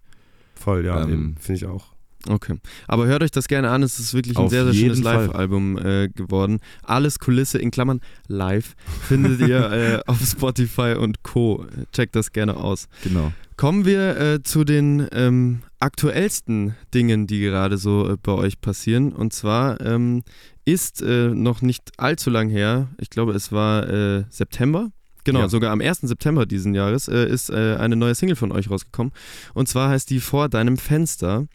Voll, 0.55 0.86
ja, 0.86 1.01
Ähm, 1.03 1.09
eben. 1.13 1.36
finde 1.39 1.57
ich 1.57 1.65
auch. 1.65 1.93
Okay. 2.28 2.55
Aber 2.86 3.05
hört 3.07 3.24
euch 3.24 3.32
das 3.32 3.47
gerne 3.47 3.70
an, 3.70 3.82
es 3.82 3.97
ist 3.97 4.13
wirklich 4.13 4.38
ein 4.38 4.43
Auf 4.43 4.49
sehr, 4.49 4.65
sehr 4.65 4.74
schönes. 4.74 4.99
Live-Album 4.99 5.78
äh, 5.78 6.09
geworden. 6.09 6.59
Alles 6.84 7.17
Kulisse 7.20 7.59
in 7.59 7.72
Klammern 7.72 8.01
live 8.28 8.76
findet 9.07 9.39
ihr 9.39 9.72
äh, 9.72 9.99
auf 10.05 10.20
Spotify 10.20 10.95
und 10.99 11.24
Co. 11.24 11.65
Checkt 11.93 12.17
das 12.17 12.34
gerne 12.34 12.57
aus. 12.57 12.89
Genau. 13.05 13.32
Kommen 13.55 13.86
wir 13.86 14.17
äh, 14.20 14.43
zu 14.43 14.65
den 14.65 15.07
ähm, 15.13 15.61
aktuellsten 15.80 16.76
Dingen, 16.94 17.28
die 17.28 17.40
gerade 17.40 17.78
so 17.78 18.10
äh, 18.10 18.18
bei 18.22 18.34
euch 18.34 18.62
passieren. 18.62 19.14
Und 19.14 19.34
zwar 19.34 19.80
ähm, 19.82 20.24
ist 20.66 21.02
äh, 21.02 21.30
noch 21.30 21.62
nicht 21.62 21.92
allzu 21.98 22.30
lang 22.30 22.50
her, 22.50 22.90
ich 23.00 23.10
glaube 23.10 23.34
es 23.34 23.52
war 23.52 23.88
äh, 23.90 24.24
September. 24.30 24.92
Genau, 25.26 25.42
Ja. 25.42 25.50
sogar 25.50 25.72
am 25.72 25.82
1. 25.82 26.00
September 26.02 26.46
diesen 26.46 26.74
Jahres 26.74 27.08
äh, 27.08 27.28
ist 27.28 27.50
äh, 27.50 27.76
eine 27.78 27.96
neue 27.96 28.16
Single 28.16 28.36
von 28.36 28.52
euch 28.52 28.70
rausgekommen. 28.70 29.14
Und 29.54 29.68
zwar 29.68 29.90
heißt 29.90 30.10
die 30.10 30.20
Vor 30.20 30.50
deinem 30.50 30.78
Fenster. 30.78 31.46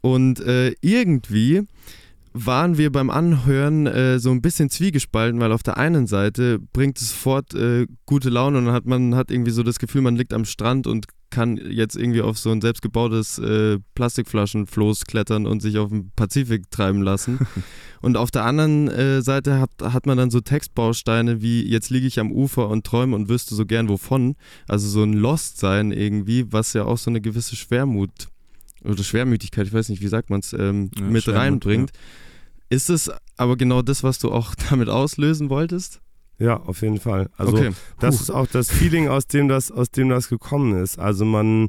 Und 0.00 0.40
äh, 0.40 0.74
irgendwie 0.80 1.62
waren 2.32 2.76
wir 2.76 2.92
beim 2.92 3.08
Anhören 3.08 3.86
äh, 3.86 4.18
so 4.18 4.30
ein 4.30 4.42
bisschen 4.42 4.68
zwiegespalten, 4.68 5.40
weil 5.40 5.52
auf 5.52 5.62
der 5.62 5.78
einen 5.78 6.06
Seite 6.06 6.58
bringt 6.72 6.98
es 7.00 7.10
sofort 7.10 7.54
äh, 7.54 7.86
gute 8.04 8.28
Laune 8.28 8.58
und 8.58 8.68
hat 8.72 8.84
man 8.84 9.14
hat 9.14 9.30
irgendwie 9.30 9.52
so 9.52 9.62
das 9.62 9.78
Gefühl, 9.78 10.02
man 10.02 10.16
liegt 10.16 10.34
am 10.34 10.44
Strand 10.44 10.86
und 10.86 11.06
kann 11.30 11.56
jetzt 11.56 11.96
irgendwie 11.96 12.22
auf 12.22 12.38
so 12.38 12.50
ein 12.50 12.60
selbstgebautes 12.60 13.38
äh, 13.38 13.78
Plastikflaschenfloß 13.94 15.04
klettern 15.06 15.46
und 15.46 15.60
sich 15.60 15.78
auf 15.78 15.90
den 15.90 16.10
Pazifik 16.14 16.70
treiben 16.70 17.02
lassen. 17.02 17.46
und 18.00 18.16
auf 18.16 18.30
der 18.30 18.44
anderen 18.44 18.88
äh, 18.88 19.22
Seite 19.22 19.60
hat, 19.60 19.70
hat 19.82 20.06
man 20.06 20.16
dann 20.16 20.30
so 20.30 20.40
Textbausteine 20.40 21.42
wie 21.42 21.68
jetzt 21.68 21.90
liege 21.90 22.06
ich 22.06 22.20
am 22.20 22.32
Ufer 22.32 22.68
und 22.68 22.84
träume 22.84 23.16
und 23.16 23.28
wüsste 23.28 23.54
so 23.54 23.66
gern 23.66 23.88
wovon. 23.88 24.36
Also 24.68 24.88
so 24.88 25.02
ein 25.02 25.12
Lost-Sein 25.12 25.92
irgendwie, 25.92 26.52
was 26.52 26.72
ja 26.72 26.84
auch 26.84 26.98
so 26.98 27.10
eine 27.10 27.20
gewisse 27.20 27.56
Schwermut 27.56 28.28
oder 28.84 29.02
Schwermütigkeit, 29.02 29.66
ich 29.66 29.72
weiß 29.72 29.88
nicht, 29.88 30.02
wie 30.02 30.08
sagt 30.08 30.30
man 30.30 30.40
es, 30.40 30.52
ähm, 30.52 30.90
Ja, 30.96 31.04
mit 31.04 31.24
Schwermut, 31.24 31.40
reinbringt. 31.40 31.90
Ist 32.68 32.90
es 32.90 33.10
aber 33.36 33.56
genau 33.56 33.82
das, 33.82 34.02
was 34.02 34.18
du 34.18 34.30
auch 34.32 34.54
damit 34.70 34.88
auslösen 34.88 35.50
wolltest? 35.50 36.00
Ja, 36.38 36.58
auf 36.60 36.82
jeden 36.82 37.00
Fall. 37.00 37.30
Also 37.36 37.56
okay. 37.56 37.70
das 37.98 38.20
ist 38.20 38.30
auch 38.30 38.46
das 38.46 38.70
Feeling, 38.70 39.08
aus 39.08 39.26
dem 39.26 39.48
das, 39.48 39.70
aus 39.70 39.90
dem 39.90 40.08
das 40.10 40.28
gekommen 40.28 40.82
ist. 40.82 40.98
Also 40.98 41.24
man 41.24 41.68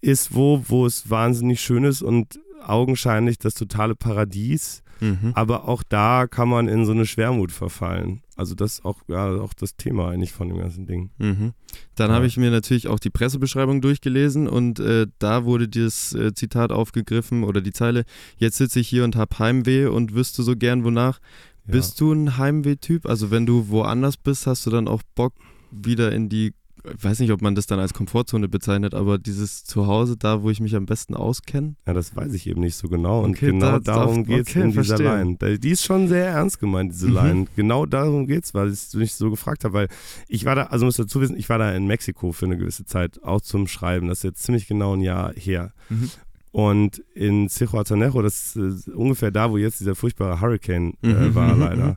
ist 0.00 0.34
wo, 0.34 0.64
wo 0.66 0.84
es 0.86 1.08
wahnsinnig 1.10 1.60
schön 1.60 1.84
ist 1.84 2.02
und 2.02 2.40
augenscheinlich 2.64 3.38
das 3.38 3.54
totale 3.54 3.94
Paradies. 3.94 4.82
Mhm. 5.00 5.32
Aber 5.34 5.68
auch 5.68 5.82
da 5.82 6.28
kann 6.28 6.48
man 6.48 6.68
in 6.68 6.84
so 6.86 6.92
eine 6.92 7.06
Schwermut 7.06 7.50
verfallen. 7.50 8.22
Also 8.36 8.54
das 8.54 8.74
ist 8.74 8.84
auch, 8.84 9.02
ja, 9.08 9.32
auch 9.32 9.52
das 9.52 9.76
Thema 9.76 10.10
eigentlich 10.10 10.32
von 10.32 10.48
dem 10.48 10.58
ganzen 10.58 10.86
Ding. 10.86 11.10
Mhm. 11.18 11.54
Dann 11.96 12.10
Ja. 12.10 12.16
habe 12.16 12.26
ich 12.26 12.36
mir 12.36 12.50
natürlich 12.52 12.86
auch 12.86 13.00
die 13.00 13.10
Pressebeschreibung 13.10 13.80
durchgelesen 13.80 14.48
und 14.48 14.78
äh, 14.78 15.08
da 15.18 15.44
wurde 15.44 15.68
dieses 15.68 16.14
äh, 16.14 16.34
Zitat 16.34 16.70
aufgegriffen 16.70 17.42
oder 17.42 17.60
die 17.60 17.72
Zeile, 17.72 18.04
jetzt 18.36 18.58
sitze 18.58 18.78
ich 18.78 18.88
hier 18.88 19.02
und 19.02 19.16
hab 19.16 19.38
Heimweh 19.40 19.86
und 19.86 20.14
wüsste 20.14 20.44
so 20.44 20.56
gern 20.56 20.84
wonach. 20.84 21.18
Ja. 21.66 21.72
Bist 21.72 22.00
du 22.00 22.12
ein 22.12 22.36
Heimweh-Typ? 22.38 23.06
Also 23.06 23.30
wenn 23.30 23.46
du 23.46 23.68
woanders 23.68 24.16
bist, 24.16 24.46
hast 24.46 24.66
du 24.66 24.70
dann 24.70 24.88
auch 24.88 25.02
Bock 25.14 25.32
wieder 25.70 26.10
in 26.12 26.28
die, 26.28 26.54
ich 26.84 27.04
weiß 27.04 27.20
nicht, 27.20 27.30
ob 27.30 27.40
man 27.40 27.54
das 27.54 27.66
dann 27.66 27.78
als 27.78 27.94
Komfortzone 27.94 28.48
bezeichnet, 28.48 28.92
aber 28.94 29.16
dieses 29.16 29.62
Zuhause, 29.62 30.16
da 30.16 30.42
wo 30.42 30.50
ich 30.50 30.58
mich 30.60 30.74
am 30.74 30.84
besten 30.86 31.14
auskenne? 31.14 31.76
Ja, 31.86 31.92
das 31.94 32.16
weiß 32.16 32.34
ich 32.34 32.48
eben 32.48 32.60
nicht 32.60 32.74
so 32.74 32.88
genau. 32.88 33.22
Und 33.22 33.36
Okay, 33.36 33.52
genau 33.52 33.78
da- 33.78 33.94
darum 33.94 34.24
da- 34.26 34.34
geht 34.36 34.48
es 34.48 34.52
okay, 34.56 34.62
in 34.64 34.72
dieser 34.72 34.96
verstehe. 34.98 35.22
Line. 35.46 35.58
Die 35.60 35.70
ist 35.70 35.84
schon 35.84 36.08
sehr 36.08 36.26
ernst 36.26 36.58
gemeint, 36.58 36.90
diese 36.92 37.06
Mhm. 37.08 37.14
Line. 37.14 37.46
Genau 37.54 37.86
darum 37.86 38.26
geht 38.26 38.44
es, 38.44 38.52
weil 38.54 38.72
ich 38.72 38.92
mich 38.94 39.14
so 39.14 39.30
gefragt 39.30 39.62
habe. 39.64 39.74
Weil 39.74 39.88
ich 40.26 40.44
war 40.44 40.56
da, 40.56 40.64
also 40.64 40.84
muss 40.84 40.96
dazu 40.96 41.20
wissen, 41.20 41.36
ich 41.36 41.48
war 41.48 41.58
da 41.58 41.72
in 41.72 41.86
Mexiko 41.86 42.32
für 42.32 42.46
eine 42.46 42.56
gewisse 42.58 42.84
Zeit, 42.84 43.22
auch 43.22 43.40
zum 43.40 43.68
Schreiben. 43.68 44.08
Das 44.08 44.18
ist 44.18 44.24
jetzt 44.24 44.42
ziemlich 44.42 44.66
genau 44.66 44.96
ein 44.96 45.00
Jahr 45.00 45.32
her. 45.34 45.72
Mhm. 45.88 46.10
Und 46.52 46.98
in 47.14 47.48
Cihuatanejo, 47.48 48.20
das 48.22 48.56
ist 48.56 48.88
äh, 48.88 48.92
ungefähr 48.92 49.30
da, 49.30 49.50
wo 49.50 49.56
jetzt 49.56 49.80
dieser 49.80 49.94
furchtbare 49.94 50.40
Hurricane 50.40 50.94
äh, 51.02 51.08
Mhm, 51.08 51.34
war, 51.34 51.54
mhm, 51.54 51.60
leider. 51.60 51.96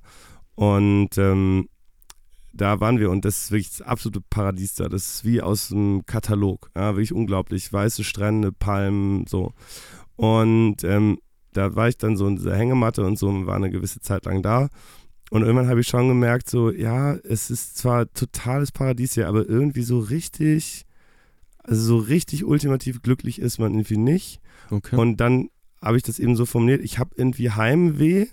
Und 0.56 1.18
ähm, 1.18 1.68
da 2.54 2.80
waren 2.80 3.00
wir 3.00 3.12
und 3.12 3.26
das 3.26 3.38
ist 3.44 3.52
wirklich 3.52 3.70
das 3.78 3.82
absolute 3.82 4.22
Paradies 4.30 4.76
da. 4.76 4.88
Das 4.88 5.16
ist 5.16 5.26
wie 5.26 5.42
aus 5.42 5.74
einem 5.74 6.06
Katalog. 6.06 6.72
Ja, 6.76 6.94
wirklich 6.96 7.12
unglaublich. 7.12 7.72
Weiße 7.72 8.06
Strände, 8.06 8.54
Palmen, 8.54 9.28
so. 9.28 9.54
Und 10.16 10.86
ähm, 10.86 11.20
da 11.52 11.76
war 11.76 11.90
ich 11.90 11.98
dann 11.98 12.16
so 12.16 12.26
in 12.28 12.38
dieser 12.38 12.56
Hängematte 12.56 13.06
und 13.06 13.20
so 13.20 13.28
und 13.28 13.48
war 13.48 13.58
eine 13.58 13.70
gewisse 13.70 14.00
Zeit 14.00 14.24
lang 14.24 14.42
da. 14.42 14.70
Und 15.32 15.42
irgendwann 15.42 15.68
habe 15.68 15.82
ich 15.82 15.88
schon 15.88 16.08
gemerkt, 16.08 16.50
so, 16.50 16.72
ja, 16.72 17.16
es 17.16 17.50
ist 17.50 17.78
zwar 17.78 18.12
totales 18.14 18.72
Paradies 18.72 19.16
hier, 19.16 19.28
aber 19.28 19.48
irgendwie 19.50 19.82
so 19.82 20.00
richtig, 20.00 20.86
also 21.68 21.82
so 21.82 21.98
richtig 21.98 22.46
ultimativ 22.46 23.02
glücklich 23.02 23.40
ist 23.40 23.60
man 23.60 23.74
irgendwie 23.74 23.98
nicht. 23.98 24.40
Okay. 24.70 24.96
Und 24.96 25.18
dann 25.18 25.50
habe 25.82 25.98
ich 25.98 26.04
das 26.04 26.20
eben 26.20 26.36
so 26.36 26.46
formuliert, 26.46 26.82
ich 26.84 27.00
habe 27.00 27.12
irgendwie 27.16 27.52
Heimweh, 27.52 28.28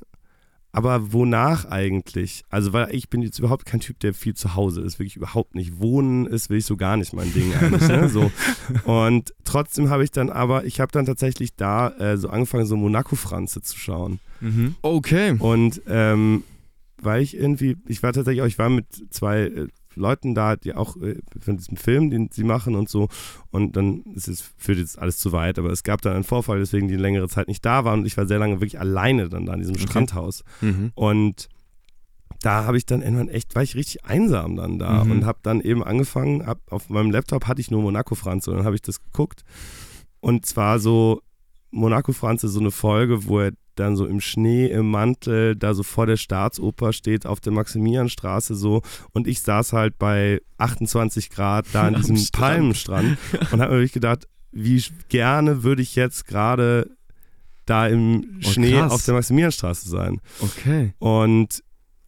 aber 0.75 1.13
wonach 1.13 1.67
eigentlich? 1.67 2.45
Also, 2.49 2.73
weil 2.73 2.95
ich 2.95 3.11
bin 3.11 3.21
jetzt 3.21 3.39
überhaupt 3.39 3.67
kein 3.67 3.81
Typ, 3.81 4.01
der 4.01 4.15
viel 4.15 4.35
zu 4.35 4.55
Hause 4.55 4.81
ist, 4.81 4.99
wirklich 4.99 5.17
überhaupt 5.17 5.55
nicht. 5.55 5.79
Wohnen 5.79 6.27
ist 6.27 6.49
wirklich 6.49 6.65
so 6.65 6.79
gar 6.79 6.97
nicht 6.97 7.13
mein 7.13 7.31
Ding 7.35 7.53
eigentlich. 7.55 7.89
ne? 7.89 8.09
so. 8.09 8.33
Und 8.91 9.35
trotzdem 9.45 9.91
habe 9.91 10.03
ich 10.03 10.11
dann 10.11 10.31
aber, 10.31 10.65
ich 10.65 10.81
habe 10.81 10.91
dann 10.91 11.05
tatsächlich 11.05 11.55
da 11.57 11.91
äh, 11.99 12.17
so 12.17 12.31
angefangen, 12.31 12.65
so 12.65 12.77
Monaco-Franze 12.77 13.61
zu 13.61 13.79
schauen. 13.79 14.19
Mhm. 14.41 14.75
okay. 14.81 15.37
Und 15.39 15.83
ähm, 15.87 16.43
weil 17.03 17.21
ich 17.21 17.37
irgendwie, 17.37 17.77
ich 17.87 18.03
war 18.03 18.15
tatsächlich 18.15 18.43
auch, 18.43 18.47
ich 18.47 18.59
war 18.59 18.71
mit 18.71 18.87
zwei 19.11 19.43
äh, 19.43 19.69
Leuten 19.97 20.35
da, 20.35 20.57
die 20.57 20.75
auch 20.75 20.97
äh, 20.97 21.17
von 21.41 21.57
diesem 21.57 21.77
Film, 21.77 22.11
den 22.11 22.31
sie 22.33 22.45
machen 22.45 22.75
und 22.75 22.89
so. 22.89 23.09
Und 23.51 23.77
dann 23.77 24.03
ist 24.15 24.29
es 24.29 24.43
führt 24.57 24.79
jetzt 24.79 24.99
alles 24.99 25.19
zu 25.19 25.33
weit, 25.33 25.59
aber 25.59 25.71
es 25.71 25.83
gab 25.83 26.01
dann 26.03 26.15
einen 26.15 26.25
Vorfall, 26.25 26.59
deswegen 26.59 26.89
die 26.89 26.97
längere 26.97 27.29
Zeit 27.29 27.49
nicht 27.49 27.65
da 27.65 27.85
waren 27.85 28.01
und 28.01 28.07
ich 28.07 28.17
war 28.17 28.27
sehr 28.27 28.39
lange 28.39 28.57
wirklich 28.57 28.81
alleine 28.81 29.29
dann 29.29 29.47
da 29.47 29.55
in 29.55 29.61
diesem 29.61 29.75
Okay. 29.75 29.87
Strandhaus. 29.87 30.45
Mhm. 30.61 30.93
Und 30.95 31.49
da 32.41 32.65
habe 32.65 32.77
ich 32.77 32.87
dann 32.87 33.03
irgendwann 33.03 33.29
echt, 33.29 33.55
war 33.55 33.63
ich 33.63 33.77
richtig 33.77 34.05
einsam 34.05 34.57
dann 34.57 34.79
da 34.79 35.05
Mhm. 35.05 35.11
und 35.13 35.27
habe 35.27 35.39
dann 35.43 35.61
eben 35.61 35.85
angefangen, 35.85 36.45
hab, 36.47 36.59
auf 36.73 36.89
meinem 36.89 37.11
Laptop 37.11 37.47
hatte 37.47 37.61
ich 37.61 37.71
nur 37.71 37.83
Monaco 37.83 38.15
Franz 38.17 38.49
und 38.49 38.57
dann 38.57 38.65
habe 38.65 38.75
ich 38.75 38.83
das 38.83 39.01
geguckt. 39.03 39.45
Und 40.21 40.45
zwar 40.47 40.79
so 40.79 41.21
Monaco 41.71 42.13
Franz 42.13 42.43
ist 42.45 42.53
so 42.53 42.61
eine 42.61 42.71
Folge, 42.71 43.27
wo 43.27 43.41
er 43.41 43.53
dann 43.77 43.97
so 43.97 44.07
im 44.07 44.21
Schnee, 44.21 44.67
im 44.67 44.91
Mantel, 44.91 45.57
da 45.57 45.75
so 45.75 45.83
vor 45.83 46.07
der 46.07 46.17
Staatsoper 46.17 46.93
steht, 46.93 47.27
auf 47.27 47.41
der 47.41 47.53
Maximilianstraße 47.53 48.55
so. 48.55 48.83
Und 49.13 49.27
ich 49.27 49.41
saß 49.43 49.73
halt 49.73 49.99
bei 49.99 50.41
28 50.59 51.31
Grad 51.31 51.67
da 51.73 51.83
an 51.89 51.95
diesem 52.01 52.17
Strand. 52.17 52.53
Palmenstrand 52.55 53.19
und 53.53 53.61
habe 53.61 53.73
mir 53.73 53.79
wirklich 53.79 53.93
gedacht, 53.93 54.29
wie 54.53 54.83
gerne 55.09 55.63
würde 55.63 55.83
ich 55.83 55.95
jetzt 55.97 56.27
gerade 56.27 56.91
da 57.65 57.87
im 57.87 58.39
Oh, 58.45 58.51
Schnee 58.51 58.73
krass. 58.73 58.93
auf 58.93 59.05
der 59.05 59.15
Maximilianstraße 59.15 59.89
sein. 59.89 60.21
Okay. 60.41 60.93
Und 60.99 61.63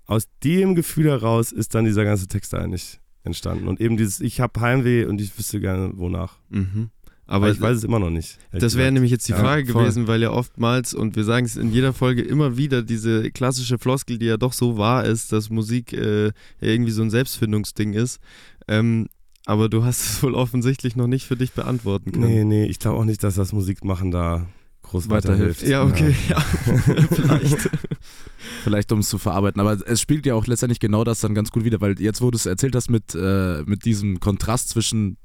aus 0.07 0.25
dem 0.43 0.75
Gefühl 0.75 1.07
heraus 1.11 1.53
ist 1.53 1.75
dann 1.75 1.85
dieser 1.87 2.05
ganze 2.05 2.27
Text 2.29 2.53
eigentlich 2.55 3.01
entstanden. 3.23 3.69
Und 3.69 3.81
eben 3.81 3.97
dieses, 3.97 4.21
ich 4.21 4.41
habe 4.41 4.61
Heimweh 4.61 5.07
und 5.07 5.21
ich 5.21 5.39
wüsste 5.39 5.61
gerne 5.61 5.93
wonach. 5.97 6.37
Mhm. 6.51 6.91
Aber 7.27 7.51
ich 7.51 7.61
weiß 7.61 7.79
es 7.79 7.85
immer 7.85 7.99
noch 7.99 8.11
nicht. 8.11 8.39
Das 8.53 8.77
wäre 8.77 8.93
nämlich 8.93 9.11
jetzt 9.11 9.27
die 9.29 9.33
Ja, 9.33 9.39
Frage 9.39 9.67
voll. 9.73 9.83
gewesen, 9.85 10.07
weil 10.07 10.21
ja 10.21 10.31
oftmals, 10.31 10.93
und 10.93 11.17
wir 11.17 11.25
sagen 11.25 11.47
es 11.47 11.57
in 11.57 11.73
jeder 11.73 11.93
Folge 11.95 12.21
immer 12.23 12.57
wieder, 12.59 12.83
diese 12.83 13.31
klassische 13.31 13.79
Floskel, 13.79 14.19
die 14.19 14.27
ja 14.27 14.37
doch 14.37 14.53
so 14.53 14.77
wahr 14.77 15.05
ist, 15.05 15.33
dass 15.33 15.49
Musik 15.49 15.93
äh, 15.95 16.27
ja 16.27 16.33
irgendwie 16.61 16.91
so 16.93 17.03
ein 17.03 17.11
Selbstfindungsding 17.11 17.95
ist. 17.95 18.21
Ähm, 18.69 19.09
aber 19.47 19.69
du 19.69 19.85
hast 19.85 20.01
es 20.05 20.23
wohl 20.23 20.35
offensichtlich 20.35 20.97
noch 20.97 21.07
nicht 21.07 21.27
für 21.27 21.37
dich 21.37 21.53
beantworten 21.53 22.13
können. 22.13 22.27
Nee, 22.27 22.45
nee, 22.45 22.67
ich 22.67 22.79
glaube 22.79 22.99
auch 22.99 23.05
nicht, 23.05 23.23
dass 23.23 23.37
das 23.37 23.53
Musikmachen 23.53 24.11
da 24.11 24.47
groß 24.83 25.09
Weiterhilft. 25.09 25.63
weiterhilft. 25.63 25.67
Ja, 25.67 25.83
okay, 25.85 26.15
ja. 26.29 26.41
Vielleicht. 27.11 27.71
Vielleicht 28.65 28.93
um 28.93 28.99
es 28.99 29.09
zu 29.09 29.17
verarbeiten. 29.19 29.61
Aber 29.61 29.79
es 29.87 30.01
spielt 30.01 30.27
ja 30.27 30.35
auch 30.35 30.47
letztendlich 30.47 30.79
genau 30.81 31.05
das 31.05 31.21
dann 31.21 31.35
ganz 31.35 31.51
gut 31.51 31.65
wieder, 31.65 31.81
weil 31.81 31.99
jetzt, 32.01 32.21
wo 32.21 32.31
du 32.31 32.37
es 32.37 32.45
erzählt 32.47 32.75
hast 32.77 32.91
mit, 32.91 33.15
äh, 33.15 33.63
mit 33.65 33.87
diesem 33.87 34.21
Kontrast 34.21 34.69
zwischen 34.69 35.17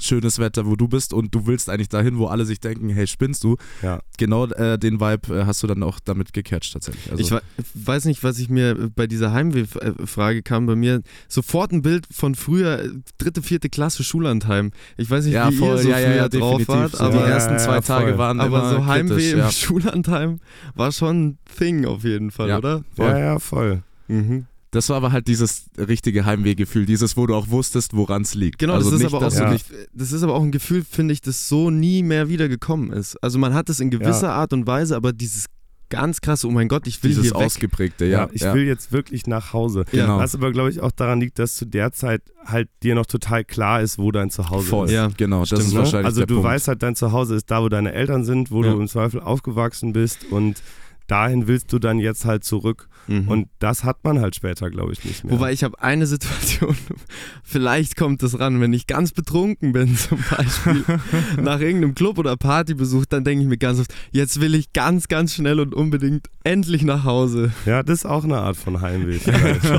schönes 0.00 0.38
Wetter, 0.38 0.66
wo 0.66 0.76
du 0.76 0.88
bist 0.88 1.12
und 1.12 1.34
du 1.34 1.46
willst 1.46 1.68
eigentlich 1.70 1.88
dahin, 1.88 2.18
wo 2.18 2.26
alle 2.26 2.44
sich 2.44 2.60
denken, 2.60 2.88
hey, 2.90 3.06
spinnst 3.06 3.44
du? 3.44 3.56
Ja. 3.82 4.00
Genau 4.16 4.46
äh, 4.46 4.78
den 4.78 5.00
Vibe 5.00 5.34
äh, 5.40 5.44
hast 5.46 5.62
du 5.62 5.66
dann 5.66 5.82
auch 5.82 6.00
damit 6.04 6.32
gecatcht 6.32 6.72
tatsächlich. 6.72 7.10
Also, 7.10 7.22
Ich 7.22 7.30
we- 7.30 7.42
weiß 7.74 8.04
nicht, 8.04 8.22
was 8.24 8.38
ich 8.38 8.48
mir 8.48 8.90
bei 8.94 9.06
dieser 9.06 9.32
Heimweh-Frage 9.32 10.42
kam 10.42 10.66
bei 10.66 10.76
mir 10.76 11.02
sofort 11.28 11.72
ein 11.72 11.82
Bild 11.82 12.06
von 12.10 12.34
früher, 12.34 12.80
äh, 12.84 12.88
dritte, 13.18 13.42
vierte 13.42 13.68
Klasse 13.68 14.04
Schullandheim. 14.04 14.70
Ich 14.96 15.10
weiß 15.10 15.24
nicht, 15.24 15.34
ja, 15.34 15.50
wie 15.50 15.56
voll, 15.56 15.76
ihr 15.76 15.82
so 15.82 15.88
ja, 15.90 15.98
ja, 15.98 16.06
früher 16.06 16.16
ja, 16.16 16.28
drauf 16.28 16.68
wart, 16.68 16.92
so 16.92 17.04
aber, 17.04 17.18
die 17.18 17.30
ersten 17.30 17.58
zwei 17.58 17.74
ja, 17.76 17.80
Tage 17.80 18.08
voll. 18.10 18.18
waren 18.18 18.40
aber 18.40 18.58
immer 18.58 18.70
so 18.70 18.86
Heimweh 18.86 19.14
kritisch, 19.14 19.32
im 19.32 19.38
ja. 19.38 19.50
Schullandheim 19.50 20.40
war 20.74 20.92
schon 20.92 21.26
ein 21.28 21.38
Thing 21.56 21.84
auf 21.86 22.04
jeden 22.04 22.30
Fall, 22.30 22.48
Ja. 22.48 22.58
oder? 22.58 22.84
Ja, 22.96 23.18
ja, 23.18 23.38
voll. 23.38 23.82
Mhm. 24.08 24.46
Das 24.70 24.88
war 24.90 24.96
aber 24.98 25.12
halt 25.12 25.28
dieses 25.28 25.64
richtige 25.78 26.24
Heimwehgefühl, 26.26 26.84
dieses, 26.84 27.16
wo 27.16 27.26
du 27.26 27.34
auch 27.34 27.48
wusstest, 27.48 27.94
woran 27.94 28.22
es 28.22 28.34
liegt. 28.34 28.58
Genau, 28.58 28.74
also 28.74 28.90
das 28.90 28.98
ist 29.00 29.04
nicht, 29.04 29.14
aber 29.14 29.26
auch 29.26 29.30
so, 29.30 29.42
Ja. 29.44 29.50
nicht 29.52 29.66
das 29.94 30.12
ist 30.12 30.22
aber 30.22 30.34
auch 30.34 30.42
ein 30.42 30.52
Gefühl, 30.52 30.84
finde 30.88 31.14
ich, 31.14 31.22
das 31.22 31.48
so 31.48 31.70
nie 31.70 32.02
mehr 32.02 32.28
wieder 32.28 32.48
gekommen 32.48 32.92
ist. 32.92 33.16
Also 33.22 33.38
man 33.38 33.54
hat 33.54 33.70
es 33.70 33.80
in 33.80 33.90
gewisser 33.90 34.32
Art 34.32 34.52
und 34.52 34.66
Weise, 34.66 34.94
aber 34.96 35.12
dieses 35.14 35.46
ganz 35.90 36.20
krasse, 36.20 36.46
oh 36.46 36.50
mein 36.50 36.68
Gott, 36.68 36.86
ich 36.86 37.02
will 37.02 37.08
dieses 37.12 37.24
hier 37.30 37.34
weg. 37.34 37.46
ausgeprägte, 37.46 38.04
Ja, 38.04 38.24
ja. 38.24 38.28
ich 38.34 38.42
ja. 38.42 38.52
will 38.52 38.64
jetzt 38.64 38.92
wirklich 38.92 39.26
nach 39.26 39.54
Hause. 39.54 39.86
Genau. 39.90 40.18
Was 40.18 40.34
aber, 40.34 40.52
glaube 40.52 40.68
ich, 40.68 40.82
auch 40.82 40.90
daran 40.92 41.18
liegt, 41.18 41.38
dass 41.38 41.56
zu 41.56 41.64
der 41.64 41.92
Zeit 41.92 42.20
halt 42.44 42.68
dir 42.82 42.94
noch 42.94 43.06
total 43.06 43.42
klar 43.42 43.80
ist, 43.80 43.96
wo 43.98 44.12
dein 44.12 44.28
Zuhause 44.28 44.66
Voll, 44.68 44.86
ist. 44.88 44.92
Ja, 44.92 45.08
genau, 45.16 45.38
das 45.40 45.48
stimmt, 45.48 45.62
ist 45.62 45.72
ne? 45.72 45.78
wahrscheinlich 45.78 46.04
Also 46.04 46.20
der 46.20 46.26
du 46.26 46.34
Punkt. 46.34 46.46
weißt 46.50 46.68
halt, 46.68 46.82
dein 46.82 46.94
Zuhause 46.94 47.36
ist 47.36 47.50
da, 47.50 47.62
wo 47.62 47.70
deine 47.70 47.92
Eltern 47.94 48.22
sind, 48.26 48.50
wo 48.50 48.62
Ja. 48.62 48.72
du 48.74 48.80
im 48.82 48.86
Zweifel 48.86 49.20
aufgewachsen 49.22 49.94
bist 49.94 50.26
und 50.30 50.62
dahin 51.08 51.48
willst 51.48 51.72
du 51.72 51.78
dann 51.80 51.98
jetzt 51.98 52.24
halt 52.24 52.44
zurück. 52.44 52.88
Mhm. 53.08 53.26
Und 53.28 53.48
das 53.58 53.82
hat 53.84 54.04
man 54.04 54.20
halt 54.20 54.36
später, 54.36 54.70
glaube 54.70 54.92
ich, 54.92 55.02
nicht 55.04 55.24
mehr. 55.24 55.32
Wobei 55.32 55.52
ich 55.52 55.64
habe 55.64 55.80
eine 55.82 56.06
Situation, 56.06 56.76
vielleicht 57.42 57.96
kommt 57.96 58.22
es 58.22 58.38
ran, 58.38 58.60
wenn 58.60 58.72
ich 58.74 58.86
ganz 58.86 59.12
betrunken 59.12 59.72
bin 59.72 59.96
zum 59.96 60.18
Beispiel, 60.30 60.84
nach 61.42 61.58
irgendeinem 61.60 61.94
Club 61.94 62.18
oder 62.18 62.36
Partybesuch, 62.36 63.06
dann 63.06 63.24
denke 63.24 63.42
ich 63.42 63.48
mir 63.48 63.56
ganz 63.58 63.80
oft, 63.80 63.94
jetzt 64.12 64.40
will 64.40 64.54
ich 64.54 64.72
ganz, 64.74 65.08
ganz 65.08 65.34
schnell 65.34 65.58
und 65.58 65.74
unbedingt 65.74 66.28
endlich 66.44 66.82
nach 66.84 67.04
Hause. 67.04 67.50
ja, 67.64 67.82
das 67.82 68.00
ist 68.00 68.06
auch 68.06 68.24
eine 68.24 68.38
Art 68.38 68.56
von 68.56 68.80
Heimweh. 68.80 69.18
vielleicht. 69.18 69.62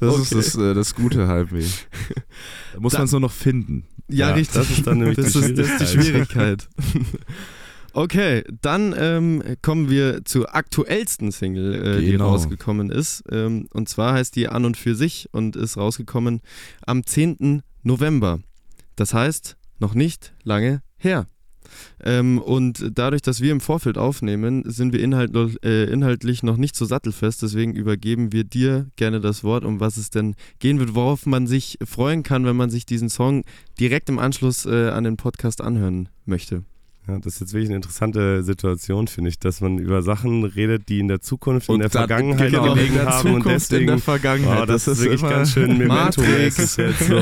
Das 0.00 0.12
Okay. 0.14 0.22
ist 0.22 0.34
das, 0.34 0.54
äh, 0.56 0.74
das 0.74 0.94
gute 0.94 1.26
Heimweh. 1.28 1.64
Da 2.74 2.80
muss 2.80 2.92
man 2.92 3.04
es 3.04 3.10
nur 3.12 3.20
noch 3.22 3.32
finden. 3.32 3.86
Ja, 4.08 4.28
Ja, 4.28 4.34
richtig. 4.34 4.54
das 4.60 4.70
ist 4.70 4.86
dann 4.86 4.98
nämlich 4.98 5.16
das 5.16 5.32
die 5.32 5.38
ist, 5.40 5.58
das 5.58 5.68
ist 5.68 5.80
die 5.94 6.02
Schwierigkeit. 6.02 6.68
Okay, 7.94 8.44
dann 8.60 8.94
ähm, 8.96 9.42
kommen 9.62 9.88
wir 9.90 10.24
zur 10.24 10.54
aktuellsten 10.54 11.32
Single, 11.32 11.74
äh, 11.74 12.00
die 12.00 12.12
Genau. 12.12 12.28
rausgekommen 12.30 12.90
ist. 12.90 13.24
Ähm, 13.30 13.66
und 13.72 13.88
zwar 13.88 14.14
heißt 14.14 14.36
die 14.36 14.48
An 14.48 14.64
und 14.64 14.76
für 14.76 14.94
sich 14.94 15.28
und 15.32 15.56
ist 15.56 15.76
rausgekommen 15.76 16.40
am 16.86 17.04
10. 17.04 17.62
November. 17.82 18.40
Das 18.96 19.14
heißt, 19.14 19.56
noch 19.78 19.94
nicht 19.94 20.34
lange 20.44 20.82
her. 20.98 21.26
Ähm, 22.02 22.38
und 22.38 22.90
dadurch, 22.94 23.22
dass 23.22 23.40
wir 23.40 23.52
im 23.52 23.60
Vorfeld 23.60 23.98
aufnehmen, 23.98 24.62
sind 24.66 24.92
wir 24.92 25.00
inhalt, 25.00 25.34
äh, 25.64 25.84
inhaltlich 25.84 26.42
noch 26.42 26.56
nicht 26.56 26.76
so 26.76 26.84
sattelfest. 26.84 27.42
Deswegen 27.42 27.74
übergeben 27.74 28.32
wir 28.32 28.44
dir 28.44 28.86
gerne 28.96 29.20
das 29.20 29.44
Wort, 29.44 29.64
um 29.64 29.80
was 29.80 29.96
es 29.96 30.10
denn 30.10 30.34
gehen 30.60 30.78
wird, 30.78 30.94
worauf 30.94 31.26
man 31.26 31.46
sich 31.46 31.78
freuen 31.84 32.22
kann, 32.22 32.44
wenn 32.44 32.56
man 32.56 32.70
sich 32.70 32.86
diesen 32.86 33.08
Song 33.10 33.44
direkt 33.78 34.08
im 34.08 34.18
Anschluss 34.18 34.66
äh, 34.66 34.88
an 34.90 35.04
den 35.04 35.16
Podcast 35.16 35.60
anhören 35.60 36.08
möchte. 36.24 36.64
Ja, 37.08 37.18
das 37.18 37.34
ist 37.34 37.40
jetzt 37.40 37.52
wirklich 37.54 37.70
eine 37.70 37.76
interessante 37.76 38.42
Situation, 38.42 39.08
finde 39.08 39.30
ich, 39.30 39.38
dass 39.38 39.62
man 39.62 39.78
über 39.78 40.02
Sachen 40.02 40.44
redet, 40.44 40.90
die 40.90 40.98
in 41.00 41.08
der 41.08 41.20
Zukunft, 41.22 41.70
in 41.70 41.78
der 41.78 41.88
Vergangenheit 41.88 42.50
genau, 42.50 42.74
gelegen 42.74 42.94
der 42.94 43.06
haben 43.06 43.34
und 43.34 43.46
in 43.46 43.48
deswegen 43.52 43.86
der 43.86 43.98
Vergangenheit. 43.98 44.62
Oh, 44.62 44.66
das, 44.66 44.84
Das 44.84 44.98
ist 44.98 45.04
wirklich 45.04 45.22
ganz 45.22 45.52
schön 45.52 45.78
memento-mäßig 45.78 46.76
Matrix. 46.76 46.76
jetzt 46.76 47.06
so. 47.08 47.20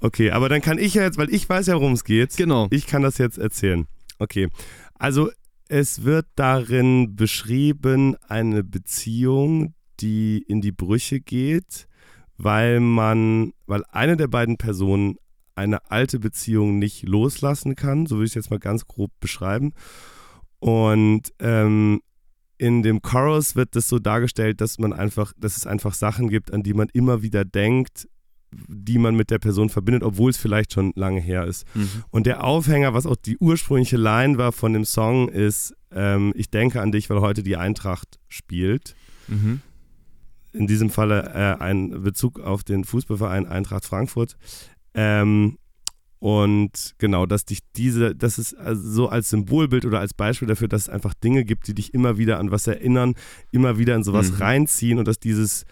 Okay, 0.00 0.30
aber 0.30 0.48
dann 0.48 0.62
kann 0.62 0.78
ich 0.78 0.94
ja 0.94 1.02
jetzt, 1.02 1.18
weil 1.18 1.32
ich 1.32 1.46
weiß 1.48 1.66
ja, 1.66 1.74
worum 1.74 1.92
es 1.92 2.04
geht, 2.04 2.36
Genau. 2.36 2.68
ich 2.70 2.86
kann 2.86 3.02
das 3.02 3.18
jetzt 3.18 3.38
erzählen. 3.38 3.86
Okay, 4.18 4.48
also 4.94 5.30
es 5.68 6.04
wird 6.04 6.26
darin 6.36 7.16
beschrieben 7.16 8.16
eine 8.28 8.64
Beziehung, 8.64 9.74
die 10.00 10.38
in 10.48 10.60
die 10.62 10.72
Brüche 10.72 11.20
geht, 11.20 11.86
weil 12.38 12.80
man, 12.80 13.52
weil 13.66 13.82
eine 13.90 14.16
der 14.16 14.28
beiden 14.28 14.56
Personen 14.56 15.16
eine 15.56 15.90
alte 15.90 16.18
Beziehung 16.18 16.78
nicht 16.78 17.02
loslassen 17.02 17.74
kann, 17.74 18.06
so 18.06 18.16
würde 18.16 18.26
ich 18.26 18.32
es 18.32 18.34
jetzt 18.34 18.50
mal 18.50 18.58
ganz 18.58 18.86
grob 18.86 19.10
beschreiben. 19.20 19.72
Und 20.58 21.32
ähm, 21.38 22.00
in 22.58 22.82
dem 22.82 23.02
Chorus 23.02 23.56
wird 23.56 23.76
das 23.76 23.88
so 23.88 23.98
dargestellt, 23.98 24.60
dass 24.60 24.78
man 24.78 24.92
einfach, 24.92 25.32
dass 25.36 25.56
es 25.56 25.66
einfach 25.66 25.94
Sachen 25.94 26.28
gibt, 26.28 26.52
an 26.52 26.62
die 26.62 26.74
man 26.74 26.88
immer 26.92 27.22
wieder 27.22 27.44
denkt, 27.44 28.08
die 28.52 28.98
man 28.98 29.16
mit 29.16 29.30
der 29.30 29.38
Person 29.38 29.68
verbindet, 29.68 30.02
obwohl 30.02 30.30
es 30.30 30.36
vielleicht 30.36 30.72
schon 30.72 30.92
lange 30.94 31.20
her 31.20 31.44
ist. 31.44 31.66
Mhm. 31.74 32.04
Und 32.10 32.26
der 32.26 32.44
Aufhänger, 32.44 32.94
was 32.94 33.06
auch 33.06 33.16
die 33.16 33.36
ursprüngliche 33.38 33.96
Line 33.96 34.38
war 34.38 34.52
von 34.52 34.72
dem 34.72 34.84
Song, 34.84 35.28
ist, 35.28 35.74
ähm, 35.92 36.32
ich 36.36 36.50
denke 36.50 36.80
an 36.80 36.92
dich, 36.92 37.10
weil 37.10 37.20
heute 37.20 37.42
die 37.42 37.56
Eintracht 37.56 38.18
spielt. 38.28 38.94
Mhm. 39.28 39.60
In 40.52 40.66
diesem 40.66 40.88
Falle 40.88 41.32
äh, 41.34 41.62
ein 41.62 42.02
Bezug 42.02 42.40
auf 42.40 42.64
den 42.64 42.84
Fußballverein 42.84 43.46
Eintracht 43.46 43.84
Frankfurt. 43.84 44.36
Ähm, 44.96 45.58
und 46.18 46.94
genau, 46.98 47.26
dass 47.26 47.44
dich 47.44 47.58
diese, 47.76 48.16
das 48.16 48.38
ist 48.38 48.54
also 48.54 48.82
so 48.90 49.08
als 49.08 49.28
Symbolbild 49.30 49.84
oder 49.84 50.00
als 50.00 50.14
Beispiel 50.14 50.48
dafür, 50.48 50.66
dass 50.66 50.82
es 50.82 50.88
einfach 50.88 51.12
Dinge 51.14 51.44
gibt, 51.44 51.68
die 51.68 51.74
dich 51.74 51.92
immer 51.94 52.16
wieder 52.18 52.38
an 52.38 52.50
was 52.50 52.66
erinnern, 52.66 53.14
immer 53.52 53.78
wieder 53.78 53.94
in 53.94 54.02
sowas 54.02 54.32
Mhm. 54.32 54.36
reinziehen 54.38 54.98
und 54.98 55.06
dass 55.06 55.18
dieses 55.18 55.64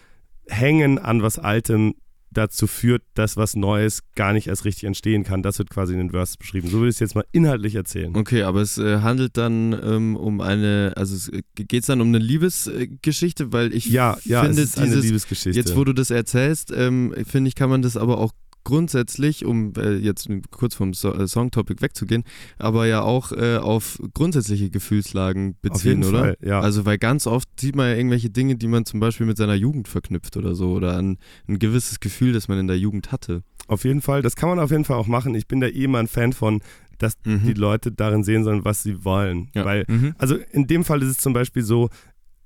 Hängen 0.47 0.99
an 0.99 1.23
was 1.23 1.39
Altem 1.39 1.95
dazu 2.31 2.67
führt, 2.67 3.01
dass 3.13 3.37
was 3.37 3.55
Neues 3.55 4.01
gar 4.15 4.33
nicht 4.33 4.47
erst 4.47 4.65
richtig 4.65 4.83
entstehen 4.83 5.23
kann. 5.23 5.41
Das 5.41 5.57
wird 5.57 5.69
quasi 5.69 5.93
in 5.93 5.99
den 5.99 6.09
Verses 6.11 6.35
beschrieben. 6.37 6.67
So 6.67 6.81
will 6.81 6.89
ich 6.89 6.95
es 6.95 6.99
jetzt 6.99 7.15
mal 7.15 7.23
inhaltlich 7.31 7.75
erzählen. 7.75 8.13
Okay, 8.15 8.43
aber 8.43 8.61
es 8.61 8.77
äh, 8.77 8.99
handelt 8.99 9.37
dann 9.37 9.71
ähm, 9.81 10.15
um 10.17 10.41
eine, 10.41 10.93
also 10.97 11.31
geht 11.55 11.73
es 11.83 11.87
dann 11.87 12.01
um 12.01 12.09
eine 12.09 12.19
Liebesgeschichte, 12.19 13.53
weil 13.53 13.73
ich 13.73 13.85
Ja, 13.85 14.17
ja, 14.25 14.43
finde 14.43 14.61
es 14.63 14.69
ist 14.71 14.77
eine 14.77 14.87
dieses, 14.87 15.05
Liebesgeschichte. 15.05 15.57
jetzt 15.59 15.75
wo 15.77 15.83
du 15.85 15.93
das 15.93 16.09
erzählst, 16.11 16.71
ähm, 16.75 17.13
finde 17.25 17.47
ich, 17.47 17.55
kann 17.55 17.69
man 17.69 17.81
das 17.81 17.95
aber 17.97 18.17
auch 18.17 18.33
grundsätzlich, 18.65 19.45
um 19.45 19.71
äh, 19.77 19.93
jetzt 19.95 20.27
kurz 20.51 20.75
vom 20.75 20.93
so 20.93 21.13
äh, 21.13 21.27
Songtopic 21.27 21.81
wegzugehen, 21.81 22.23
aber 22.57 22.85
ja 22.87 23.01
auch 23.01 23.31
äh, 23.31 23.57
auf 23.57 23.97
grundsätzliche 24.13 24.69
Gefühlslagen 24.69 25.51
Auf 25.51 25.61
beziehen, 25.61 26.01
jeden 26.01 26.03
oder? 26.03 26.19
Fall, 26.19 26.37
ja. 26.43 26.59
Also 26.59 26.85
weil 26.85 26.97
ganz 26.97 27.25
oft 27.27 27.47
sieht 27.57 27.75
man 27.77 27.87
ja 27.89 27.95
irgendwelche 27.95 28.29
Dinge, 28.29 28.55
die 28.57 28.67
man 28.67 28.85
zum 28.85 28.99
Beispiel 28.99 29.25
mit 29.25 29.37
seiner 29.37 29.55
Jugend 29.55 29.87
verknüpft 29.87 30.35
oder 30.35 30.53
so 30.55 30.73
oder 30.73 30.97
an 30.97 31.17
ein 31.47 31.59
gewisses 31.59 32.01
Gefühl, 32.01 32.33
das 32.33 32.49
man 32.49 32.59
in 32.59 32.67
der 32.67 32.77
Jugend 32.77 33.13
hatte. 33.13 33.43
Auf 33.67 33.85
jeden 33.85 34.01
Fall, 34.01 34.21
das 34.21 34.35
kann 34.35 34.49
man 34.49 34.59
auf 34.59 34.71
jeden 34.71 34.83
Fall 34.85 34.97
auch 34.97 35.07
machen. 35.07 35.33
Ich 35.35 35.47
bin 35.47 35.61
da 35.61 35.67
eh 35.67 35.85
immer 35.85 35.99
ein 35.99 36.07
Fan 36.07 36.33
von, 36.33 36.61
dass 36.97 37.13
Mhm. 37.25 37.43
die 37.45 37.53
Leute 37.53 37.91
darin 37.91 38.23
sehen 38.23 38.43
sollen, 38.43 38.65
was 38.65 38.83
sie 38.83 39.03
wollen. 39.05 39.49
Ja. 39.55 39.63
Weil, 39.65 39.85
Mhm. 39.87 40.15
also 40.17 40.35
in 40.51 40.67
dem 40.67 40.83
Fall 40.83 41.01
ist 41.01 41.09
es 41.09 41.17
zum 41.17 41.33
Beispiel 41.33 41.63
so, 41.63 41.89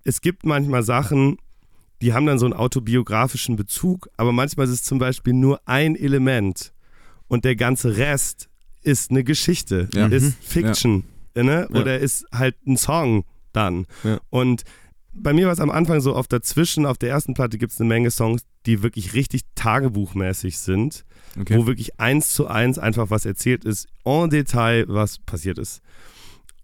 es 0.03 0.21
gibt 0.21 0.45
manchmal 0.45 0.83
Sachen, 0.83 1.37
die 2.01 2.13
haben 2.13 2.25
dann 2.25 2.39
so 2.39 2.45
einen 2.45 2.53
autobiografischen 2.53 3.55
Bezug, 3.55 4.09
aber 4.17 4.31
manchmal 4.31 4.65
ist 4.67 4.71
es 4.73 4.83
zum 4.83 4.99
Beispiel 4.99 5.33
nur 5.33 5.61
ein 5.67 5.95
Element 5.95 6.73
und 7.27 7.45
der 7.45 7.55
ganze 7.55 7.97
Rest 7.97 8.49
ist 8.81 9.11
eine 9.11 9.23
Geschichte, 9.23 9.89
Ja. 9.93 10.07
ist 10.07 10.23
Mhm. 10.23 10.33
Fiction, 10.41 11.03
ne? 11.35 11.67
Ja. 11.71 11.79
oder 11.81 11.99
ist 11.99 12.25
halt 12.31 12.55
ein 12.65 12.77
Song 12.77 13.25
dann. 13.53 13.85
Ja. 14.03 14.19
Und 14.29 14.63
bei 15.11 15.33
mir 15.33 15.47
war 15.47 15.53
es 15.53 15.59
am 15.59 15.69
Anfang 15.71 15.99
so, 16.01 16.15
auf 16.15 16.27
dazwischen, 16.27 16.85
auf 16.85 16.97
der 16.97 17.09
ersten 17.09 17.33
Platte 17.33 17.57
gibt 17.57 17.73
es 17.73 17.79
eine 17.81 17.89
Menge 17.89 18.11
Songs, 18.11 18.43
die 18.65 18.81
wirklich 18.83 19.13
richtig 19.13 19.41
tagebuchmäßig 19.55 20.57
sind 20.57 21.05
Okay. 21.39 21.57
wo 21.57 21.67
wirklich 21.67 21.99
eins 21.99 22.33
zu 22.33 22.47
eins 22.47 22.79
einfach 22.79 23.11
was 23.11 23.23
erzählt 23.25 23.63
ist, 23.63 23.87
en 24.03 24.31
Detail, 24.31 24.85
was 24.87 25.19
passiert 25.19 25.59
ist. 25.59 25.81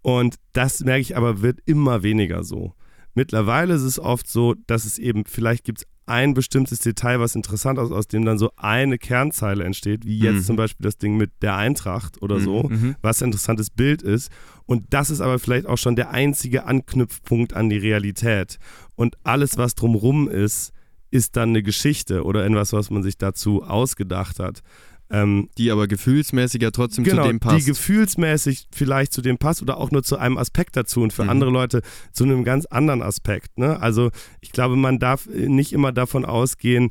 Und 0.02 0.36
das 0.54 0.80
merke 0.80 1.00
ich 1.02 1.16
aber, 1.16 1.40
wird 1.40 1.60
immer 1.66 2.02
weniger 2.02 2.42
so. 2.42 2.74
Mittlerweile 3.16 3.74
ist 3.74 3.82
es 3.82 3.98
oft 3.98 4.28
so, 4.28 4.54
dass 4.66 4.84
es 4.84 4.98
eben, 4.98 5.24
vielleicht 5.24 5.64
gibt 5.64 5.78
es 5.78 5.86
ein 6.04 6.34
bestimmtes 6.34 6.78
Detail, 6.78 7.18
was 7.18 7.34
interessant 7.34 7.78
ist, 7.80 7.90
aus 7.90 8.06
dem 8.06 8.24
dann 8.24 8.38
so 8.38 8.52
eine 8.56 8.98
Kernzeile 8.98 9.64
entsteht, 9.64 10.04
wie 10.04 10.18
jetzt 10.20 10.36
Mhm. 10.36 10.42
zum 10.44 10.56
Beispiel 10.56 10.84
das 10.84 10.98
Ding 10.98 11.16
mit 11.16 11.32
der 11.42 11.56
Eintracht 11.56 12.22
oder 12.22 12.38
so, 12.38 12.64
Mhm. 12.68 12.94
was 13.02 13.20
ein 13.22 13.26
interessantes 13.30 13.70
Bild 13.70 14.02
ist. 14.02 14.30
Und 14.66 14.84
das 14.90 15.10
ist 15.10 15.20
aber 15.20 15.38
vielleicht 15.40 15.66
auch 15.66 15.78
schon 15.78 15.96
der 15.96 16.10
einzige 16.10 16.66
Anknüpfpunkt 16.66 17.54
an 17.54 17.70
die 17.70 17.78
Realität. 17.78 18.58
Und 18.94 19.16
alles, 19.24 19.56
was 19.58 19.74
drumrum 19.74 20.28
ist, 20.28 20.72
ist 21.10 21.36
dann 21.36 21.48
eine 21.50 21.62
Geschichte 21.62 22.22
oder 22.22 22.44
etwas, 22.44 22.72
was 22.72 22.90
man 22.90 23.02
sich 23.02 23.16
dazu 23.16 23.62
ausgedacht 23.64 24.38
hat. 24.38 24.60
Ähm, 25.08 25.48
Die 25.56 25.70
aber 25.70 25.86
gefühlsmäßig 25.86 26.62
ja 26.62 26.70
trotzdem 26.72 27.04
genau, 27.04 27.22
zu 27.22 27.28
dem 27.28 27.38
passt. 27.40 27.60
die 27.60 27.70
gefühlsmäßig 27.70 28.66
vielleicht 28.72 29.12
zu 29.12 29.22
dem 29.22 29.38
passt 29.38 29.62
oder 29.62 29.76
auch 29.78 29.90
nur 29.92 30.02
zu 30.02 30.16
einem 30.18 30.36
Aspekt 30.36 30.76
dazu 30.76 31.00
und 31.00 31.12
für 31.12 31.22
Mhm. 31.24 31.30
andere 31.30 31.50
Leute 31.50 31.82
zu 32.12 32.24
einem 32.24 32.42
ganz 32.44 32.66
anderen 32.66 33.02
Aspekt. 33.02 33.56
Ne? 33.58 33.80
Also 33.80 34.10
ich 34.40 34.50
glaube, 34.52 34.74
man 34.76 34.98
darf 34.98 35.26
nicht 35.26 35.72
immer 35.72 35.92
davon 35.92 36.24
ausgehen, 36.24 36.90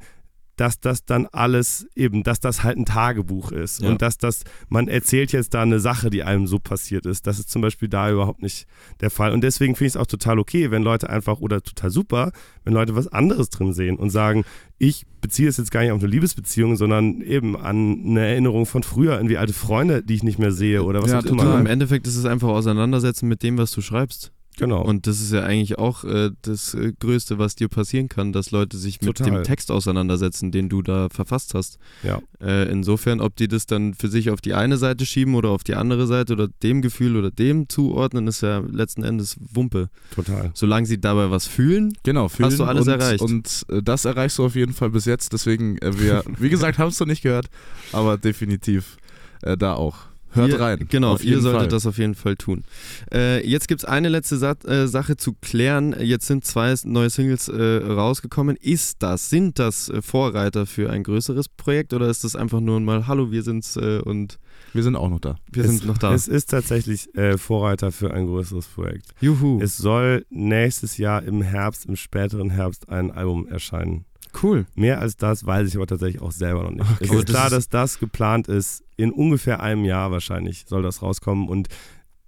dass 0.56 0.80
das 0.80 1.06
dann 1.06 1.28
alles 1.32 1.88
eben, 1.95 2.24
dass 2.24 2.39
das 2.39 2.64
halt 2.64 2.78
ein 2.78 2.86
Tagebuch 2.86 3.51
ist 3.51 3.82
Ja. 3.82 3.89
und 3.89 4.01
dass 4.01 4.18
das, 4.18 4.43
man 4.70 4.88
erzählt 4.88 5.32
jetzt 5.32 5.53
da 5.53 5.62
eine 5.64 5.80
Sache, 5.80 6.10
die 6.10 6.24
einem 6.24 6.47
so 6.47 6.60
passiert 6.60 7.06
ist. 7.06 7.28
Das 7.28 7.39
ist 7.39 7.49
zum 7.49 7.62
Beispiel 7.62 7.89
da 7.89 8.10
überhaupt 8.12 8.41
nicht 8.41 8.66
der 9.01 9.10
Fall. 9.10 9.32
Und 9.34 9.41
deswegen 9.41 9.76
finde 9.76 9.88
ich 9.88 9.93
es 9.93 9.97
auch 9.97 10.08
total 10.08 10.39
okay, 10.39 10.72
wenn 10.72 10.84
Leute 10.84 11.10
einfach, 11.10 11.39
oder 11.39 11.62
total 11.62 11.89
super, 11.89 12.32
wenn 12.64 12.74
Leute 12.74 12.95
was 12.95 13.08
anderes 13.08 13.49
drin 13.49 13.74
sehen 13.74 13.97
und 13.97 14.10
sagen, 14.10 14.43
ich 14.78 15.06
beziehe 15.22 15.47
es 15.49 15.58
jetzt 15.58 15.72
gar 15.72 15.82
nicht 15.82 15.91
auf 15.91 15.99
eine 16.01 16.08
Liebesbeziehung, 16.12 16.76
sondern 16.76 17.22
eben 17.22 17.56
an 17.58 18.03
eine 18.06 18.28
Erinnerung 18.28 18.66
von 18.66 18.84
früher, 18.84 19.16
irgendwie 19.16 19.38
alte 19.38 19.53
Freunde, 19.53 20.03
die 20.03 20.16
ich 20.16 20.24
nicht 20.24 20.39
mehr 20.39 20.51
sehe 20.51 20.84
oder 20.84 21.01
was 21.01 21.12
Ja, 21.12 21.20
auch 21.20 21.24
total. 21.24 21.45
immer. 21.47 21.60
Im 21.60 21.66
Endeffekt 21.66 22.08
ist 22.08 22.16
es 22.16 22.26
einfach 22.26 22.49
auseinandersetzen 22.49 23.28
mit 23.28 23.41
dem, 23.43 23.58
was 23.58 23.72
du 23.72 23.82
schreibst. 23.82 24.32
Genau. 24.58 24.84
Und 24.84 25.08
das 25.08 25.22
ist 25.22 25.32
ja 25.32 25.43
eigentlich 25.43 25.78
auch 25.78 26.03
äh, 26.03 26.32
das 26.41 26.74
äh, 26.74 26.93
Größte, 26.99 27.38
was 27.38 27.56
dir 27.56 27.68
passieren 27.68 28.10
kann, 28.10 28.32
dass 28.32 28.51
Leute 28.51 28.78
sich 28.78 29.01
mit 29.01 29.18
Total. 29.18 29.32
dem 29.32 29.43
Text 29.43 29.72
auseinandersetzen, 29.72 30.51
den 30.51 30.70
du 30.70 30.82
da 30.82 31.10
verfasst 31.10 31.53
hast. 31.53 31.78
Ja. 32.03 32.22
Äh, 32.41 32.70
insofern, 32.70 33.22
ob 33.22 33.36
die 33.36 33.47
das 33.47 33.66
dann 33.66 33.93
für 33.93 34.08
sich 34.08 34.30
auf 34.30 34.41
die 34.41 34.53
eine 34.53 34.78
Seite 34.78 35.06
schieben 35.06 35.36
oder 35.36 35.49
auf 35.49 35.64
die 35.64 35.76
andere 35.76 36.08
Seite 36.08 36.34
oder 36.34 36.47
dem 36.64 36.82
Gefühl 36.82 37.18
oder 37.18 37.32
dem 37.32 37.70
zuordnen, 37.70 38.28
ist 38.28 38.41
ja 38.41 38.60
letzten 38.60 39.03
Endes 39.03 39.38
Wumpe. 39.53 39.89
total. 40.14 40.51
Solange 40.53 40.86
sie 40.88 40.99
dabei 40.99 41.32
was 41.32 41.47
fühlen, 41.47 41.93
Genau, 42.03 42.28
fühlen 42.28 42.56
du 42.56 42.64
alles 42.64 42.88
und, 42.88 42.93
erreicht. 42.93 43.22
Und 43.22 43.66
äh, 43.70 43.82
das 43.84 44.06
erreichst 44.06 44.38
du 44.38 44.45
auf 44.45 44.56
jeden 44.56 44.74
Fall 44.74 44.89
bis 44.89 45.06
jetzt. 45.06 45.34
Deswegen, 45.34 45.78
äh, 45.80 45.99
wir, 45.99 46.24
wie 46.39 46.49
gesagt, 46.49 46.78
haben 46.80 46.89
es 46.89 46.99
noch 46.99 47.08
nicht 47.08 47.24
gehört, 47.24 47.47
aber 47.91 48.18
definitiv 48.18 48.97
äh, 49.41 49.58
da 49.58 49.74
auch. 49.74 49.97
Hört 50.36 50.49
ihr, 50.49 50.59
rein. 50.59 50.86
Genau, 50.89 51.13
auf 51.13 51.23
ihr 51.23 51.41
solltet 51.41 51.61
Fall. 51.61 51.67
das 51.69 51.86
auf 51.86 51.97
jeden 51.97 52.15
Fall 52.15 52.36
tun. 52.36 52.63
Äh, 53.11 53.47
jetzt 53.47 53.67
gibt 53.67 53.81
es 53.81 53.86
eine 53.86 54.09
letzte 54.09 54.38
Sa 54.38 54.53
äh, 54.65 54.88
Sache 54.88 55.17
zu 55.17 55.33
klären. 55.33 55.95
Jetzt 55.99 56.27
sind 56.27 56.45
zwei 56.45 56.73
neue 56.83 57.09
Singles 57.09 57.47
äh, 57.47 57.77
rausgekommen. 57.77 58.55
Ist 58.57 59.01
das, 59.01 59.29
sind 59.29 59.59
das 59.59 59.89
äh, 59.89 60.01
Vorreiter 60.01 60.65
für 60.65 60.89
ein 60.89 61.03
größeres 61.03 61.49
Projekt 61.49 61.93
oder 61.93 62.09
ist 62.09 62.23
das 62.23 62.36
einfach 62.36 62.59
nur 62.59 62.79
mal 62.79 63.07
Hallo, 63.07 63.31
wir 63.31 63.43
sind's 63.43 63.75
äh, 63.77 63.99
und 64.03 64.38
Wir 64.73 64.83
sind 64.83 64.95
auch 64.95 65.09
noch 65.09 65.19
da. 65.19 65.38
wir 65.51 65.63
es, 65.63 65.71
sind 65.71 65.86
noch 65.86 65.97
da? 65.97 66.13
Es 66.13 66.27
ist 66.27 66.49
tatsächlich 66.49 67.13
äh, 67.15 67.38
Vorreiter 67.38 67.91
für 67.91 68.13
ein 68.13 68.25
größeres 68.25 68.67
Projekt. 68.67 69.13
Juhu, 69.21 69.59
Es 69.61 69.77
soll 69.77 70.25
nächstes 70.29 70.97
Jahr 70.97 71.23
im 71.23 71.41
Herbst, 71.41 71.86
im 71.86 71.95
späteren 71.95 72.49
Herbst, 72.49 72.89
ein 72.89 73.11
Album 73.11 73.47
erscheinen. 73.47 74.05
Cool. 74.43 74.65
Mehr 74.75 74.99
als 74.99 75.17
das 75.17 75.45
weiß 75.45 75.67
ich 75.69 75.75
aber 75.75 75.88
tatsächlich 75.88 76.21
auch 76.21 76.31
selber 76.31 76.63
noch 76.63 76.71
nicht. 76.71 76.86
es 77.01 77.09
aber 77.09 77.19
ist 77.19 77.29
das 77.29 77.36
klar, 77.36 77.49
dass 77.49 77.69
das 77.69 77.99
geplant 77.99 78.47
ist. 78.47 78.83
In 78.97 79.11
ungefähr 79.11 79.61
einem 79.61 79.83
Jahr 79.86 80.11
wahrscheinlich 80.11 80.65
soll 80.67 80.81
das 80.83 81.01
rauskommen. 81.01 81.47
Und 81.49 81.67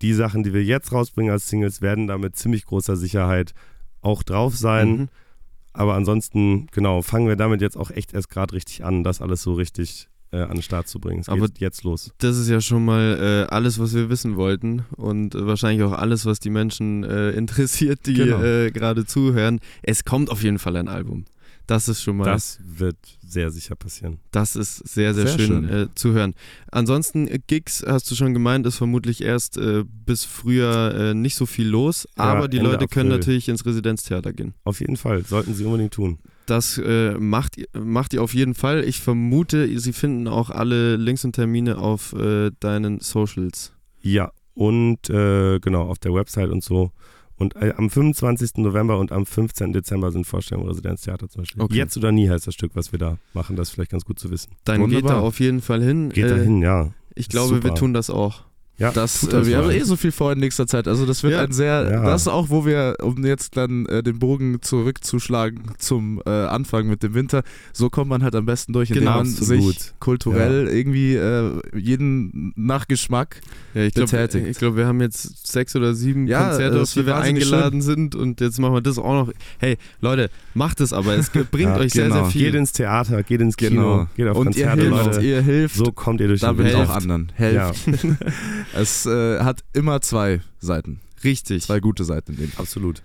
die 0.02 0.14
Sachen, 0.14 0.44
die 0.44 0.54
wir 0.54 0.64
jetzt 0.64 0.92
rausbringen 0.92 1.32
als 1.32 1.48
Singles, 1.48 1.82
werden 1.82 2.08
da 2.08 2.18
mit 2.18 2.36
ziemlich 2.36 2.66
großer 2.66 2.96
Sicherheit 2.98 3.54
auch 4.02 4.24
drauf 4.24 4.56
sein. 4.56 4.90
Mhm. 4.90 5.08
Aber 5.74 5.94
ansonsten, 5.96 6.68
genau, 6.72 7.02
fangen 7.02 7.28
wir 7.28 7.36
damit 7.36 7.62
jetzt 7.62 7.78
auch 7.78 7.92
echt 7.92 8.14
erst 8.14 8.30
gerade 8.30 8.54
richtig 8.56 8.84
an, 8.84 9.04
das 9.04 9.22
alles 9.22 9.44
so 9.44 9.54
richtig 9.54 10.08
äh, 10.32 10.38
an 10.42 10.56
den 10.56 10.62
Start 10.62 10.88
zu 10.88 11.00
bringen. 11.00 11.22
Es 11.22 11.30
Aber- 11.30 11.48
geht 11.48 11.60
jetzt 11.60 11.84
los. 11.84 12.12
Das 12.18 12.36
ist 12.38 12.50
ja 12.50 12.60
schon 12.62 12.84
mal 12.84 13.46
äh, 13.50 13.54
alles, 13.54 13.80
was 13.80 13.94
wir 13.94 14.10
wissen 14.10 14.36
wollten 14.36 14.84
und 14.98 15.36
äh, 15.36 15.46
wahrscheinlich 15.46 15.84
auch 15.84 15.94
alles, 15.94 16.26
was 16.26 16.40
die 16.40 16.50
Menschen 16.50 17.04
äh, 17.04 17.30
interessiert, 17.38 18.06
die 18.08 18.16
Genau. 18.16 18.42
äh, 18.44 18.72
gerade 18.72 19.06
zuhören. 19.06 19.60
Es 19.84 20.04
kommt 20.04 20.30
auf 20.32 20.44
jeden 20.44 20.60
Fall 20.60 20.76
ein 20.76 20.88
Album. 20.88 21.26
Das 21.68 21.90
ist 21.90 22.02
schon 22.02 22.18
mal 22.18 22.24
Das 22.24 22.60
wird 22.64 22.96
sehr 23.22 23.52
sicher 23.52 23.76
passieren. 23.76 24.20
Das 24.32 24.56
ist 24.56 24.78
sehr, 24.88 25.14
sehr, 25.14 25.28
Sehr 25.28 25.38
schön, 25.38 25.68
schön. 25.68 25.70
Äh, 25.70 25.88
zu 25.96 26.14
hören. 26.14 26.34
Ansonsten, 26.72 27.28
äh, 27.28 27.40
Gigs, 27.46 27.84
hast 27.86 28.10
du 28.10 28.16
schon 28.16 28.34
gemeint, 28.34 28.66
ist 28.66 28.78
vermutlich 28.78 29.22
erst 29.22 29.58
äh, 29.58 29.84
bis 29.86 30.24
Frühjahr 30.24 30.96
äh, 30.96 31.14
nicht 31.14 31.36
so 31.36 31.46
viel 31.46 31.68
los, 31.68 32.08
Ja, 32.18 32.24
aber 32.24 32.48
die 32.48 32.58
Ende 32.58 32.72
Leute 32.72 32.88
können 32.88 33.10
April. 33.12 33.20
natürlich 33.20 33.50
ins 33.50 33.66
Residenztheater 33.66 34.32
gehen. 34.32 34.54
Auf 34.64 34.80
jeden 34.80 34.96
Fall, 34.96 35.26
sollten 35.26 35.54
sie 35.54 35.66
unbedingt 35.66 35.94
tun. 35.94 36.20
Das 36.46 36.78
äh, 36.78 37.16
macht, 37.20 37.58
ihr- 37.58 37.68
macht 37.78 38.14
ihr 38.14 38.24
auf 38.24 38.34
jeden 38.34 38.54
Fall. 38.56 38.86
Ich 38.86 39.02
vermute, 39.02 39.78
sie 39.80 39.92
finden 39.92 40.30
auch 40.30 40.50
alle 40.50 40.96
Links 40.96 41.26
und 41.26 41.34
Termine 41.34 41.78
auf 41.78 42.16
deinen 42.62 43.02
Socials. 43.02 43.74
Ja, 44.02 44.32
und 44.54 45.00
genau, 45.04 45.84
auf 45.90 46.00
der 46.00 46.14
Website 46.14 46.50
und 46.50 46.64
so. 46.64 46.92
Und 47.38 47.56
äh, 47.56 47.74
am 47.78 47.90
25. 47.90 48.58
November 48.58 48.98
und 48.98 49.12
am 49.12 49.26
15. 49.26 49.72
Dezember 49.74 50.12
sind 50.12 50.26
Vorstellungen 50.26 50.66
im 50.68 50.72
Residenztheater 50.72 51.30
zum 51.30 51.44
Beispiel. 51.44 51.62
Okay. 51.62 51.76
Jetzt 51.76 51.96
oder 51.98 52.12
nie 52.12 52.30
heißt 52.30 52.48
das 52.48 52.54
Stück, 52.56 52.72
was 52.76 52.92
wir 52.92 53.00
da 53.00 53.18
machen. 53.34 53.56
Das 53.56 53.70
ist 53.70 53.74
vielleicht 53.76 53.92
ganz 53.92 54.06
gut 54.06 54.18
zu 54.20 54.32
wissen. 54.32 54.52
Dann 54.64 54.82
geht 54.88 54.96
Wunderbar. 54.98 55.12
da 55.14 55.20
auf 55.20 55.40
jeden 55.40 55.62
Fall 55.62 55.84
hin. 55.84 56.10
Geht 56.10 56.26
Äh, 56.26 56.30
dahin, 56.30 56.62
ja. 56.62 56.92
Ich 57.14 57.30
glaube, 57.30 57.64
wir 57.64 57.76
tun 57.76 57.94
das 57.94 58.10
auch. 58.10 58.47
Ja, 58.80 58.92
Das, 58.92 59.22
tut 59.22 59.34
äh, 59.34 59.46
wir 59.48 59.58
haben 59.58 59.72
eh 59.72 59.82
so 59.82 59.96
viel 59.96 60.12
vor 60.12 60.32
in 60.34 60.40
nächster 60.40 60.68
Zeit. 60.68 60.88
Also 60.88 61.06
das 61.08 61.24
wird 61.24 61.34
Ja. 61.34 61.42
ein 61.42 61.52
sehr, 61.52 61.90
Ja. 61.92 62.04
das 62.04 62.22
ist 62.22 62.28
auch, 62.28 62.50
wo 62.50 62.66
wir, 62.66 62.98
um 63.02 63.26
jetzt 63.26 63.58
dann 63.58 63.86
äh, 63.88 64.04
den 64.04 64.20
Bogen 64.20 64.62
zurückzuschlagen 64.62 65.64
zum 65.80 66.22
äh, 66.26 66.30
Anfang 66.30 66.88
mit 66.88 67.02
dem 67.02 67.14
Winter, 67.16 67.42
so 67.74 67.90
kommt 67.90 68.10
man 68.10 68.22
halt 68.24 68.36
am 68.36 68.46
besten 68.46 68.74
durch, 68.74 68.90
indem 68.92 69.06
Genau, 69.06 69.18
man 69.18 69.26
sich 69.26 69.94
kulturell 70.00 70.68
irgendwie 70.68 71.16
äh, 71.16 71.54
jeden 71.76 72.54
nach 72.56 72.88
Geschmack 72.88 73.42
Ja, 73.74 73.84
ich 73.84 73.94
glaube, 73.96 74.12
Betätigt. 74.12 74.48
ich 74.48 74.58
glaub, 74.58 74.76
wir 74.76 74.86
haben 74.86 75.02
jetzt 75.02 75.48
sechs 75.48 75.76
oder 75.76 75.94
sieben 75.96 76.28
Ja, 76.28 76.50
Konzerte, 76.50 76.78
das 76.78 76.90
auf 76.90 76.94
die 76.94 77.06
wir 77.08 77.18
eingeladen 77.18 77.82
sind 77.82 78.14
und 78.16 78.42
jetzt 78.42 78.60
machen 78.60 78.74
wir 78.76 78.82
das 78.82 79.00
auch 79.00 79.26
noch. 79.26 79.34
Hey, 79.58 79.78
Leute, 80.02 80.30
macht 80.54 80.82
es 80.82 80.94
aber. 80.94 81.16
Es 81.16 81.30
bringt 81.52 81.70
Ja, 81.70 81.78
euch 81.78 81.94
sehr, 81.94 82.06
genau. 82.10 82.16
sehr 82.24 82.26
viel. 82.26 82.42
Geht 82.52 82.56
ins 82.56 82.72
Theater, 82.74 83.24
geht 83.24 83.42
ins 83.42 83.58
Kino, 83.58 83.70
Genau. 83.72 84.08
geht 84.16 84.28
auf 84.28 84.38
und 84.38 84.56
ihr 84.56 84.68
Konzerte, 84.68 84.82
hilft, 84.96 85.06
Leute. 85.16 85.22
ihr 85.26 85.42
hilft 85.42 85.76
So 85.76 85.92
kommt 85.92 86.22
ihr 86.22 86.28
durch 86.28 86.42
den 86.42 86.58
Winter. 86.60 86.84
auch 86.84 86.90
anderen. 86.90 87.32
Helft. 87.34 87.80
Es 88.74 89.06
äh, 89.06 89.40
hat 89.40 89.64
immer 89.74 90.02
zwei 90.02 90.42
Seiten. 90.60 91.02
Richtig. 91.24 91.64
Zwei 91.64 91.80
gute 91.80 92.04
Seiten 92.04 92.34
in 92.34 92.38
dem. 92.38 92.52
absolut. 92.58 93.02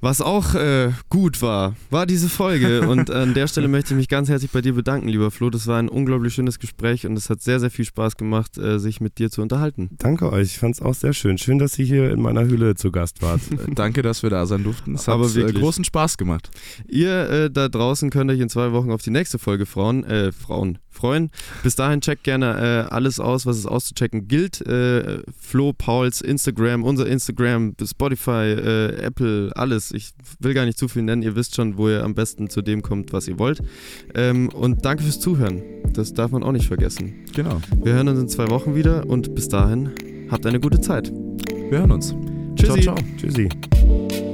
Was 0.00 0.20
auch 0.20 0.54
äh, 0.54 0.90
gut 1.08 1.40
war, 1.40 1.74
war 1.90 2.06
diese 2.06 2.28
Folge. 2.28 2.82
Und 2.88 3.10
an 3.10 3.34
der 3.34 3.46
Stelle 3.46 3.68
möchte 3.68 3.94
ich 3.94 3.96
mich 3.96 4.08
ganz 4.08 4.28
herzlich 4.28 4.50
bei 4.50 4.60
dir 4.60 4.74
bedanken, 4.74 5.08
lieber 5.08 5.30
Flo. 5.30 5.50
Das 5.50 5.66
war 5.66 5.78
ein 5.78 5.88
unglaublich 5.88 6.34
schönes 6.34 6.58
Gespräch 6.58 7.06
und 7.06 7.16
es 7.16 7.30
hat 7.30 7.42
sehr, 7.42 7.60
sehr 7.60 7.70
viel 7.70 7.84
Spaß 7.84 8.16
gemacht, 8.16 8.58
äh, 8.58 8.78
sich 8.78 9.00
mit 9.00 9.18
dir 9.18 9.30
zu 9.30 9.42
unterhalten. 9.42 9.90
Danke 9.98 10.30
euch, 10.30 10.48
ich 10.48 10.58
fand 10.58 10.74
es 10.74 10.82
auch 10.82 10.94
sehr 10.94 11.12
schön. 11.12 11.38
Schön, 11.38 11.58
dass 11.58 11.78
ihr 11.78 11.86
hier 11.86 12.10
in 12.10 12.20
meiner 12.20 12.44
Hülle 12.44 12.74
zu 12.74 12.90
Gast 12.92 13.22
wart. 13.22 13.40
Äh, 13.56 13.74
Danke, 13.74 14.02
dass 14.02 14.22
wir 14.22 14.28
da 14.28 14.44
sein 14.44 14.64
durften. 14.64 14.96
Es 14.96 15.08
Aber 15.08 15.24
hat 15.24 15.32
äh, 15.32 15.36
wirklich. 15.36 15.62
großen 15.62 15.84
Spaß 15.84 16.18
gemacht. 16.18 16.50
Ihr 16.88 17.30
äh, 17.30 17.50
da 17.50 17.68
draußen 17.68 18.10
könnt 18.10 18.30
euch 18.30 18.40
in 18.40 18.50
zwei 18.50 18.72
Wochen 18.72 18.90
auf 18.90 19.02
die 19.02 19.10
nächste 19.10 19.38
Folge 19.38 19.66
Frauen, 19.66 20.04
äh, 20.04 20.30
Frauen 20.30 20.78
freuen. 20.96 21.30
Bis 21.62 21.76
dahin 21.76 22.00
checkt 22.00 22.24
gerne 22.24 22.86
äh, 22.88 22.92
alles 22.92 23.20
aus, 23.20 23.46
was 23.46 23.56
es 23.58 23.66
auszuchecken 23.66 24.26
gilt. 24.26 24.60
Äh, 24.66 25.22
Flo, 25.38 25.72
Pauls 25.72 26.20
Instagram, 26.20 26.82
unser 26.82 27.06
Instagram, 27.06 27.74
Spotify, 27.84 28.52
äh, 28.52 28.96
Apple, 28.96 29.52
alles. 29.54 29.85
Ich 29.92 30.12
will 30.40 30.54
gar 30.54 30.64
nicht 30.64 30.78
zu 30.78 30.88
viel 30.88 31.02
nennen. 31.02 31.22
Ihr 31.22 31.36
wisst 31.36 31.54
schon, 31.54 31.76
wo 31.76 31.88
ihr 31.88 32.04
am 32.04 32.14
besten 32.14 32.48
zu 32.50 32.62
dem 32.62 32.82
kommt, 32.82 33.12
was 33.12 33.28
ihr 33.28 33.38
wollt. 33.38 33.62
Ähm, 34.14 34.48
und 34.48 34.84
danke 34.84 35.02
fürs 35.02 35.20
Zuhören. 35.20 35.62
Das 35.92 36.14
darf 36.14 36.30
man 36.30 36.42
auch 36.42 36.52
nicht 36.52 36.66
vergessen. 36.66 37.14
Genau. 37.34 37.60
Wir 37.82 37.94
hören 37.94 38.08
uns 38.08 38.20
in 38.20 38.28
zwei 38.28 38.48
Wochen 38.50 38.74
wieder 38.74 39.06
und 39.06 39.34
bis 39.34 39.48
dahin 39.48 39.90
habt 40.30 40.46
eine 40.46 40.60
gute 40.60 40.80
Zeit. 40.80 41.12
Wir 41.70 41.78
hören 41.78 41.92
uns. 41.92 42.14
Tschüssi. 42.56 42.82
Ciao, 42.82 42.96
ciao. 42.96 43.06
Tschüssi. 43.16 44.25